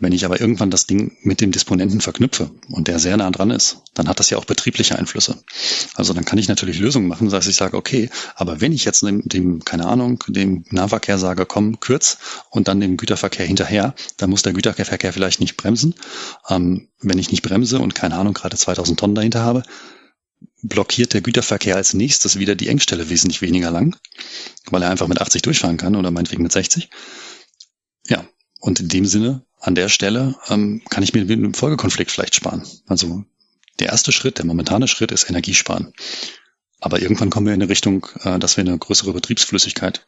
[0.00, 3.50] Wenn ich aber irgendwann das Ding mit dem Disponenten verknüpfe und der sehr nah dran
[3.50, 5.42] ist, dann hat das ja auch betriebliche Einflüsse.
[5.94, 9.02] Also dann kann ich natürlich Lösungen machen, dass ich sage, okay, aber wenn ich jetzt
[9.02, 12.18] dem, dem keine Ahnung, dem Nahverkehr sage, komm, kürz
[12.50, 15.96] und dann dem Güterverkehr hinterher, dann muss der Güterverkehr vielleicht nicht bremsen.
[16.48, 19.64] Ähm, wenn ich nicht bremse und keine Ahnung, gerade 2000 Tonnen dahinter habe,
[20.62, 23.96] blockiert der Güterverkehr als nächstes wieder die Engstelle wesentlich weniger lang,
[24.66, 26.90] weil er einfach mit 80 durchfahren kann oder meinetwegen mit 60.
[28.08, 28.26] Ja,
[28.60, 32.62] und in dem Sinne, an der Stelle, ähm, kann ich mir einen Folgekonflikt vielleicht sparen.
[32.86, 33.24] Also
[33.78, 35.92] der erste Schritt, der momentane Schritt ist Energiesparen.
[36.80, 40.06] Aber irgendwann kommen wir in eine Richtung, äh, dass wir eine größere Betriebsflüssigkeit,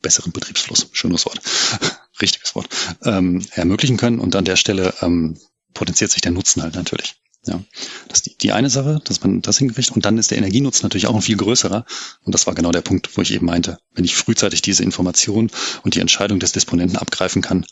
[0.00, 1.40] besseren Betriebsfluss, schönes Wort,
[2.20, 2.68] richtiges Wort,
[3.04, 4.18] ähm, ermöglichen können.
[4.18, 5.38] Und an der Stelle ähm,
[5.74, 7.21] potenziert sich der Nutzen halt natürlich.
[7.44, 7.60] Ja,
[8.08, 9.90] das ist die, die eine Sache, dass man das hinkriegt.
[9.90, 11.84] Und dann ist der Energienutzen natürlich auch ein viel größerer.
[12.22, 15.50] Und das war genau der Punkt, wo ich eben meinte, wenn ich frühzeitig diese Information
[15.82, 17.66] und die Entscheidung des Disponenten abgreifen kann,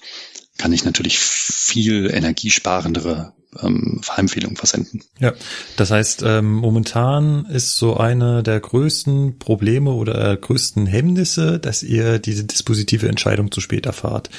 [0.58, 3.32] kann ich natürlich viel energiesparendere
[3.62, 5.02] ähm, Verempfehlungen versenden.
[5.18, 5.32] Ja,
[5.76, 12.18] das heißt, ähm, momentan ist so eine der größten Probleme oder größten Hemmnisse, dass ihr
[12.18, 14.30] diese dispositive Entscheidung zu spät erfahrt.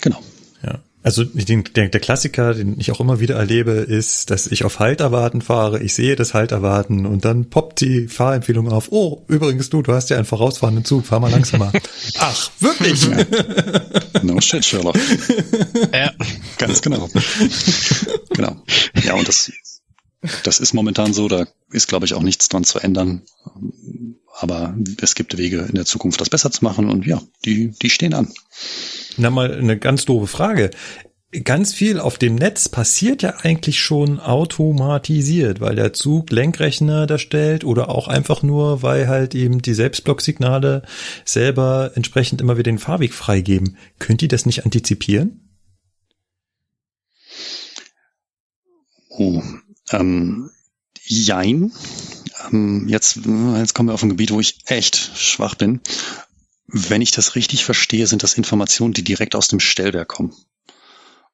[0.00, 0.20] Genau.
[1.02, 4.80] Also den, der, der Klassiker, den ich auch immer wieder erlebe, ist, dass ich auf
[4.80, 8.90] Halterwarten fahre, ich sehe das Halterwarten und dann poppt die Fahrempfehlung auf.
[8.90, 11.72] Oh, übrigens du, du hast ja einen vorausfahrenden Zug, fahr mal langsamer.
[12.18, 13.06] Ach, wirklich?
[13.06, 13.24] Ja.
[14.22, 14.96] No shit, Sherlock.
[15.92, 16.12] ja.
[16.58, 17.08] Ganz genau.
[18.30, 18.56] genau.
[19.04, 19.52] Ja, und das,
[20.42, 23.22] das ist momentan so, da ist, glaube ich, auch nichts dran zu ändern.
[24.40, 27.90] Aber es gibt Wege in der Zukunft, das besser zu machen und ja, die, die
[27.90, 28.32] stehen an.
[29.18, 30.70] Na mal eine ganz doofe Frage.
[31.44, 37.18] Ganz viel auf dem Netz passiert ja eigentlich schon automatisiert, weil der Zug Lenkrechner da
[37.18, 40.82] stellt oder auch einfach nur, weil halt eben die Selbstblocksignale
[41.26, 43.76] selber entsprechend immer wieder den Fahrweg freigeben.
[43.98, 45.50] Könnt ihr das nicht antizipieren?
[49.10, 49.42] Oh,
[49.90, 50.50] ähm,
[51.02, 51.72] jein.
[52.50, 55.80] Ähm, jetzt, jetzt kommen wir auf ein Gebiet, wo ich echt schwach bin.
[56.68, 60.34] Wenn ich das richtig verstehe, sind das Informationen, die direkt aus dem Stellwerk kommen.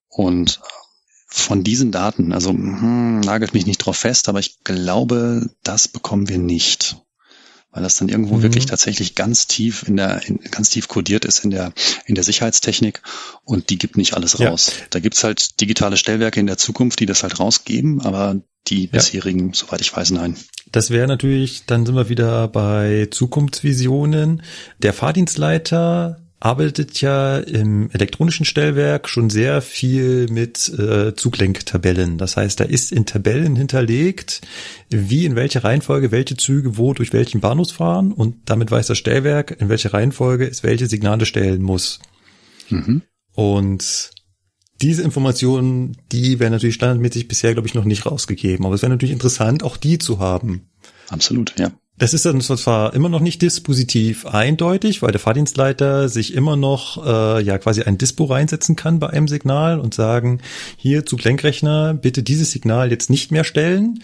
[0.08, 0.60] Und
[1.26, 6.28] von diesen Daten, also hm, nagelt mich nicht drauf fest, aber ich glaube, das bekommen
[6.28, 6.98] wir nicht.
[7.72, 8.42] Weil das dann irgendwo mhm.
[8.42, 11.72] wirklich tatsächlich ganz tief in der, in, ganz tief kodiert ist in der,
[12.06, 13.02] in der Sicherheitstechnik
[13.42, 14.74] und die gibt nicht alles raus.
[14.78, 14.86] Ja.
[14.90, 19.52] Da gibt's halt digitale Stellwerke in der Zukunft, die das halt rausgeben, aber die bisherigen,
[19.52, 20.36] soweit ich weiß, nein.
[20.72, 24.42] Das wäre natürlich, dann sind wir wieder bei Zukunftsvisionen.
[24.78, 32.18] Der Fahrdienstleiter arbeitet ja im elektronischen Stellwerk schon sehr viel mit äh, Zuglenktabellen.
[32.18, 34.42] Das heißt, da ist in Tabellen hinterlegt,
[34.90, 38.98] wie in welcher Reihenfolge welche Züge wo durch welchen Bahnhof fahren und damit weiß das
[38.98, 42.00] Stellwerk, in welcher Reihenfolge es welche Signale stellen muss.
[42.68, 43.00] Mhm.
[43.32, 44.10] Und
[44.82, 48.66] diese Informationen, die werden natürlich standardmäßig bisher, glaube ich, noch nicht rausgegeben.
[48.66, 50.68] Aber es wäre natürlich interessant, auch die zu haben.
[51.10, 51.72] Absolut, ja.
[51.96, 57.06] Das ist dann zwar immer noch nicht dispositiv eindeutig, weil der Fahrdienstleiter sich immer noch
[57.06, 60.40] äh, ja quasi ein Dispo reinsetzen kann bei einem Signal und sagen,
[60.76, 64.02] hier zu Lenkrechner, bitte dieses Signal jetzt nicht mehr stellen,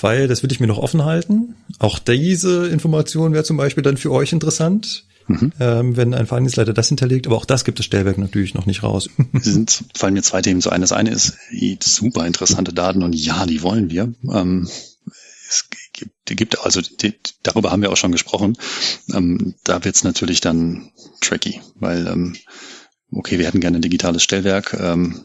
[0.00, 1.54] weil das will ich mir noch offen halten.
[1.78, 5.04] Auch diese Information wäre zum Beispiel dann für euch interessant.
[5.28, 5.52] Mhm.
[5.60, 8.82] Ähm, wenn ein Fahrdienstleiter das hinterlegt, aber auch das gibt das Stellwerk natürlich noch nicht
[8.82, 9.08] raus.
[9.34, 10.80] sind, fallen mir zwei Themen so ein.
[10.80, 11.36] Das eine ist
[11.80, 14.12] super interessante Daten und ja, die wollen wir.
[14.32, 14.68] Ähm,
[15.48, 18.56] es gibt, gibt also die, darüber haben wir auch schon gesprochen.
[19.12, 20.90] Ähm, da wird's natürlich dann
[21.20, 22.36] tricky, weil ähm,
[23.12, 24.74] okay, wir hätten gerne ein digitales Stellwerk.
[24.78, 25.24] Ähm,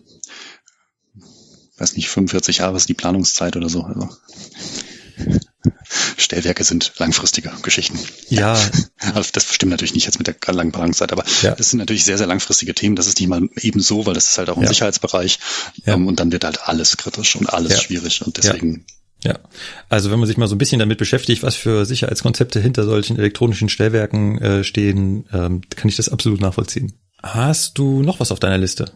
[1.77, 3.83] weiß nicht, 45 Jahre ist die Planungszeit oder so.
[3.83, 4.09] Also.
[6.17, 7.99] Stellwerke sind langfristige Geschichten.
[8.29, 8.57] Ja.
[9.13, 11.55] Also das stimmt natürlich nicht jetzt mit der langen Planungszeit, aber ja.
[11.55, 12.95] das sind natürlich sehr, sehr langfristige Themen.
[12.95, 14.67] Das ist nicht mal eben so, weil das ist halt auch ein ja.
[14.67, 15.39] Sicherheitsbereich.
[15.85, 15.93] Ja.
[15.93, 18.25] Um, und dann wird halt alles kritisch und alles schwierig.
[18.25, 18.85] Und deswegen
[19.23, 19.39] ja,
[19.89, 23.17] also wenn man sich mal so ein bisschen damit beschäftigt, was für Sicherheitskonzepte hinter solchen
[23.17, 26.93] elektronischen Stellwerken äh, stehen, ähm, kann ich das absolut nachvollziehen.
[27.23, 28.91] Hast du noch was auf deiner Liste?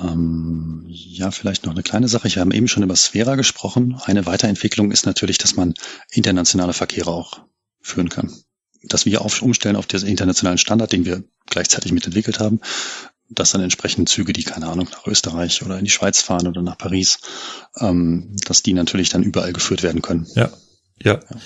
[0.00, 2.28] Ähm, ja, vielleicht noch eine kleine Sache.
[2.28, 4.00] Ich habe eben schon über Sphera gesprochen.
[4.04, 5.74] Eine Weiterentwicklung ist natürlich, dass man
[6.10, 7.42] internationale Verkehre auch
[7.80, 8.32] führen kann.
[8.84, 12.60] Dass wir auf, umstellen auf diesen internationalen Standard, den wir gleichzeitig mitentwickelt haben,
[13.28, 16.62] dass dann entsprechend Züge, die, keine Ahnung, nach Österreich oder in die Schweiz fahren oder
[16.62, 17.18] nach Paris,
[17.78, 20.26] ähm, dass die natürlich dann überall geführt werden können.
[20.34, 20.50] Ja,
[21.02, 21.14] ja.
[21.14, 21.40] ja.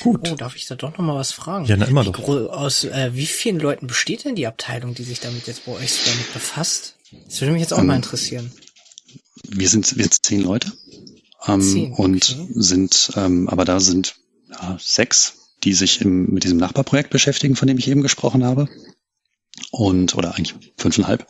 [0.00, 0.30] Gut.
[0.30, 1.66] Oh, darf ich da doch noch mal was fragen?
[1.66, 2.28] Ja, na, immer wie doch.
[2.28, 6.04] Aus äh, wie vielen Leuten besteht denn die Abteilung, die sich damit jetzt bei euch
[6.04, 6.96] damit befasst?
[7.26, 8.52] Das würde mich jetzt auch ähm, mal interessieren.
[9.48, 10.72] Wir sind, wir sind zehn Leute.
[11.46, 12.02] Ähm, zehn, okay.
[12.02, 14.16] und sind, ähm, aber da sind
[14.50, 18.68] ja, sechs, die sich im, mit diesem Nachbarprojekt beschäftigen, von dem ich eben gesprochen habe
[19.70, 21.26] und oder eigentlich fünfeinhalb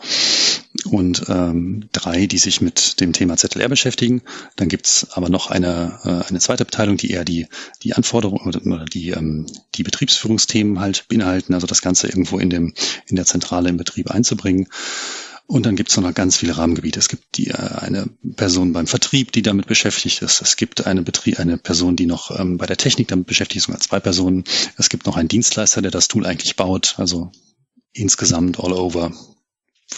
[0.84, 4.22] und ähm, drei, die sich mit dem Thema ZLR beschäftigen.
[4.56, 7.46] Dann gibt's aber noch eine, äh, eine zweite Abteilung, die eher die,
[7.82, 9.46] die Anforderungen oder die, ähm,
[9.76, 12.74] die Betriebsführungsthemen halt beinhalten, also das Ganze irgendwo in, dem,
[13.06, 14.68] in der Zentrale im Betrieb einzubringen.
[15.46, 16.98] Und dann gibt's noch ganz viele Rahmengebiete.
[16.98, 20.40] Es gibt die, äh, eine Person beim Vertrieb, die damit beschäftigt ist.
[20.40, 23.64] Es gibt eine, Betrieb, eine Person, die noch ähm, bei der Technik damit beschäftigt ist,
[23.64, 24.44] sogar zwei Personen.
[24.78, 26.94] Es gibt noch einen Dienstleister, der das Tool eigentlich baut.
[26.96, 27.30] Also
[27.92, 29.12] insgesamt all over,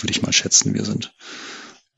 [0.00, 1.14] würde ich mal schätzen, wir sind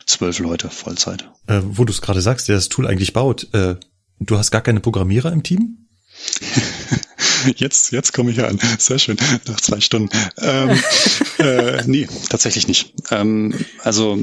[0.04, 1.30] zwölf Leute Vollzeit.
[1.46, 3.76] Äh, wo du es gerade sagst, der das Tool eigentlich baut, äh,
[4.20, 5.87] du hast gar keine Programmierer im Team?
[7.56, 8.58] jetzt, jetzt komme ich an.
[8.78, 9.16] Sehr schön.
[9.46, 10.10] Nach zwei Stunden.
[10.38, 10.78] Ähm,
[11.38, 12.94] äh, nee, tatsächlich nicht.
[13.10, 14.18] Ähm, also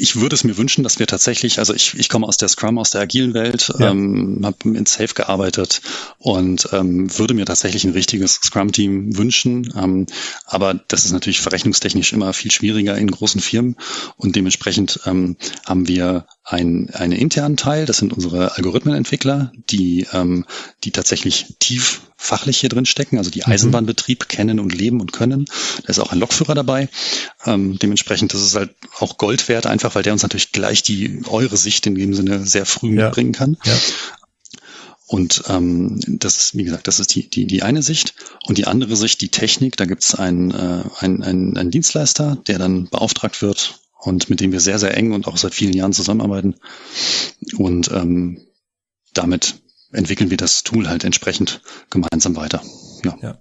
[0.00, 2.78] ich würde es mir wünschen, dass wir tatsächlich, also ich, ich komme aus der Scrum,
[2.78, 3.90] aus der agilen Welt, ja.
[3.90, 5.82] ähm, habe in Safe gearbeitet
[6.18, 9.72] und ähm, würde mir tatsächlich ein richtiges Scrum-Team wünschen.
[9.76, 10.06] Ähm,
[10.46, 13.76] aber das ist natürlich verrechnungstechnisch immer viel schwieriger in großen Firmen
[14.16, 20.44] und dementsprechend ähm, haben wir ein, einen internen Teil, das sind unsere Algorithmenentwickler, die, ähm,
[20.82, 23.52] die tatsächlich tief fachlich hier drin stecken, also die mhm.
[23.52, 25.44] Eisenbahnbetrieb kennen und leben und können.
[25.84, 26.88] Da ist auch ein Lokführer dabei.
[27.46, 31.22] Ähm, dementsprechend, das ist halt auch Gold wert, einfach weil der uns natürlich gleich die
[31.28, 33.06] eure Sicht in dem Sinne sehr früh ja.
[33.06, 33.56] mitbringen kann.
[33.64, 33.76] Ja.
[35.06, 38.14] Und ähm, das ist, wie gesagt, das ist die, die, die eine Sicht.
[38.46, 42.38] Und die andere Sicht, die Technik, da gibt es einen, äh, einen, einen, einen Dienstleister,
[42.46, 45.74] der dann beauftragt wird und mit dem wir sehr, sehr eng und auch seit vielen
[45.74, 46.56] Jahren zusammenarbeiten.
[47.56, 48.40] Und ähm,
[49.12, 49.60] damit
[49.92, 52.62] entwickeln wir das Tool halt entsprechend gemeinsam weiter.
[53.04, 53.16] Ja.
[53.22, 53.40] ja.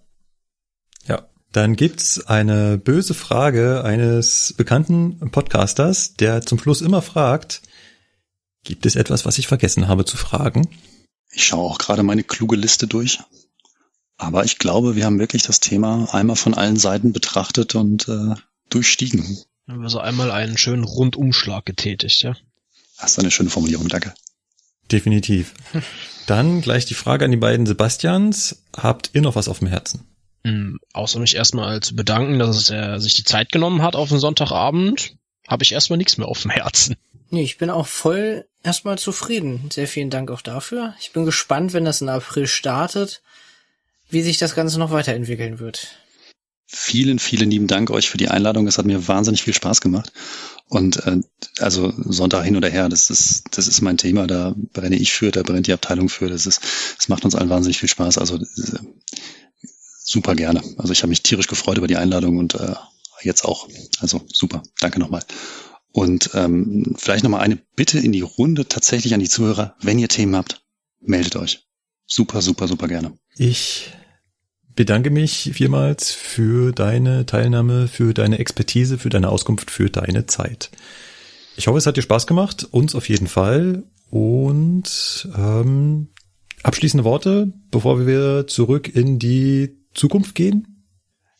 [1.07, 1.29] Ja.
[1.51, 7.61] Dann gibt's eine böse Frage eines bekannten Podcasters, der zum Schluss immer fragt,
[8.63, 10.67] gibt es etwas, was ich vergessen habe zu fragen?
[11.31, 13.19] Ich schaue auch gerade meine kluge Liste durch.
[14.17, 18.35] Aber ich glaube, wir haben wirklich das Thema einmal von allen Seiten betrachtet und äh,
[18.69, 19.39] durchstiegen.
[19.69, 22.35] Also einmal einen schönen Rundumschlag getätigt, ja.
[22.99, 24.13] Das ist eine schöne Formulierung, danke.
[24.91, 25.53] Definitiv.
[26.25, 28.63] Dann gleich die Frage an die beiden Sebastians.
[28.75, 30.05] Habt ihr noch was auf dem Herzen?
[30.43, 34.19] Mhm, außer mich erstmal zu bedanken, dass er sich die Zeit genommen hat auf den
[34.19, 35.15] Sonntagabend,
[35.47, 36.95] habe ich erstmal nichts mehr auf dem Herzen.
[37.29, 39.69] Nee, ich bin auch voll erstmal zufrieden.
[39.71, 40.95] Sehr vielen Dank auch dafür.
[40.99, 43.21] Ich bin gespannt, wenn das in April startet,
[44.09, 45.99] wie sich das Ganze noch weiterentwickeln wird.
[46.71, 48.67] Vielen, vielen lieben Dank euch für die Einladung.
[48.67, 50.13] Es hat mir wahnsinnig viel Spaß gemacht.
[50.67, 51.19] Und äh,
[51.57, 54.27] also Sonntag hin oder her, das ist, das ist mein Thema.
[54.27, 56.29] Da brenne ich für, da brennt die Abteilung für.
[56.29, 56.61] Das ist,
[56.95, 58.19] das macht uns allen wahnsinnig viel Spaß.
[58.19, 58.79] Also äh,
[60.03, 60.61] super gerne.
[60.77, 62.75] Also ich habe mich tierisch gefreut über die Einladung und äh,
[63.23, 63.67] jetzt auch.
[63.99, 64.61] Also super.
[64.79, 65.23] Danke nochmal.
[65.91, 69.75] Und ähm, vielleicht nochmal eine Bitte in die Runde tatsächlich an die Zuhörer.
[69.81, 70.61] Wenn ihr Themen habt,
[70.99, 71.67] meldet euch.
[72.05, 73.17] Super, super, super gerne.
[73.37, 73.91] Ich
[74.79, 80.71] bedanke mich vielmals für deine Teilnahme, für deine Expertise, für deine Auskunft, für deine Zeit.
[81.57, 83.83] Ich hoffe, es hat dir Spaß gemacht, uns auf jeden Fall.
[84.09, 86.07] Und ähm,
[86.63, 90.85] abschließende Worte, bevor wir zurück in die Zukunft gehen?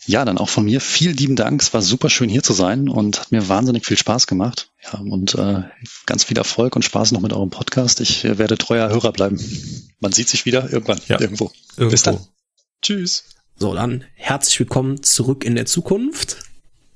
[0.05, 1.61] Ja, dann auch von mir vielen lieben Dank.
[1.61, 4.69] Es war super schön hier zu sein und hat mir wahnsinnig viel Spaß gemacht.
[4.83, 5.61] Ja, und äh,
[6.05, 8.01] ganz viel Erfolg und Spaß noch mit eurem Podcast.
[8.01, 9.39] Ich äh, werde treuer Hörer bleiben.
[10.01, 11.53] Man sieht sich wieder irgendwann ja, irgendwo.
[11.77, 11.91] irgendwo.
[11.91, 12.19] Bis dann.
[12.81, 13.28] Tschüss.
[13.61, 16.37] So, dann herzlich willkommen zurück in der Zukunft.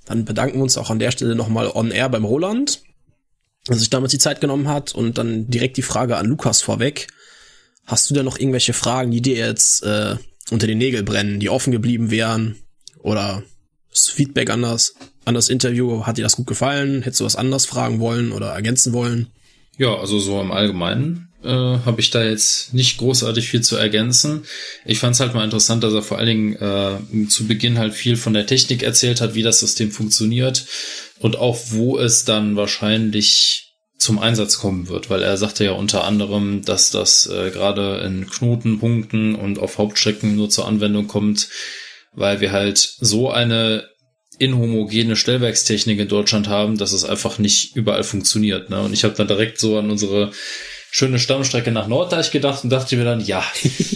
[0.05, 2.83] Dann bedanken wir uns auch an der Stelle nochmal on air beim Roland,
[3.65, 4.95] dass sich damals die Zeit genommen hat.
[4.95, 7.07] Und dann direkt die Frage an Lukas vorweg.
[7.85, 10.15] Hast du denn noch irgendwelche Fragen, die dir jetzt äh,
[10.51, 12.55] unter den Nägel brennen, die offen geblieben wären?
[12.99, 13.43] Oder
[13.89, 16.05] das Feedback an das, an das Interview?
[16.05, 17.01] Hat dir das gut gefallen?
[17.01, 19.27] Hättest du was anders fragen wollen oder ergänzen wollen?
[19.77, 24.43] Ja, also so im Allgemeinen äh, habe ich da jetzt nicht großartig viel zu ergänzen.
[24.85, 27.93] Ich fand es halt mal interessant, dass er vor allen Dingen äh, zu Beginn halt
[27.93, 30.65] viel von der Technik erzählt hat, wie das System funktioniert
[31.19, 36.03] und auch wo es dann wahrscheinlich zum Einsatz kommen wird, weil er sagte ja unter
[36.03, 41.47] anderem, dass das äh, gerade in Knotenpunkten und auf Hauptstrecken nur zur Anwendung kommt,
[42.11, 43.87] weil wir halt so eine
[44.39, 48.69] inhomogene Stellwerkstechnik in Deutschland haben, dass es einfach nicht überall funktioniert.
[48.69, 48.81] Ne?
[48.81, 50.31] Und ich habe dann direkt so an unsere
[50.95, 53.43] schöne Stammstrecke nach Norddeich gedacht und dachte mir dann, ja,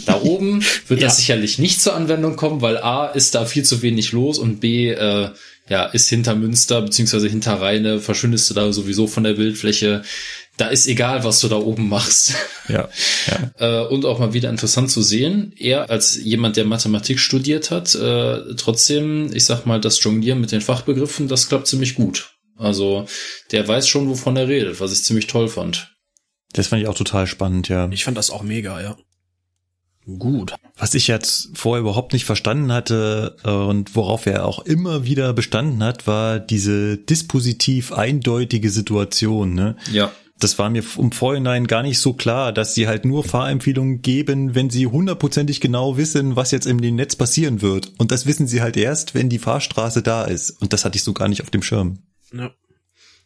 [0.08, 1.08] da oben wird ja.
[1.08, 4.62] das sicherlich nicht zur Anwendung kommen, weil A ist da viel zu wenig los und
[4.62, 5.30] B, äh,
[5.70, 10.02] ja, ist hinter Münster beziehungsweise hinter Rheine, verschwindest du da sowieso von der Bildfläche.
[10.58, 12.34] Da ist egal, was du da oben machst.
[12.68, 12.90] Ja.
[13.28, 13.84] ja.
[13.84, 17.94] äh, und auch mal wieder interessant zu sehen, er als jemand, der Mathematik studiert hat,
[17.94, 22.32] äh, trotzdem, ich sag mal, das Jonglieren mit den Fachbegriffen, das klappt ziemlich gut.
[22.58, 23.06] Also
[23.52, 25.92] der weiß schon, wovon er redet, was ich ziemlich toll fand.
[26.54, 27.90] Das fand ich auch total spannend, ja.
[27.92, 28.98] Ich fand das auch mega, ja.
[30.08, 30.54] Gut.
[30.78, 35.34] Was ich jetzt vorher überhaupt nicht verstanden hatte äh, und worauf er auch immer wieder
[35.34, 39.54] bestanden hat, war diese dispositiv eindeutige Situation.
[39.54, 39.76] Ne?
[39.92, 40.12] Ja.
[40.40, 44.56] Das war mir im Vorhinein gar nicht so klar, dass sie halt nur Fahrempfehlungen geben,
[44.56, 47.92] wenn sie hundertprozentig genau wissen, was jetzt im Netz passieren wird.
[47.98, 50.52] Und das wissen sie halt erst, wenn die Fahrstraße da ist.
[50.62, 52.00] Und das hatte ich so gar nicht auf dem Schirm.
[52.32, 52.52] Ja.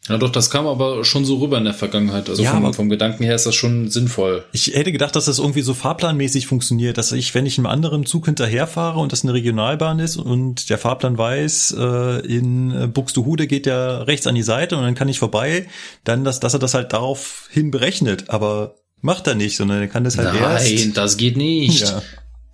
[0.08, 2.28] Ja, doch, das kam aber schon so rüber in der Vergangenheit.
[2.28, 4.44] Also ja, vom, vom Gedanken her ist das schon sinnvoll.
[4.50, 8.04] Ich hätte gedacht, dass das irgendwie so fahrplanmäßig funktioniert, dass ich, wenn ich einem anderen
[8.04, 13.66] Zug hinterherfahre und das eine Regionalbahn ist und der Fahrplan weiß, äh, in Buxtehude geht
[13.66, 15.68] der rechts an die Seite und dann kann ich vorbei,
[16.02, 18.28] dann, dass, dass er das halt daraufhin berechnet.
[18.28, 20.66] Aber macht er nicht, sondern er kann das halt Nein, erst.
[20.66, 21.82] Nein, das geht nicht.
[21.82, 22.02] Ja.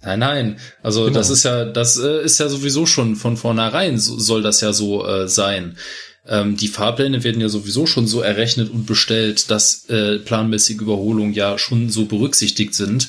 [0.02, 0.59] Nein, nein.
[0.83, 1.15] Also genau.
[1.15, 4.75] das ist ja, das äh, ist ja sowieso schon von vornherein so, soll das ja
[4.75, 5.77] so äh, sein.
[6.29, 11.33] Ähm, die Fahrpläne werden ja sowieso schon so errechnet und bestellt, dass äh, planmäßige Überholungen
[11.33, 13.09] ja schon so berücksichtigt sind.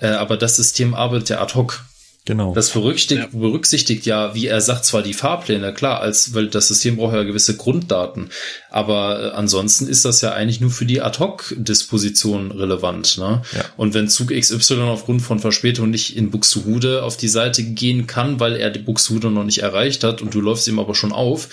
[0.00, 1.84] Äh, aber das System arbeitet ja ad hoc.
[2.28, 2.52] Genau.
[2.52, 3.38] Das berücksichtigt, ja.
[3.38, 7.22] berücksichtigt ja, wie er sagt, zwar die Fahrpläne, klar, als weil das System braucht ja
[7.22, 8.28] gewisse Grunddaten,
[8.68, 13.16] aber äh, ansonsten ist das ja eigentlich nur für die Ad-Hoc-Disposition relevant.
[13.16, 13.40] Ne?
[13.56, 13.64] Ja.
[13.78, 18.38] Und wenn Zug XY aufgrund von Verspätung nicht in Buxtehude auf die Seite gehen kann,
[18.40, 21.48] weil er die Buxtehude noch nicht erreicht hat und du läufst ihm aber schon auf,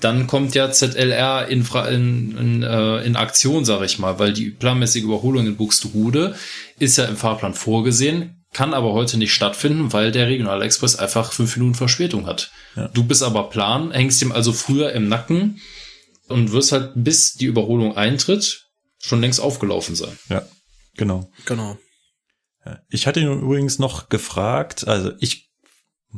[0.00, 4.50] dann kommt ja ZLR in, in, in, äh, in Aktion, sage ich mal, weil die
[4.50, 6.34] planmäßige Überholung in Buxtehude
[6.78, 11.56] ist ja im Fahrplan vorgesehen, kann aber heute nicht stattfinden, weil der Regionalexpress einfach fünf
[11.56, 12.50] Minuten Verspätung hat.
[12.74, 12.88] Ja.
[12.88, 15.60] Du bist aber plan, hängst ihm also früher im Nacken
[16.28, 18.66] und wirst halt, bis die Überholung eintritt,
[18.98, 20.18] schon längst aufgelaufen sein.
[20.28, 20.46] Ja,
[20.96, 21.30] genau.
[21.46, 21.78] Genau.
[22.88, 25.45] Ich hatte ihn übrigens noch gefragt, also ich,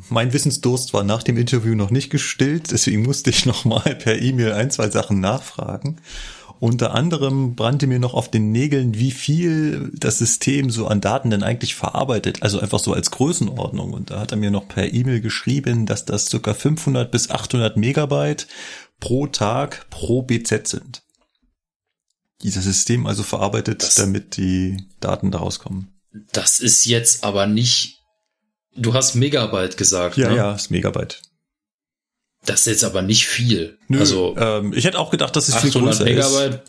[0.08, 4.20] mein Wissensdurst war nach dem Interview noch nicht gestillt, deswegen musste ich noch mal per
[4.20, 6.00] E-Mail ein, zwei Sachen nachfragen.
[6.60, 11.30] Unter anderem brannte mir noch auf den Nägeln, wie viel das System so an Daten
[11.30, 13.92] denn eigentlich verarbeitet, also einfach so als Größenordnung.
[13.92, 17.76] Und da hat er mir noch per E-Mail geschrieben, dass das circa 500 bis 800
[17.76, 18.48] Megabyte
[18.98, 21.02] pro Tag pro BZ sind.
[22.42, 25.92] Dieses System also verarbeitet, das, damit die Daten daraus kommen.
[26.32, 27.97] Das ist jetzt aber nicht,
[28.78, 30.16] du hast Megabyte gesagt.
[30.16, 30.36] Ja, ne?
[30.36, 31.20] ja, ist Megabyte.
[32.44, 33.78] Das ist jetzt aber nicht viel.
[33.88, 36.62] Nö, also ähm, ich hätte auch gedacht, dass es viel größer Megabyte,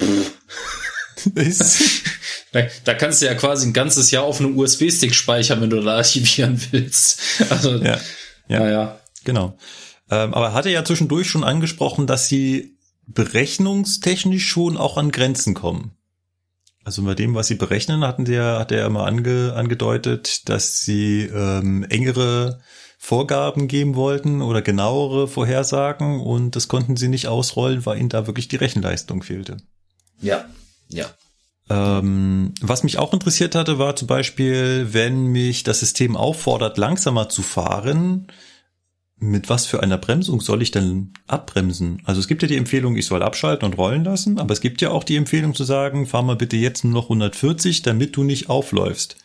[1.36, 1.82] ist.
[2.52, 5.82] da, da kannst du ja quasi ein ganzes Jahr auf einem USB-Stick speichern, wenn du
[5.82, 7.22] da archivieren willst.
[7.50, 8.00] Also, ja,
[8.48, 9.00] ja, naja.
[9.24, 9.58] genau.
[10.10, 15.54] Ähm, aber er hatte ja zwischendurch schon angesprochen, dass sie berechnungstechnisch schon auch an Grenzen
[15.54, 15.92] kommen.
[16.90, 21.22] Also bei dem, was sie berechnen, hatten der, hat er immer ange, angedeutet, dass sie
[21.32, 22.62] ähm, engere
[22.98, 28.26] Vorgaben geben wollten oder genauere Vorhersagen und das konnten sie nicht ausrollen, weil ihnen da
[28.26, 29.58] wirklich die Rechenleistung fehlte.
[30.20, 30.46] Ja,
[30.88, 31.06] ja.
[31.70, 37.30] Ähm, was mich auch interessiert hatte, war zum Beispiel, wenn mich das System auffordert, langsamer
[37.30, 38.26] zu fahren,
[39.20, 42.02] mit was für einer Bremsung soll ich denn abbremsen?
[42.06, 44.82] Also es gibt ja die Empfehlung, ich soll abschalten und rollen lassen, aber es gibt
[44.82, 48.24] ja auch die Empfehlung zu sagen, fahr mal bitte jetzt nur noch 140, damit du
[48.24, 49.18] nicht aufläufst.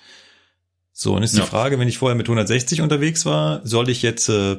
[0.93, 1.43] So, und ist ja.
[1.43, 4.57] die Frage, wenn ich vorher mit 160 unterwegs war, soll ich jetzt äh,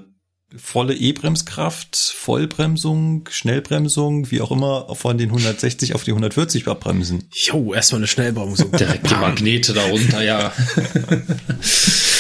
[0.56, 7.24] volle E-Bremskraft, Vollbremsung, Schnellbremsung, wie auch immer, von den 160 auf die 140 abbremsen?
[7.32, 8.72] Jo, erstmal eine Schnellbremsung.
[8.78, 10.54] Direkt die Magnete darunter, ja.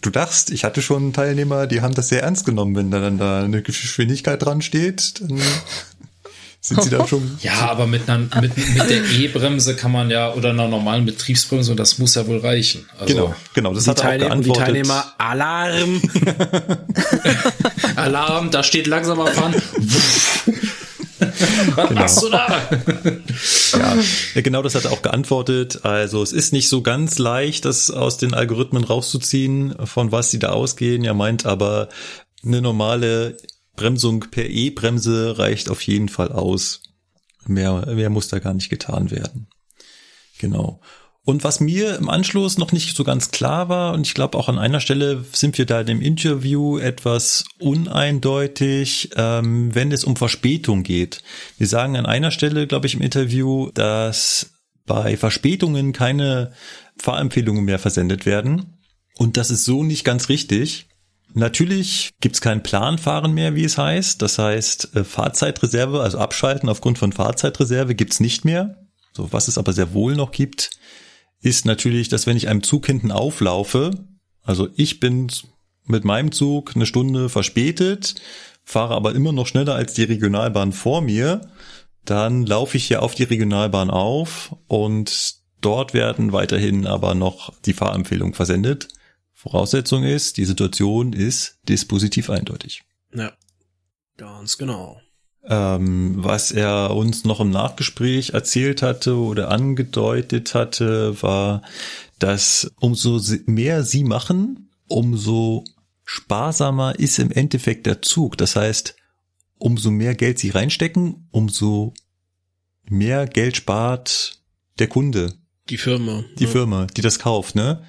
[0.00, 3.18] Du dachst, ich hatte schon Teilnehmer, die haben das sehr ernst genommen, wenn da dann
[3.18, 5.40] da eine Geschwindigkeit dran steht, dann
[6.60, 7.38] sind sie da schon?
[7.42, 11.70] Ja, aber mit, einer, mit, mit der E-Bremse kann man ja, oder einer normalen Betriebsbremse,
[11.70, 12.88] und das muss ja wohl reichen.
[12.98, 14.46] Also genau, genau, das die hat er auch geantwortet.
[14.46, 16.02] Die Teilnehmer, Alarm!
[17.96, 19.54] Alarm, da steht langsamer fahren.
[21.76, 22.00] Was genau.
[22.00, 22.70] machst du da?
[24.34, 25.84] ja, genau das hat er auch geantwortet.
[25.84, 30.38] Also es ist nicht so ganz leicht, das aus den Algorithmen rauszuziehen, von was sie
[30.38, 31.04] da ausgehen.
[31.04, 31.88] Er meint aber,
[32.44, 33.36] eine normale
[33.74, 36.82] Bremsung per E-Bremse reicht auf jeden Fall aus.
[37.46, 39.48] Mehr, mehr muss da gar nicht getan werden.
[40.38, 40.80] Genau.
[41.26, 44.48] Und was mir im Anschluss noch nicht so ganz klar war, und ich glaube auch
[44.48, 50.14] an einer Stelle sind wir da in dem Interview etwas uneindeutig, ähm, wenn es um
[50.14, 51.24] Verspätung geht.
[51.58, 54.52] Wir sagen an einer Stelle, glaube ich, im Interview, dass
[54.86, 56.52] bei Verspätungen keine
[56.96, 58.78] Fahrempfehlungen mehr versendet werden.
[59.18, 60.86] Und das ist so nicht ganz richtig.
[61.34, 64.22] Natürlich gibt's kein Planfahren mehr, wie es heißt.
[64.22, 68.76] Das heißt, äh, Fahrzeitreserve, also Abschalten aufgrund von Fahrzeitreserve gibt's nicht mehr.
[69.12, 70.70] So, was es aber sehr wohl noch gibt,
[71.46, 73.92] ist natürlich, dass wenn ich einem Zug hinten auflaufe,
[74.42, 75.30] also ich bin
[75.84, 78.16] mit meinem Zug eine Stunde verspätet,
[78.64, 81.52] fahre aber immer noch schneller als die Regionalbahn vor mir,
[82.04, 87.74] dann laufe ich hier auf die Regionalbahn auf und dort werden weiterhin aber noch die
[87.74, 88.88] Fahrempfehlungen versendet.
[89.32, 92.82] Voraussetzung ist, die Situation ist dispositiv eindeutig.
[93.14, 93.32] Ja,
[94.16, 95.00] ganz genau.
[95.48, 101.62] Ähm, was er uns noch im Nachgespräch erzählt hatte oder angedeutet hatte, war,
[102.18, 105.64] dass umso mehr sie machen, umso
[106.04, 108.36] sparsamer ist im Endeffekt der Zug.
[108.38, 108.96] Das heißt,
[109.58, 111.94] umso mehr Geld sie reinstecken, umso
[112.88, 114.40] mehr Geld spart
[114.78, 115.34] der Kunde.
[115.68, 116.24] Die Firma.
[116.38, 116.50] Die ja.
[116.50, 117.82] Firma, die das kauft, ne?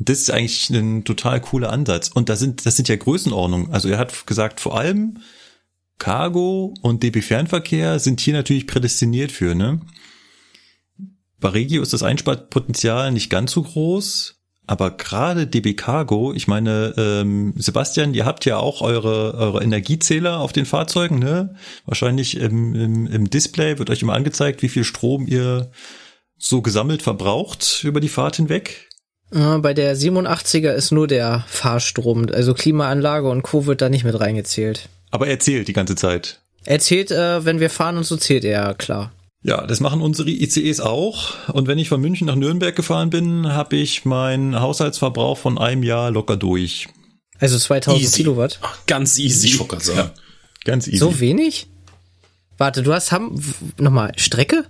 [0.00, 2.08] Das ist eigentlich ein total cooler Ansatz.
[2.08, 3.72] Und da sind, das sind ja Größenordnungen.
[3.72, 5.18] Also er hat gesagt, vor allem
[5.98, 9.80] Cargo und DB Fernverkehr sind hier natürlich prädestiniert für, ne?
[11.40, 14.38] Bei Regio ist das Einsparpotenzial nicht ganz so groß,
[14.70, 20.40] Aber gerade DB Cargo, ich meine, ähm, Sebastian, ihr habt ja auch eure, eure Energiezähler
[20.40, 21.54] auf den Fahrzeugen, ne?
[21.86, 25.70] Wahrscheinlich im, im, im Display wird euch immer angezeigt, wie viel Strom ihr
[26.36, 28.90] so gesammelt verbraucht über die Fahrt hinweg.
[29.30, 33.64] Bei der 87er ist nur der Fahrstrom, also Klimaanlage und Co.
[33.64, 34.90] wird da nicht mit reingezählt.
[35.10, 36.40] Aber er zählt die ganze Zeit.
[36.64, 39.12] Er zählt, äh, wenn wir fahren und so zählt er, klar.
[39.42, 41.34] Ja, das machen unsere ICEs auch.
[41.48, 45.82] Und wenn ich von München nach Nürnberg gefahren bin, habe ich meinen Haushaltsverbrauch von einem
[45.82, 46.88] Jahr locker durch.
[47.38, 48.16] Also 2000 Easy.
[48.16, 48.58] Kilowatt.
[48.86, 49.46] Ganz easy.
[49.46, 50.10] Ich sagen.
[50.64, 50.98] Ganz easy.
[50.98, 51.68] So wenig?
[52.58, 53.40] Warte, du hast Ham
[53.78, 54.64] nochmal Strecke?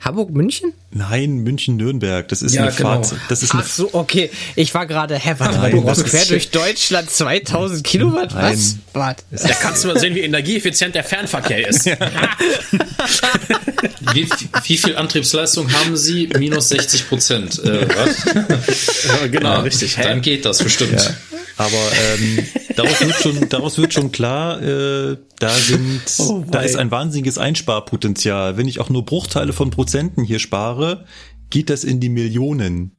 [0.00, 0.72] Hamburg München?
[0.90, 2.28] Nein, München-Nürnberg.
[2.28, 3.02] Das ist Ja, eine genau.
[3.02, 3.14] Fahrt.
[3.28, 4.30] Das ist eine Ach so, okay.
[4.54, 8.34] Ich war gerade, hä, warte mal, Nein, du das brauchst quer durch Deutschland 2000 Kilowatt?
[8.34, 8.76] Was?
[8.92, 9.24] Warte.
[9.30, 11.86] Da kannst du mal sehen, wie energieeffizient der Fernverkehr ist.
[14.14, 14.26] Wie,
[14.64, 16.28] wie viel Antriebsleistung haben Sie?
[16.38, 17.58] Minus 60 Prozent.
[17.62, 18.24] Äh, was?
[19.20, 19.98] Ja, genau, Ja, richtig.
[19.98, 20.02] Hä?
[20.04, 21.14] Dann geht das bestimmt.
[21.58, 22.46] Aber ähm,
[22.76, 27.36] daraus wird schon, daraus wird schon klar, äh, da sind, Oh, da ist ein wahnsinniges
[27.36, 28.56] Einsparpotenzial.
[28.56, 31.04] Wenn ich auch nur Bruchteile von Prozenten hier spare,
[31.50, 32.96] geht das in die Millionen,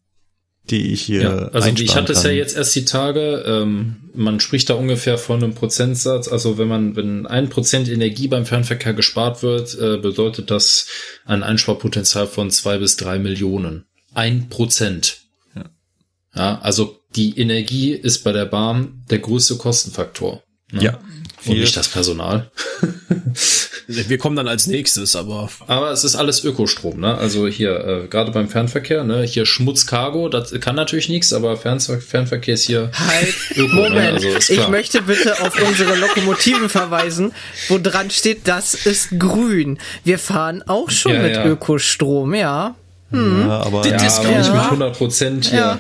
[0.70, 4.10] die ich hier Ja, also einsparen ich hatte es ja jetzt erst die Tage, ähm,
[4.14, 8.46] man spricht da ungefähr von einem Prozentsatz, also wenn man, wenn ein Prozent Energie beim
[8.46, 10.88] Fernverkehr gespart wird, äh, bedeutet das
[11.26, 13.86] ein Einsparpotenzial von zwei bis drei Millionen.
[14.14, 15.22] Ein Prozent.
[16.36, 20.44] Ja, also die Energie ist bei der Bahn der größte Kostenfaktor.
[20.72, 20.84] ne?
[20.84, 21.00] Ja.
[21.46, 22.52] Und Wir- nicht das Personal.
[23.88, 27.18] Wir kommen dann als nächstes, aber Aber es ist alles Ökostrom, ne?
[27.18, 29.24] Also hier, äh, gerade beim Fernverkehr, ne?
[29.24, 33.90] Hier Schmutzcargo, das kann natürlich nichts, aber Fernver Fernverkehr ist hier Halt, Öko, ne?
[33.90, 34.14] Moment.
[34.14, 37.32] Also ist ich möchte bitte auf unsere Lokomotiven verweisen,
[37.70, 39.80] wo dran steht, das ist grün.
[40.04, 41.46] Wir fahren auch schon Ja, mit ja.
[41.48, 42.76] Ökostrom, ja.
[43.12, 43.20] Ja,
[43.62, 44.54] aber Ja, Das aber kann nicht ja.
[44.56, 45.58] mit 100 Prozent hier.
[45.58, 45.80] Ja.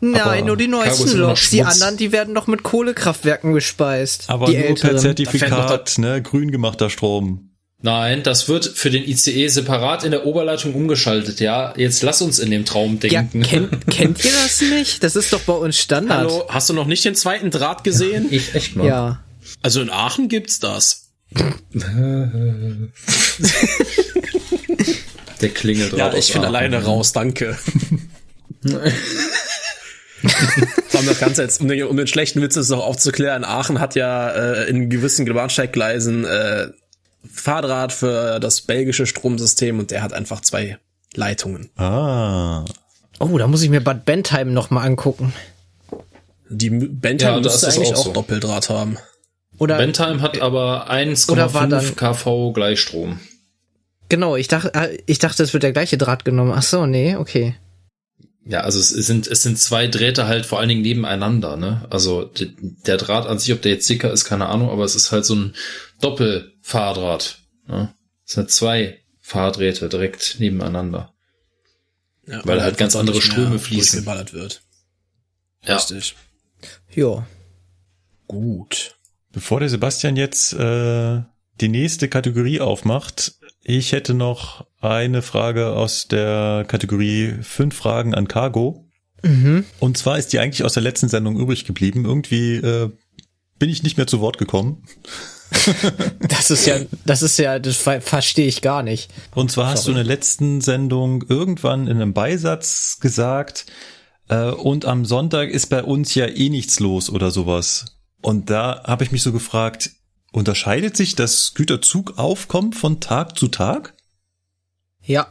[0.00, 1.50] Nein, nur die neuesten Loks.
[1.50, 4.24] Die anderen, die werden noch mit Kohlekraftwerken gespeist.
[4.28, 4.98] aber die nur per älteren.
[4.98, 7.46] Zertifikat, ne, grün gemachter Strom.
[7.82, 11.72] Nein, das wird für den ICE separat in der Oberleitung umgeschaltet, ja.
[11.78, 13.42] Jetzt lass uns in dem Traum Ja, denken.
[13.42, 15.02] kennt, kennt ihr das nicht?
[15.02, 16.18] Das ist doch bei uns Standard.
[16.18, 18.26] hallo, hast du noch nicht den zweiten Draht gesehen?
[18.30, 18.86] ich echt mal.
[18.86, 19.24] Ja.
[19.62, 21.06] Also in Aachen gibt's das.
[25.40, 27.56] Der klingelt Ja, ich bin alleine raus, danke.
[30.98, 34.28] Um das Ganze jetzt, um den, um den schlechten Witz noch aufzuklären, Aachen hat ja
[34.30, 36.68] äh, in gewissen Bahnsteiggleisen äh,
[37.32, 40.78] Fahrdraht für das belgische Stromsystem und der hat einfach zwei
[41.14, 41.70] Leitungen.
[41.76, 42.64] Ah.
[43.18, 45.32] Oh, da muss ich mir Bad Bentheim noch mal angucken.
[46.50, 48.12] Die Bentheim Ja, müsste eigentlich auch auch, so.
[48.12, 48.98] Doppeldraht haben.
[49.58, 50.86] Oder Bentheim hat aber
[51.28, 53.20] Oder war 1,5 dann- kV Gleichstrom.
[54.08, 56.52] genau, ich dachte, äh, ich dachte, es wird der gleiche Draht genommen.
[56.54, 57.54] Ach so, nee, okay.
[58.44, 61.86] Ja, also es sind, es sind zwei Drähte halt vor allen Dingen nebeneinander, ne?
[61.90, 62.30] Also
[62.86, 65.24] der Draht an sich, ob der jetzt dicker ist, keine Ahnung, aber es ist halt
[65.24, 65.54] so ein
[66.00, 67.38] Doppelfahrdraht.
[67.66, 67.94] Ne?
[68.26, 71.12] Es sind zwei Fahrdrähte direkt nebeneinander.
[72.26, 73.98] Ja, Weil halt ganz andere Ströme fließen.
[73.98, 74.62] Durchgeballert wird.
[75.64, 75.76] Ja.
[75.76, 76.16] Richtig.
[76.90, 77.24] Jo.
[78.26, 78.96] Gut.
[79.32, 81.20] Bevor der Sebastian jetzt äh,
[81.60, 88.28] die nächste Kategorie aufmacht, ich hätte noch eine Frage aus der Kategorie fünf Fragen an
[88.28, 88.86] Cargo.
[89.22, 89.64] Mhm.
[89.78, 92.04] Und zwar ist die eigentlich aus der letzten Sendung übrig geblieben.
[92.04, 92.90] Irgendwie äh,
[93.58, 94.84] bin ich nicht mehr zu Wort gekommen.
[96.20, 99.10] Das ist ja, das ist ja, das ver verstehe ich gar nicht.
[99.34, 103.66] Und zwar hast du in der letzten Sendung irgendwann in einem Beisatz gesagt,
[104.28, 107.96] äh, und am Sonntag ist bei uns ja eh nichts los oder sowas.
[108.22, 109.90] Und da habe ich mich so gefragt,
[110.32, 113.94] unterscheidet sich das Güterzugaufkommen von Tag zu Tag?
[115.10, 115.26] Ja.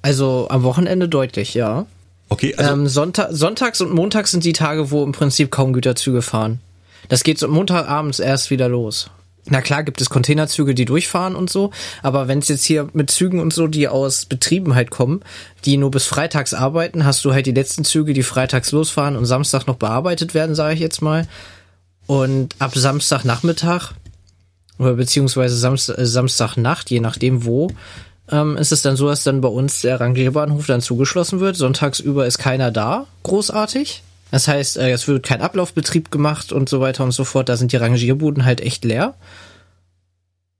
[0.00, 1.84] Also am Wochenende deutlich, ja.
[2.30, 6.22] Okay, also ähm, Sonntag, Sonntags und Montags sind die Tage, wo im Prinzip kaum Güterzüge
[6.22, 6.60] fahren.
[7.10, 9.10] Das geht so Montagabends erst wieder los.
[9.50, 11.70] Na klar gibt es Containerzüge, die durchfahren und so,
[12.02, 15.20] aber wenn es jetzt hier mit Zügen und so, die aus Betrieben halt kommen,
[15.64, 19.24] die nur bis freitags arbeiten, hast du halt die letzten Züge, die freitags losfahren und
[19.24, 21.26] Samstag noch bearbeitet werden, sage ich jetzt mal.
[22.06, 23.92] Und ab Samstagnachmittag
[24.78, 27.70] oder beziehungsweise Samst äh, Samstagnacht, je nachdem wo,
[28.30, 31.56] ähm, ist es dann so, dass dann bei uns der Rangierbahnhof dann zugeschlossen wird.
[31.56, 34.02] Sonntagsüber ist keiner da, großartig.
[34.30, 37.48] Das heißt, äh, es wird kein Ablaufbetrieb gemacht und so weiter und so fort.
[37.48, 39.14] Da sind die Rangierbuden halt echt leer.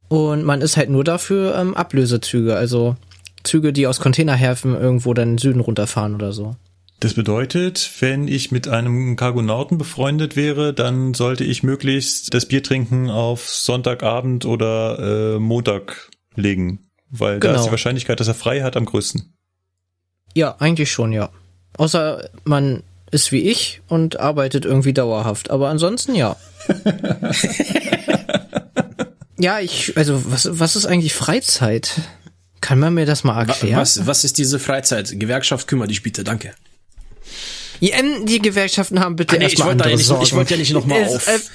[0.08, 2.96] Und man ist halt nur dafür ähm, Ablösezüge, also
[3.44, 6.56] Züge, die aus Containerhäfen irgendwo dann in den Süden runterfahren oder so.
[7.00, 12.62] das bedeutet, wenn ich mit einem Cargonauten befreundet wäre, dann sollte ich möglichst das Bier
[12.62, 16.87] trinken auf Sonntagabend oder äh, Montag legen.
[17.10, 17.60] Weil da Genau.
[17.60, 19.32] ist die Wahrscheinlichkeit, dass er frei hat, am größten.
[20.34, 21.30] Ja, eigentlich schon, ja.
[21.76, 25.50] Außer man ist wie ich und arbeitet irgendwie dauerhaft.
[25.50, 26.36] Aber ansonsten ja.
[29.38, 31.92] ja, ich, also was, was ist eigentlich Freizeit?
[32.60, 33.80] Kann man mir das mal erklären?
[33.80, 35.18] Was, was ist diese Freizeit?
[35.18, 36.52] Gewerkschaft, kümmere dich bitte, danke.
[37.80, 40.24] Ja, ähm, die Gewerkschaften haben bitte Ah, nee, ich erstmal wollte andere ja nicht- Sorgen.
[40.24, 41.50] ich wollte ja nicht noch mal Es- auf- es-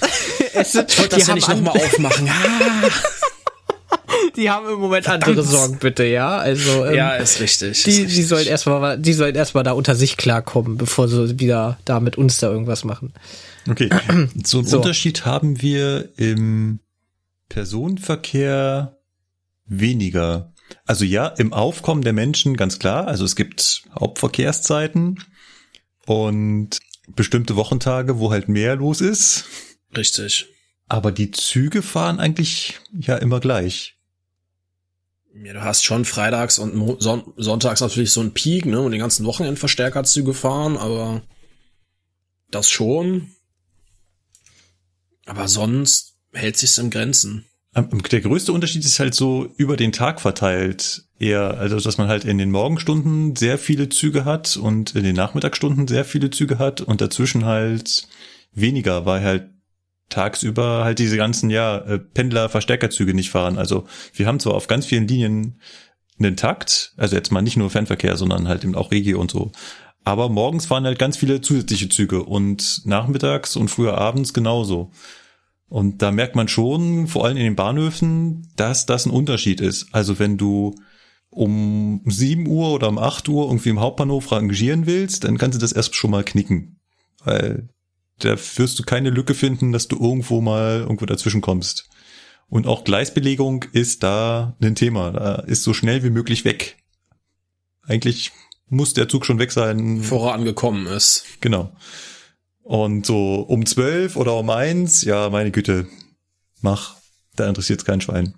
[0.53, 2.29] es- Ich wollte das ja nicht nochmal aufmachen.
[4.35, 6.37] Die haben im Moment andere Sorgen, bitte, ja.
[6.37, 7.83] Also ähm, ja, ist richtig.
[7.83, 8.27] die, ist die richtig.
[8.27, 12.37] sollen erstmal, die sollen erstmal da unter sich klarkommen, bevor sie wieder da mit uns
[12.37, 13.13] da irgendwas machen.
[13.69, 13.89] Okay.
[14.43, 14.77] So einen So.
[14.77, 16.79] Unterschied haben wir im
[17.49, 18.97] Personenverkehr
[19.65, 20.53] weniger.
[20.85, 23.07] Also ja, im Aufkommen der Menschen ganz klar.
[23.07, 25.19] Also es gibt Hauptverkehrszeiten
[26.05, 26.79] und
[27.15, 29.45] bestimmte Wochentage, wo halt mehr los ist.
[29.95, 30.47] Richtig.
[30.93, 33.95] Aber die Züge fahren eigentlich ja immer gleich.
[35.33, 38.99] Ja, du hast schon freitags und Son sonntags natürlich so einen Peak, ne, und den
[38.99, 41.23] ganzen Wochenendverstärkerzüge fahren, aber
[42.51, 43.31] das schon.
[45.25, 47.45] Aber sonst hält sich's in Grenzen.
[47.75, 52.23] Der größte Unterschied ist halt so über den Tag verteilt eher, also dass man halt
[52.23, 56.81] in den Morgenstunden sehr viele Züge hat und in den Nachmittagsstunden sehr viele Züge hat
[56.81, 58.07] und dazwischen halt
[58.53, 59.52] weniger, weil halt
[60.13, 63.57] tagsüber halt diese ganzen ja äh, Pendler-Verstärkerzüge nicht fahren.
[63.57, 65.59] Also wir haben zwar auf ganz vielen Linien
[66.19, 69.51] einen Takt, also jetzt mal nicht nur Fernverkehr, sondern halt eben auch Regio und so.
[70.03, 74.91] Aber morgens fahren halt ganz viele zusätzliche Züge und nachmittags und früher abends genauso.
[75.69, 79.87] Und da merkt man schon, vor allem in den Bahnhöfen, dass das ein Unterschied ist.
[79.91, 80.75] Also wenn du
[81.29, 85.61] um 7 Uhr oder um 8 Uhr irgendwie im Hauptbahnhof rangieren willst, dann kannst du
[85.61, 86.79] das erst schon mal knicken.
[87.23, 87.69] Weil
[88.23, 91.89] da wirst du keine Lücke finden, dass du irgendwo mal irgendwo dazwischen kommst.
[92.47, 95.11] Und auch Gleisbelegung ist da ein Thema.
[95.11, 96.77] Da ist so schnell wie möglich weg.
[97.81, 98.31] Eigentlich
[98.67, 100.03] muss der Zug schon weg sein.
[100.03, 101.25] Vorangekommen ist.
[101.41, 101.75] Genau.
[102.61, 105.87] Und so um zwölf oder um eins, ja, meine Güte,
[106.61, 106.95] mach.
[107.35, 108.35] Da interessiert's kein Schwein.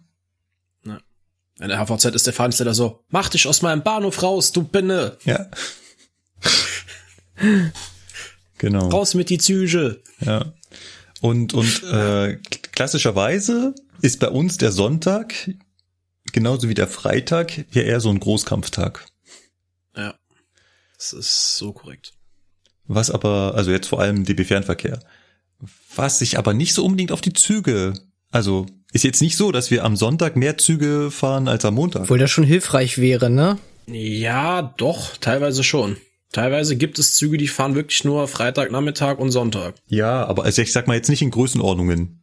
[1.59, 5.17] In der HVZ ist der Fahnensteller so, mach dich aus meinem Bahnhof raus, du Binne!
[5.23, 5.49] Ja.
[8.57, 8.89] genau.
[8.89, 10.01] Raus mit die Züge!
[10.19, 10.53] Ja.
[11.21, 12.37] Und, und äh,
[12.71, 15.33] klassischerweise ist bei uns der Sonntag,
[16.31, 19.05] genauso wie der Freitag, ja eher so ein Großkampftag.
[19.95, 20.15] Ja.
[20.97, 22.13] Das ist so korrekt.
[22.87, 24.99] Was aber, also jetzt vor allem DB Fernverkehr,
[25.95, 27.93] was sich aber nicht so unbedingt auf die Züge,
[28.31, 32.03] also ist jetzt nicht so, dass wir am Sonntag mehr Züge fahren als am Montag.
[32.03, 33.57] Obwohl das schon hilfreich wäre, ne?
[33.87, 35.97] Ja, doch, teilweise schon.
[36.31, 39.75] Teilweise gibt es Züge, die fahren wirklich nur Freitag, Nachmittag und Sonntag.
[39.87, 42.21] Ja, aber also ich sag mal jetzt nicht in Größenordnungen.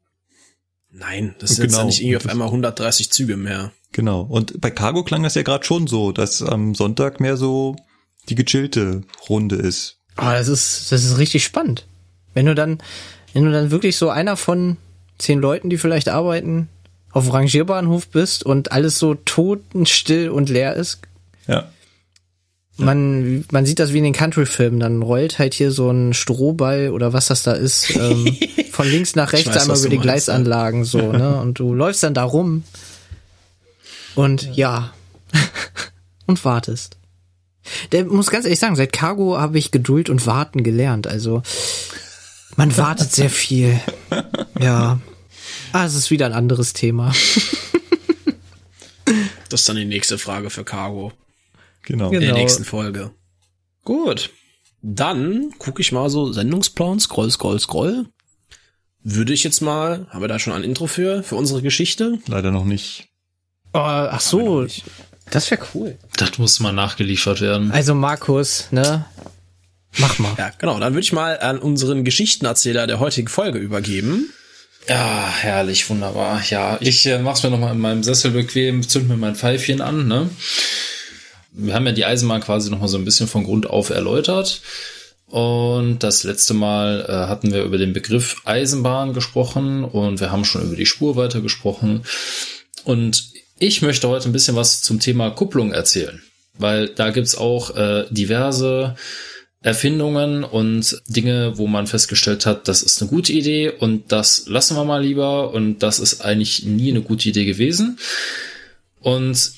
[0.91, 1.79] Nein, das sind Genau.
[1.79, 3.73] ja nicht irgendwie auf einmal 130 Züge mehr.
[3.93, 4.23] Genau.
[4.23, 7.77] Und bei Cargo klang das ja gerade schon so, dass am Sonntag mehr so
[8.29, 9.99] die gechillte Runde ist.
[10.17, 11.87] Ah, das ist, das ist richtig spannend.
[12.35, 12.79] Wenn du dann,
[13.33, 14.77] wenn du dann wirklich so einer von
[15.19, 16.69] zehn Leuten, die vielleicht arbeiten,
[17.13, 21.01] auf dem Rangierbahnhof bist und alles so totenstill und leer ist.
[21.47, 21.71] Ja.
[22.78, 24.81] Man, man sieht das wie in den Country-Filmen.
[24.81, 28.36] Dann rollt halt hier so ein Strohball oder was das da ist, ähm,
[28.70, 30.12] von links nach rechts weiß, einmal über die meinst, ja.
[30.12, 31.36] Gleisanlagen so, ne?
[31.41, 32.65] Und du läufst dann da rum
[34.15, 34.92] und ja,
[36.26, 36.97] und wartest.
[37.92, 41.07] Der muss ganz ehrlich sagen, seit Cargo habe ich Geduld und Warten gelernt.
[41.07, 41.42] Also
[42.57, 43.81] man wartet sehr viel.
[44.60, 45.01] Ja.
[45.73, 47.12] Ah, es ist wieder ein anderes Thema.
[49.49, 51.12] Das ist dann die nächste Frage für Cargo.
[51.83, 52.07] Genau.
[52.07, 52.35] In der Genau.
[52.39, 53.11] nächsten Folge.
[53.85, 54.31] Gut.
[54.83, 58.07] Dann gucke ich mal so Sendungsplan, scroll, scroll, scroll.
[59.05, 62.19] Würde ich jetzt mal, haben wir da schon ein Intro für, für unsere Geschichte?
[62.27, 63.09] Leider noch nicht.
[63.75, 64.67] Oh, ach so,
[65.31, 65.99] das wäre cool.
[66.17, 67.70] Das muss mal nachgeliefert werden.
[67.73, 69.07] Also Markus, ne?
[69.99, 70.35] Mach mal.
[70.39, 70.78] Ja, genau.
[70.78, 74.33] Dann würde ich mal an unseren Geschichtenerzähler der heutigen Folge übergeben.
[74.89, 76.43] Ja, herrlich, wunderbar.
[76.51, 80.07] Ja, ich äh, mach's mir nochmal in meinem Sessel bequem, zünd mir mein Pfeifchen an,
[80.09, 80.28] ne?
[81.53, 84.63] Wir haben ja die Eisenbahn quasi nochmal so ein bisschen von Grund auf erläutert.
[85.27, 90.45] Und das letzte Mal äh, hatten wir über den Begriff Eisenbahn gesprochen und wir haben
[90.45, 92.03] schon über die Spurweite gesprochen.
[92.85, 96.23] Und ich möchte heute ein bisschen was zum Thema Kupplung erzählen,
[96.59, 98.95] weil da gibt's auch äh, diverse
[99.63, 104.77] Erfindungen und Dinge, wo man festgestellt hat, das ist eine gute Idee und das lassen
[104.77, 107.99] wir mal lieber und das ist eigentlich nie eine gute Idee gewesen.
[109.01, 109.53] Und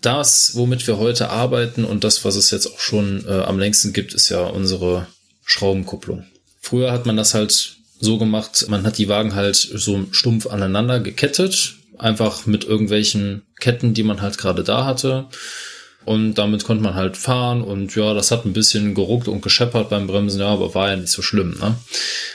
[0.00, 3.92] das, womit wir heute arbeiten und das, was es jetzt auch schon äh, am längsten
[3.92, 5.06] gibt, ist ja unsere
[5.44, 6.24] Schraubenkupplung.
[6.60, 11.00] Früher hat man das halt so gemacht, man hat die Wagen halt so stumpf aneinander
[11.00, 15.26] gekettet, einfach mit irgendwelchen Ketten, die man halt gerade da hatte.
[16.04, 19.90] und damit konnte man halt fahren und ja, das hat ein bisschen geruckt und gescheppert
[19.90, 21.58] beim Bremsen, ja, aber war ja nicht so schlimm.
[21.60, 21.74] Ne?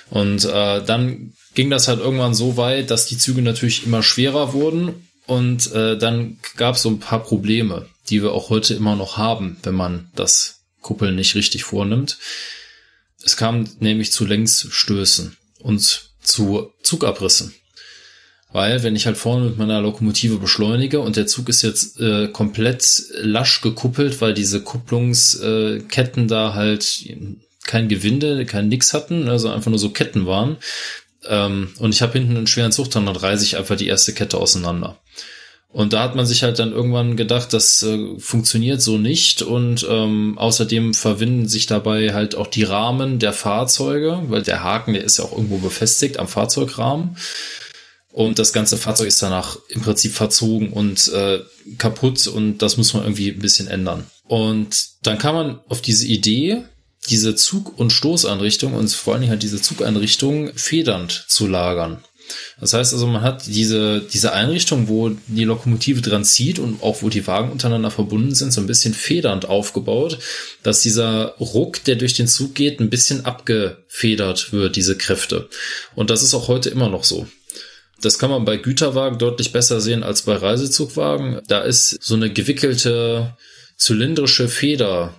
[0.10, 4.54] Und äh, dann ging das halt irgendwann so weit, dass die Züge natürlich immer schwerer
[4.54, 8.96] wurden und äh, dann gab es so ein paar Probleme, die wir auch heute immer
[8.96, 12.18] noch haben, wenn man das Kuppeln nicht richtig vornimmt.
[13.24, 17.54] Es kam nämlich zu Längsstößen und zu Zugabrissen.
[18.52, 22.28] Weil, wenn ich halt vorne mit meiner Lokomotive beschleunige und der Zug ist jetzt äh,
[22.28, 27.04] komplett lasch gekuppelt, weil diese Kupplungsketten äh, da halt
[27.64, 30.58] kein Gewinde, kein Nix hatten, also einfach nur so Ketten waren.
[31.26, 34.14] Ähm, und ich habe hinten einen schweren Zug dran, dann reiße ich einfach die erste
[34.14, 35.00] Kette auseinander.
[35.74, 39.42] Und da hat man sich halt dann irgendwann gedacht, das äh, funktioniert so nicht.
[39.42, 44.94] Und ähm, außerdem verwinden sich dabei halt auch die Rahmen der Fahrzeuge, weil der Haken,
[44.94, 47.18] der ist ja auch irgendwo befestigt am Fahrzeugrahmen.
[48.12, 51.40] Und das ganze Fahrzeug ist danach im Prinzip verzogen und äh,
[51.80, 54.06] kaputt und das muss man irgendwie ein bisschen ändern.
[54.28, 56.64] Und dann kam man auf diese Idee,
[57.10, 62.04] diese Zug- und Stoßeinrichtung und vor allen Dingen halt diese Zugeinrichtung federnd zu lagern.
[62.60, 67.02] Das heißt also, man hat diese, diese Einrichtung, wo die Lokomotive dran zieht und auch
[67.02, 70.20] wo die Wagen untereinander verbunden sind, so ein bisschen federnd aufgebaut,
[70.62, 75.50] dass dieser Ruck, der durch den Zug geht, ein bisschen abgefedert wird, diese Kräfte.
[75.96, 77.28] Und das ist auch heute immer noch so.
[78.02, 81.42] Das kann man bei Güterwagen deutlich besser sehen als bei Reisezugwagen.
[81.48, 83.38] Da ist so eine gewickelte
[83.78, 85.14] zylindrische Feder.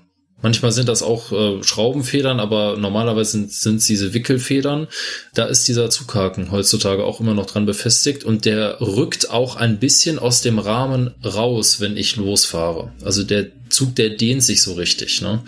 [0.44, 4.88] Manchmal sind das auch äh, Schraubenfedern, aber normalerweise sind, sind es diese Wickelfedern.
[5.32, 9.78] Da ist dieser Zughaken heutzutage auch immer noch dran befestigt und der rückt auch ein
[9.78, 12.92] bisschen aus dem Rahmen raus, wenn ich losfahre.
[13.02, 15.22] Also der Zug, der dehnt sich so richtig.
[15.22, 15.42] Ne?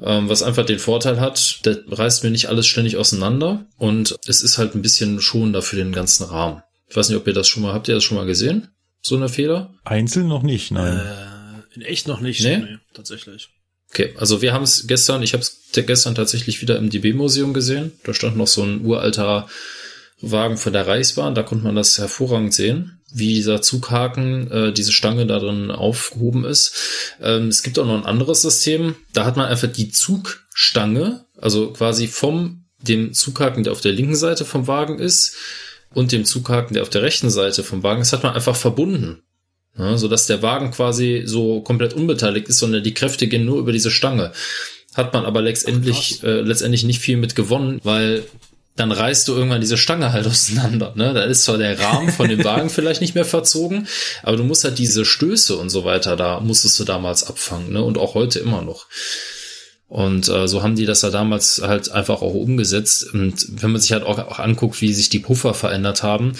[0.00, 4.40] ähm, was einfach den Vorteil hat, der reißt mir nicht alles ständig auseinander und es
[4.42, 6.62] ist halt ein bisschen schonender für den ganzen Rahmen.
[6.88, 8.68] Ich weiß nicht, ob ihr das schon mal, habt ihr das schon mal gesehen?
[9.00, 9.74] So eine Feder?
[9.82, 11.00] Einzeln noch nicht, nein.
[11.00, 12.58] Äh, in echt noch nicht, nee?
[12.58, 13.48] nee tatsächlich.
[13.92, 17.92] Okay, also wir haben es gestern, ich habe es gestern tatsächlich wieder im DB-Museum gesehen.
[18.04, 19.48] Da stand noch so ein uralter
[20.20, 24.92] Wagen von der Reichsbahn, da konnte man das hervorragend sehen wie dieser Zughaken, äh, diese
[24.92, 26.74] Stange da drin aufgehoben ist.
[27.20, 28.94] Ähm, es gibt auch noch ein anderes System.
[29.12, 34.16] Da hat man einfach die Zugstange, also quasi vom dem Zughaken, der auf der linken
[34.16, 35.36] Seite vom Wagen ist,
[35.94, 39.22] und dem Zughaken, der auf der rechten Seite vom Wagen ist, hat man einfach verbunden.
[39.78, 43.58] Ja, so dass der Wagen quasi so komplett unbeteiligt ist, sondern die Kräfte gehen nur
[43.58, 44.32] über diese Stange.
[44.94, 48.24] Hat man aber letztendlich, Ach, äh, letztendlich nicht viel mit gewonnen, weil
[48.76, 50.92] dann reißt du irgendwann diese Stange halt auseinander.
[50.94, 51.14] Ne?
[51.14, 53.88] Da ist zwar der Rahmen von dem Wagen vielleicht nicht mehr verzogen,
[54.22, 57.82] aber du musst halt diese Stöße und so weiter, da musstest du damals abfangen ne?
[57.82, 58.86] und auch heute immer noch.
[59.88, 63.12] Und äh, so haben die das ja damals halt einfach auch umgesetzt.
[63.12, 66.32] Und wenn man sich halt auch, auch anguckt, wie sich die Puffer verändert haben,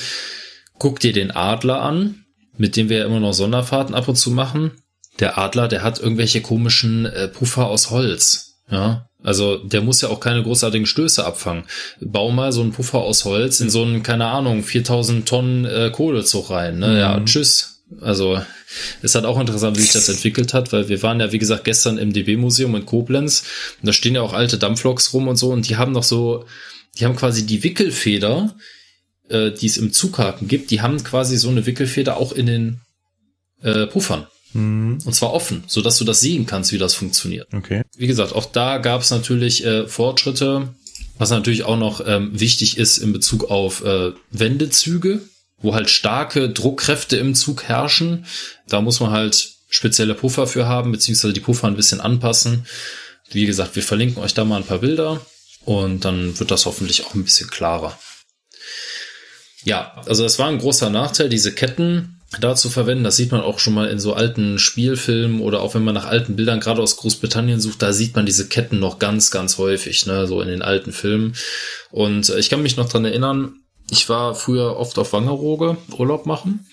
[0.78, 2.21] guck dir den Adler an,
[2.56, 4.72] mit dem wir ja immer noch Sonderfahrten ab und zu machen.
[5.20, 8.60] Der Adler, der hat irgendwelche komischen äh, Puffer aus Holz.
[8.70, 11.64] Ja, also der muss ja auch keine großartigen Stöße abfangen.
[12.00, 15.90] Bau mal so einen Puffer aus Holz in so einen, keine Ahnung, 4000 Tonnen äh,
[15.92, 16.78] Kohlezug rein.
[16.78, 16.88] Ne?
[16.88, 16.96] Mhm.
[16.96, 17.82] Ja, tschüss.
[18.00, 18.40] Also
[19.02, 21.64] es hat auch interessant, wie sich das entwickelt hat, weil wir waren ja, wie gesagt,
[21.64, 23.44] gestern im DB-Museum in Koblenz
[23.80, 26.46] und da stehen ja auch alte Dampfloks rum und so und die haben noch so,
[26.98, 28.54] die haben quasi die Wickelfeder,
[29.28, 32.80] äh, die es im Zughaken gibt, die haben quasi so eine Wickelfeder auch in den
[33.62, 34.26] äh, Puffern.
[34.52, 34.98] Mhm.
[35.04, 37.48] Und zwar offen, so dass du das sehen kannst, wie das funktioniert.
[37.52, 37.82] Okay.
[37.96, 40.68] Wie gesagt, auch da gab es natürlich äh, Fortschritte,
[41.18, 45.20] was natürlich auch noch ähm, wichtig ist in Bezug auf äh, Wendezüge,
[45.60, 48.26] wo halt starke Druckkräfte im Zug herrschen.
[48.68, 52.66] Da muss man halt spezielle Puffer für haben, beziehungsweise die Puffer ein bisschen anpassen.
[53.30, 55.24] Wie gesagt, wir verlinken euch da mal ein paar Bilder
[55.64, 57.98] und dann wird das hoffentlich auch ein bisschen klarer.
[59.64, 63.04] Ja, also das war ein großer Nachteil, diese Ketten da zu verwenden.
[63.04, 66.06] Das sieht man auch schon mal in so alten Spielfilmen oder auch wenn man nach
[66.06, 70.06] alten Bildern gerade aus Großbritannien sucht, da sieht man diese Ketten noch ganz, ganz häufig,
[70.06, 71.34] ne, so in den alten Filmen.
[71.90, 73.56] Und äh, ich kann mich noch dran erinnern,
[73.90, 76.66] ich war früher oft auf Wangerooge Urlaub machen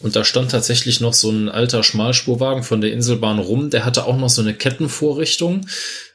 [0.00, 4.06] und da stand tatsächlich noch so ein alter Schmalspurwagen von der Inselbahn rum, der hatte
[4.06, 5.66] auch noch so eine Kettenvorrichtung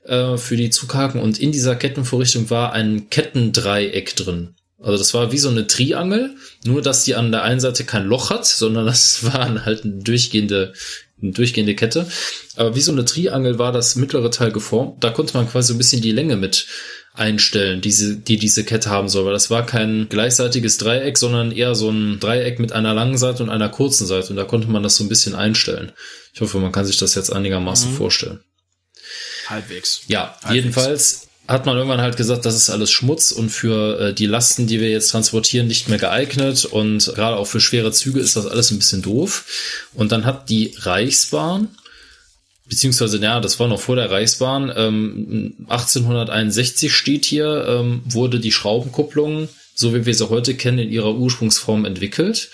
[0.06, 4.56] äh, für die Zughaken und in dieser Kettenvorrichtung war ein Kettendreieck drin.
[4.80, 8.06] Also das war wie so eine Triangel, nur dass die an der einen Seite kein
[8.06, 10.74] Loch hat, sondern das war halt eine durchgehende,
[11.22, 12.08] eine durchgehende Kette.
[12.56, 15.04] Aber wie so eine Triangel war das mittlere Teil geformt.
[15.04, 16.68] Da konnte man quasi so ein bisschen die Länge mit
[17.14, 21.74] einstellen, diese, die diese Kette haben soll, weil das war kein gleichseitiges Dreieck, sondern eher
[21.74, 24.30] so ein Dreieck mit einer langen Seite und einer kurzen Seite.
[24.30, 25.92] Und da konnte man das so ein bisschen einstellen.
[26.34, 27.96] Ich hoffe, man kann sich das jetzt einigermaßen mhm.
[27.96, 28.40] vorstellen.
[29.48, 30.02] Halbwegs.
[30.08, 30.54] Ja, Halbwegs.
[30.54, 34.68] jedenfalls hat man irgendwann halt gesagt, das ist alles Schmutz und für äh, die Lasten,
[34.68, 38.48] die wir jetzt transportieren, nicht mehr geeignet und gerade auch für schwere Züge ist das
[38.48, 39.46] alles ein bisschen doof.
[39.94, 41.70] Und dann hat die Reichsbahn
[42.68, 44.72] beziehungsweise ja, das war noch vor der Reichsbahn.
[44.76, 50.92] Ähm, 1861 steht hier, ähm, wurde die Schraubenkupplung, so wie wir sie heute kennen, in
[50.92, 52.50] ihrer Ursprungsform entwickelt.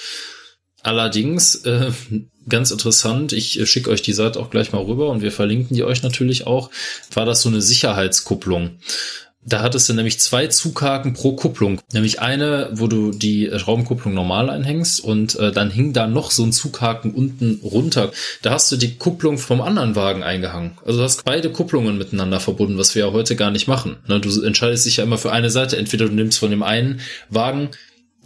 [0.83, 1.91] Allerdings, äh,
[2.47, 5.75] ganz interessant, ich äh, schicke euch die Seite auch gleich mal rüber und wir verlinken
[5.75, 6.69] die euch natürlich auch,
[7.13, 8.77] war das so eine Sicherheitskupplung.
[9.45, 11.81] Da hattest du nämlich zwei Zughaken pro Kupplung.
[11.91, 16.43] Nämlich eine, wo du die Schraubenkupplung normal einhängst und äh, dann hing da noch so
[16.43, 18.11] ein Zughaken unten runter.
[18.41, 20.77] Da hast du die Kupplung vom anderen Wagen eingehangen.
[20.85, 23.97] Also du hast beide Kupplungen miteinander verbunden, was wir ja heute gar nicht machen.
[24.07, 25.77] Ne, du entscheidest dich ja immer für eine Seite.
[25.77, 27.69] Entweder du nimmst von dem einen Wagen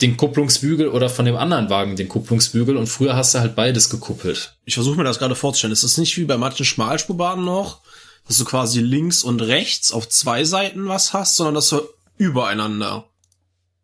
[0.01, 3.89] den Kupplungsbügel oder von dem anderen Wagen den Kupplungsbügel und früher hast du halt beides
[3.89, 4.55] gekuppelt.
[4.65, 5.73] Ich versuche mir das gerade vorzustellen.
[5.73, 7.81] Ist das nicht wie bei manchen Schmalspurbahnen noch?
[8.27, 11.81] dass du quasi links und rechts auf zwei Seiten was hast, sondern dass du
[12.17, 13.05] übereinander.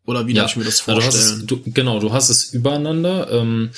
[0.06, 0.42] Oder wie ja.
[0.42, 1.46] darf ich mir das vorstellen?
[1.46, 3.30] Du es, du, genau, du hast es übereinander.
[3.30, 3.70] Ähm,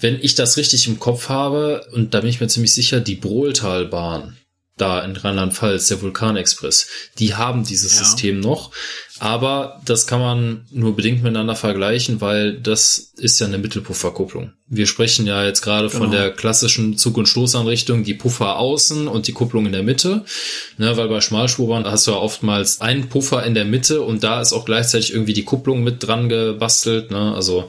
[0.00, 3.14] wenn ich das richtig im Kopf habe, und da bin ich mir ziemlich sicher, die
[3.14, 4.36] Brohltalbahn,
[4.76, 8.04] da in Rheinland-Pfalz, der Vulkanexpress, die haben dieses ja.
[8.04, 8.72] System noch.
[9.18, 14.52] Aber das kann man nur bedingt miteinander vergleichen, weil das ist ja eine Mittelpufferkupplung.
[14.66, 16.00] Wir sprechen ja jetzt gerade genau.
[16.00, 20.24] von der klassischen Zug- und Stoßanrichtung, die Puffer außen und die Kupplung in der Mitte.
[20.78, 24.40] Ne, weil bei Schmalspurbahn hast du ja oftmals einen Puffer in der Mitte und da
[24.40, 27.10] ist auch gleichzeitig irgendwie die Kupplung mit dran gebastelt.
[27.10, 27.34] Ne?
[27.34, 27.68] Also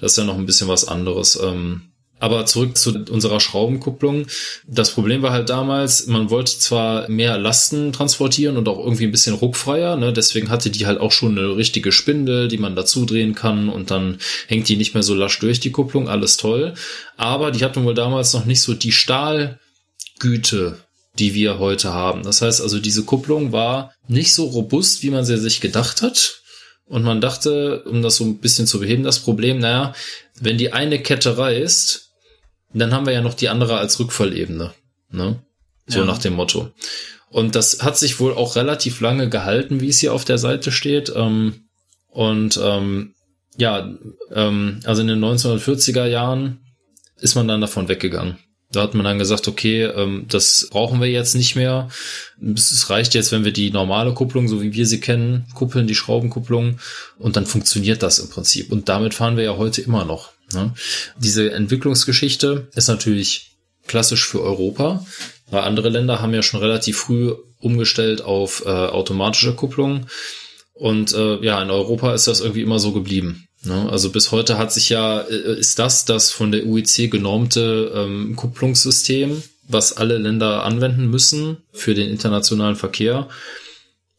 [0.00, 1.38] das ist ja noch ein bisschen was anderes.
[1.40, 1.91] Ähm,
[2.22, 4.28] aber zurück zu unserer Schraubenkupplung.
[4.64, 9.10] Das Problem war halt damals, man wollte zwar mehr Lasten transportieren und auch irgendwie ein
[9.10, 10.12] bisschen ruckfreier, ne?
[10.12, 13.90] deswegen hatte die halt auch schon eine richtige Spindel, die man dazu drehen kann und
[13.90, 16.74] dann hängt die nicht mehr so lasch durch die Kupplung, alles toll.
[17.16, 20.78] Aber die hatten wohl damals noch nicht so die Stahlgüte,
[21.18, 22.22] die wir heute haben.
[22.22, 26.40] Das heißt also, diese Kupplung war nicht so robust, wie man sie sich gedacht hat.
[26.86, 29.92] Und man dachte, um das so ein bisschen zu beheben, das Problem, naja,
[30.40, 32.11] wenn die eine Kette reißt,
[32.80, 34.72] dann haben wir ja noch die andere als Rückfallebene.
[35.10, 35.38] Ne?
[35.86, 36.04] So ja.
[36.04, 36.70] nach dem Motto.
[37.28, 40.70] Und das hat sich wohl auch relativ lange gehalten, wie es hier auf der Seite
[40.70, 41.12] steht.
[41.14, 41.64] Ähm,
[42.08, 43.14] und ähm,
[43.56, 43.90] ja,
[44.32, 46.60] ähm, also in den 1940er Jahren
[47.18, 48.38] ist man dann davon weggegangen.
[48.70, 51.88] Da hat man dann gesagt, okay, ähm, das brauchen wir jetzt nicht mehr.
[52.54, 55.94] Es reicht jetzt, wenn wir die normale Kupplung, so wie wir sie kennen, kuppeln, die
[55.94, 56.78] Schraubenkupplung,
[57.18, 58.72] und dann funktioniert das im Prinzip.
[58.72, 60.31] Und damit fahren wir ja heute immer noch.
[60.52, 60.74] Ne?
[61.18, 63.52] Diese Entwicklungsgeschichte ist natürlich
[63.86, 65.04] klassisch für Europa,
[65.50, 70.06] weil andere Länder haben ja schon relativ früh umgestellt auf äh, automatische Kupplung.
[70.74, 73.46] Und äh, ja, in Europa ist das irgendwie immer so geblieben.
[73.64, 73.88] Ne?
[73.90, 78.34] Also bis heute hat sich ja, äh, ist das das von der UEC genormte ähm,
[78.36, 83.28] Kupplungssystem, was alle Länder anwenden müssen für den internationalen Verkehr.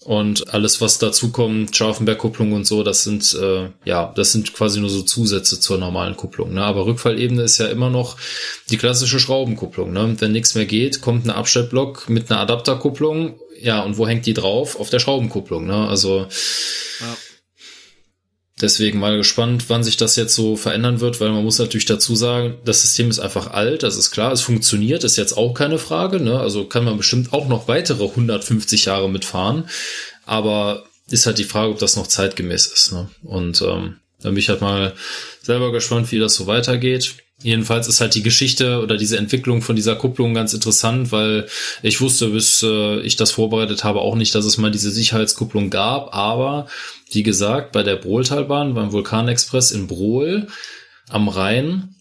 [0.05, 4.79] Und alles, was dazu kommt, Scharfenberg-Kupplung und so, das sind, äh, ja, das sind quasi
[4.79, 6.53] nur so Zusätze zur normalen Kupplung.
[6.53, 6.63] Ne?
[6.63, 8.17] Aber Rückfallebene ist ja immer noch
[8.69, 9.93] die klassische Schraubenkupplung.
[9.93, 10.15] Ne?
[10.19, 13.39] Wenn nichts mehr geht, kommt ein Abstellblock mit einer Adapterkupplung.
[13.61, 14.77] Ja, und wo hängt die drauf?
[14.77, 15.65] Auf der Schraubenkupplung.
[15.65, 15.87] Ne?
[15.87, 16.27] Also
[16.99, 17.17] ja.
[18.61, 22.15] Deswegen mal gespannt, wann sich das jetzt so verändern wird, weil man muss natürlich dazu
[22.15, 25.79] sagen, das System ist einfach alt, das ist klar, es funktioniert, ist jetzt auch keine
[25.79, 26.39] Frage, ne?
[26.39, 29.67] Also kann man bestimmt auch noch weitere 150 Jahre mitfahren,
[30.25, 33.09] aber ist halt die Frage, ob das noch zeitgemäß ist, ne?
[33.23, 34.93] Und ähm, da bin ich halt mal
[35.41, 37.15] selber gespannt, wie das so weitergeht.
[37.43, 41.47] Jedenfalls ist halt die Geschichte oder diese Entwicklung von dieser Kupplung ganz interessant, weil
[41.81, 45.69] ich wusste, bis äh, ich das vorbereitet habe, auch nicht, dass es mal diese Sicherheitskupplung
[45.69, 46.15] gab.
[46.15, 46.67] Aber
[47.11, 50.47] wie gesagt, bei der Brohltalbahn, beim Vulkanexpress in Brohl
[51.09, 51.95] am Rhein,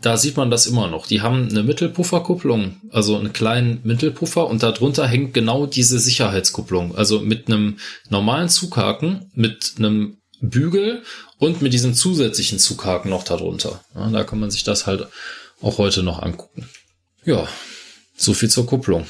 [0.00, 1.06] da sieht man das immer noch.
[1.06, 6.94] Die haben eine Mittelpufferkupplung, also einen kleinen Mittelpuffer und darunter hängt genau diese Sicherheitskupplung.
[6.96, 7.76] Also mit einem
[8.08, 11.02] normalen Zughaken, mit einem Bügel
[11.40, 13.82] und mit diesem zusätzlichen Zughaken noch darunter.
[13.94, 15.08] Ja, da kann man sich das halt
[15.60, 16.68] auch heute noch angucken.
[17.24, 17.48] Ja,
[18.16, 19.06] so viel zur Kupplung.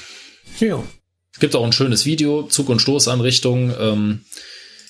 [0.59, 0.83] Ja.
[1.33, 3.75] Es gibt auch ein schönes Video, Zug- und Stoßanrichtung.
[3.79, 4.25] Ähm,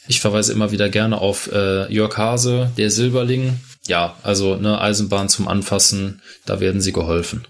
[0.06, 3.58] ich verweise immer wieder gerne auf äh, Jörg Hase, der Silberling.
[3.86, 7.46] Ja, also eine Eisenbahn zum Anfassen, da werden sie geholfen.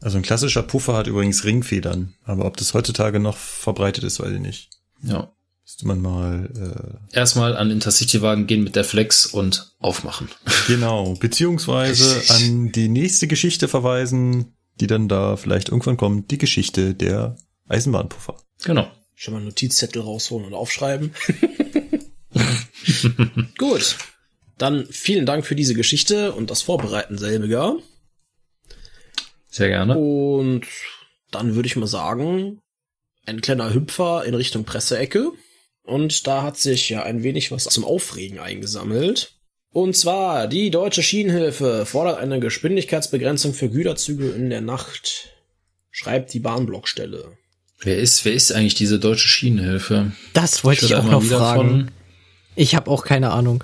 [0.00, 4.32] Also ein klassischer Puffer hat übrigens Ringfedern, aber ob das heutzutage noch verbreitet ist, weiß
[4.32, 4.70] ich nicht.
[5.02, 5.32] Ja.
[5.62, 10.28] Müsste man mal äh erstmal an Intercity-Wagen gehen mit der Flex und aufmachen.
[10.68, 16.94] Genau, beziehungsweise an die nächste Geschichte verweisen, die dann da vielleicht irgendwann kommt, die Geschichte
[16.94, 17.36] der
[17.68, 18.36] Eisenbahnpuffer.
[18.64, 18.88] Genau.
[19.14, 21.12] Schon mal Notizzettel rausholen und aufschreiben.
[23.58, 23.96] Gut.
[24.58, 27.76] Dann vielen Dank für diese Geschichte und das Vorbereiten selbiger.
[29.50, 29.96] Sehr gerne.
[29.96, 30.66] Und
[31.30, 32.60] dann würde ich mal sagen,
[33.26, 35.32] ein kleiner Hüpfer in Richtung Presseecke.
[35.92, 39.34] Und da hat sich ja ein wenig was zum Aufregen eingesammelt.
[39.68, 45.28] Und zwar, die deutsche Schienenhilfe fordert eine Geschwindigkeitsbegrenzung für Güterzüge in der Nacht.
[45.90, 47.36] schreibt die Bahnblockstelle.
[47.80, 50.12] Wer ist, wer ist eigentlich diese deutsche Schienenhilfe?
[50.32, 51.68] Das wollte ich höre auch noch wieder fragen.
[51.68, 51.90] von.
[52.56, 53.62] Ich habe auch keine Ahnung.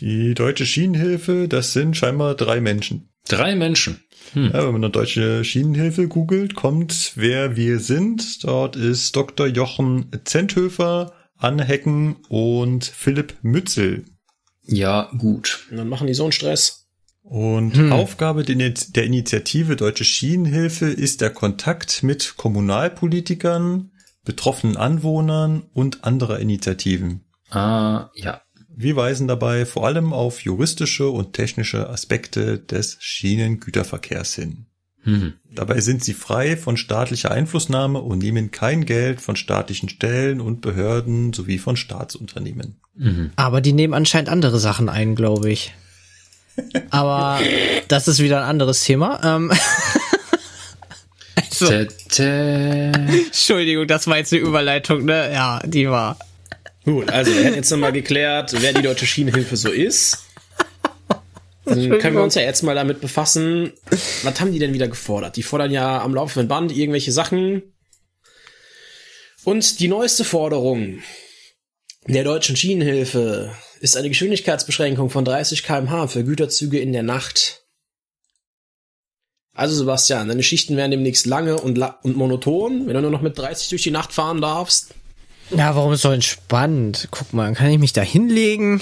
[0.00, 3.08] Die deutsche Schienenhilfe, das sind scheinbar drei Menschen.
[3.26, 4.04] Drei Menschen.
[4.34, 8.44] Ja, wenn man eine deutsche Schienenhilfe googelt, kommt, wer wir sind.
[8.44, 9.46] Dort ist Dr.
[9.48, 14.04] Jochen Zenthöfer, Anne Hecken und Philipp Mützel.
[14.62, 15.66] Ja, gut.
[15.70, 16.88] Und dann machen die so einen Stress.
[17.22, 23.92] Und Aufgabe der Ini- der Initiative Deutsche Schienenhilfe ist der Kontakt mit Kommunalpolitikern,
[24.24, 27.24] betroffenen Anwohnern und anderer Initiativen.
[27.50, 28.42] Ah, ja.
[28.76, 34.66] Wir weisen dabei vor allem auf juristische und technische Aspekte des Schienengüterverkehrs hin.
[35.04, 35.34] Mhm.
[35.50, 40.60] Dabei sind sie frei von staatlicher Einflussnahme und nehmen kein Geld von staatlichen Stellen und
[40.60, 42.76] Behörden sowie von Staatsunternehmen.
[42.96, 43.30] Mhm.
[43.36, 45.72] Aber die nehmen anscheinend andere Sachen ein, glaube ich.
[46.90, 47.40] Aber
[47.88, 49.20] das ist wieder ein anderes Thema.
[49.22, 49.52] Ähm,
[51.36, 52.92] also, Tä, tä.
[53.26, 55.32] Entschuldigung, das war jetzt eine Überleitung, ne?
[55.32, 56.18] Ja, die war.
[56.84, 60.24] Gut, also wir hätten jetzt nochmal geklärt, wer die deutsche Schienenhilfe so ist.
[61.64, 63.72] Dann können wir uns ja jetzt mal damit befassen,
[64.22, 65.36] was haben die denn wieder gefordert?
[65.36, 67.74] Die fordern ja am laufenden Band irgendwelche Sachen.
[69.44, 71.00] Und die neueste Forderung
[72.06, 77.62] der deutschen Schienenhilfe ist eine Geschwindigkeitsbeschränkung von 30 kmh für Güterzüge in der Nacht.
[79.54, 83.22] Also Sebastian, deine Schichten werden demnächst lange und, la und monoton, wenn du nur noch
[83.22, 84.94] mit 30 durch die Nacht fahren darfst.
[85.50, 87.08] Ja, warum ist so entspannt?
[87.10, 88.80] Guck mal, kann ich mich da hinlegen?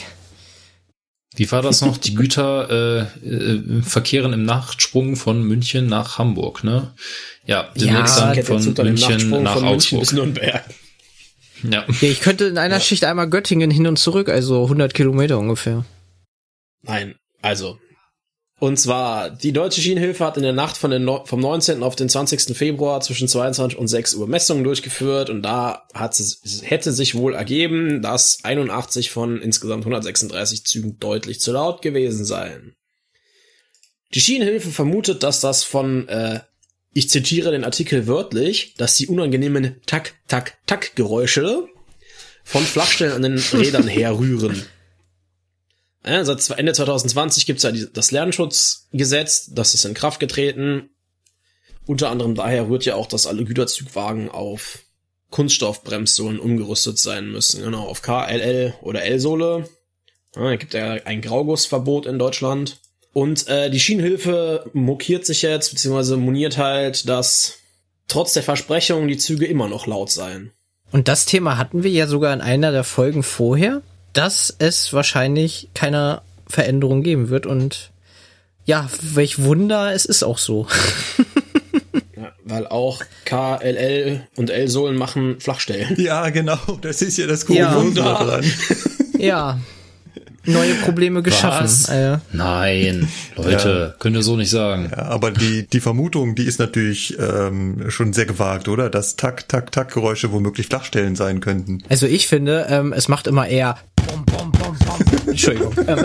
[1.35, 1.97] Wie war das noch?
[1.97, 6.93] Die Güter äh, äh, verkehren im Nachtsprung von München nach Hamburg, ne?
[7.47, 10.01] Ja, demnächst Ja, dann von München nach von München Augsburg.
[10.01, 10.65] bis Nürnberg.
[10.65, 10.65] Ja.
[11.71, 15.85] Ja, ich könnte in einer Schicht einmal Göttingen hin und zurück, also 100 Kilometer ungefähr.
[16.83, 17.79] Nein, also.
[18.63, 21.83] Und zwar, die Deutsche Schienenhilfe hat in der Nacht von Neu- vom 19.
[21.83, 22.57] auf den 20.
[22.57, 27.35] Februar zwischen 22 und 6 Uhr Messungen durchgeführt und da hat es, hätte sich wohl
[27.35, 32.77] ergeben, dass 81 von insgesamt 136 Zügen deutlich zu laut gewesen seien.
[34.15, 36.39] Die Schienenhilfe vermutet, dass das von, äh,
[36.95, 41.67] ich zitiere den Artikel wörtlich, dass die unangenehmen Tak-Tak-Tak-Geräusche
[42.45, 44.63] von Flachstellen an den Rädern herrühren.
[46.05, 50.91] Ja, seit Ende 2020 gibt's ja die, das Lärmschutzgesetz, das ist in Kraft getreten.
[51.87, 54.81] Unter anderem daher rührt ja auch, dass alle Güterzugwagen auf
[55.31, 57.63] Kunststoffbremssohlen umgerüstet sein müssen.
[57.63, 59.69] Genau, auf KLL oder L-Sohle.
[60.37, 62.79] Ja, es gibt ja ein Graugussverbot in Deutschland.
[63.13, 67.59] Und äh, die Schienenhilfe mokiert sich jetzt, beziehungsweise moniert halt, dass
[68.09, 70.53] trotz der Versprechungen die Züge immer noch laut seien.
[70.93, 73.83] Und das Thema hatten wir ja sogar in einer der Folgen vorher,
[74.13, 77.91] dass es wahrscheinlich keine Veränderung geben wird und
[78.65, 80.67] ja, welch Wunder, es ist auch so.
[82.15, 85.97] Ja, weil auch KLL und L-Sohlen machen Flachstellen.
[86.01, 87.73] Ja, genau, das ist ja das Ja.
[87.73, 88.45] Kuriose daran.
[89.19, 89.59] ja.
[90.45, 91.65] Neue Probleme geschaffen.
[91.65, 91.89] Was?
[91.89, 94.91] Äh, Nein, Leute, könnt ihr so nicht sagen.
[94.91, 98.91] Ja, aber die, die Vermutung, die ist natürlich ähm, schon sehr gewagt, oder?
[98.91, 101.83] Dass Tak-Tak-Tak-Geräusche womöglich Flachstellen sein könnten.
[101.89, 105.29] also ich finde, ähm, es macht immer eher bom, bom, bom, bom.
[105.29, 105.75] Entschuldigung.
[105.87, 106.05] Ähm,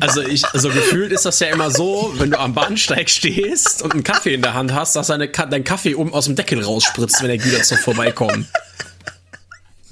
[0.00, 3.92] Also ich, also gefühlt ist das ja immer so, wenn du am Bahnsteig stehst und
[3.92, 7.20] einen Kaffee in der Hand hast, dass deine, dein Kaffee oben aus dem Deckel rausspritzt,
[7.20, 8.46] wenn der Güterzug vorbeikommt.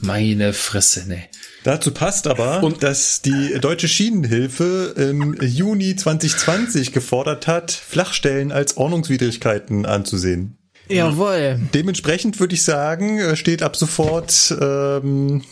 [0.00, 1.24] Meine Fresse, ne.
[1.65, 8.76] Dazu passt aber, Und- dass die Deutsche Schienenhilfe im Juni 2020 gefordert hat, Flachstellen als
[8.76, 10.57] Ordnungswidrigkeiten anzusehen.
[10.89, 11.60] jawohl.
[11.74, 15.42] Dementsprechend würde ich sagen, äh, steht ab sofort ähm,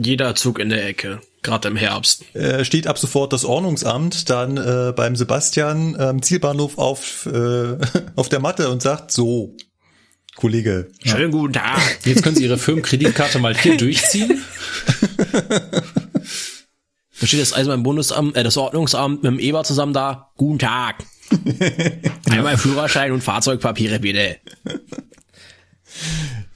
[0.00, 2.24] Jeder Zug in der Ecke, gerade im Herbst.
[2.34, 7.76] äh, steht ab sofort das Ordnungsamt dann äh, beim Sebastian am Zielbahnhof auf äh,
[8.16, 9.56] auf der Matte und sagt so,
[10.36, 11.80] Kollege, Schönen guten Tag.
[12.04, 14.40] Jetzt können Sie Ihre Firmenkreditkarte mal hier durchziehen.
[17.20, 20.30] Da steht das also beim Bundesamt, äh, das Ordnungsamt mit dem Eber zusammen da.
[20.36, 21.04] Guten Tag.
[22.30, 24.36] Einmal Führerschein und Fahrzeugpapiere bitte.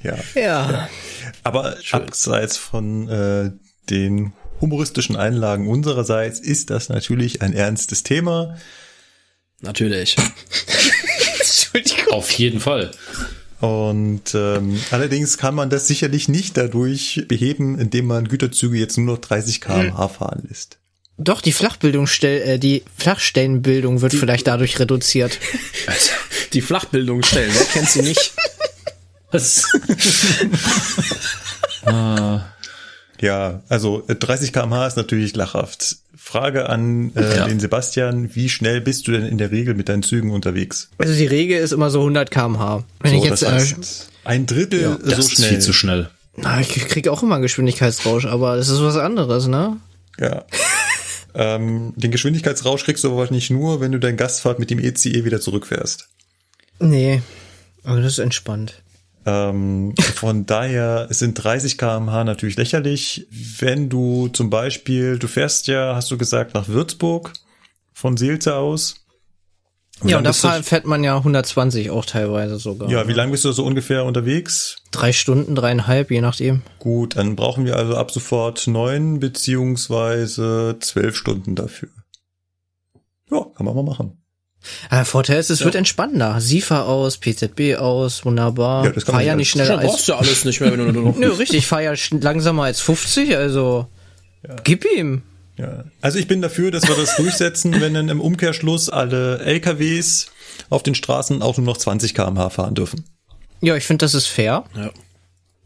[0.03, 0.17] Ja.
[0.35, 0.89] Ja.
[1.43, 3.51] Aber abseits von äh,
[3.91, 8.57] den humoristischen Einlagen unsererseits ist das natürlich ein ernstes Thema.
[9.61, 10.17] Natürlich.
[11.41, 12.13] Entschuldigung.
[12.13, 12.91] Auf jeden Fall.
[13.61, 19.07] Und ähm, allerdings kann man das sicherlich nicht dadurch beheben, indem man Güterzüge jetzt nur
[19.15, 20.79] noch 30 km/h fahren lässt.
[21.17, 25.39] Doch, die Flachbildung stell, äh, die Flachstellenbildung wird vielleicht dadurch reduziert.
[26.53, 28.35] Die Flachbildungsstellen, wer kennt sie nicht?
[29.33, 29.65] Was?
[31.85, 32.41] ah,
[33.21, 35.97] Ja, also äh, 30 km/h ist natürlich lachhaft.
[36.17, 37.47] Frage an äh, Ja.
[37.49, 38.35] den Sebastian.
[38.35, 40.91] Wie schnell bist du denn in der Regel mit deinen Zügen unterwegs?
[40.99, 42.85] Also die Regel ist immer so 100 km/h.
[43.01, 45.49] Wenn so, ich jetzt, das äh, heißt, ein Drittel Das so ist schnell.
[45.49, 46.11] viel zu schnell.
[46.37, 49.77] na, ich krieg auch immer einen Geschwindigkeitsrausch, aber das ist was anderes, ne?
[50.19, 50.45] Ja.
[51.35, 55.25] ähm, den Geschwindigkeitsrausch kriegst du aber nicht nur, wenn du dein Gastfahrt mit dem ECE
[55.25, 56.09] wieder zurückfährst.
[56.79, 57.23] Nee,
[57.85, 58.83] aber das ist entspannt.
[59.25, 63.27] Ähm, von daher sind 30 km/h natürlich lächerlich.
[63.31, 67.33] Wenn du zum Beispiel, du fährst ja, hast du gesagt, nach Würzburg
[67.93, 68.97] von Seelte aus.
[70.03, 72.91] Wie ja, und da fährt man ja 120 auch teilweise sogar.
[72.91, 74.79] Ja, wie lange bist du so ungefähr unterwegs?
[74.91, 76.63] Drei Stunden, dreieinhalb, je nachdem.
[76.81, 81.91] Gut, dann brauchen wir also ab sofort neun beziehungsweise zwölf Stunden dafür.
[83.31, 84.22] Ja, kann man mal machen.
[84.91, 86.41] Ja, der Vorteil ist, es wird entspannender.
[86.41, 88.85] SIFA aus, PZB aus, wunderbar.
[88.85, 90.05] Ja, das kann fahr man ja nicht schneller Ja, brauchst als...
[90.07, 91.17] du ja alles nicht mehr, wenn du nur noch.
[91.19, 93.87] Nö, richtig, ich fahr ja langsamer als 50, also
[94.65, 95.23] gib ihm.
[95.57, 95.85] Ja.
[96.01, 100.27] Also ich bin dafür, dass wir das durchsetzen, wenn dann im Umkehrschluss alle LKWs
[100.71, 103.05] auf den Straßen auch nur noch 20 km/h fahren dürfen.
[103.61, 104.65] Ja, ich finde, das ist fair.
[104.75, 104.91] Ja.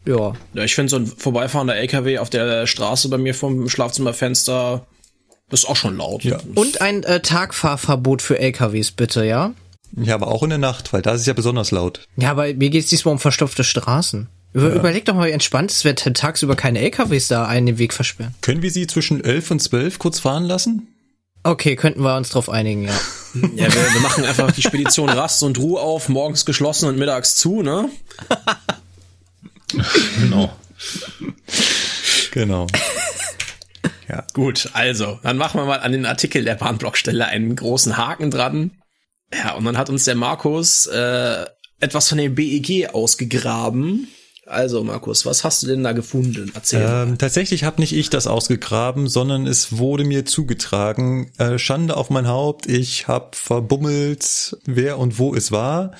[0.05, 0.33] Ja.
[0.53, 4.85] Ja, ich finde so ein vorbeifahrender LKW auf der Straße bei mir vom Schlafzimmerfenster
[5.51, 6.23] ist auch schon laut.
[6.23, 6.39] Ja.
[6.55, 9.53] Und ein äh, Tagfahrverbot für LKWs, bitte, ja?
[9.95, 12.01] Ja, aber auch in der Nacht, weil da ist es ja besonders laut.
[12.17, 14.27] Ja, aber mir geht's diesmal um verstopfte Straßen.
[14.53, 17.93] Über, Überleg doch mal, wie entspannt es wird, tagsüber keine LKWs da einen den Weg
[17.93, 18.33] versperren.
[18.41, 20.87] Können wir sie zwischen 11 und 12 kurz fahren lassen?
[21.43, 22.99] Okay, könnten wir uns drauf einigen, ja.
[23.55, 27.35] Ja, wir, wir machen einfach die Spedition Rast und Ruhe auf, morgens geschlossen und mittags
[27.35, 27.89] zu, ne?
[30.19, 30.53] Genau.
[32.31, 32.67] Genau.
[34.09, 34.25] Ja.
[34.33, 38.71] Gut, also, dann machen wir mal an den Artikel der Bahnblockstelle einen großen Haken dran.
[39.33, 41.45] Ja, und dann hat uns der Markus äh,
[41.79, 44.07] etwas von dem BEG ausgegraben.
[44.45, 46.51] Also, Markus, was hast du denn da gefunden?
[46.53, 46.85] Erzähl.
[46.87, 51.31] Ähm, tatsächlich habe nicht ich das ausgegraben, sondern es wurde mir zugetragen.
[51.37, 52.65] Äh, Schande auf mein Haupt.
[52.65, 55.91] Ich habe verbummelt, wer und wo es war.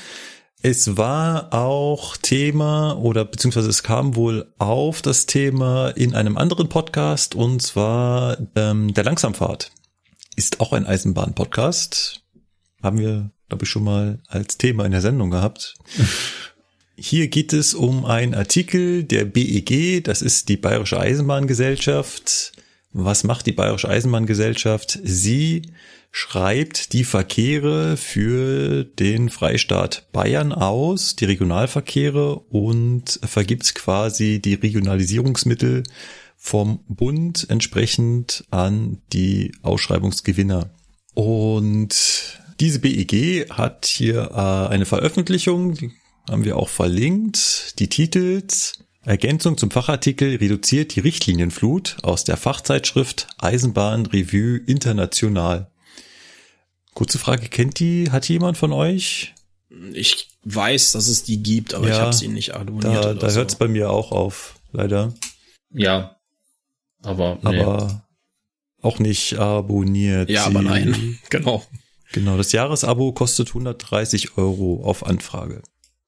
[0.63, 6.67] Es war auch Thema oder beziehungsweise es kam wohl auf das Thema in einem anderen
[6.67, 9.71] Podcast und zwar ähm, der Langsamfahrt.
[10.35, 12.23] Ist auch ein Eisenbahn-Podcast.
[12.81, 15.75] Haben wir, glaube ich, schon mal als Thema in der Sendung gehabt.
[16.97, 22.53] Hier geht es um einen Artikel der BEG, das ist die Bayerische Eisenbahngesellschaft.
[22.99, 24.99] Was macht die Bayerische Eisenbahngesellschaft?
[25.03, 25.61] Sie
[26.09, 35.83] schreibt die Verkehre für den Freistaat Bayern aus, die Regionalverkehre und vergibt quasi die Regionalisierungsmittel
[36.37, 40.71] vom Bund entsprechend an die Ausschreibungsgewinner.
[41.13, 45.91] Und diese BEG hat hier äh, eine Veröffentlichung, die
[46.27, 53.27] haben wir auch verlinkt, die titelt Ergänzung zum Fachartikel reduziert die Richtlinienflut aus der Fachzeitschrift
[53.37, 55.71] Eisenbahn Revue International.
[56.93, 59.33] Kurze Frage, kennt die, hat jemand von euch?
[59.93, 62.83] Ich weiß, dass es die gibt, aber ich Ja, habe sie nicht abonniert.
[63.05, 63.37] Da, da so.
[63.39, 65.13] hört es bei mir auch auf, leider.
[65.71, 66.17] Ja.
[67.01, 67.61] Aber, nee.
[67.61, 68.05] Aber
[68.81, 70.29] auch nicht abonniert.
[70.29, 71.19] Ja, aber Sie- nein.
[71.29, 71.63] Genau.
[72.11, 75.61] Genau, das Jahresabo kostet 130 Euro auf Anfrage,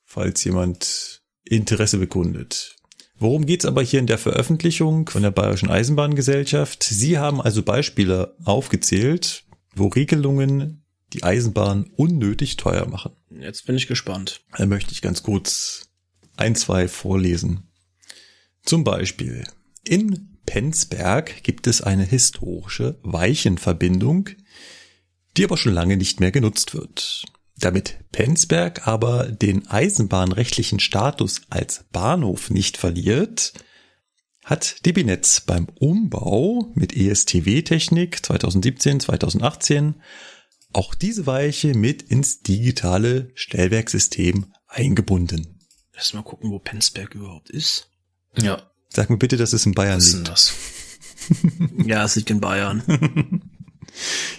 [0.06, 2.76] falls jemand Interesse bekundet.
[3.20, 6.84] Worum geht's aber hier in der Veröffentlichung von der Bayerischen Eisenbahngesellschaft?
[6.84, 9.44] Sie haben also Beispiele aufgezählt,
[9.76, 13.12] wo Regelungen die Eisenbahn unnötig teuer machen.
[13.30, 14.42] Jetzt bin ich gespannt.
[14.58, 15.90] Da möchte ich ganz kurz
[16.38, 17.70] ein, zwei vorlesen.
[18.64, 19.44] Zum Beispiel
[19.84, 24.30] in Penzberg gibt es eine historische Weichenverbindung,
[25.36, 27.26] die aber schon lange nicht mehr genutzt wird.
[27.60, 33.54] Damit Penzberg aber den eisenbahnrechtlichen Status als Bahnhof nicht verliert,
[34.46, 40.02] hat DB Netz beim Umbau mit ESTW-Technik 2017, 2018
[40.72, 45.60] auch diese Weiche mit ins digitale Stellwerksystem eingebunden.
[45.96, 47.90] Lass mal gucken, wo Penzberg überhaupt ist.
[48.38, 48.64] ja.
[48.92, 50.32] Sag mir bitte, dass es in Bayern Was ist denn liegt.
[50.32, 50.54] das?
[51.86, 52.82] Ja, es liegt in Bayern.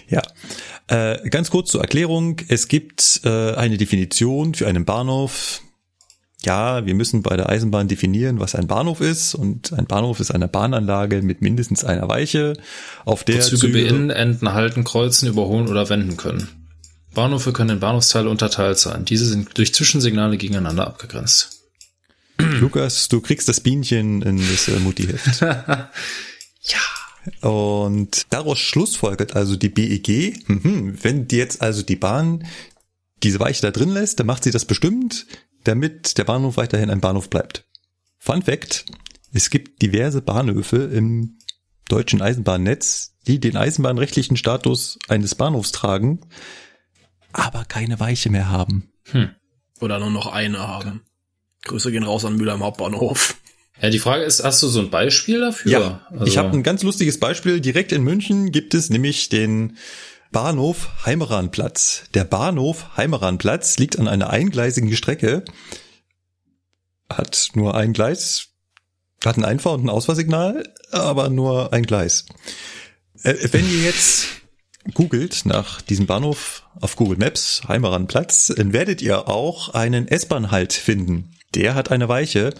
[0.09, 0.21] Ja.
[0.87, 2.37] Äh, ganz kurz zur Erklärung.
[2.47, 5.61] Es gibt äh, eine Definition für einen Bahnhof.
[6.43, 9.35] Ja, wir müssen bei der Eisenbahn definieren, was ein Bahnhof ist.
[9.35, 12.53] Und ein Bahnhof ist eine Bahnanlage mit mindestens einer Weiche,
[13.05, 16.47] auf der Züge Züge beinnen, enden, halten, kreuzen, überholen oder wenden können.
[17.13, 19.05] Bahnhöfe können in Bahnhofsteile unterteilt sein.
[19.05, 21.61] Diese sind durch Zwischensignale gegeneinander abgegrenzt.
[22.37, 25.45] Lukas, du kriegst das Bienchen in das äh, Mutti-Heft.
[27.41, 32.47] Und daraus schlussfolgert also die BEG, mhm, wenn die jetzt also die Bahn
[33.23, 35.27] diese Weiche da drin lässt, dann macht sie das bestimmt,
[35.63, 37.67] damit der Bahnhof weiterhin ein Bahnhof bleibt.
[38.17, 38.85] Fun Fact,
[39.33, 41.37] es gibt diverse Bahnhöfe im
[41.87, 46.21] deutschen Eisenbahnnetz, die den eisenbahnrechtlichen Status eines Bahnhofs tragen,
[47.33, 48.91] aber keine Weiche mehr haben.
[49.79, 51.01] Oder nur noch eine haben.
[51.63, 53.35] Grüße gehen raus an Müller im Hauptbahnhof.
[53.81, 55.71] Ja, die Frage ist, hast du so ein Beispiel dafür?
[55.71, 57.59] Ja, Also- ich habe ein ganz lustiges Beispiel.
[57.61, 59.77] Direkt in München gibt es nämlich den
[60.31, 62.03] Bahnhof Heimeranplatz.
[62.13, 65.43] Der Bahnhof Heimeranplatz liegt an einer eingleisigen Strecke,
[67.09, 68.47] hat nur ein Gleis,
[69.25, 72.25] hat ein Einfahr- und ein Ausfahrsignal, aber nur ein Gleis.
[73.23, 74.27] Äh, wenn ihr jetzt
[74.93, 81.35] googelt nach diesem Bahnhof auf Google Maps, Heimeranplatz, dann werdet ihr auch einen S-Bahn-Halt finden.
[81.53, 82.53] Der hat eine Weiche.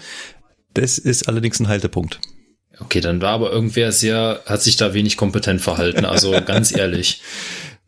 [0.73, 2.19] Das ist allerdings ein Haltepunkt.
[2.79, 7.21] Okay, dann war aber irgendwer sehr, hat sich da wenig kompetent verhalten, also ganz ehrlich.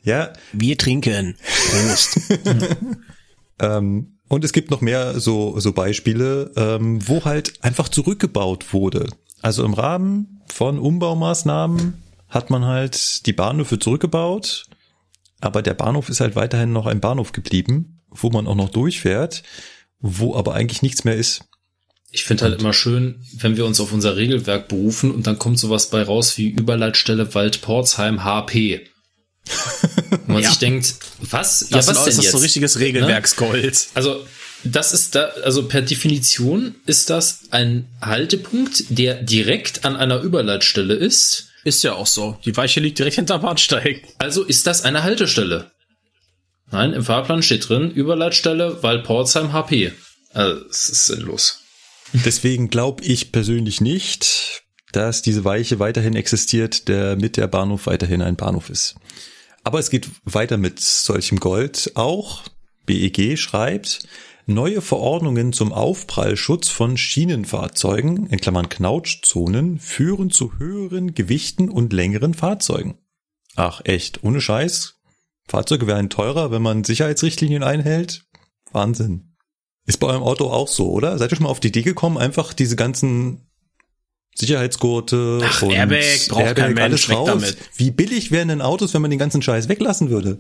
[0.04, 1.36] Ja, Wir trinken.
[1.72, 2.20] Prost.
[3.60, 9.08] ähm, und es gibt noch mehr so, so Beispiele, ähm, wo halt einfach zurückgebaut wurde.
[9.42, 14.66] Also im Rahmen von Umbaumaßnahmen hat man halt die Bahnhöfe zurückgebaut,
[15.40, 19.44] aber der Bahnhof ist halt weiterhin noch ein Bahnhof geblieben, wo man auch noch durchfährt,
[20.00, 21.46] wo aber eigentlich nichts mehr ist.
[22.16, 25.58] Ich finde halt immer schön, wenn wir uns auf unser Regelwerk berufen und dann kommt
[25.58, 28.88] sowas bei raus wie Überleitstelle Waldporzheim HP.
[30.12, 30.50] Und man Ja.
[30.50, 31.62] sich denkt, was?
[31.62, 32.32] Das, ja, was ist denn das jetzt?
[32.32, 33.88] so richtiges Regelwerksgold.
[33.96, 34.24] Also,
[34.64, 40.94] das ist da, also per Definition ist das ein Haltepunkt, der direkt an einer Überleitstelle
[40.94, 41.48] ist.
[41.64, 42.38] Ist ja auch so.
[42.46, 44.04] Die Weiche liegt direkt hinter Bahnsteig.
[44.20, 45.72] Also ist das eine Haltestelle.
[46.72, 49.94] Nein, im Fahrplan steht drin, Überleitstelle Waldporzheim HP.
[50.32, 51.60] Also, es ist sinnlos.
[52.14, 58.22] Deswegen glaube ich persönlich nicht, dass diese Weiche weiterhin existiert, der mit der Bahnhof weiterhin
[58.22, 58.96] ein Bahnhof ist.
[59.64, 61.92] Aber es geht weiter mit solchem Gold.
[61.96, 62.44] Auch
[62.86, 64.08] BEG schreibt,
[64.46, 72.34] neue Verordnungen zum Aufprallschutz von Schienenfahrzeugen, in Klammern Knautschzonen, führen zu höheren Gewichten und längeren
[72.34, 72.98] Fahrzeugen.
[73.56, 75.00] Ach echt, ohne Scheiß.
[75.48, 78.26] Fahrzeuge werden teurer, wenn man Sicherheitsrichtlinien einhält.
[78.72, 79.33] Wahnsinn.
[79.86, 81.18] Ist bei eurem Auto auch so, oder?
[81.18, 83.42] Seid ihr schon mal auf die Idee gekommen, einfach diese ganzen
[84.36, 87.28] Sicherheitsgurte Ach, und Airbag braucht kein Mensch, weg raus?
[87.28, 87.58] damit.
[87.76, 90.40] Wie billig wären denn Autos, wenn man den ganzen Scheiß weglassen würde?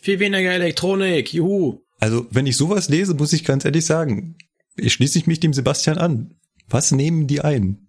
[0.00, 1.32] Viel weniger Elektronik.
[1.32, 1.80] Juhu.
[2.00, 4.36] Also, wenn ich sowas lese, muss ich ganz ehrlich sagen,
[4.76, 6.34] ich schließe ich mich dem Sebastian an.
[6.68, 7.88] Was nehmen die ein?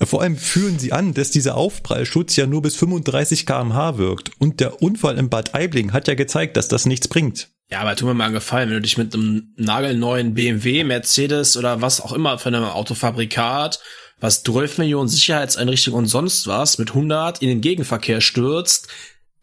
[0.00, 4.32] Vor allem führen sie an, dass dieser Aufprallschutz ja nur bis 35 kmh wirkt.
[4.40, 7.50] Und der Unfall im Bad Aibling hat ja gezeigt, dass das nichts bringt.
[7.70, 11.56] Ja, aber tu mir mal einen Gefallen, wenn du dich mit einem nagelneuen BMW, Mercedes
[11.56, 13.80] oder was auch immer für einem Autofabrikat,
[14.20, 18.88] was 12 Millionen Sicherheitseinrichtungen und sonst was mit 100 in den Gegenverkehr stürzt,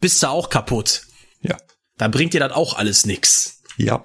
[0.00, 1.02] bist du auch kaputt.
[1.40, 1.56] Ja.
[1.98, 3.62] Da bringt dir das auch alles nix.
[3.76, 4.02] Ja.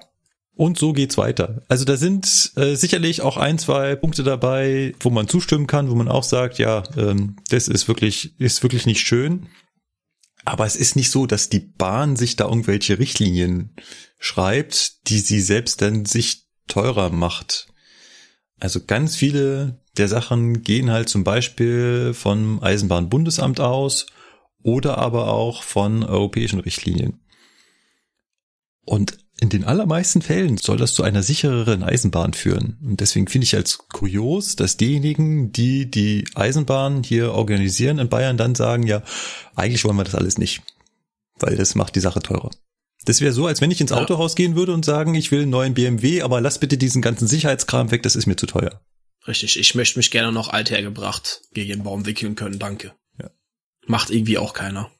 [0.54, 1.62] Und so geht's weiter.
[1.68, 5.94] Also da sind äh, sicherlich auch ein, zwei Punkte dabei, wo man zustimmen kann, wo
[5.94, 9.46] man auch sagt, ja, ähm, das ist wirklich, ist wirklich nicht schön.
[10.44, 13.70] Aber es ist nicht so, dass die Bahn sich da irgendwelche Richtlinien
[14.18, 17.68] schreibt, die sie selbst dann sich teurer macht.
[18.60, 24.06] Also ganz viele der Sachen gehen halt zum Beispiel vom Eisenbahnbundesamt aus
[24.62, 27.20] oder aber auch von europäischen Richtlinien.
[28.84, 32.76] Und in den allermeisten Fällen soll das zu einer sichereren Eisenbahn führen.
[32.82, 38.36] Und deswegen finde ich als kurios, dass diejenigen, die die Eisenbahn hier organisieren in Bayern,
[38.36, 39.02] dann sagen, ja,
[39.54, 40.62] eigentlich wollen wir das alles nicht,
[41.38, 42.50] weil das macht die Sache teurer.
[43.08, 43.92] Das wäre so, als wenn ich ins.
[43.92, 47.26] Autohaus gehen würde und sagen, ich will einen neuen BMW, aber lass bitte diesen ganzen
[47.26, 48.82] Sicherheitskram weg, das ist mir zu teuer.
[49.26, 52.94] Richtig, ich möchte mich gerne noch althergebracht gegen den Baum wickeln können, danke.
[53.18, 53.30] Ja.
[53.86, 54.90] Macht irgendwie auch keiner.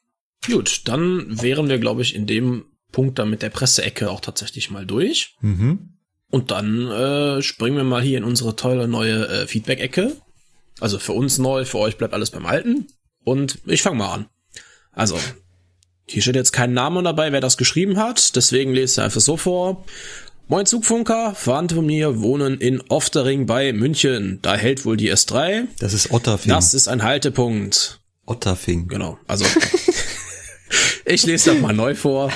[0.45, 4.71] Gut, dann wären wir, glaube ich, in dem Punkt dann mit der Presseecke auch tatsächlich
[4.71, 5.35] mal durch.
[5.41, 5.99] Mhm.
[6.31, 10.15] Und dann äh, springen wir mal hier in unsere tolle neue äh, Feedback-Ecke.
[10.79, 12.87] Also für uns neu, für euch bleibt alles beim Alten.
[13.23, 14.25] Und ich fange mal an.
[14.91, 15.19] Also,
[16.09, 18.35] hier steht jetzt kein Name dabei, wer das geschrieben hat.
[18.35, 19.85] Deswegen lese ich einfach so vor.
[20.47, 24.39] Moin Zugfunker, Verwandte von mir wohnen in Oftering bei München.
[24.41, 25.67] Da hält wohl die S3.
[25.77, 26.49] Das ist Otterfing.
[26.49, 27.99] Das ist ein Haltepunkt.
[28.25, 28.87] Otterfing.
[28.87, 29.45] Genau, also
[31.05, 32.31] ich lese das mal neu vor.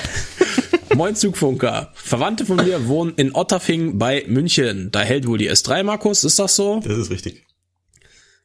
[0.94, 1.90] Moin Zugfunker.
[1.94, 4.92] Verwandte von mir wohnen in Otterfing bei München.
[4.92, 6.80] Da hält wohl die S3, Markus, ist das so?
[6.84, 7.44] Das ist richtig.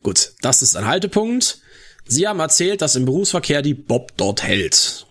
[0.02, 1.62] Gut, das ist ein Haltepunkt.
[2.08, 5.06] Sie haben erzählt, dass im Berufsverkehr die Bob dort hält.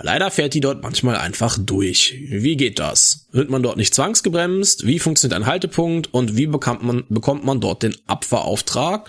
[0.00, 2.14] Leider fährt die dort manchmal einfach durch.
[2.28, 3.26] Wie geht das?
[3.32, 4.86] Wird man dort nicht zwangsgebremst?
[4.86, 6.12] Wie funktioniert ein Haltepunkt?
[6.14, 9.08] Und wie bekommt man, bekommt man dort den Abfahrauftrag?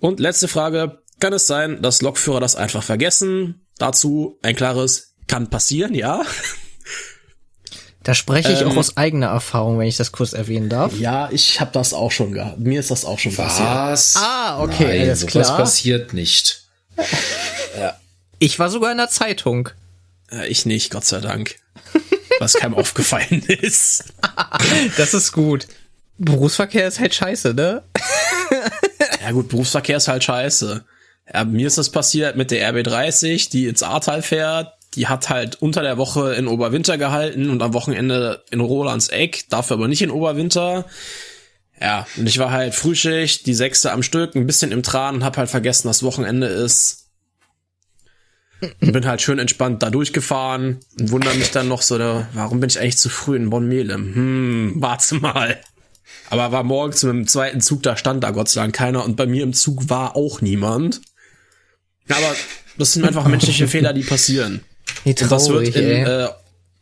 [0.00, 0.98] Und letzte Frage.
[1.20, 3.64] Kann es sein, dass Lokführer das einfach vergessen?
[3.78, 6.22] Dazu ein klares kann passieren, ja?
[8.04, 10.98] Da spreche ich Ähm, auch aus eigener Erfahrung, wenn ich das kurz erwähnen darf.
[10.98, 12.58] Ja, ich habe das auch schon gehabt.
[12.58, 13.68] Mir ist das auch schon passiert.
[13.68, 14.16] Was?
[14.16, 15.56] Ah, okay, Nein, alles klar.
[15.56, 16.64] passiert nicht.
[18.42, 19.68] Ich war sogar in der Zeitung.
[20.28, 21.60] Äh, ich nicht, Gott sei Dank.
[22.40, 24.04] Was keinem aufgefallen ist.
[24.96, 25.68] Das ist gut.
[26.18, 27.84] Berufsverkehr ist halt scheiße, ne?
[29.22, 30.84] Ja gut, Berufsverkehr ist halt scheiße.
[31.32, 34.72] Ja, mir ist das passiert mit der RB30, die ins Ahrtal fährt.
[34.96, 39.44] Die hat halt unter der Woche in Oberwinter gehalten und am Wochenende in Rolands Eck,
[39.50, 40.86] dafür aber nicht in Oberwinter.
[41.80, 45.24] Ja, und ich war halt Frühschicht, die sechste am Stück, ein bisschen im Tran und
[45.24, 47.01] hab halt vergessen, dass Wochenende ist.
[48.80, 52.60] Und bin halt schön entspannt da durchgefahren und wundere mich dann noch so, da, warum
[52.60, 54.14] bin ich eigentlich zu früh in Bonn-Melem?
[54.14, 55.58] Hm, warte mal.
[56.30, 59.16] Aber war morgens mit dem zweiten Zug, da stand da Gott sei Dank keiner und
[59.16, 61.00] bei mir im Zug war auch niemand.
[62.08, 62.34] Aber
[62.78, 64.60] das sind einfach menschliche Fehler, die passieren.
[65.04, 66.28] Wie Und das wird traurig, in äh,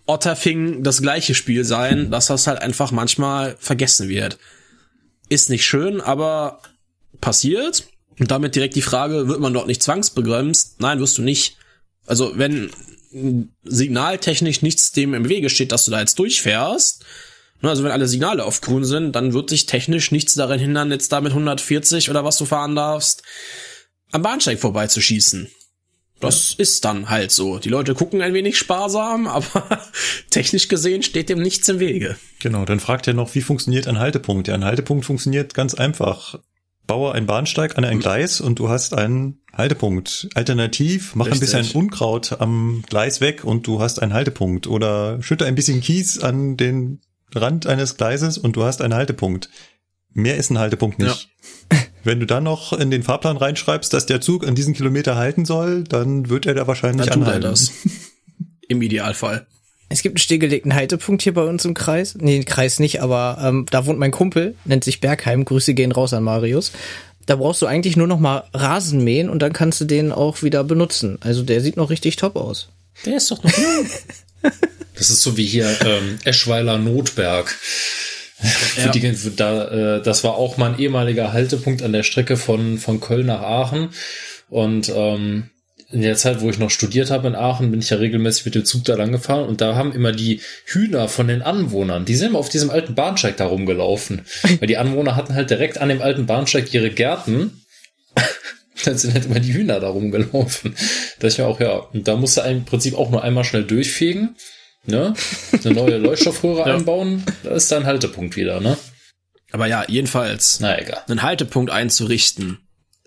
[0.06, 4.38] Otterfing das gleiche Spiel sein, dass das halt einfach manchmal vergessen wird.
[5.28, 6.60] Ist nicht schön, aber
[7.20, 7.84] passiert.
[8.18, 10.80] Und damit direkt die Frage, wird man dort nicht zwangsbegrenzt?
[10.80, 11.56] Nein, wirst du nicht.
[12.06, 12.70] Also wenn
[13.64, 17.04] signaltechnisch nichts dem im Wege steht, dass du da jetzt durchfährst,
[17.60, 20.90] ne, also wenn alle Signale auf grün sind, dann wird dich technisch nichts daran hindern,
[20.90, 23.22] jetzt da mit 140 oder was du fahren darfst,
[24.12, 25.50] am Bahnsteig vorbeizuschießen.
[26.20, 27.58] Das ist dann halt so.
[27.58, 29.80] Die Leute gucken ein wenig sparsam, aber
[30.28, 32.16] technisch gesehen steht dem nichts im Wege.
[32.38, 34.46] Genau, dann fragt er noch, wie funktioniert ein Haltepunkt?
[34.46, 36.38] Ja, ein Haltepunkt funktioniert ganz einfach.
[36.86, 40.28] Baue einen Bahnsteig an ein Gleis und du hast einen Haltepunkt.
[40.34, 41.52] Alternativ, mach ein Richtig.
[41.52, 44.66] bisschen Unkraut am Gleis weg und du hast einen Haltepunkt.
[44.66, 47.00] Oder schütte ein bisschen Kies an den
[47.34, 49.50] Rand eines Gleises und du hast einen Haltepunkt.
[50.12, 51.28] Mehr ist ein Haltepunkt nicht.
[52.02, 55.44] Wenn du dann noch in den Fahrplan reinschreibst, dass der Zug an diesen Kilometer halten
[55.44, 57.50] soll, dann wird er da wahrscheinlich Dann tut er anhalten.
[57.50, 57.72] das.
[58.68, 59.46] Im Idealfall.
[59.92, 62.16] Es gibt einen stillgelegten Haltepunkt hier bei uns im Kreis.
[62.18, 65.44] Nee, Kreis nicht, aber ähm, da wohnt mein Kumpel, nennt sich Bergheim.
[65.44, 66.70] Grüße gehen raus an Marius.
[67.26, 70.42] Da brauchst du eigentlich nur noch mal Rasen mähen und dann kannst du den auch
[70.42, 71.18] wieder benutzen.
[71.20, 72.68] Also der sieht noch richtig top aus.
[73.06, 73.86] Der ist doch noch jung.
[74.96, 77.48] Das ist so wie hier ähm, Eschweiler Notberg.
[77.48, 78.88] Für Ja.
[78.88, 83.00] die, für da, äh, das war auch mein ehemaliger Haltepunkt an der Strecke von, von
[83.00, 83.90] Köln nach Aachen.
[84.50, 85.48] Und ähm,
[85.92, 88.54] in der Zeit, wo ich noch studiert habe in Aachen, bin ich ja regelmäßig mit
[88.54, 92.14] dem Zug da lang gefahren und da haben immer die Hühner von den Anwohnern, die
[92.14, 94.22] sind immer auf diesem alten Bahnsteig da rumgelaufen.
[94.60, 97.62] Weil die Anwohner hatten halt direkt an dem alten Bahnsteig ihre Gärten.
[98.84, 100.74] Dann sind halt immer die Hühner da rumgelaufen.
[101.18, 104.36] Da ich mir auch, ja, und da musste im Prinzip auch nur einmal schnell durchfegen,
[104.86, 105.12] ne?
[105.64, 106.76] Eine neue Leuchtstoffröhre Ja.
[106.76, 108.78] einbauen, da ist dein Haltepunkt wieder, ne?
[109.52, 111.02] Aber ja, jedenfalls, Na egal.
[111.08, 112.58] einen Haltepunkt einzurichten,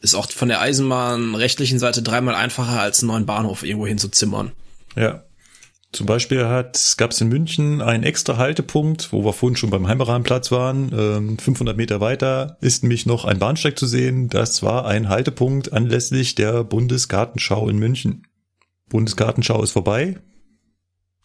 [0.04, 4.52] ist auch von der Eisenbahn rechtlichen Seite dreimal einfacher als einen neuen Bahnhof irgendwo hinzuzimmern.
[4.96, 5.24] Ja.
[5.94, 9.88] Zum Beispiel hat, gab es in München einen extra Haltepunkt, wo wir vorhin schon beim
[9.88, 10.92] Heimeranplatz waren.
[10.92, 14.28] Ähm, 500 Meter weiter ist nämlich noch ein Bahnsteig zu sehen.
[14.28, 18.28] Das war ein Haltepunkt anlässlich der Bundesgartenschau in München.
[18.90, 20.18] Bundesgartenschau ist vorbei.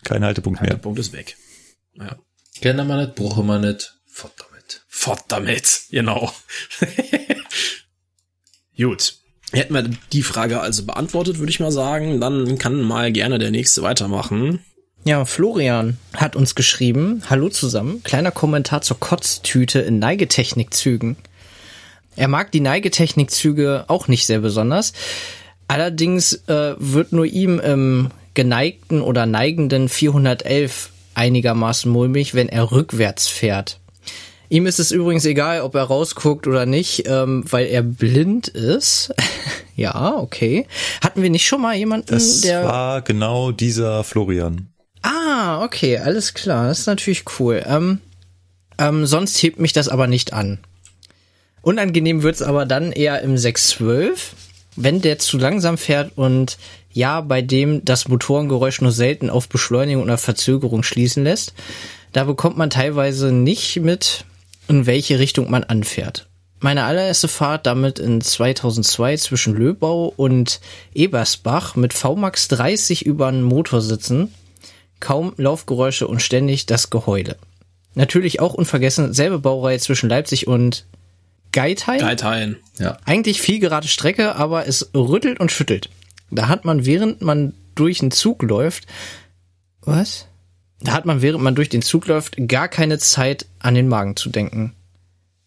[0.05, 0.71] Kein Haltepunkt mehr.
[0.71, 1.37] Haltepunkt ist weg.
[1.95, 2.17] Ja.
[2.61, 3.99] Gerne mal nicht, brauche mal nicht.
[4.07, 4.85] Fort damit.
[4.87, 6.31] Fort damit, genau.
[8.81, 9.15] Gut.
[9.53, 13.51] Hätten wir die Frage also beantwortet, würde ich mal sagen, dann kann mal gerne der
[13.51, 14.61] nächste weitermachen.
[15.05, 21.17] Ja, Florian hat uns geschrieben, hallo zusammen, kleiner Kommentar zur Kotztüte in Neigetechnikzügen.
[22.15, 24.93] Er mag die Neigetechnikzüge auch nicht sehr besonders.
[25.67, 33.29] Allerdings äh, wird nur ihm im geneigten oder neigenden 411 einigermaßen mulmig, wenn er rückwärts
[33.29, 33.81] fährt.
[34.51, 39.15] Ihm ist es übrigens egal, ob er rausguckt oder nicht, ähm, weil er blind ist.
[39.77, 40.67] ja, okay.
[41.03, 44.69] Hatten wir nicht schon mal jemanden, Das der war genau dieser Florian.
[45.03, 46.69] Ah, okay, alles klar.
[46.69, 47.63] Das ist natürlich cool.
[47.67, 48.01] Ähm,
[48.79, 50.59] ähm, sonst hebt mich das aber nicht an.
[51.61, 54.35] Unangenehm wird's aber dann eher im 612,
[54.77, 56.57] wenn der zu langsam fährt und
[56.91, 61.53] ja, bei dem das Motorengeräusch nur selten auf Beschleunigung oder Verzögerung schließen lässt.
[62.13, 64.25] Da bekommt man teilweise nicht mit,
[64.69, 66.29] in welche Richtung man anfährt.
[66.61, 70.61] Meine allererste Fahrt damit in 2002 zwischen Löbau und
[70.93, 74.33] Ebersbach mit VMAX 30 über den Motor sitzen
[75.01, 77.37] kaum Laufgeräusche und ständig das Geheule.
[77.95, 80.87] Natürlich auch unvergessen, selbe Baureihe zwischen Leipzig und
[81.53, 82.01] Geithain.
[82.01, 82.57] Geithain.
[82.79, 82.99] Ja.
[83.05, 85.89] Eigentlich viel gerade Strecke, aber es rüttelt und schüttelt.
[86.31, 88.87] Da hat man, während man durch den Zug läuft,
[89.81, 90.27] was?
[90.81, 94.17] Da hat man, während man durch den Zug läuft, gar keine Zeit an den Magen
[94.17, 94.75] zu denken.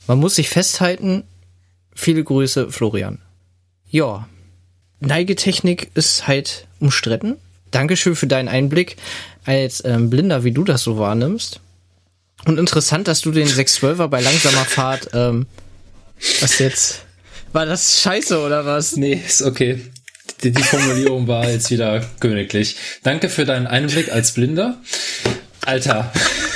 [0.08, 1.24] Man muss sich festhalten.
[1.94, 3.20] Viele Grüße, Florian.
[3.90, 4.28] Ja.
[5.00, 7.38] Neigetechnik ist halt umstritten.
[7.72, 8.98] Dankeschön für deinen Einblick
[9.46, 11.60] als ähm, Blinder, wie du das so wahrnimmst.
[12.46, 15.46] Und interessant, dass du den 612er bei langsamer Fahrt, ähm,
[16.42, 17.06] was jetzt?
[17.54, 18.96] War das scheiße oder was?
[18.96, 19.82] Nee, ist okay.
[20.44, 22.76] Die, die Formulierung war jetzt wieder königlich.
[23.04, 24.82] Danke für deinen Einblick als Blinder.
[25.66, 26.12] Alter,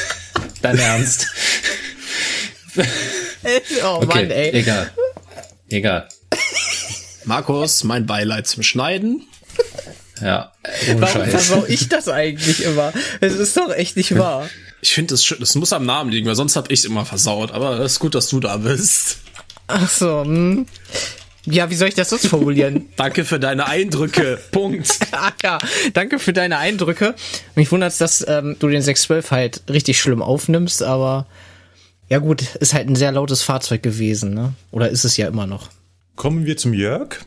[0.62, 1.28] dein Ernst.
[3.84, 4.52] oh Okay, Mann, ey.
[4.54, 4.92] egal.
[5.70, 6.08] Egal.
[7.26, 9.28] Markus, mein Beileid zum Schneiden.
[10.22, 10.54] Ja,
[10.88, 11.32] Warum Scheiß.
[11.32, 12.94] versau ich das eigentlich immer?
[13.20, 14.50] Es ist doch echt nicht wahr.
[14.82, 17.52] Ich finde, das, schön- das muss am Namen liegen, weil sonst hab ich's immer versaut.
[17.52, 19.18] Aber es ist gut, dass du da bist.
[19.68, 20.68] Ach so, hm.
[21.46, 22.90] Ja, wie soll ich das sonst formulieren?
[22.96, 24.40] Danke für deine Eindrücke.
[24.52, 25.00] Punkt.
[25.12, 25.60] ah ja,
[25.94, 27.16] danke für deine Eindrücke.
[27.56, 31.28] Mich wundert's, dass ähm, du den 612 halt richtig schlimm aufnimmst, aber
[32.10, 34.54] ja gut, ist halt ein sehr lautes Fahrzeug gewesen, ne?
[34.72, 35.70] Oder ist es ja immer noch.
[36.16, 37.20] Kommen wir zum Jörg.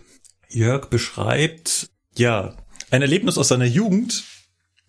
[0.48, 2.54] Jörg beschreibt, ja,
[2.90, 4.24] ein Erlebnis aus seiner Jugend.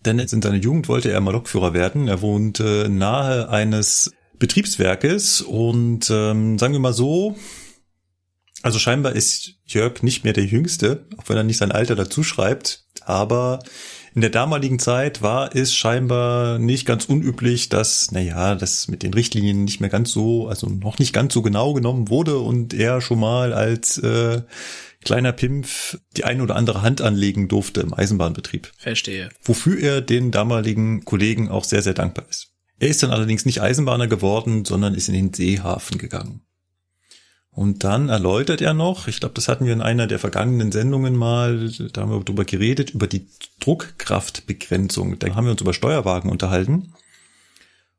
[0.04, 2.08] Denn in seiner Jugend wollte er mal Lokführer werden.
[2.08, 7.36] Er wohnte nahe eines Betriebswerkes und ähm, sagen wir mal so,
[8.62, 12.22] also scheinbar ist Jörg nicht mehr der Jüngste, auch wenn er nicht sein Alter dazu
[12.22, 12.84] schreibt.
[13.02, 13.60] Aber
[14.14, 19.14] in der damaligen Zeit war es scheinbar nicht ganz unüblich, dass, naja, das mit den
[19.14, 23.00] Richtlinien nicht mehr ganz so, also noch nicht ganz so genau genommen wurde und er
[23.00, 24.42] schon mal als äh,
[25.04, 29.30] kleiner Pimpf die eine oder andere Hand anlegen durfte im Eisenbahnbetrieb Verstehe.
[29.42, 32.48] wofür er den damaligen Kollegen auch sehr, sehr dankbar ist.
[32.78, 36.42] Er ist dann allerdings nicht Eisenbahner geworden, sondern ist in den Seehafen gegangen.
[37.52, 41.16] Und dann erläutert er noch, ich glaube, das hatten wir in einer der vergangenen Sendungen
[41.16, 43.26] mal, da haben wir drüber geredet, über die
[43.58, 45.18] Druckkraftbegrenzung.
[45.18, 46.94] Da haben wir uns über Steuerwagen unterhalten.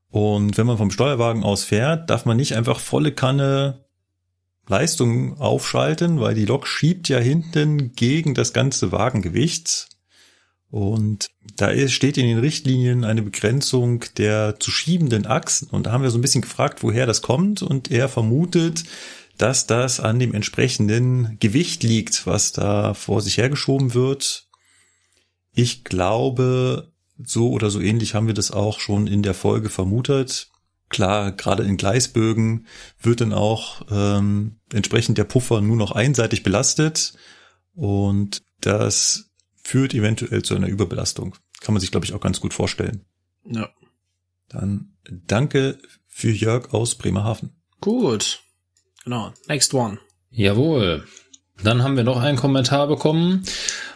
[0.09, 3.85] Und wenn man vom Steuerwagen aus fährt, darf man nicht einfach volle Kanne
[4.67, 9.89] Leistung aufschalten, weil die Lok schiebt ja hinten gegen das ganze Wagengewicht.
[10.69, 15.69] Und da steht in den Richtlinien eine Begrenzung der zu schiebenden Achsen.
[15.69, 17.61] Und da haben wir so ein bisschen gefragt, woher das kommt.
[17.61, 18.85] Und er vermutet,
[19.41, 24.47] dass das an dem entsprechenden Gewicht liegt, was da vor sich hergeschoben wird.
[25.51, 30.51] Ich glaube, so oder so ähnlich haben wir das auch schon in der Folge vermutet.
[30.89, 32.67] Klar, gerade in Gleisbögen
[33.01, 37.13] wird dann auch ähm, entsprechend der Puffer nur noch einseitig belastet.
[37.73, 41.35] Und das führt eventuell zu einer Überbelastung.
[41.61, 43.05] Kann man sich, glaube ich, auch ganz gut vorstellen.
[43.45, 43.69] Ja.
[44.49, 47.55] Dann danke für Jörg aus Bremerhaven.
[47.79, 48.43] Gut.
[49.03, 49.33] Genau.
[49.47, 49.99] Next one.
[50.29, 51.05] Jawohl.
[51.63, 53.43] Dann haben wir noch einen Kommentar bekommen.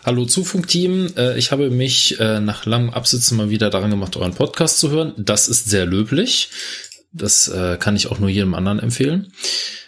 [0.03, 4.35] Hallo Zufunk-Team, äh, ich habe mich äh, nach langem Absitzen mal wieder daran gemacht, euren
[4.35, 5.13] Podcast zu hören.
[5.17, 6.49] Das ist sehr löblich.
[7.11, 9.31] Das äh, kann ich auch nur jedem anderen empfehlen.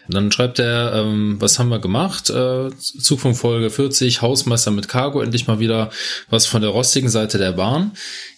[0.10, 2.30] Dann schreibt er, ähm, was haben wir gemacht?
[2.30, 5.90] Äh, Zugfunk Folge 40, Hausmeister mit Cargo, endlich mal wieder
[6.30, 7.92] was von der rostigen Seite der Bahn.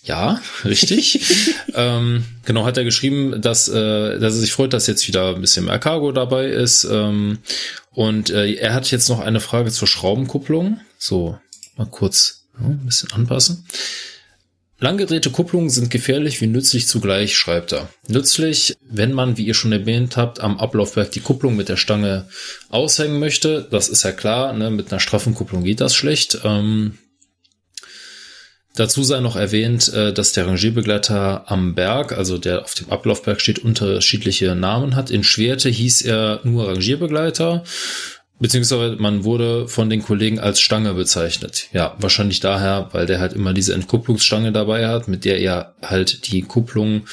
[0.03, 1.22] Ja, richtig.
[1.73, 5.41] ähm, genau, hat er geschrieben, dass, äh, dass er sich freut, dass jetzt wieder ein
[5.41, 6.85] bisschen mehr Cargo dabei ist.
[6.85, 7.39] Ähm,
[7.91, 10.80] und äh, er hat jetzt noch eine Frage zur Schraubenkupplung.
[10.98, 11.38] So,
[11.77, 13.65] mal kurz ja, ein bisschen anpassen.
[14.82, 17.90] Langgedrehte Kupplungen sind gefährlich wie nützlich zugleich, schreibt er.
[18.08, 22.30] Nützlich, wenn man, wie ihr schon erwähnt habt, am Ablaufwerk die Kupplung mit der Stange
[22.69, 23.67] aushängen möchte.
[23.69, 24.72] Das ist ja klar, ne?
[24.72, 26.40] mit einer straffen Kupplung geht das schlecht.
[26.45, 26.98] Ähm,
[28.75, 33.41] dazu sei noch erwähnt, äh, dass der Rangierbegleiter am Berg, also der auf dem Ablaufberg
[33.41, 35.11] steht, unterschiedliche Namen hat.
[35.11, 37.66] In Schwerte hieß er nur Rangierbegleiter.
[38.39, 41.67] Beziehungsweise man wurde von den Kollegen als Stange bezeichnet.
[41.73, 46.31] Ja, wahrscheinlich daher, weil der halt immer diese Entkupplungsstange dabei hat, mit der er halt
[46.31, 47.05] die Kupplung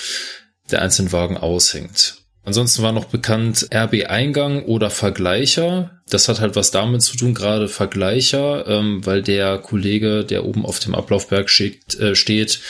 [0.70, 2.18] der einzelnen Wagen aushängt.
[2.44, 6.00] Ansonsten war noch bekannt RB-Eingang oder Vergleicher.
[6.08, 10.64] Das hat halt was damit zu tun, gerade Vergleicher, ähm, weil der Kollege, der oben
[10.64, 12.60] auf dem Ablaufberg steht, äh, steht,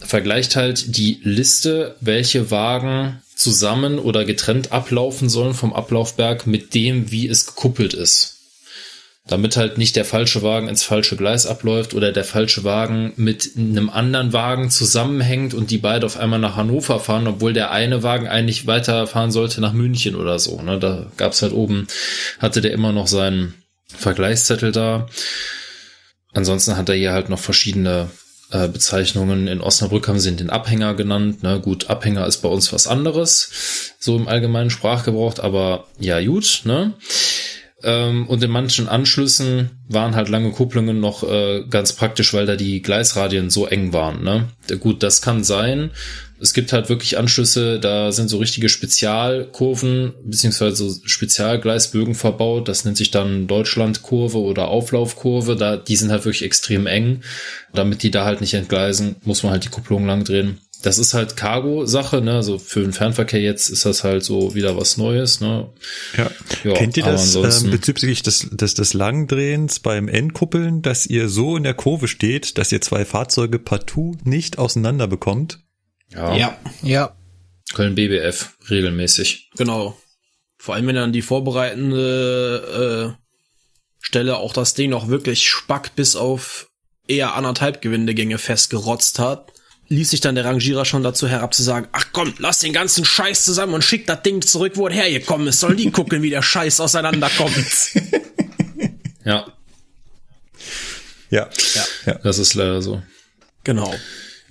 [0.00, 7.10] vergleicht halt die Liste, welche Wagen zusammen oder getrennt ablaufen sollen vom Ablaufberg mit dem,
[7.10, 8.30] wie es gekuppelt ist.
[9.26, 13.52] Damit halt nicht der falsche Wagen ins falsche Gleis abläuft oder der falsche Wagen mit
[13.56, 18.02] einem anderen Wagen zusammenhängt und die beide auf einmal nach Hannover fahren, obwohl der eine
[18.02, 20.60] Wagen eigentlich weiterfahren sollte nach München oder so.
[20.60, 20.78] Ne?
[20.78, 21.86] Da gab's halt oben,
[22.38, 23.54] hatte der immer noch seinen
[23.86, 25.08] Vergleichszettel da.
[26.34, 28.10] Ansonsten hat er hier halt noch verschiedene
[28.54, 29.48] äh, Bezeichnungen.
[29.48, 31.42] In Osnabrück haben sie den Abhänger genannt.
[31.42, 31.60] Ne?
[31.60, 36.62] Gut, Abhänger ist bei uns was anderes, so im allgemeinen Sprachgebrauch, aber ja, gut.
[36.64, 36.94] Ne?
[37.82, 42.54] Ähm, und in manchen Anschlüssen waren halt lange Kupplungen noch äh, ganz praktisch, weil da
[42.54, 44.22] die Gleisradien so eng waren.
[44.22, 44.48] Ne?
[44.78, 45.90] Gut, das kann sein.
[46.40, 52.68] Es gibt halt wirklich Anschlüsse, da sind so richtige Spezialkurven beziehungsweise so Spezialgleisbögen verbaut.
[52.68, 55.56] Das nennt sich dann Deutschlandkurve oder Auflaufkurve.
[55.56, 57.22] Da, die sind halt wirklich extrem eng.
[57.72, 60.58] Damit die da halt nicht entgleisen, muss man halt die Kupplung lang drehen.
[60.82, 62.34] das ist halt Cargo-Sache, ne?
[62.34, 65.68] Also für den Fernverkehr jetzt ist das halt so wieder was Neues, ne?
[66.16, 66.30] Ja.
[66.62, 71.56] Ja, Kennt ihr das ähm, bezüglich des, des, des Langdrehens beim Endkuppeln, dass ihr so
[71.56, 75.60] in der Kurve steht, dass ihr zwei Fahrzeuge partout nicht auseinander bekommt?
[76.12, 76.34] Ja.
[76.36, 77.16] Ja, Ja.
[77.74, 79.50] Köln BBF regelmäßig.
[79.56, 79.98] genau.
[80.58, 83.24] Vor allem, wenn dann die vorbereitende äh,
[84.00, 86.68] Stelle auch das Ding noch wirklich spack bis auf
[87.06, 89.52] eher anderthalb Gewindegänge festgerotzt hat,
[89.88, 93.04] ließ sich dann der Rangierer schon dazu herab zu sagen, ach komm, lass den ganzen
[93.04, 95.60] Scheiß zusammen und schick das Ding zurück, wo es hergekommen ist.
[95.60, 97.54] Sollen die gucken, wie der Scheiß auseinanderkommt.
[99.26, 99.46] Ja,
[101.30, 101.48] Ja.
[102.22, 103.02] das ist leider so.
[103.64, 103.94] genau.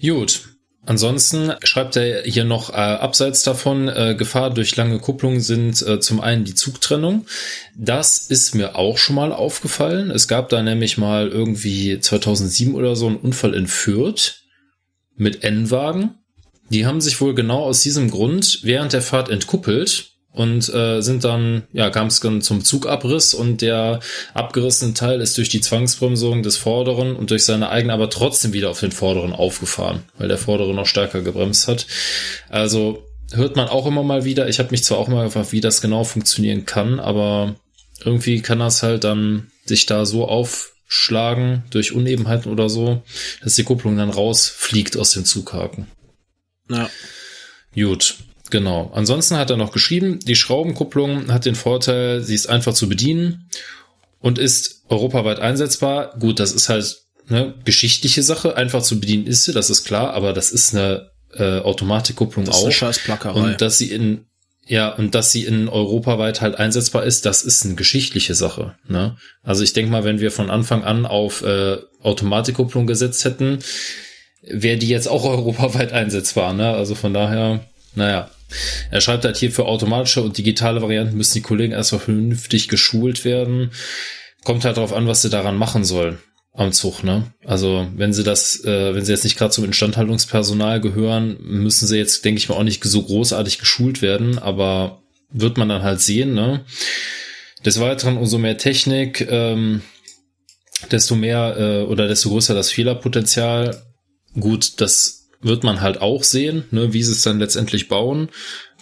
[0.01, 0.49] Gut.
[0.86, 6.02] Ansonsten schreibt er hier noch äh, abseits davon, äh, Gefahr durch lange Kupplung sind äh,
[6.02, 7.26] zum einen die Zugtrennung.
[7.76, 10.12] Das ist mir auch schon mal aufgefallen.
[10.12, 14.42] Es gab da nämlich mal irgendwie 2007 oder so einen Unfall in Fürth
[15.16, 16.16] mit N-Wagen.
[16.70, 21.24] Die haben sich wohl genau aus diesem Grund während der Fahrt entkuppelt und äh, sind
[21.24, 24.00] dann, ja, kam es dann zum Zugabriss und der
[24.34, 28.72] abgerissene Teil ist durch die Zwangsbremsung des Vorderen und durch seine eigene aber trotzdem wieder
[28.72, 31.86] auf den Vorderen aufgefahren, weil der Vordere noch stärker gebremst hat.
[32.50, 34.50] Also hört man auch immer mal wieder.
[34.50, 37.56] Ich habe mich zwar auch mal gefragt, wie das genau funktionieren kann, aber
[38.03, 43.03] irgendwie kann das halt dann sich da so aufschlagen durch Unebenheiten oder so,
[43.44, 45.88] dass die Kupplung dann rausfliegt aus dem Zughaken.
[46.70, 46.90] Ja.
[47.76, 48.18] Gut,
[48.53, 48.91] genau.
[48.93, 53.49] Ansonsten hat er noch geschrieben, die Schraubenkupplung hat den Vorteil, sie ist einfach zu bedienen
[54.19, 56.14] und ist europaweit einsetzbar.
[56.19, 58.56] Gut, das ist halt eine geschichtliche Sache.
[58.56, 62.56] Einfach zu bedienen ist sie, das ist klar, aber das ist eine äh, Automatikkupplung Das
[62.56, 62.65] ist auch.
[62.65, 63.41] eine scheiß Plackerei.
[63.41, 64.25] Und dass sie in
[64.65, 68.75] ja, und dass sie in europaweit halt einsetzbar ist, das ist eine geschichtliche Sache.
[68.88, 69.17] Ne?
[69.41, 73.59] Also ich denke mal, wenn wir von Anfang an auf äh, Automatikkupplung gesetzt hätten,
[74.41, 76.53] wäre die jetzt auch europaweit einsetzbar.
[76.53, 76.69] Ne?
[76.69, 77.65] Also von daher,
[77.95, 78.30] naja.
[78.91, 83.25] Er schreibt halt hier für automatische und digitale Varianten müssen die Kollegen erstmal vernünftig geschult
[83.25, 83.72] werden.
[84.43, 86.19] Kommt halt darauf an, was sie daran machen sollen
[86.53, 87.33] am Zug, ne?
[87.45, 91.98] Also wenn sie das, äh, wenn sie jetzt nicht gerade zum Instandhaltungspersonal gehören, müssen sie
[91.98, 95.01] jetzt, denke ich mal, auch nicht so großartig geschult werden, aber
[95.32, 96.64] wird man dann halt sehen, ne?
[97.65, 99.82] Des Weiteren, umso mehr Technik, ähm,
[100.91, 103.82] desto mehr äh, oder desto größer das Fehlerpotenzial.
[104.40, 108.30] Gut, das wird man halt auch sehen, ne, wie sie es dann letztendlich bauen.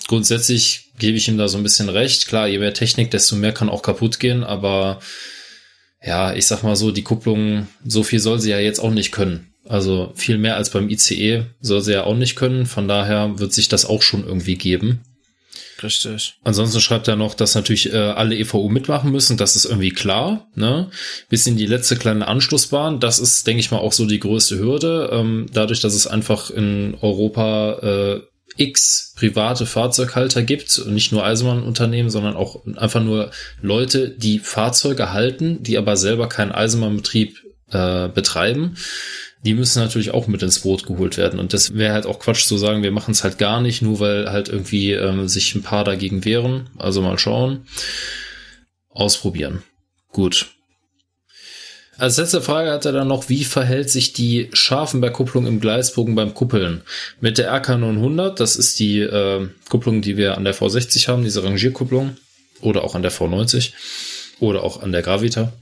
[0.08, 2.28] Grundsätzlich gebe ich ihm da so ein bisschen recht.
[2.28, 5.00] Klar, je mehr Technik, desto mehr kann auch kaputt gehen, aber
[6.04, 9.12] ja, ich sag mal so, die Kupplung, so viel soll sie ja jetzt auch nicht
[9.12, 9.54] können.
[9.68, 12.66] Also viel mehr als beim ICE soll sie ja auch nicht können.
[12.66, 15.02] Von daher wird sich das auch schon irgendwie geben.
[15.84, 16.36] Richtig.
[16.44, 19.38] Ansonsten schreibt er noch, dass natürlich äh, alle EVU mitmachen müssen.
[19.38, 20.48] Das ist irgendwie klar.
[20.56, 20.90] Ne?
[21.30, 23.00] Bis in die letzte kleine Anschlussbahn.
[23.00, 25.10] Das ist, denke ich mal, auch so die größte Hürde.
[25.12, 28.22] Ähm, dadurch, dass es einfach in Europa äh,
[28.58, 35.64] x private Fahrzeughalter gibt nicht nur Eisenbahnunternehmen, sondern auch einfach nur Leute, die Fahrzeuge halten,
[35.64, 37.38] die aber selber keinen Eisenbahnbetrieb
[37.72, 38.76] äh, betreiben.
[39.44, 41.40] Die müssen natürlich auch mit ins Boot geholt werden.
[41.40, 44.00] Und das wäre halt auch Quatsch zu sagen, wir machen es halt gar nicht, nur
[44.00, 46.70] weil halt irgendwie ähm, sich ein paar dagegen wehren.
[46.78, 47.66] Also mal schauen.
[48.90, 49.64] Ausprobieren.
[50.12, 50.48] Gut.
[52.02, 56.34] Als letzte Frage hat er dann noch, wie verhält sich die Scharfenberg-Kupplung im Gleisbogen beim
[56.34, 56.82] Kuppeln?
[57.20, 61.44] Mit der RK900, das ist die äh, Kupplung, die wir an der V60 haben, diese
[61.44, 62.18] Rangierkupplung,
[62.62, 63.74] oder auch an der V90,
[64.40, 65.54] oder auch an der Gravita,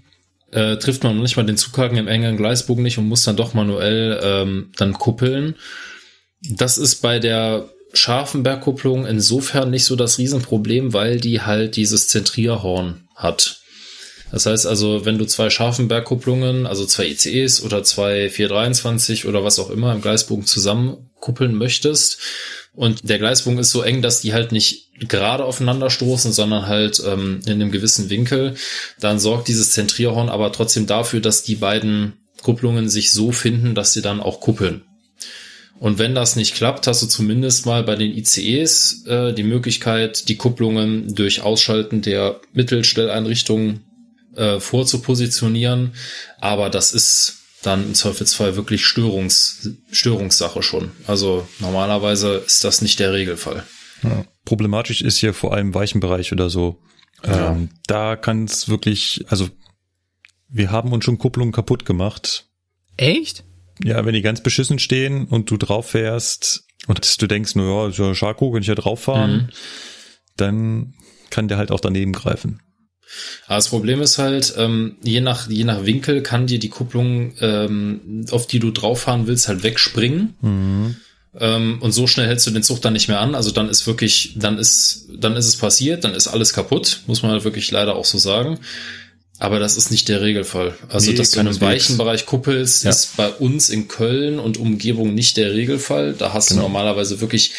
[0.52, 4.20] äh, trifft man manchmal den Zughaken im engen Gleisbogen nicht und muss dann doch manuell
[4.24, 5.56] ähm, dann kuppeln.
[6.42, 13.08] Das ist bei der Scharfenberg-Kupplung insofern nicht so das Riesenproblem, weil die halt dieses Zentrierhorn
[13.16, 13.62] hat.
[14.32, 19.58] Das heißt also, wenn du zwei Scharfenberg-Kupplungen, also zwei ICEs oder zwei 423 oder was
[19.60, 22.20] auch immer im Gleisbogen zusammenkuppeln möchtest
[22.74, 27.02] und der Gleisbogen ist so eng, dass die halt nicht gerade aufeinander stoßen, sondern halt
[27.06, 28.56] ähm, in einem gewissen Winkel,
[29.00, 33.94] dann sorgt dieses Zentrierhorn aber trotzdem dafür, dass die beiden Kupplungen sich so finden, dass
[33.94, 34.84] sie dann auch kuppeln.
[35.80, 40.28] Und wenn das nicht klappt, hast du zumindest mal bei den ICEs äh, die Möglichkeit,
[40.28, 43.86] die Kupplungen durch Ausschalten der Mittelstelleinrichtungen
[44.36, 45.94] äh, vorzupositionieren.
[46.40, 50.92] Aber das ist dann im Zweifelsfall wirklich Störungs Störungssache schon.
[51.08, 53.64] Also normalerweise ist das nicht der Regelfall.
[54.04, 54.26] Ja.
[54.46, 56.82] Problematisch ist hier vor allem Weichenbereich oder so.
[57.26, 57.52] Ja.
[57.52, 59.50] Ähm, da kann es wirklich, also
[60.48, 62.48] wir haben uns schon Kupplungen kaputt gemacht.
[62.98, 63.44] Echt?
[63.84, 67.88] Ja, wenn die ganz beschissen stehen und du drauf fährst und du denkst, na ja,
[67.90, 69.50] ist ja Schako, kann ich ja drauf fahren, Mhm.
[70.38, 70.94] dann
[71.30, 72.62] kann der halt auch daneben greifen.
[73.48, 77.34] Aber das Problem ist halt, ähm, je nach je nach Winkel kann dir die Kupplung,
[77.42, 80.36] ähm, auf die du drauf fahren willst, halt wegspringen.
[80.42, 80.96] Mhm.
[81.40, 83.36] Ähm, und so schnell hältst du den Zug dann nicht mehr an.
[83.36, 87.22] Also dann ist wirklich, dann ist, dann ist es passiert, dann ist alles kaputt, muss
[87.22, 88.60] man halt wirklich leider auch so sagen.
[89.42, 90.76] Aber das ist nicht der Regelfall.
[90.90, 91.72] Also, Nee, dass du einen keineswegs.
[91.86, 92.90] weichen Bereich kuppelst, Ja.
[92.90, 96.14] ist bei uns in Köln und Umgebung nicht der Regelfall.
[96.14, 96.62] Da hast Genau.
[96.64, 97.54] du normalerweise wirklich,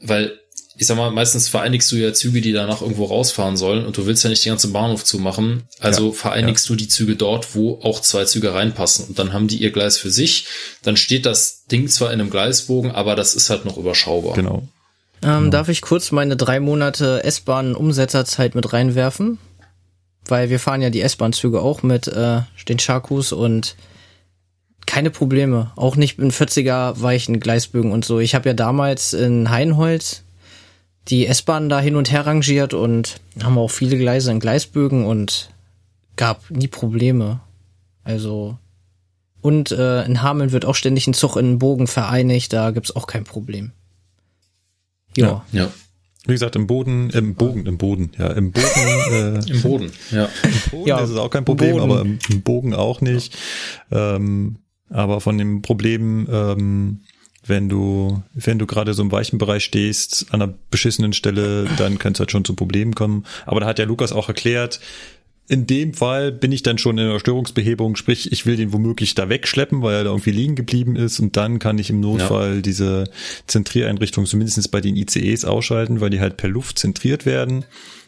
[0.00, 0.38] weil,
[0.76, 4.06] ich sag mal, meistens vereinigst du ja Züge, die danach irgendwo rausfahren sollen und du
[4.06, 5.62] willst ja nicht den ganzen Bahnhof zumachen.
[5.78, 9.06] Also Ja, vereinigst du die Züge dort, wo auch zwei Züge reinpassen.
[9.06, 10.46] Und dann haben die ihr Gleis für sich.
[10.82, 14.34] Dann steht das Ding zwar in einem Gleisbogen, aber das ist halt noch überschaubar.
[14.34, 14.64] Genau.
[15.22, 19.38] Ähm, Darf ich kurz meine drei Monate S-Bahn-Umsetzerzeit mit reinwerfen?
[20.26, 23.76] Weil wir fahren ja die S-Bahn-Züge auch mit äh, den Chakus und
[24.86, 25.70] keine Probleme.
[25.76, 28.18] Auch nicht in 40er weichen Gleisbögen und so.
[28.18, 30.23] Ich habe ja damals in Heinholz
[31.08, 35.50] die S-Bahn da hin und her rangiert und haben auch viele Gleise in Gleisbögen und
[36.16, 37.40] gab nie Probleme.
[38.02, 38.58] Also
[39.40, 42.96] und äh, in Hameln wird auch ständig ein Zug in einen Bogen vereinigt, da gibt's
[42.96, 43.72] auch kein Problem.
[45.16, 45.44] Ja.
[45.52, 45.70] Ja.
[46.26, 48.64] Wie gesagt, im Boden, im Bogen, im Boden, ja, im Boden,
[49.10, 49.92] äh, Im Boden.
[50.10, 50.30] Ja.
[50.70, 51.82] Boden Ja, ist es auch kein Problem, Boden.
[51.82, 53.36] aber im, im Bogen auch nicht.
[53.90, 54.56] Ähm,
[54.88, 57.00] aber von dem Problem, ähm,
[57.46, 61.98] wenn du, wenn du gerade so im weichen Bereich stehst, an einer beschissenen Stelle, dann
[61.98, 63.24] könnte es halt schon zu Problemen kommen.
[63.46, 64.80] Aber da hat ja Lukas auch erklärt,
[65.46, 69.14] in dem Fall bin ich dann schon in der Störungsbehebung, sprich, ich will den womöglich
[69.14, 72.62] da wegschleppen, weil er da irgendwie liegen geblieben ist und dann kann ich im Notfall
[72.62, 73.04] diese
[73.46, 77.66] Zentriereinrichtung zumindest bei den ICEs ausschalten, weil die halt per Luft zentriert werden.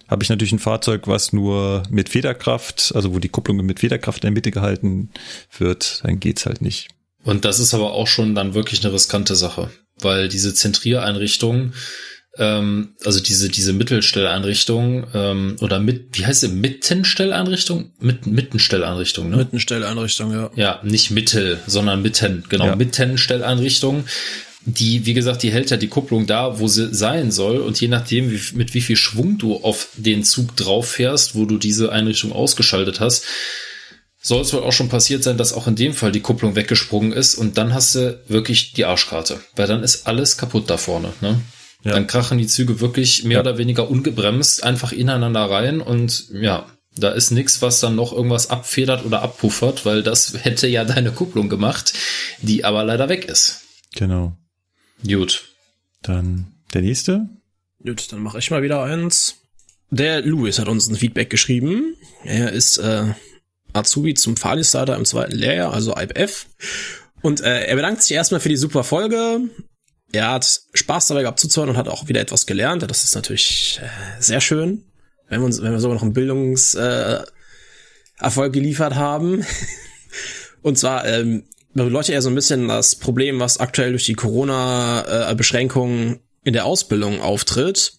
[0.08, 4.22] Habe ich natürlich ein Fahrzeug, was nur mit Federkraft, also wo die Kupplung mit Federkraft
[4.22, 5.10] in der Mitte gehalten
[5.58, 6.88] wird, dann geht's halt nicht.
[7.26, 9.68] Und das ist aber auch schon dann wirklich eine riskante Sache,
[10.00, 11.72] weil diese Zentriereinrichtung,
[12.38, 19.38] ähm, also diese diese Mittelstelleinrichtung ähm, oder mit, wie heißt sie, Mittenstelleinrichtung, mit Mittenstelleinrichtung, ne?
[19.38, 20.50] Mittenstelleinrichtung, ja.
[20.54, 22.76] Ja, nicht Mittel, sondern Mitten, genau, Ja.
[22.76, 24.04] Mittenstelleinrichtung.
[24.64, 27.58] Die, wie gesagt, die hält ja die Kupplung da, wo sie sein soll.
[27.58, 31.44] Und je nachdem, wie, mit wie viel Schwung du auf den Zug drauf fährst, wo
[31.44, 33.24] du diese Einrichtung ausgeschaltet hast,
[34.26, 37.12] soll es wohl auch schon passiert sein, dass auch in dem Fall die Kupplung weggesprungen
[37.12, 37.34] ist.
[37.36, 39.40] Und dann hast du wirklich die Arschkarte.
[39.54, 41.12] Weil dann ist alles kaputt da vorne.
[41.20, 41.40] Ne?
[41.84, 41.92] Ja.
[41.92, 43.40] Dann krachen die Züge wirklich mehr Ja.
[43.42, 45.80] oder weniger ungebremst einfach ineinander rein.
[45.80, 50.66] Und ja, da ist nichts, was dann noch irgendwas abfedert oder abpuffert, weil das hätte
[50.66, 51.92] ja deine Kupplung gemacht,
[52.42, 53.60] die aber leider weg ist.
[53.94, 54.36] Genau.
[55.06, 55.44] Gut.
[56.02, 57.28] Dann der nächste.
[57.84, 59.36] Gut, dann mache ich mal wieder eins.
[59.90, 61.94] Der Louis hat uns ein Feedback geschrieben.
[62.24, 63.04] Er ist äh,
[63.76, 66.46] Azubi zum Fahrdienstleiter im zweiten Lehrjahr, also IPF.
[67.22, 69.40] Und äh, er bedankt sich erstmal für die super Folge.
[70.12, 72.88] Er hat Spaß dabei gehabt zuzuhören und hat auch wieder etwas gelernt.
[72.88, 73.88] Das ist natürlich äh,
[74.20, 74.84] sehr schön,
[75.28, 77.26] wenn wir, uns, wenn wir sogar noch einen Bildungserfolg
[78.20, 79.44] äh, geliefert haben.
[80.62, 86.20] Und zwar ähm, beleuchtet er so ein bisschen das Problem, was aktuell durch die Corona-Beschränkungen
[86.42, 87.95] in der Ausbildung auftritt.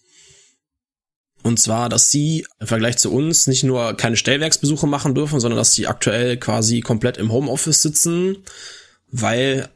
[1.48, 5.56] Und zwar, dass sie im Vergleich zu uns nicht nur keine Stellwerksbesuche machen dürfen, sondern
[5.56, 8.36] dass sie aktuell quasi komplett im Homeoffice sitzen,
[9.10, 9.70] weil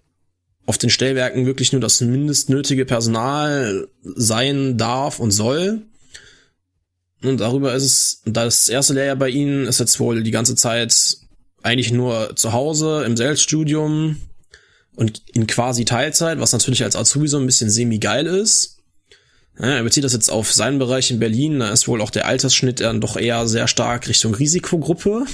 [0.67, 5.81] auf den Stellwerken wirklich nur das mindestnötige Personal sein darf und soll.
[7.23, 11.17] Und darüber ist es, das erste Lehrjahr bei ihnen ist jetzt wohl die ganze Zeit
[11.62, 14.20] eigentlich nur zu Hause im Selbststudium
[14.94, 18.82] und in quasi Teilzeit, was natürlich als Azubi so ein bisschen semi-geil ist.
[19.58, 22.81] Er bezieht das jetzt auf seinen Bereich in Berlin, da ist wohl auch der Altersschnitt
[22.81, 25.26] dann doch eher sehr stark Richtung Risikogruppe.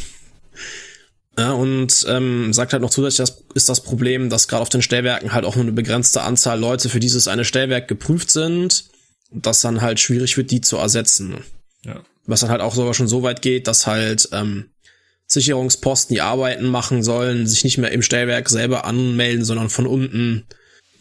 [1.39, 4.83] Ja, und ähm, sagt halt noch zusätzlich, das ist das Problem, dass gerade auf den
[4.83, 8.87] Stellwerken halt auch nur eine begrenzte Anzahl Leute für dieses eine Stellwerk geprüft sind
[9.31, 11.45] und das dann halt schwierig wird, die zu ersetzen.
[11.85, 12.03] Ja.
[12.27, 14.71] Was dann halt auch sogar schon so weit geht, dass halt ähm,
[15.27, 20.45] Sicherungsposten, die Arbeiten machen sollen, sich nicht mehr im Stellwerk selber anmelden, sondern von unten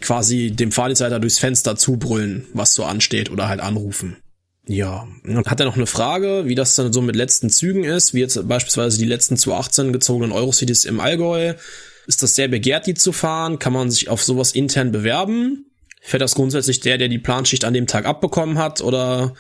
[0.01, 4.17] quasi dem Fahrdienstleiter durchs Fenster zubrüllen, was so ansteht oder halt anrufen.
[4.67, 8.13] Ja, und hat er noch eine Frage, wie das dann so mit letzten Zügen ist,
[8.13, 11.53] wie jetzt beispielsweise die letzten zu 18 gezogenen Eurocities im Allgäu.
[12.05, 13.59] Ist das sehr begehrt, die zu fahren?
[13.59, 15.65] Kann man sich auf sowas intern bewerben?
[16.01, 19.33] Fährt das grundsätzlich der, der die Planschicht an dem Tag abbekommen hat oder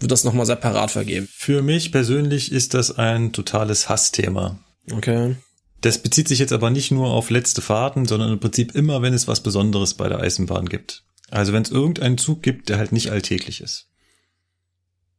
[0.00, 1.28] wird das nochmal separat vergeben?
[1.32, 4.58] Für mich persönlich ist das ein totales Hassthema.
[4.92, 5.36] Okay.
[5.82, 9.12] Das bezieht sich jetzt aber nicht nur auf letzte Fahrten, sondern im Prinzip immer, wenn
[9.12, 11.04] es was Besonderes bei der Eisenbahn gibt.
[11.28, 13.88] Also wenn es irgendeinen Zug gibt, der halt nicht alltäglich ist.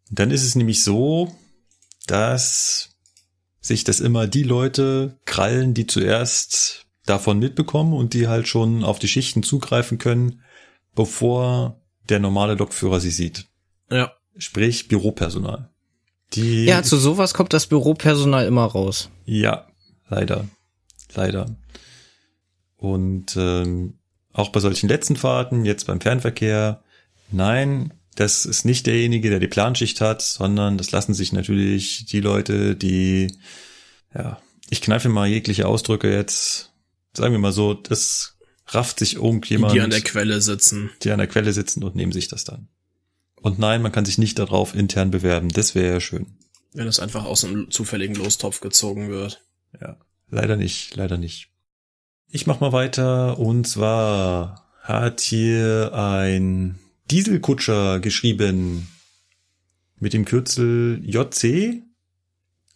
[0.09, 1.35] Dann ist es nämlich so,
[2.07, 2.95] dass
[3.59, 8.99] sich das immer die Leute krallen, die zuerst davon mitbekommen und die halt schon auf
[8.99, 10.41] die Schichten zugreifen können,
[10.95, 13.47] bevor der normale Lokführer sie sieht.
[13.91, 14.13] Ja.
[14.37, 15.69] Sprich Büropersonal.
[16.33, 19.09] Die Ja, zu sowas kommt das Büropersonal immer raus.
[19.25, 19.67] Ja,
[20.09, 20.47] leider.
[21.15, 21.55] Leider.
[22.77, 23.99] Und ähm,
[24.33, 26.83] auch bei solchen letzten Fahrten, jetzt beim Fernverkehr,
[27.31, 32.19] nein, das ist nicht derjenige, der die Planschicht hat, sondern das lassen sich natürlich die
[32.19, 33.35] Leute, die,
[34.13, 36.71] ja, ich kneife mal jegliche Ausdrücke jetzt,
[37.15, 39.73] sagen wir mal so, das rafft sich irgendjemand.
[39.73, 40.91] Die an der Quelle sitzen.
[41.03, 42.67] Die an der Quelle sitzen und nehmen sich das dann.
[43.41, 45.49] Und nein, man kann sich nicht darauf intern bewerben.
[45.49, 46.37] Das wäre ja schön.
[46.73, 49.43] Wenn es einfach aus einem zufälligen Lostopf gezogen wird.
[49.79, 49.97] Ja,
[50.29, 51.49] leider nicht, leider nicht.
[52.29, 56.79] Ich mach mal weiter und zwar hat hier ein
[57.11, 58.87] Dieselkutscher geschrieben
[59.99, 61.83] mit dem Kürzel JC.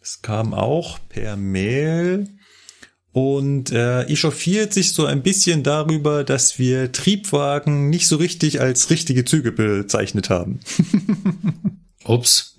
[0.01, 2.37] Es kam auch per Mail
[3.11, 8.89] und äh, echauffiert sich so ein bisschen darüber, dass wir Triebwagen nicht so richtig als
[8.91, 10.59] richtige Züge bezeichnet haben.
[12.05, 12.57] Ups.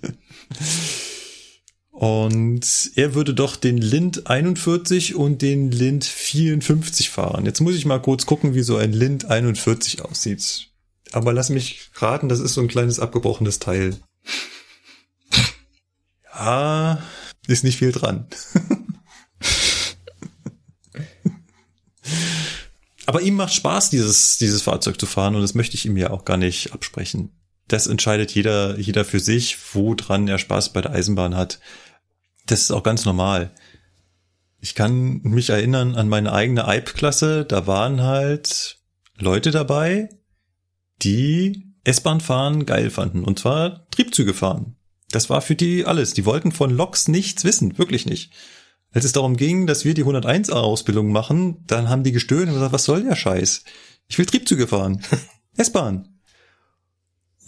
[1.99, 7.45] Und er würde doch den Lind 41 und den Lind 54 fahren.
[7.45, 10.69] Jetzt muss ich mal kurz gucken, wie so ein Lind 41 aussieht.
[11.11, 13.97] Aber lass mich raten, das ist so ein kleines abgebrochenes Teil.
[16.33, 17.03] Ja,
[17.47, 18.27] ist nicht viel dran.
[23.07, 26.11] Aber ihm macht Spaß, dieses, dieses Fahrzeug zu fahren und das möchte ich ihm ja
[26.11, 27.33] auch gar nicht absprechen.
[27.67, 31.59] Das entscheidet jeder, jeder für sich, wo dran er Spaß bei der Eisenbahn hat.
[32.49, 33.51] Das ist auch ganz normal.
[34.59, 37.45] Ich kann mich erinnern an meine eigene Eib-Klasse.
[37.45, 38.79] Da waren halt
[39.19, 40.09] Leute dabei,
[41.03, 43.23] die S-Bahn fahren geil fanden.
[43.23, 44.75] Und zwar Triebzüge fahren.
[45.11, 46.15] Das war für die alles.
[46.15, 47.77] Die wollten von Loks nichts wissen.
[47.77, 48.33] Wirklich nicht.
[48.91, 52.73] Als es darum ging, dass wir die 101a-Ausbildung machen, dann haben die gestöhnt und gesagt,
[52.73, 53.63] was soll der Scheiß?
[54.07, 55.03] Ich will Triebzüge fahren.
[55.55, 56.18] S-Bahn.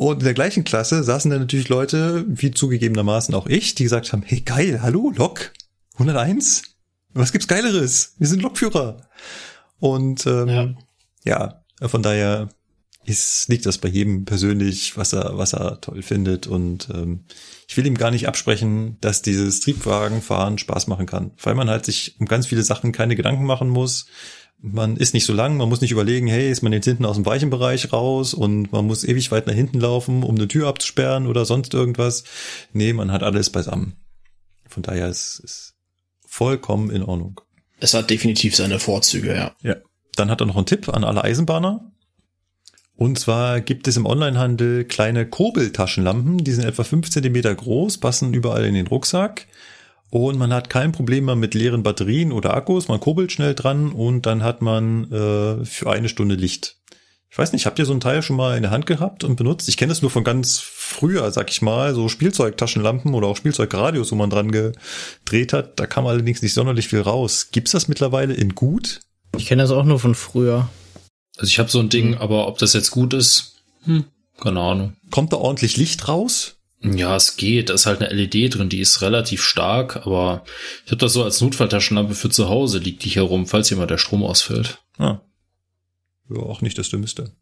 [0.02, 4.12] Und in der gleichen Klasse saßen dann natürlich Leute, wie zugegebenermaßen auch ich, die gesagt
[4.12, 5.54] haben, hey geil, hallo, Lok,
[5.94, 6.64] 101?
[7.14, 8.16] Was gibt's Geileres?
[8.18, 9.08] Wir sind Lokführer.
[9.80, 10.76] Und ähm,
[11.24, 11.62] ja.
[11.80, 12.50] ja, von daher
[13.06, 16.48] ist, liegt das bei jedem persönlich, was er, was er toll findet.
[16.48, 17.26] Und ähm,
[17.68, 21.86] ich will ihm gar nicht absprechen, dass dieses Triebwagenfahren Spaß machen kann, weil man halt
[21.86, 24.08] sich um ganz viele Sachen keine Gedanken machen muss.
[24.64, 27.16] Man ist nicht so lang, man muss nicht überlegen, hey, ist man jetzt hinten aus
[27.16, 30.68] dem weichen Bereich raus und man muss ewig weit nach hinten laufen, um eine Tür
[30.68, 32.24] abzusperren oder sonst irgendwas.
[32.72, 33.96] Nee, man hat alles beisammen.
[34.70, 35.74] Von daher ist es
[36.28, 37.42] vollkommen in Ordnung.
[37.80, 39.56] Es hat definitiv seine Vorzüge, ja.
[39.62, 39.78] Ja.
[40.16, 41.92] Dann hat er noch einen Tipp an alle Eisenbahner.
[42.96, 48.36] Und zwar gibt es im Onlinehandel kleine Kurbeltaschenlampen, die sind etwa fünf Zentimeter groß, passen
[48.36, 49.48] überall in den Rucksack.
[50.12, 52.90] Und man hat kein Problem mehr mit leeren Batterien oder Akkus.
[52.90, 56.76] Man kurbelt schnell dran und dann hat man äh, für eine Stunde Licht.
[57.30, 59.38] Ich weiß nicht, habt ihr so ein Teil schon mal in der Hand gehabt und
[59.38, 59.70] benutzt?
[59.70, 64.12] Ich kenne es nur von ganz früher, sag ich mal, so Spielzeugtaschenlampen oder auch Spielzeugradios,
[64.12, 65.80] wo man dran gedreht hat.
[65.80, 67.48] Da kam allerdings nicht sonderlich viel raus.
[67.54, 69.00] Gibt's das mittlerweile in gut?
[69.38, 70.68] Ich kenne das auch nur von früher.
[71.38, 74.04] Also ich habe so ein Ding, aber ob das jetzt gut ist, hm,
[74.42, 74.94] keine Ahnung.
[75.10, 76.58] Kommt da ordentlich Licht raus?
[76.84, 77.70] Ja, es geht.
[77.70, 80.44] Da ist halt eine LED drin, die ist relativ stark, aber
[80.86, 83.92] ich habe das so als Notfalltaschenlampe für zu Hause, liegt die hier rum, falls jemand
[83.92, 84.80] der Strom ausfällt.
[84.98, 85.22] Ah.
[86.30, 87.34] Ja, auch nicht das Dümmste.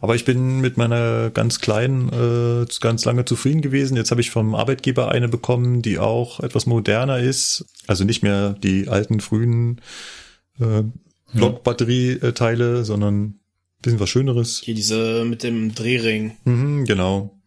[0.00, 3.96] Aber ich bin mit meiner ganz kleinen äh, ganz lange zufrieden gewesen.
[3.96, 7.66] Jetzt habe ich vom Arbeitgeber eine bekommen, die auch etwas moderner ist.
[7.86, 9.80] Also nicht mehr die alten frühen
[10.60, 10.84] äh,
[11.34, 13.40] Blockbatterieteile, sondern ein
[13.82, 14.60] bisschen was Schöneres.
[14.64, 16.36] Hier diese mit dem Drehring.
[16.44, 17.37] Mhm, genau.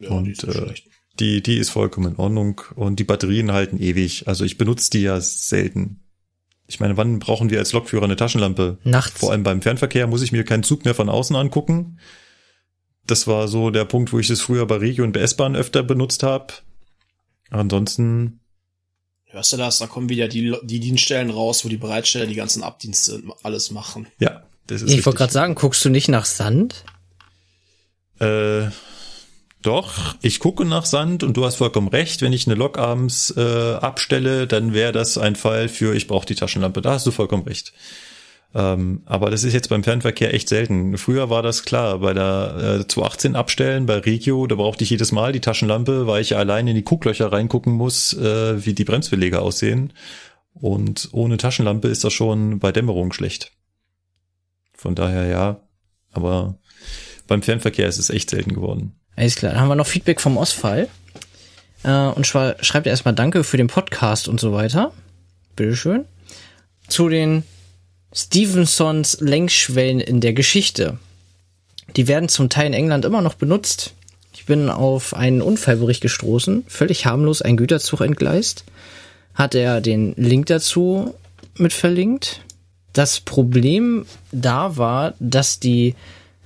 [0.00, 0.74] Ja, und die äh,
[1.18, 2.62] die, die ist vollkommen in Ordnung.
[2.74, 4.26] Und die Batterien halten ewig.
[4.26, 6.02] Also ich benutze die ja selten.
[6.66, 8.78] Ich meine, wann brauchen wir als Lokführer eine Taschenlampe?
[8.84, 9.20] Nachts.
[9.20, 11.98] Vor allem beim Fernverkehr muss ich mir keinen Zug mehr von außen angucken.
[13.06, 15.82] Das war so der Punkt, wo ich es früher bei Regio und bei S-Bahn öfter
[15.82, 16.54] benutzt habe.
[17.50, 18.40] Ansonsten,
[19.26, 19.78] Hörst du das?
[19.78, 24.06] Da kommen wieder die, die Dienststellen raus, wo die Bereitsteller die ganzen Abdienste alles machen.
[24.18, 26.84] ja, das ist Ich wollte gerade sagen, guckst du nicht nach Sand?
[28.20, 28.68] Äh,
[29.62, 32.22] doch, ich gucke nach Sand und du hast vollkommen recht.
[32.22, 36.26] Wenn ich eine Lok abends äh, abstelle, dann wäre das ein Fall für ich brauche
[36.26, 36.80] die Taschenlampe.
[36.80, 37.72] Da hast du vollkommen recht.
[38.54, 40.96] Ähm, aber das ist jetzt beim Fernverkehr echt selten.
[40.96, 41.98] Früher war das klar.
[41.98, 46.22] Bei der äh, 218 abstellen, bei Regio, da brauchte ich jedes Mal die Taschenlampe, weil
[46.22, 49.92] ich allein in die Gucklöcher reingucken muss, äh, wie die Bremsbeläge aussehen.
[50.54, 53.52] Und ohne Taschenlampe ist das schon bei Dämmerung schlecht.
[54.74, 55.60] Von daher ja.
[56.12, 56.58] Aber
[57.28, 58.99] beim Fernverkehr ist es echt selten geworden.
[59.20, 60.88] Alles klar, dann haben wir noch Feedback vom Osfall.
[61.82, 64.94] Äh, und zwar schreibt er erstmal Danke für den Podcast und so weiter.
[65.56, 66.06] Bitteschön.
[66.88, 67.42] Zu den
[68.14, 70.98] Stevensons Längsschwellen in der Geschichte.
[71.96, 73.92] Die werden zum Teil in England immer noch benutzt.
[74.32, 78.64] Ich bin auf einen Unfallbericht gestoßen, völlig harmlos ein Güterzug entgleist.
[79.34, 81.12] Hat er den Link dazu
[81.56, 82.40] mit verlinkt.
[82.94, 85.94] das Problem da war, dass die,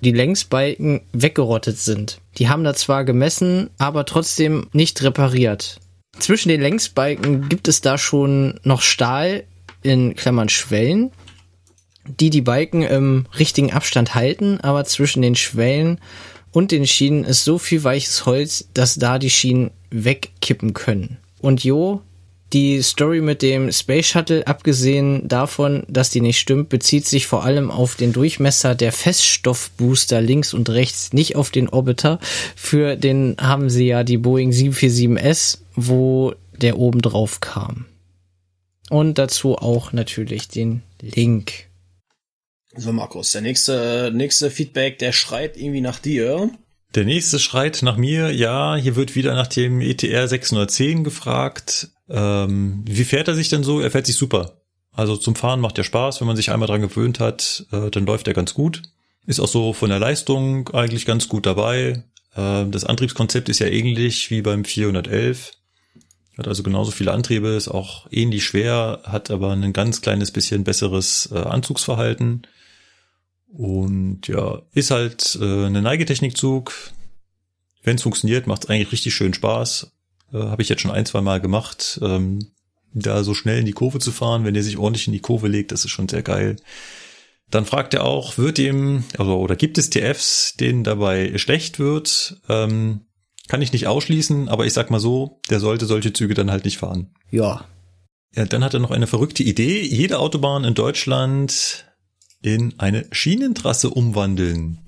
[0.05, 2.21] die Längsbalken weggerottet sind.
[2.39, 5.81] Die haben da zwar gemessen, aber trotzdem nicht repariert.
[6.19, 9.45] Zwischen den Längsbalken gibt es da schon noch Stahl
[9.83, 11.11] in Klammern Schwellen,
[12.07, 15.99] die die Balken im richtigen Abstand halten, aber zwischen den Schwellen
[16.53, 21.19] und den Schienen ist so viel weiches Holz, dass da die Schienen wegkippen können.
[21.41, 22.01] Und Jo,
[22.55, 27.45] die Story mit dem Space Shuttle, abgesehen davon, dass die nicht stimmt, bezieht sich vor
[27.45, 32.21] allem auf den Durchmesser der Feststoffbooster links und rechts, nicht auf den Orbiter.
[32.55, 37.87] Für den haben sie ja die Boeing 747S, wo der oben drauf kam.
[38.89, 41.67] Und dazu auch natürlich den Link.
[42.77, 46.51] So, Markus, der nächste, nächste Feedback, der schreit irgendwie nach dir.
[46.95, 51.89] Der nächste schreit nach mir, ja, hier wird wieder nach dem ETR 610 gefragt.
[52.09, 53.81] Ähm, wie fährt er sich denn so?
[53.81, 54.59] Er fährt sich super.
[54.93, 58.07] Also zum Fahren macht er Spaß, wenn man sich einmal dran gewöhnt hat, äh, dann
[58.07, 58.83] läuft er ganz gut.
[59.27, 62.05] Ist auch so von der Leistung eigentlich ganz gut dabei.
[62.35, 65.53] Äh, das Antriebskonzept ist ja ähnlich wie beim 411.
[66.39, 70.65] Hat also genauso viele Antriebe, ist auch ähnlich schwer, hat aber ein ganz kleines bisschen
[70.65, 72.47] besseres äh, Anzugsverhalten.
[73.53, 76.73] Und ja, ist halt äh, eine Neigetechnikzug.
[77.83, 79.93] Wenn es funktioniert, macht es eigentlich richtig schön Spaß.
[80.35, 81.99] Äh, Habe ich jetzt schon ein, zwei Mal gemacht.
[82.03, 82.51] Ähm,
[82.93, 85.49] da so schnell in die Kurve zu fahren, wenn der sich ordentlich in die Kurve
[85.49, 86.57] legt, das ist schon sehr geil.
[87.51, 92.41] Dann fragt er auch, wird ihm, also oder gibt es TFs, denen dabei schlecht wird?
[92.49, 93.03] Ähm,
[93.49, 96.65] kann ich nicht ausschließen, aber ich sag mal so, der sollte solche Züge dann halt
[96.65, 97.15] nicht fahren.
[97.31, 97.67] Ja.
[98.35, 99.83] Ja, dann hat er noch eine verrückte Idee.
[99.83, 101.85] Jede Autobahn in Deutschland
[102.43, 104.79] in eine Schienentrasse umwandeln.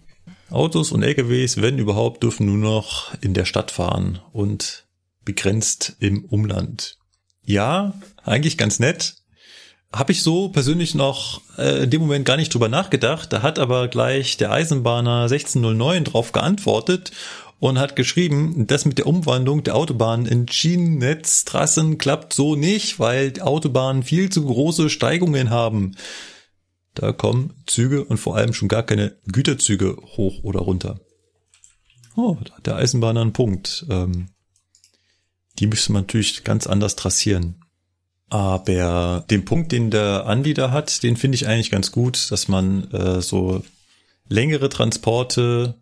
[0.50, 4.85] Autos und LKWs, wenn überhaupt, dürfen nur noch in der Stadt fahren und
[5.26, 6.96] begrenzt im Umland.
[7.44, 7.92] Ja,
[8.24, 9.16] eigentlich ganz nett.
[9.92, 13.32] Habe ich so persönlich noch äh, in dem Moment gar nicht drüber nachgedacht.
[13.32, 17.12] Da hat aber gleich der Eisenbahner 1609 drauf geantwortet
[17.58, 23.40] und hat geschrieben, das mit der Umwandlung der Autobahnen in Schienennetztrassen klappt so nicht, weil
[23.40, 25.96] Autobahnen viel zu große Steigungen haben.
[26.94, 31.00] Da kommen Züge und vor allem schon gar keine Güterzüge hoch oder runter.
[32.16, 33.86] Oh, da hat der Eisenbahner einen Punkt.
[33.90, 34.28] Ähm,
[35.58, 37.56] die müsste man natürlich ganz anders trassieren.
[38.28, 42.90] Aber den Punkt, den der Anbieter hat, den finde ich eigentlich ganz gut, dass man
[42.90, 43.62] äh, so
[44.28, 45.74] längere Transporte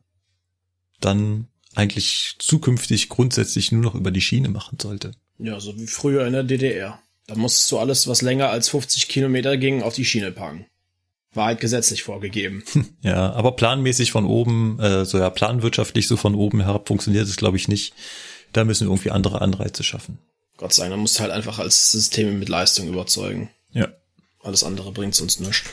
[1.00, 5.12] dann eigentlich zukünftig grundsätzlich nur noch über die Schiene machen sollte.
[5.38, 7.00] Ja, so wie früher in der DDR.
[7.26, 10.66] Da musstest du alles, was länger als 50 Kilometer ging, auf die Schiene packen.
[11.32, 12.62] War halt gesetzlich vorgegeben.
[13.02, 17.36] Ja, aber planmäßig von oben, äh, so ja, planwirtschaftlich so von oben herab funktioniert es,
[17.36, 17.94] glaube ich, nicht.
[18.54, 20.18] Da müssen wir irgendwie andere Anreize schaffen.
[20.56, 23.50] Gott sei Dank, da musst du halt einfach als System mit Leistung überzeugen.
[23.72, 23.88] Ja.
[24.42, 25.64] Alles andere bringt's uns nichts.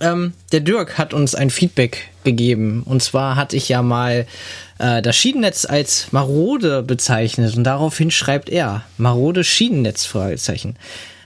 [0.00, 2.84] Ähm, der Dirk hat uns ein Feedback gegeben.
[2.84, 4.26] Und zwar hatte ich ja mal
[4.78, 7.56] äh, das Schienennetz als marode bezeichnet.
[7.56, 10.76] Und daraufhin schreibt er, marode Schienennetz, Fragezeichen.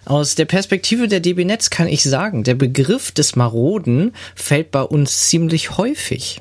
[0.04, 4.82] Aus der Perspektive der DB Netz kann ich sagen, der Begriff des Maroden fällt bei
[4.82, 6.40] uns ziemlich häufig.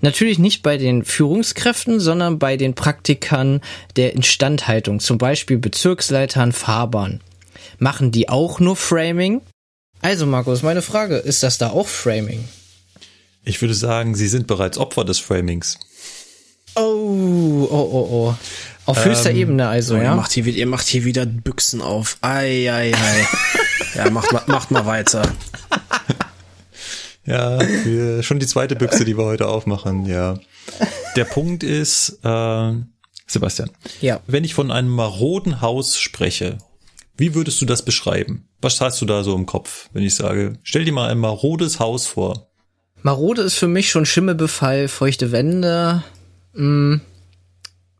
[0.00, 3.60] Natürlich nicht bei den Führungskräften, sondern bei den Praktikern
[3.96, 7.20] der Instandhaltung, zum Beispiel Bezirksleitern, Fahrbahn.
[7.78, 9.40] Machen die auch nur Framing?
[10.00, 12.44] Also Markus, meine Frage, ist das da auch Framing?
[13.44, 15.78] Ich würde sagen, sie sind bereits Opfer des Framings.
[16.74, 18.34] Oh, oh, oh, oh.
[18.86, 20.14] Auf höchster Ähm, Ebene also, Ihr, ja?
[20.16, 22.18] macht hier, wieder- ihr macht hier wieder Büchsen auf.
[22.20, 23.26] Ei, ei, ei.
[23.94, 25.22] ja, macht mal, macht mal weiter.
[27.24, 30.38] Ja, wir, schon die zweite Büchse, die wir heute aufmachen, ja.
[31.16, 32.72] Der Punkt ist, äh,
[33.26, 33.70] Sebastian,
[34.00, 34.20] Ja.
[34.26, 36.58] wenn ich von einem maroden Haus spreche,
[37.16, 38.48] wie würdest du das beschreiben?
[38.60, 41.78] Was hast du da so im Kopf, wenn ich sage, stell dir mal ein marodes
[41.78, 42.48] Haus vor.
[43.02, 46.02] Marode ist für mich schon Schimmelbefall, feuchte Wände,
[46.54, 47.00] mh,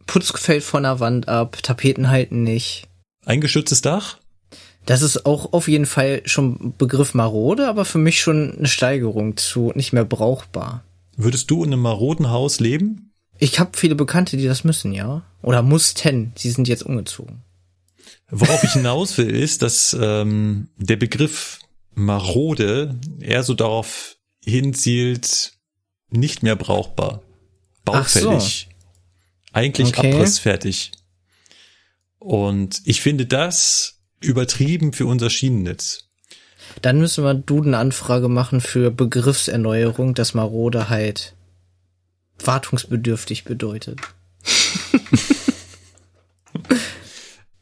[0.07, 2.89] Putz fällt von der Wand ab, Tapeten halten nicht.
[3.25, 4.19] Eingeschütztes Dach?
[4.87, 9.37] Das ist auch auf jeden Fall schon Begriff marode, aber für mich schon eine Steigerung
[9.37, 10.85] zu nicht mehr brauchbar.
[11.17, 13.13] Würdest du in einem maroden Haus leben?
[13.39, 15.23] Ich habe viele Bekannte, die das müssen, ja.
[15.43, 16.33] Oder mussten.
[16.37, 17.43] Sie sind jetzt umgezogen.
[18.31, 21.61] Worauf ich hinaus will, ist, dass ähm, der Begriff
[21.95, 25.53] marode eher so darauf hinzielt,
[26.11, 27.23] nicht mehr brauchbar.
[27.87, 28.31] Ach so.
[28.31, 28.69] Baufällig.
[29.53, 30.15] Eigentlich Okay.
[30.15, 30.93] abrissfertig.
[32.19, 36.09] Und ich finde das übertrieben für unser Schienennetz.
[36.81, 41.35] Dann müssen wir Duden-Anfrage machen für Begriffserneuerung, dass marode halt
[42.39, 44.01] wartungsbedürftig bedeutet.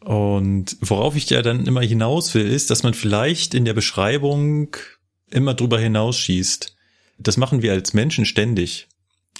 [0.01, 4.77] Und worauf ich ja dann immer hinaus will, ist, dass man vielleicht in der Beschreibung
[5.31, 6.75] immer drüber hinausschießt.
[7.19, 8.89] Das machen wir als Menschen ständig.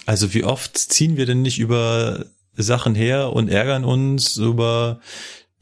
[0.05, 2.25] Also wie oft ziehen wir denn nicht über
[2.55, 4.99] Sachen her und ärgern uns über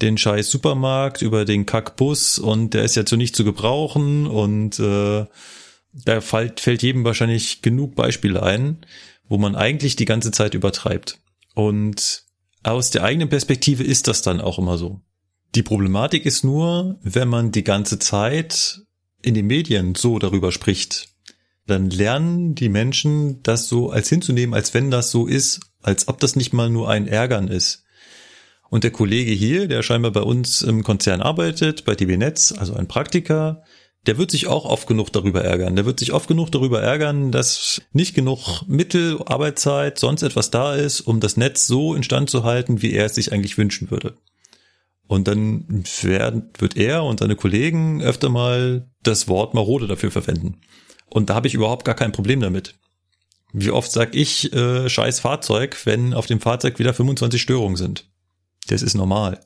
[0.02, 4.80] den scheiß Supermarkt, über den Kackbus und der ist ja zu nicht zu gebrauchen und
[4.80, 5.26] äh,
[5.94, 8.86] da fällt, fällt jedem wahrscheinlich genug Beispiele ein,
[9.28, 11.20] wo man eigentlich die ganze Zeit übertreibt.
[11.56, 12.24] Und
[12.64, 15.02] aus der eigenen Perspektive ist das dann auch immer so.
[15.56, 18.82] Die Problematik ist nur, wenn man die ganze Zeit
[19.22, 21.10] in den Medien so darüber spricht,
[21.66, 26.20] dann lernen die Menschen das so als hinzunehmen, als wenn das so ist, als ob
[26.20, 27.84] das nicht mal nur ein Ärgern ist.
[28.70, 32.74] Und der Kollege hier, der scheinbar bei uns im Konzern arbeitet, bei DB Netz, also
[32.76, 33.64] ein Praktiker,
[34.06, 35.76] der wird sich auch oft genug darüber ärgern.
[35.76, 40.76] Der wird sich oft genug darüber ärgern, dass nicht genug Mittel, Arbeitszeit, sonst etwas da
[40.76, 44.18] ist, um das Netz so instand zu halten, wie er es sich eigentlich wünschen würde.
[45.08, 45.84] Und dann
[46.60, 50.62] wird er und seine Kollegen öfter mal das Wort marode dafür verwenden.
[51.08, 52.76] Und da habe ich überhaupt gar kein Problem damit.
[53.52, 58.06] Wie oft sag ich äh, scheiß Fahrzeug, wenn auf dem Fahrzeug wieder 25 Störungen sind?
[58.70, 59.40] Das ist normal.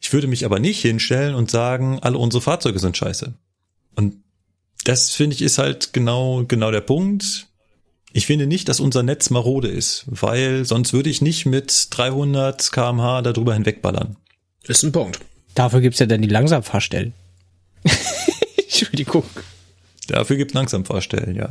[0.00, 3.34] Ich würde mich aber nicht hinstellen und sagen, alle unsere Fahrzeuge sind scheiße.
[3.96, 4.16] Und
[4.84, 7.46] das finde ich ist halt genau, genau der Punkt.
[8.12, 12.72] Ich finde nicht, dass unser Netz marode ist, weil sonst würde ich nicht mit 300
[12.72, 14.16] kmh darüber hinwegballern.
[14.64, 15.20] Ist ein Punkt.
[15.54, 17.12] Dafür gibt's ja dann die Langsamfahrstellen.
[18.56, 19.24] Entschuldigung.
[20.06, 21.48] Dafür gibt Langsamfahrstellen, ja.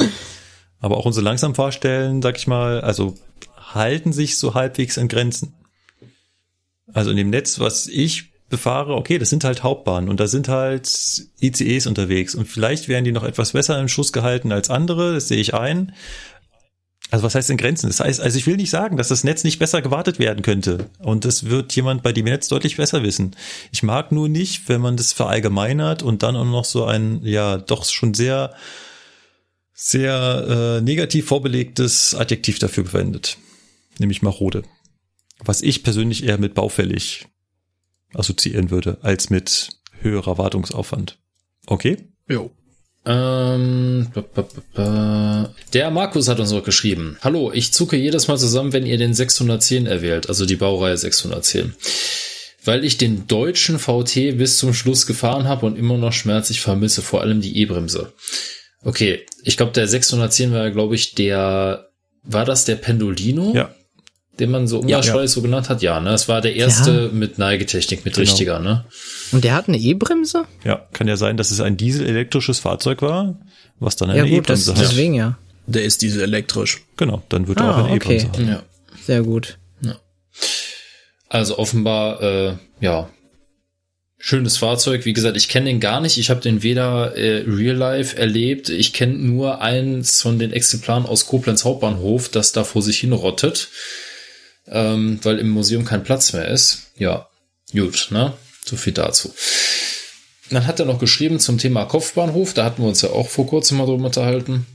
[0.80, 3.16] Aber auch unsere Langsamfahrstellen, sag ich mal, also
[3.56, 5.54] halten sich so halbwegs in Grenzen.
[6.94, 10.48] Also in dem Netz, was ich befahre, okay, das sind halt Hauptbahnen und da sind
[10.48, 10.88] halt
[11.42, 15.28] ICEs unterwegs und vielleicht werden die noch etwas besser im Schuss gehalten als andere, das
[15.28, 15.94] sehe ich ein.
[17.10, 17.88] Also was heißt in Grenzen?
[17.88, 20.90] Das heißt, also ich will nicht sagen, dass das Netz nicht besser gewartet werden könnte.
[21.00, 23.34] Und das wird jemand bei dem Netz deutlich besser wissen.
[23.72, 27.58] Ich mag nur nicht, wenn man das verallgemeinert und dann auch noch so ein, ja,
[27.58, 28.54] doch schon sehr,
[29.74, 33.38] sehr äh, negativ vorbelegtes Adjektiv dafür verwendet.
[34.00, 34.64] Nämlich marode.
[35.48, 37.26] Was ich persönlich eher mit baufällig
[38.14, 39.70] assoziieren würde, als mit
[40.02, 41.18] höherer Wartungsaufwand.
[41.68, 42.10] Okay?
[42.28, 42.52] Jo.
[43.06, 44.10] Ähm,
[45.74, 47.18] der Markus hat uns noch geschrieben.
[47.22, 51.74] Hallo, ich zucke jedes Mal zusammen, wenn ihr den 610 erwählt, also die Baureihe 610.
[52.66, 57.02] Weil ich den deutschen VT bis zum Schluss gefahren habe und immer noch schmerzlich vermisse,
[57.02, 58.12] vor allem die E-Bremse.
[58.84, 61.90] Okay, ich glaube, der 610 war, glaube ich, der,
[62.24, 63.54] war das der Pendolino?
[63.56, 63.74] Ja
[64.40, 65.82] den man so umgangssprachlich ja, so genannt hat?
[65.82, 66.12] Ja, ne?
[66.12, 67.08] Es war der erste ja.
[67.12, 68.24] mit Neigetechnik, mit genau.
[68.24, 68.86] richtiger, ne?
[69.32, 70.46] Und der hat eine E-Bremse?
[70.64, 73.36] Ja, kann ja sein, dass es ein dieselelektrisches Fahrzeug war,
[73.80, 74.82] was dann eine E-Bremse hat.
[74.82, 75.38] Deswegen ja.
[75.66, 76.82] Der ist dieselelektrisch.
[76.96, 78.18] Genau, dann wird er ah, auch eine okay.
[78.18, 78.48] E-Bremse haben.
[78.48, 78.64] Ja.
[79.06, 79.58] Sehr gut.
[79.82, 79.96] Ja.
[81.30, 83.10] Also offenbar, äh, ja,
[84.18, 85.06] schönes Fahrzeug.
[85.06, 86.18] Wie gesagt, ich kenne den gar nicht.
[86.18, 88.70] Ich habe den weder äh, real life erlebt.
[88.70, 93.14] Ich kenne nur eins von den Exemplaren aus Koblenz Hauptbahnhof, das da vor sich hin
[93.14, 93.70] rottet
[94.70, 96.92] ähm, weil im Museum kein Platz mehr ist.
[96.98, 97.28] Ja,
[97.72, 98.34] gut, ne?
[98.66, 99.34] So viel dazu.
[100.50, 103.48] Dann hat er noch geschrieben zum Thema Kopfbahnhof, da hatten wir uns ja auch vor
[103.48, 104.66] kurzem mal drüber unterhalten,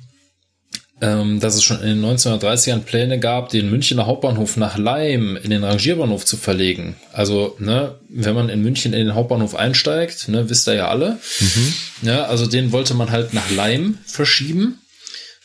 [1.00, 5.50] ähm, dass es schon in den 1930ern Pläne gab, den Münchner Hauptbahnhof nach Leim in
[5.50, 6.96] den Rangierbahnhof zu verlegen.
[7.12, 11.18] Also, ne, wenn man in München in den Hauptbahnhof einsteigt, ne, wisst ihr ja alle,
[11.40, 11.74] mhm.
[12.02, 14.78] ja, also den wollte man halt nach Leim verschieben,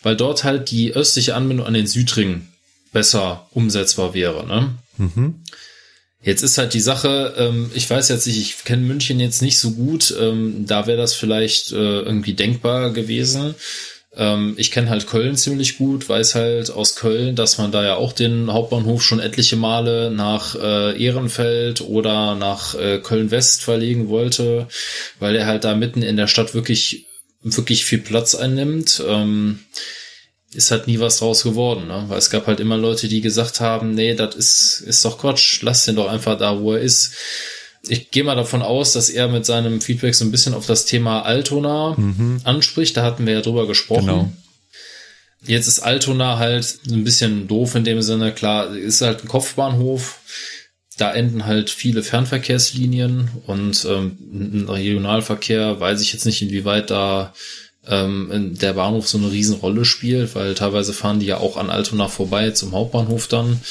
[0.04, 2.48] weil dort halt die östliche Anbindung an den Südring
[2.98, 4.48] besser umsetzbar wäre.
[4.48, 4.74] Ne?
[4.98, 5.44] Mhm.
[6.20, 9.60] Jetzt ist halt die Sache, ähm, ich weiß jetzt nicht, ich kenne München jetzt nicht
[9.60, 13.54] so gut, ähm, da wäre das vielleicht äh, irgendwie denkbar gewesen.
[14.16, 17.98] Ähm, ich kenne halt Köln ziemlich gut, weiß halt aus Köln, dass man da ja
[17.98, 24.68] auch den Hauptbahnhof schon etliche Male nach äh, Ehrenfeld oder nach äh, Köln-West verlegen wollte,
[25.20, 27.06] weil er halt da mitten in der Stadt wirklich,
[27.44, 29.04] wirklich viel Platz einnimmt.
[29.08, 29.60] Ähm,
[30.58, 32.06] ist halt nie was draus geworden, ne?
[32.08, 35.62] Weil es gab halt immer Leute, die gesagt haben, nee, das ist, ist doch Quatsch,
[35.62, 37.14] lass den doch einfach da, wo er ist.
[37.88, 40.86] Ich gehe mal davon aus, dass er mit seinem Feedback so ein bisschen auf das
[40.86, 42.42] Thema Altona mhm.
[42.44, 42.98] anspricht.
[42.98, 44.08] Da hatten wir ja drüber gesprochen.
[44.08, 44.34] Genau.
[45.46, 48.34] Jetzt ist Altona halt ein bisschen doof in dem Sinne.
[48.34, 50.20] Klar, ist halt ein Kopfbahnhof.
[50.98, 57.34] Da enden halt viele Fernverkehrslinien und ähm, ein Regionalverkehr weiß ich jetzt nicht, inwieweit da
[57.90, 62.08] ähm, der Bahnhof so eine Riesenrolle spielt, weil teilweise fahren die ja auch an Altona
[62.08, 63.62] vorbei zum Hauptbahnhof dann.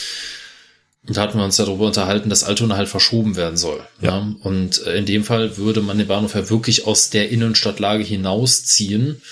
[1.06, 3.80] Und da hatten wir uns darüber unterhalten, dass Altona halt verschoben werden soll.
[4.00, 4.18] Ja.
[4.18, 4.34] ja.
[4.42, 9.22] Und äh, in dem Fall würde man den Bahnhof ja wirklich aus der Innenstadtlage hinausziehen.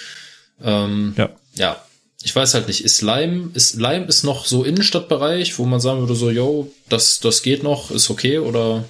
[0.62, 1.30] Ähm, ja.
[1.56, 1.84] ja.
[2.22, 6.00] Ich weiß halt nicht, ist Leim, ist Leim ist noch so Innenstadtbereich, wo man sagen
[6.00, 8.84] würde so, yo, das, das geht noch, ist okay oder?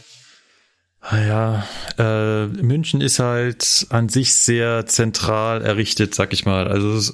[1.07, 1.66] Ah Ja,
[1.99, 6.66] äh, München ist halt an sich sehr zentral errichtet, sag ich mal.
[6.66, 7.12] Also,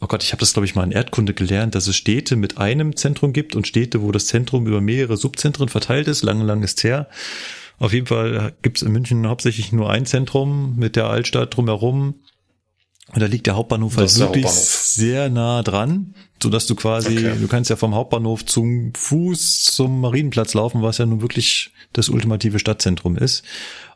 [0.00, 2.56] oh Gott, ich habe das glaube ich mal in Erdkunde gelernt, dass es Städte mit
[2.56, 6.22] einem Zentrum gibt und Städte, wo das Zentrum über mehrere Subzentren verteilt ist.
[6.22, 7.06] Lange, lang ist her.
[7.78, 12.14] Auf jeden Fall gibt es in München hauptsächlich nur ein Zentrum mit der Altstadt drumherum.
[13.14, 14.68] Und da liegt der Hauptbahnhof halt Das wirklich Hauptbahnhof.
[14.68, 17.34] sehr nah dran, so dass du quasi, Okay.
[17.40, 22.10] du kannst ja vom Hauptbahnhof zum Fuß zum Marienplatz laufen, was ja nun wirklich das
[22.10, 23.42] ultimative Stadtzentrum ist.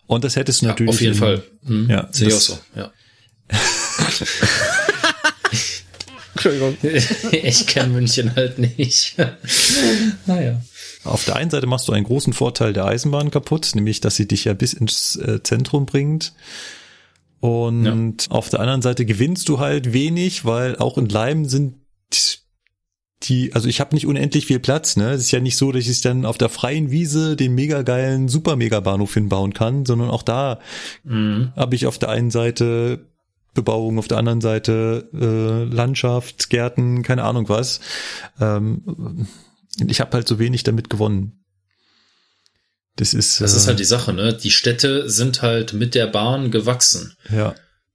[0.07, 1.43] Und das hättest du Ja, natürlich auf jeden in- Fall.
[1.65, 1.91] Mhm.
[1.91, 2.91] Ja, Sehe ich auch so, ja.
[6.35, 6.77] Entschuldigung.
[7.33, 9.17] ich kenne München halt nicht.
[10.27, 10.61] naja.
[11.05, 14.27] Auf der einen Seite machst du einen großen Vorteil der Eisenbahn kaputt, nämlich dass sie
[14.27, 16.33] dich ja bis ins äh, Zentrum bringt.
[17.43, 21.75] Und auf der anderen Seite gewinnst du halt wenig, weil auch in Leim sind
[23.25, 25.11] die, also ich habe nicht unendlich viel Platz, ne?
[25.11, 28.29] Es ist ja nicht so, dass ich dann auf der freien Wiese den mega geilen
[28.29, 30.61] Super-Mega-Bahnhof hinbauen kann, sondern auch da
[31.05, 31.53] Mhm.
[31.57, 33.07] habe ich auf der einen Seite
[33.55, 37.81] Bebauung, auf der anderen Seite äh, Landschaft, Gärten, keine Ahnung was.
[38.41, 39.27] Ähm,
[39.87, 41.42] ich habe halt so wenig damit gewonnen.
[42.97, 44.35] Das ist, Das äh, ist halt die Sache, ne?
[44.35, 47.17] Die Städte sind halt mit der Bahn gewachsen.
[47.31, 47.55] ja,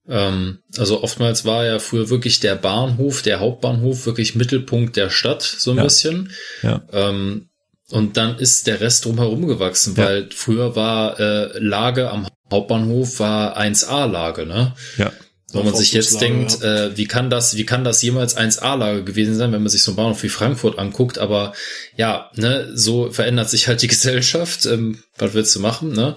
[0.09, 5.42] Ähm, also oftmals war ja früher wirklich der Bahnhof, der Hauptbahnhof wirklich Mittelpunkt der Stadt,
[5.43, 5.84] so ein Ja.
[5.84, 6.32] bisschen.
[6.64, 7.50] ja, Ähm,
[7.90, 10.06] und dann ist der Rest drumherum gewachsen, Ja.
[10.06, 14.74] weil früher war äh, Lage am Hauptbahnhof war 1A-Lage, ne?
[14.98, 15.11] ja,
[15.53, 19.35] Wenn man sich jetzt denkt, äh, wie kann das, wie kann das jemals 1A-Lage gewesen
[19.35, 21.53] sein, wenn man sich so einen Bahnhof wie Frankfurt anguckt, aber
[21.95, 26.16] ja, ne, so verändert sich halt die Gesellschaft, ähm, was willst du machen, ne?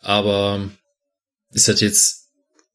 [0.00, 0.70] Aber
[1.52, 2.28] ist halt jetzt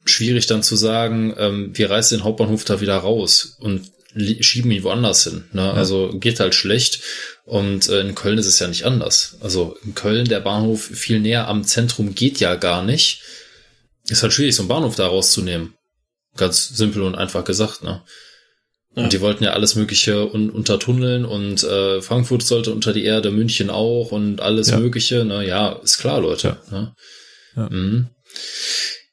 [0.04, 3.90] schwierig dann zu sagen, ähm, wir reißen den Hauptbahnhof da wieder raus und
[4.42, 5.74] schieben ihn woanders hin, ne?
[5.74, 7.00] Also geht halt schlecht
[7.46, 9.38] und äh, in Köln ist es ja nicht anders.
[9.40, 13.22] Also in Köln der Bahnhof viel näher am Zentrum geht ja gar nicht.
[14.10, 15.74] Ist halt schwierig, so einen Bahnhof da rauszunehmen.
[16.38, 18.02] Ganz simpel und einfach gesagt, ne?
[18.96, 19.04] Ja.
[19.04, 23.30] Und die wollten ja alles Mögliche un untertunneln und äh, Frankfurt sollte unter die Erde,
[23.30, 24.80] München auch und alles Ja.
[24.80, 25.26] Mögliche.
[25.26, 25.46] Ne?
[25.46, 26.58] Ja, ist klar, Leute.
[26.72, 26.94] Ne?
[27.58, 27.70] Ja.
[27.70, 28.08] Mhm.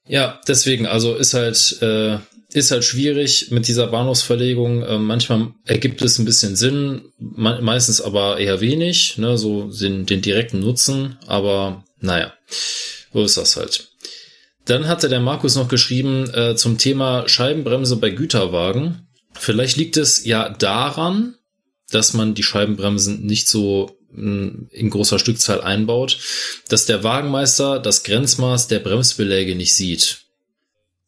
[0.06, 2.18] ja, deswegen, also ist halt, äh,
[2.52, 4.82] ist halt schwierig mit dieser Bahnhofsverlegung.
[4.82, 9.36] Äh, manchmal ergibt es ein bisschen Sinn, me meistens aber eher wenig, ne?
[9.38, 11.18] so den, den direkten Nutzen.
[11.26, 12.32] Aber naja,
[13.12, 13.88] so ist das halt.
[14.64, 19.08] Dann hatte der Markus noch geschrieben äh, zum Thema Scheibenbremse bei Güterwagen.
[19.32, 21.34] Vielleicht liegt es ja daran,
[21.90, 26.18] dass man die Scheibenbremsen nicht so mh, in großer Stückzahl einbaut,
[26.68, 30.18] dass der Wagenmeister das Grenzmaß der Bremsbeläge nicht sieht.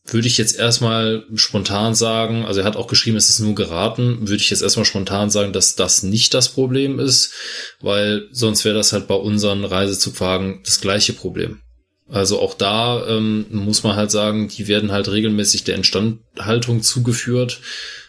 [0.06, 4.28] Würde ich jetzt erstmal spontan sagen, also er hat auch geschrieben, es ist nur geraten,
[4.28, 7.32] würde ich jetzt erstmal spontan sagen, dass das nicht das Problem ist,
[7.80, 11.62] weil sonst wäre das halt bei unseren Reisezugwagen das gleiche Problem.
[12.08, 17.60] Also auch da ähm, muss man halt sagen, die werden halt regelmäßig der Instandhaltung zugeführt.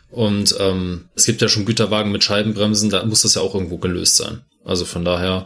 [0.09, 3.77] Und ähm, es gibt ja schon Güterwagen mit Scheibenbremsen, da muss das ja auch irgendwo
[3.77, 4.41] gelöst sein.
[4.63, 5.45] Also von daher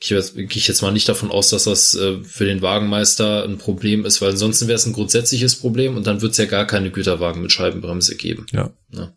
[0.00, 2.62] gehe ich jetzt, gehe ich jetzt mal nicht davon aus, dass das äh, für den
[2.62, 6.38] Wagenmeister ein Problem ist, weil ansonsten wäre es ein grundsätzliches Problem und dann wird es
[6.38, 8.46] ja gar keine Güterwagen mit Scheibenbremse geben.
[8.92, 9.12] ja.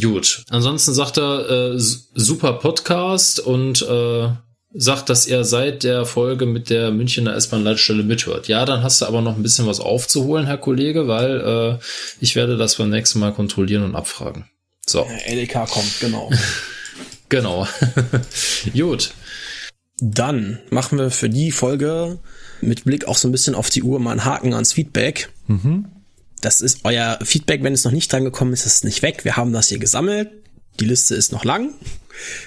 [0.00, 0.44] Gut.
[0.48, 4.28] Ansonsten sagt er, äh, super Podcast und äh,
[4.74, 8.48] sagt, dass er seit der Folge mit der Münchner S-Bahn-Leitstelle mithört.
[8.48, 11.40] Ja, dann hast du aber noch ein bisschen was aufzuholen, Herr Kollege, weil
[11.80, 11.84] äh,
[12.20, 14.46] ich werde das beim nächsten Mal kontrollieren und abfragen.
[14.86, 16.30] So, LDK kommt, genau.
[17.28, 17.68] genau.
[18.72, 19.12] Gut.
[19.98, 22.18] Dann machen wir für die Folge
[22.60, 25.28] mit Blick auch so ein bisschen auf die Uhr mal einen Haken ans Feedback.
[26.40, 29.24] Das ist euer Feedback, wenn es noch nicht dran gekommen ist, ist es nicht weg.
[29.24, 30.30] Wir haben das hier gesammelt.
[30.80, 31.72] Die Liste ist noch lang.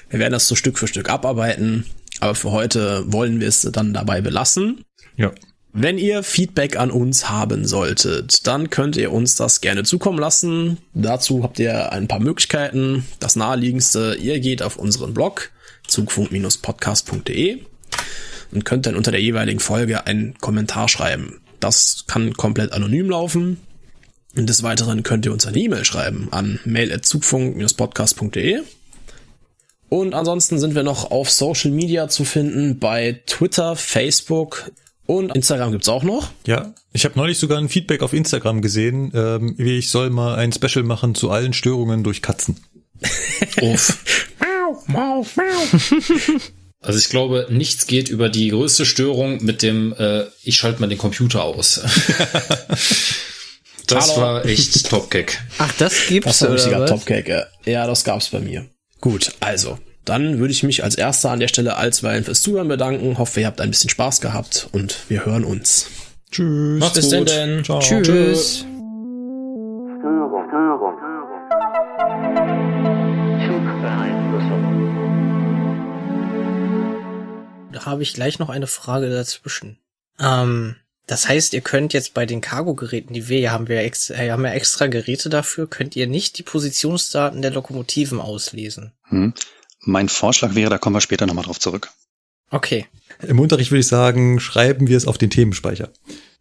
[0.10, 1.86] Wir werden das so Stück für Stück abarbeiten.
[2.20, 4.84] Aber für heute wollen wir es dann dabei belassen.
[5.18, 5.32] Ja.
[5.78, 10.78] Wenn ihr Feedback an uns haben solltet, dann könnt ihr uns das gerne zukommen lassen.
[10.94, 13.06] Dazu habt ihr ein paar Möglichkeiten.
[13.20, 15.52] Das naheliegendste, ihr geht auf unseren Blog
[15.88, 17.60] zugfunk-podcast.de
[18.52, 21.42] und könnt dann unter der jeweiligen Folge einen Kommentar schreiben.
[21.60, 23.58] Das kann komplett anonym laufen.
[24.36, 28.62] Und des Weiteren könnt ihr uns eine E-Mail schreiben an mail.zugfunk-podcast.de.
[29.90, 34.72] Und ansonsten sind wir noch auf Social Media zu finden bei Twitter, Facebook
[35.06, 36.30] und Instagram gibt's auch noch.
[36.48, 40.36] Ja, ich habe neulich sogar ein Feedback auf Instagram gesehen, ähm, wie ich soll mal
[40.36, 42.58] ein Special machen zu allen Störungen durch Katzen.
[43.62, 43.98] Uff.
[46.82, 50.88] Also ich glaube, nichts geht über die größte Störung mit dem, äh, ich schalte mal
[50.88, 51.82] den Computer aus.
[53.88, 54.22] das Hallo.
[54.22, 55.42] war echt Top-Gag.
[55.58, 56.86] Ach, das gibt's Das war richtiger?
[56.86, 57.48] Topcake.
[57.66, 58.68] Ja, das gab's bei mir.
[59.06, 63.20] Gut, also, Dann würde ich mich als erster an der Stelle allsweilen fürs Zuhören bedanken.
[63.20, 65.92] Hoffe, ihr habt ein bisschen Spaß gehabt und wir hören uns.
[66.32, 66.80] Tschüss.
[66.80, 67.30] Macht's Bis gut.
[67.30, 67.64] denn.
[67.64, 67.78] Ciao.
[67.80, 68.66] Tschüss.
[77.74, 79.78] Da habe ich gleich noch eine Frage dazwischen.
[80.20, 80.78] Ähm,
[81.08, 84.46] das heißt, ihr könnt jetzt bei den Cargo-Geräten, die wir haben, wir extra, äh, haben
[84.46, 88.92] ja extra Geräte dafür, könnt ihr nicht die Positionsdaten der Lokomotiven auslesen.
[89.04, 89.34] Hm.
[89.82, 91.92] Mein Vorschlag wäre, da kommen wir später nochmal drauf zurück.
[92.50, 92.88] Okay.
[93.22, 95.92] Im Unterricht würde ich sagen, schreiben wir es auf den Themenspeicher.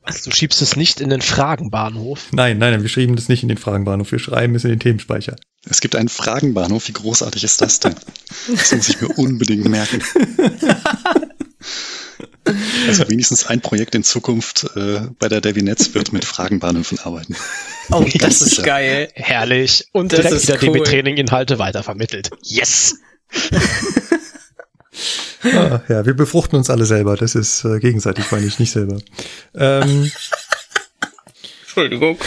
[0.03, 2.29] Also du schiebst es nicht in den Fragenbahnhof.
[2.33, 4.81] Nein, nein, nein, wir schreiben das nicht in den Fragenbahnhof, wir schreiben es in den
[4.81, 5.37] Themenspeicher.
[5.69, 7.95] Es gibt einen Fragenbahnhof, wie großartig ist das denn?
[8.55, 10.03] Das muss ich mir unbedingt merken.
[12.87, 17.35] Also wenigstens ein Projekt in Zukunft äh, bei der Devinetz wird mit Fragenbahnhöfen arbeiten.
[17.91, 19.09] Oh, das ist geil.
[19.15, 19.89] Herrlich.
[19.93, 20.79] Und das direkt wieder cool.
[20.79, 22.31] DB-Training-Inhalte weitervermittelt.
[22.43, 22.97] Yes!
[25.45, 27.17] ah, ja, wir befruchten uns alle selber.
[27.17, 28.99] Das ist äh, gegenseitig, meine ich, nicht selber.
[29.55, 30.11] Ähm,
[31.63, 32.19] Entschuldigung.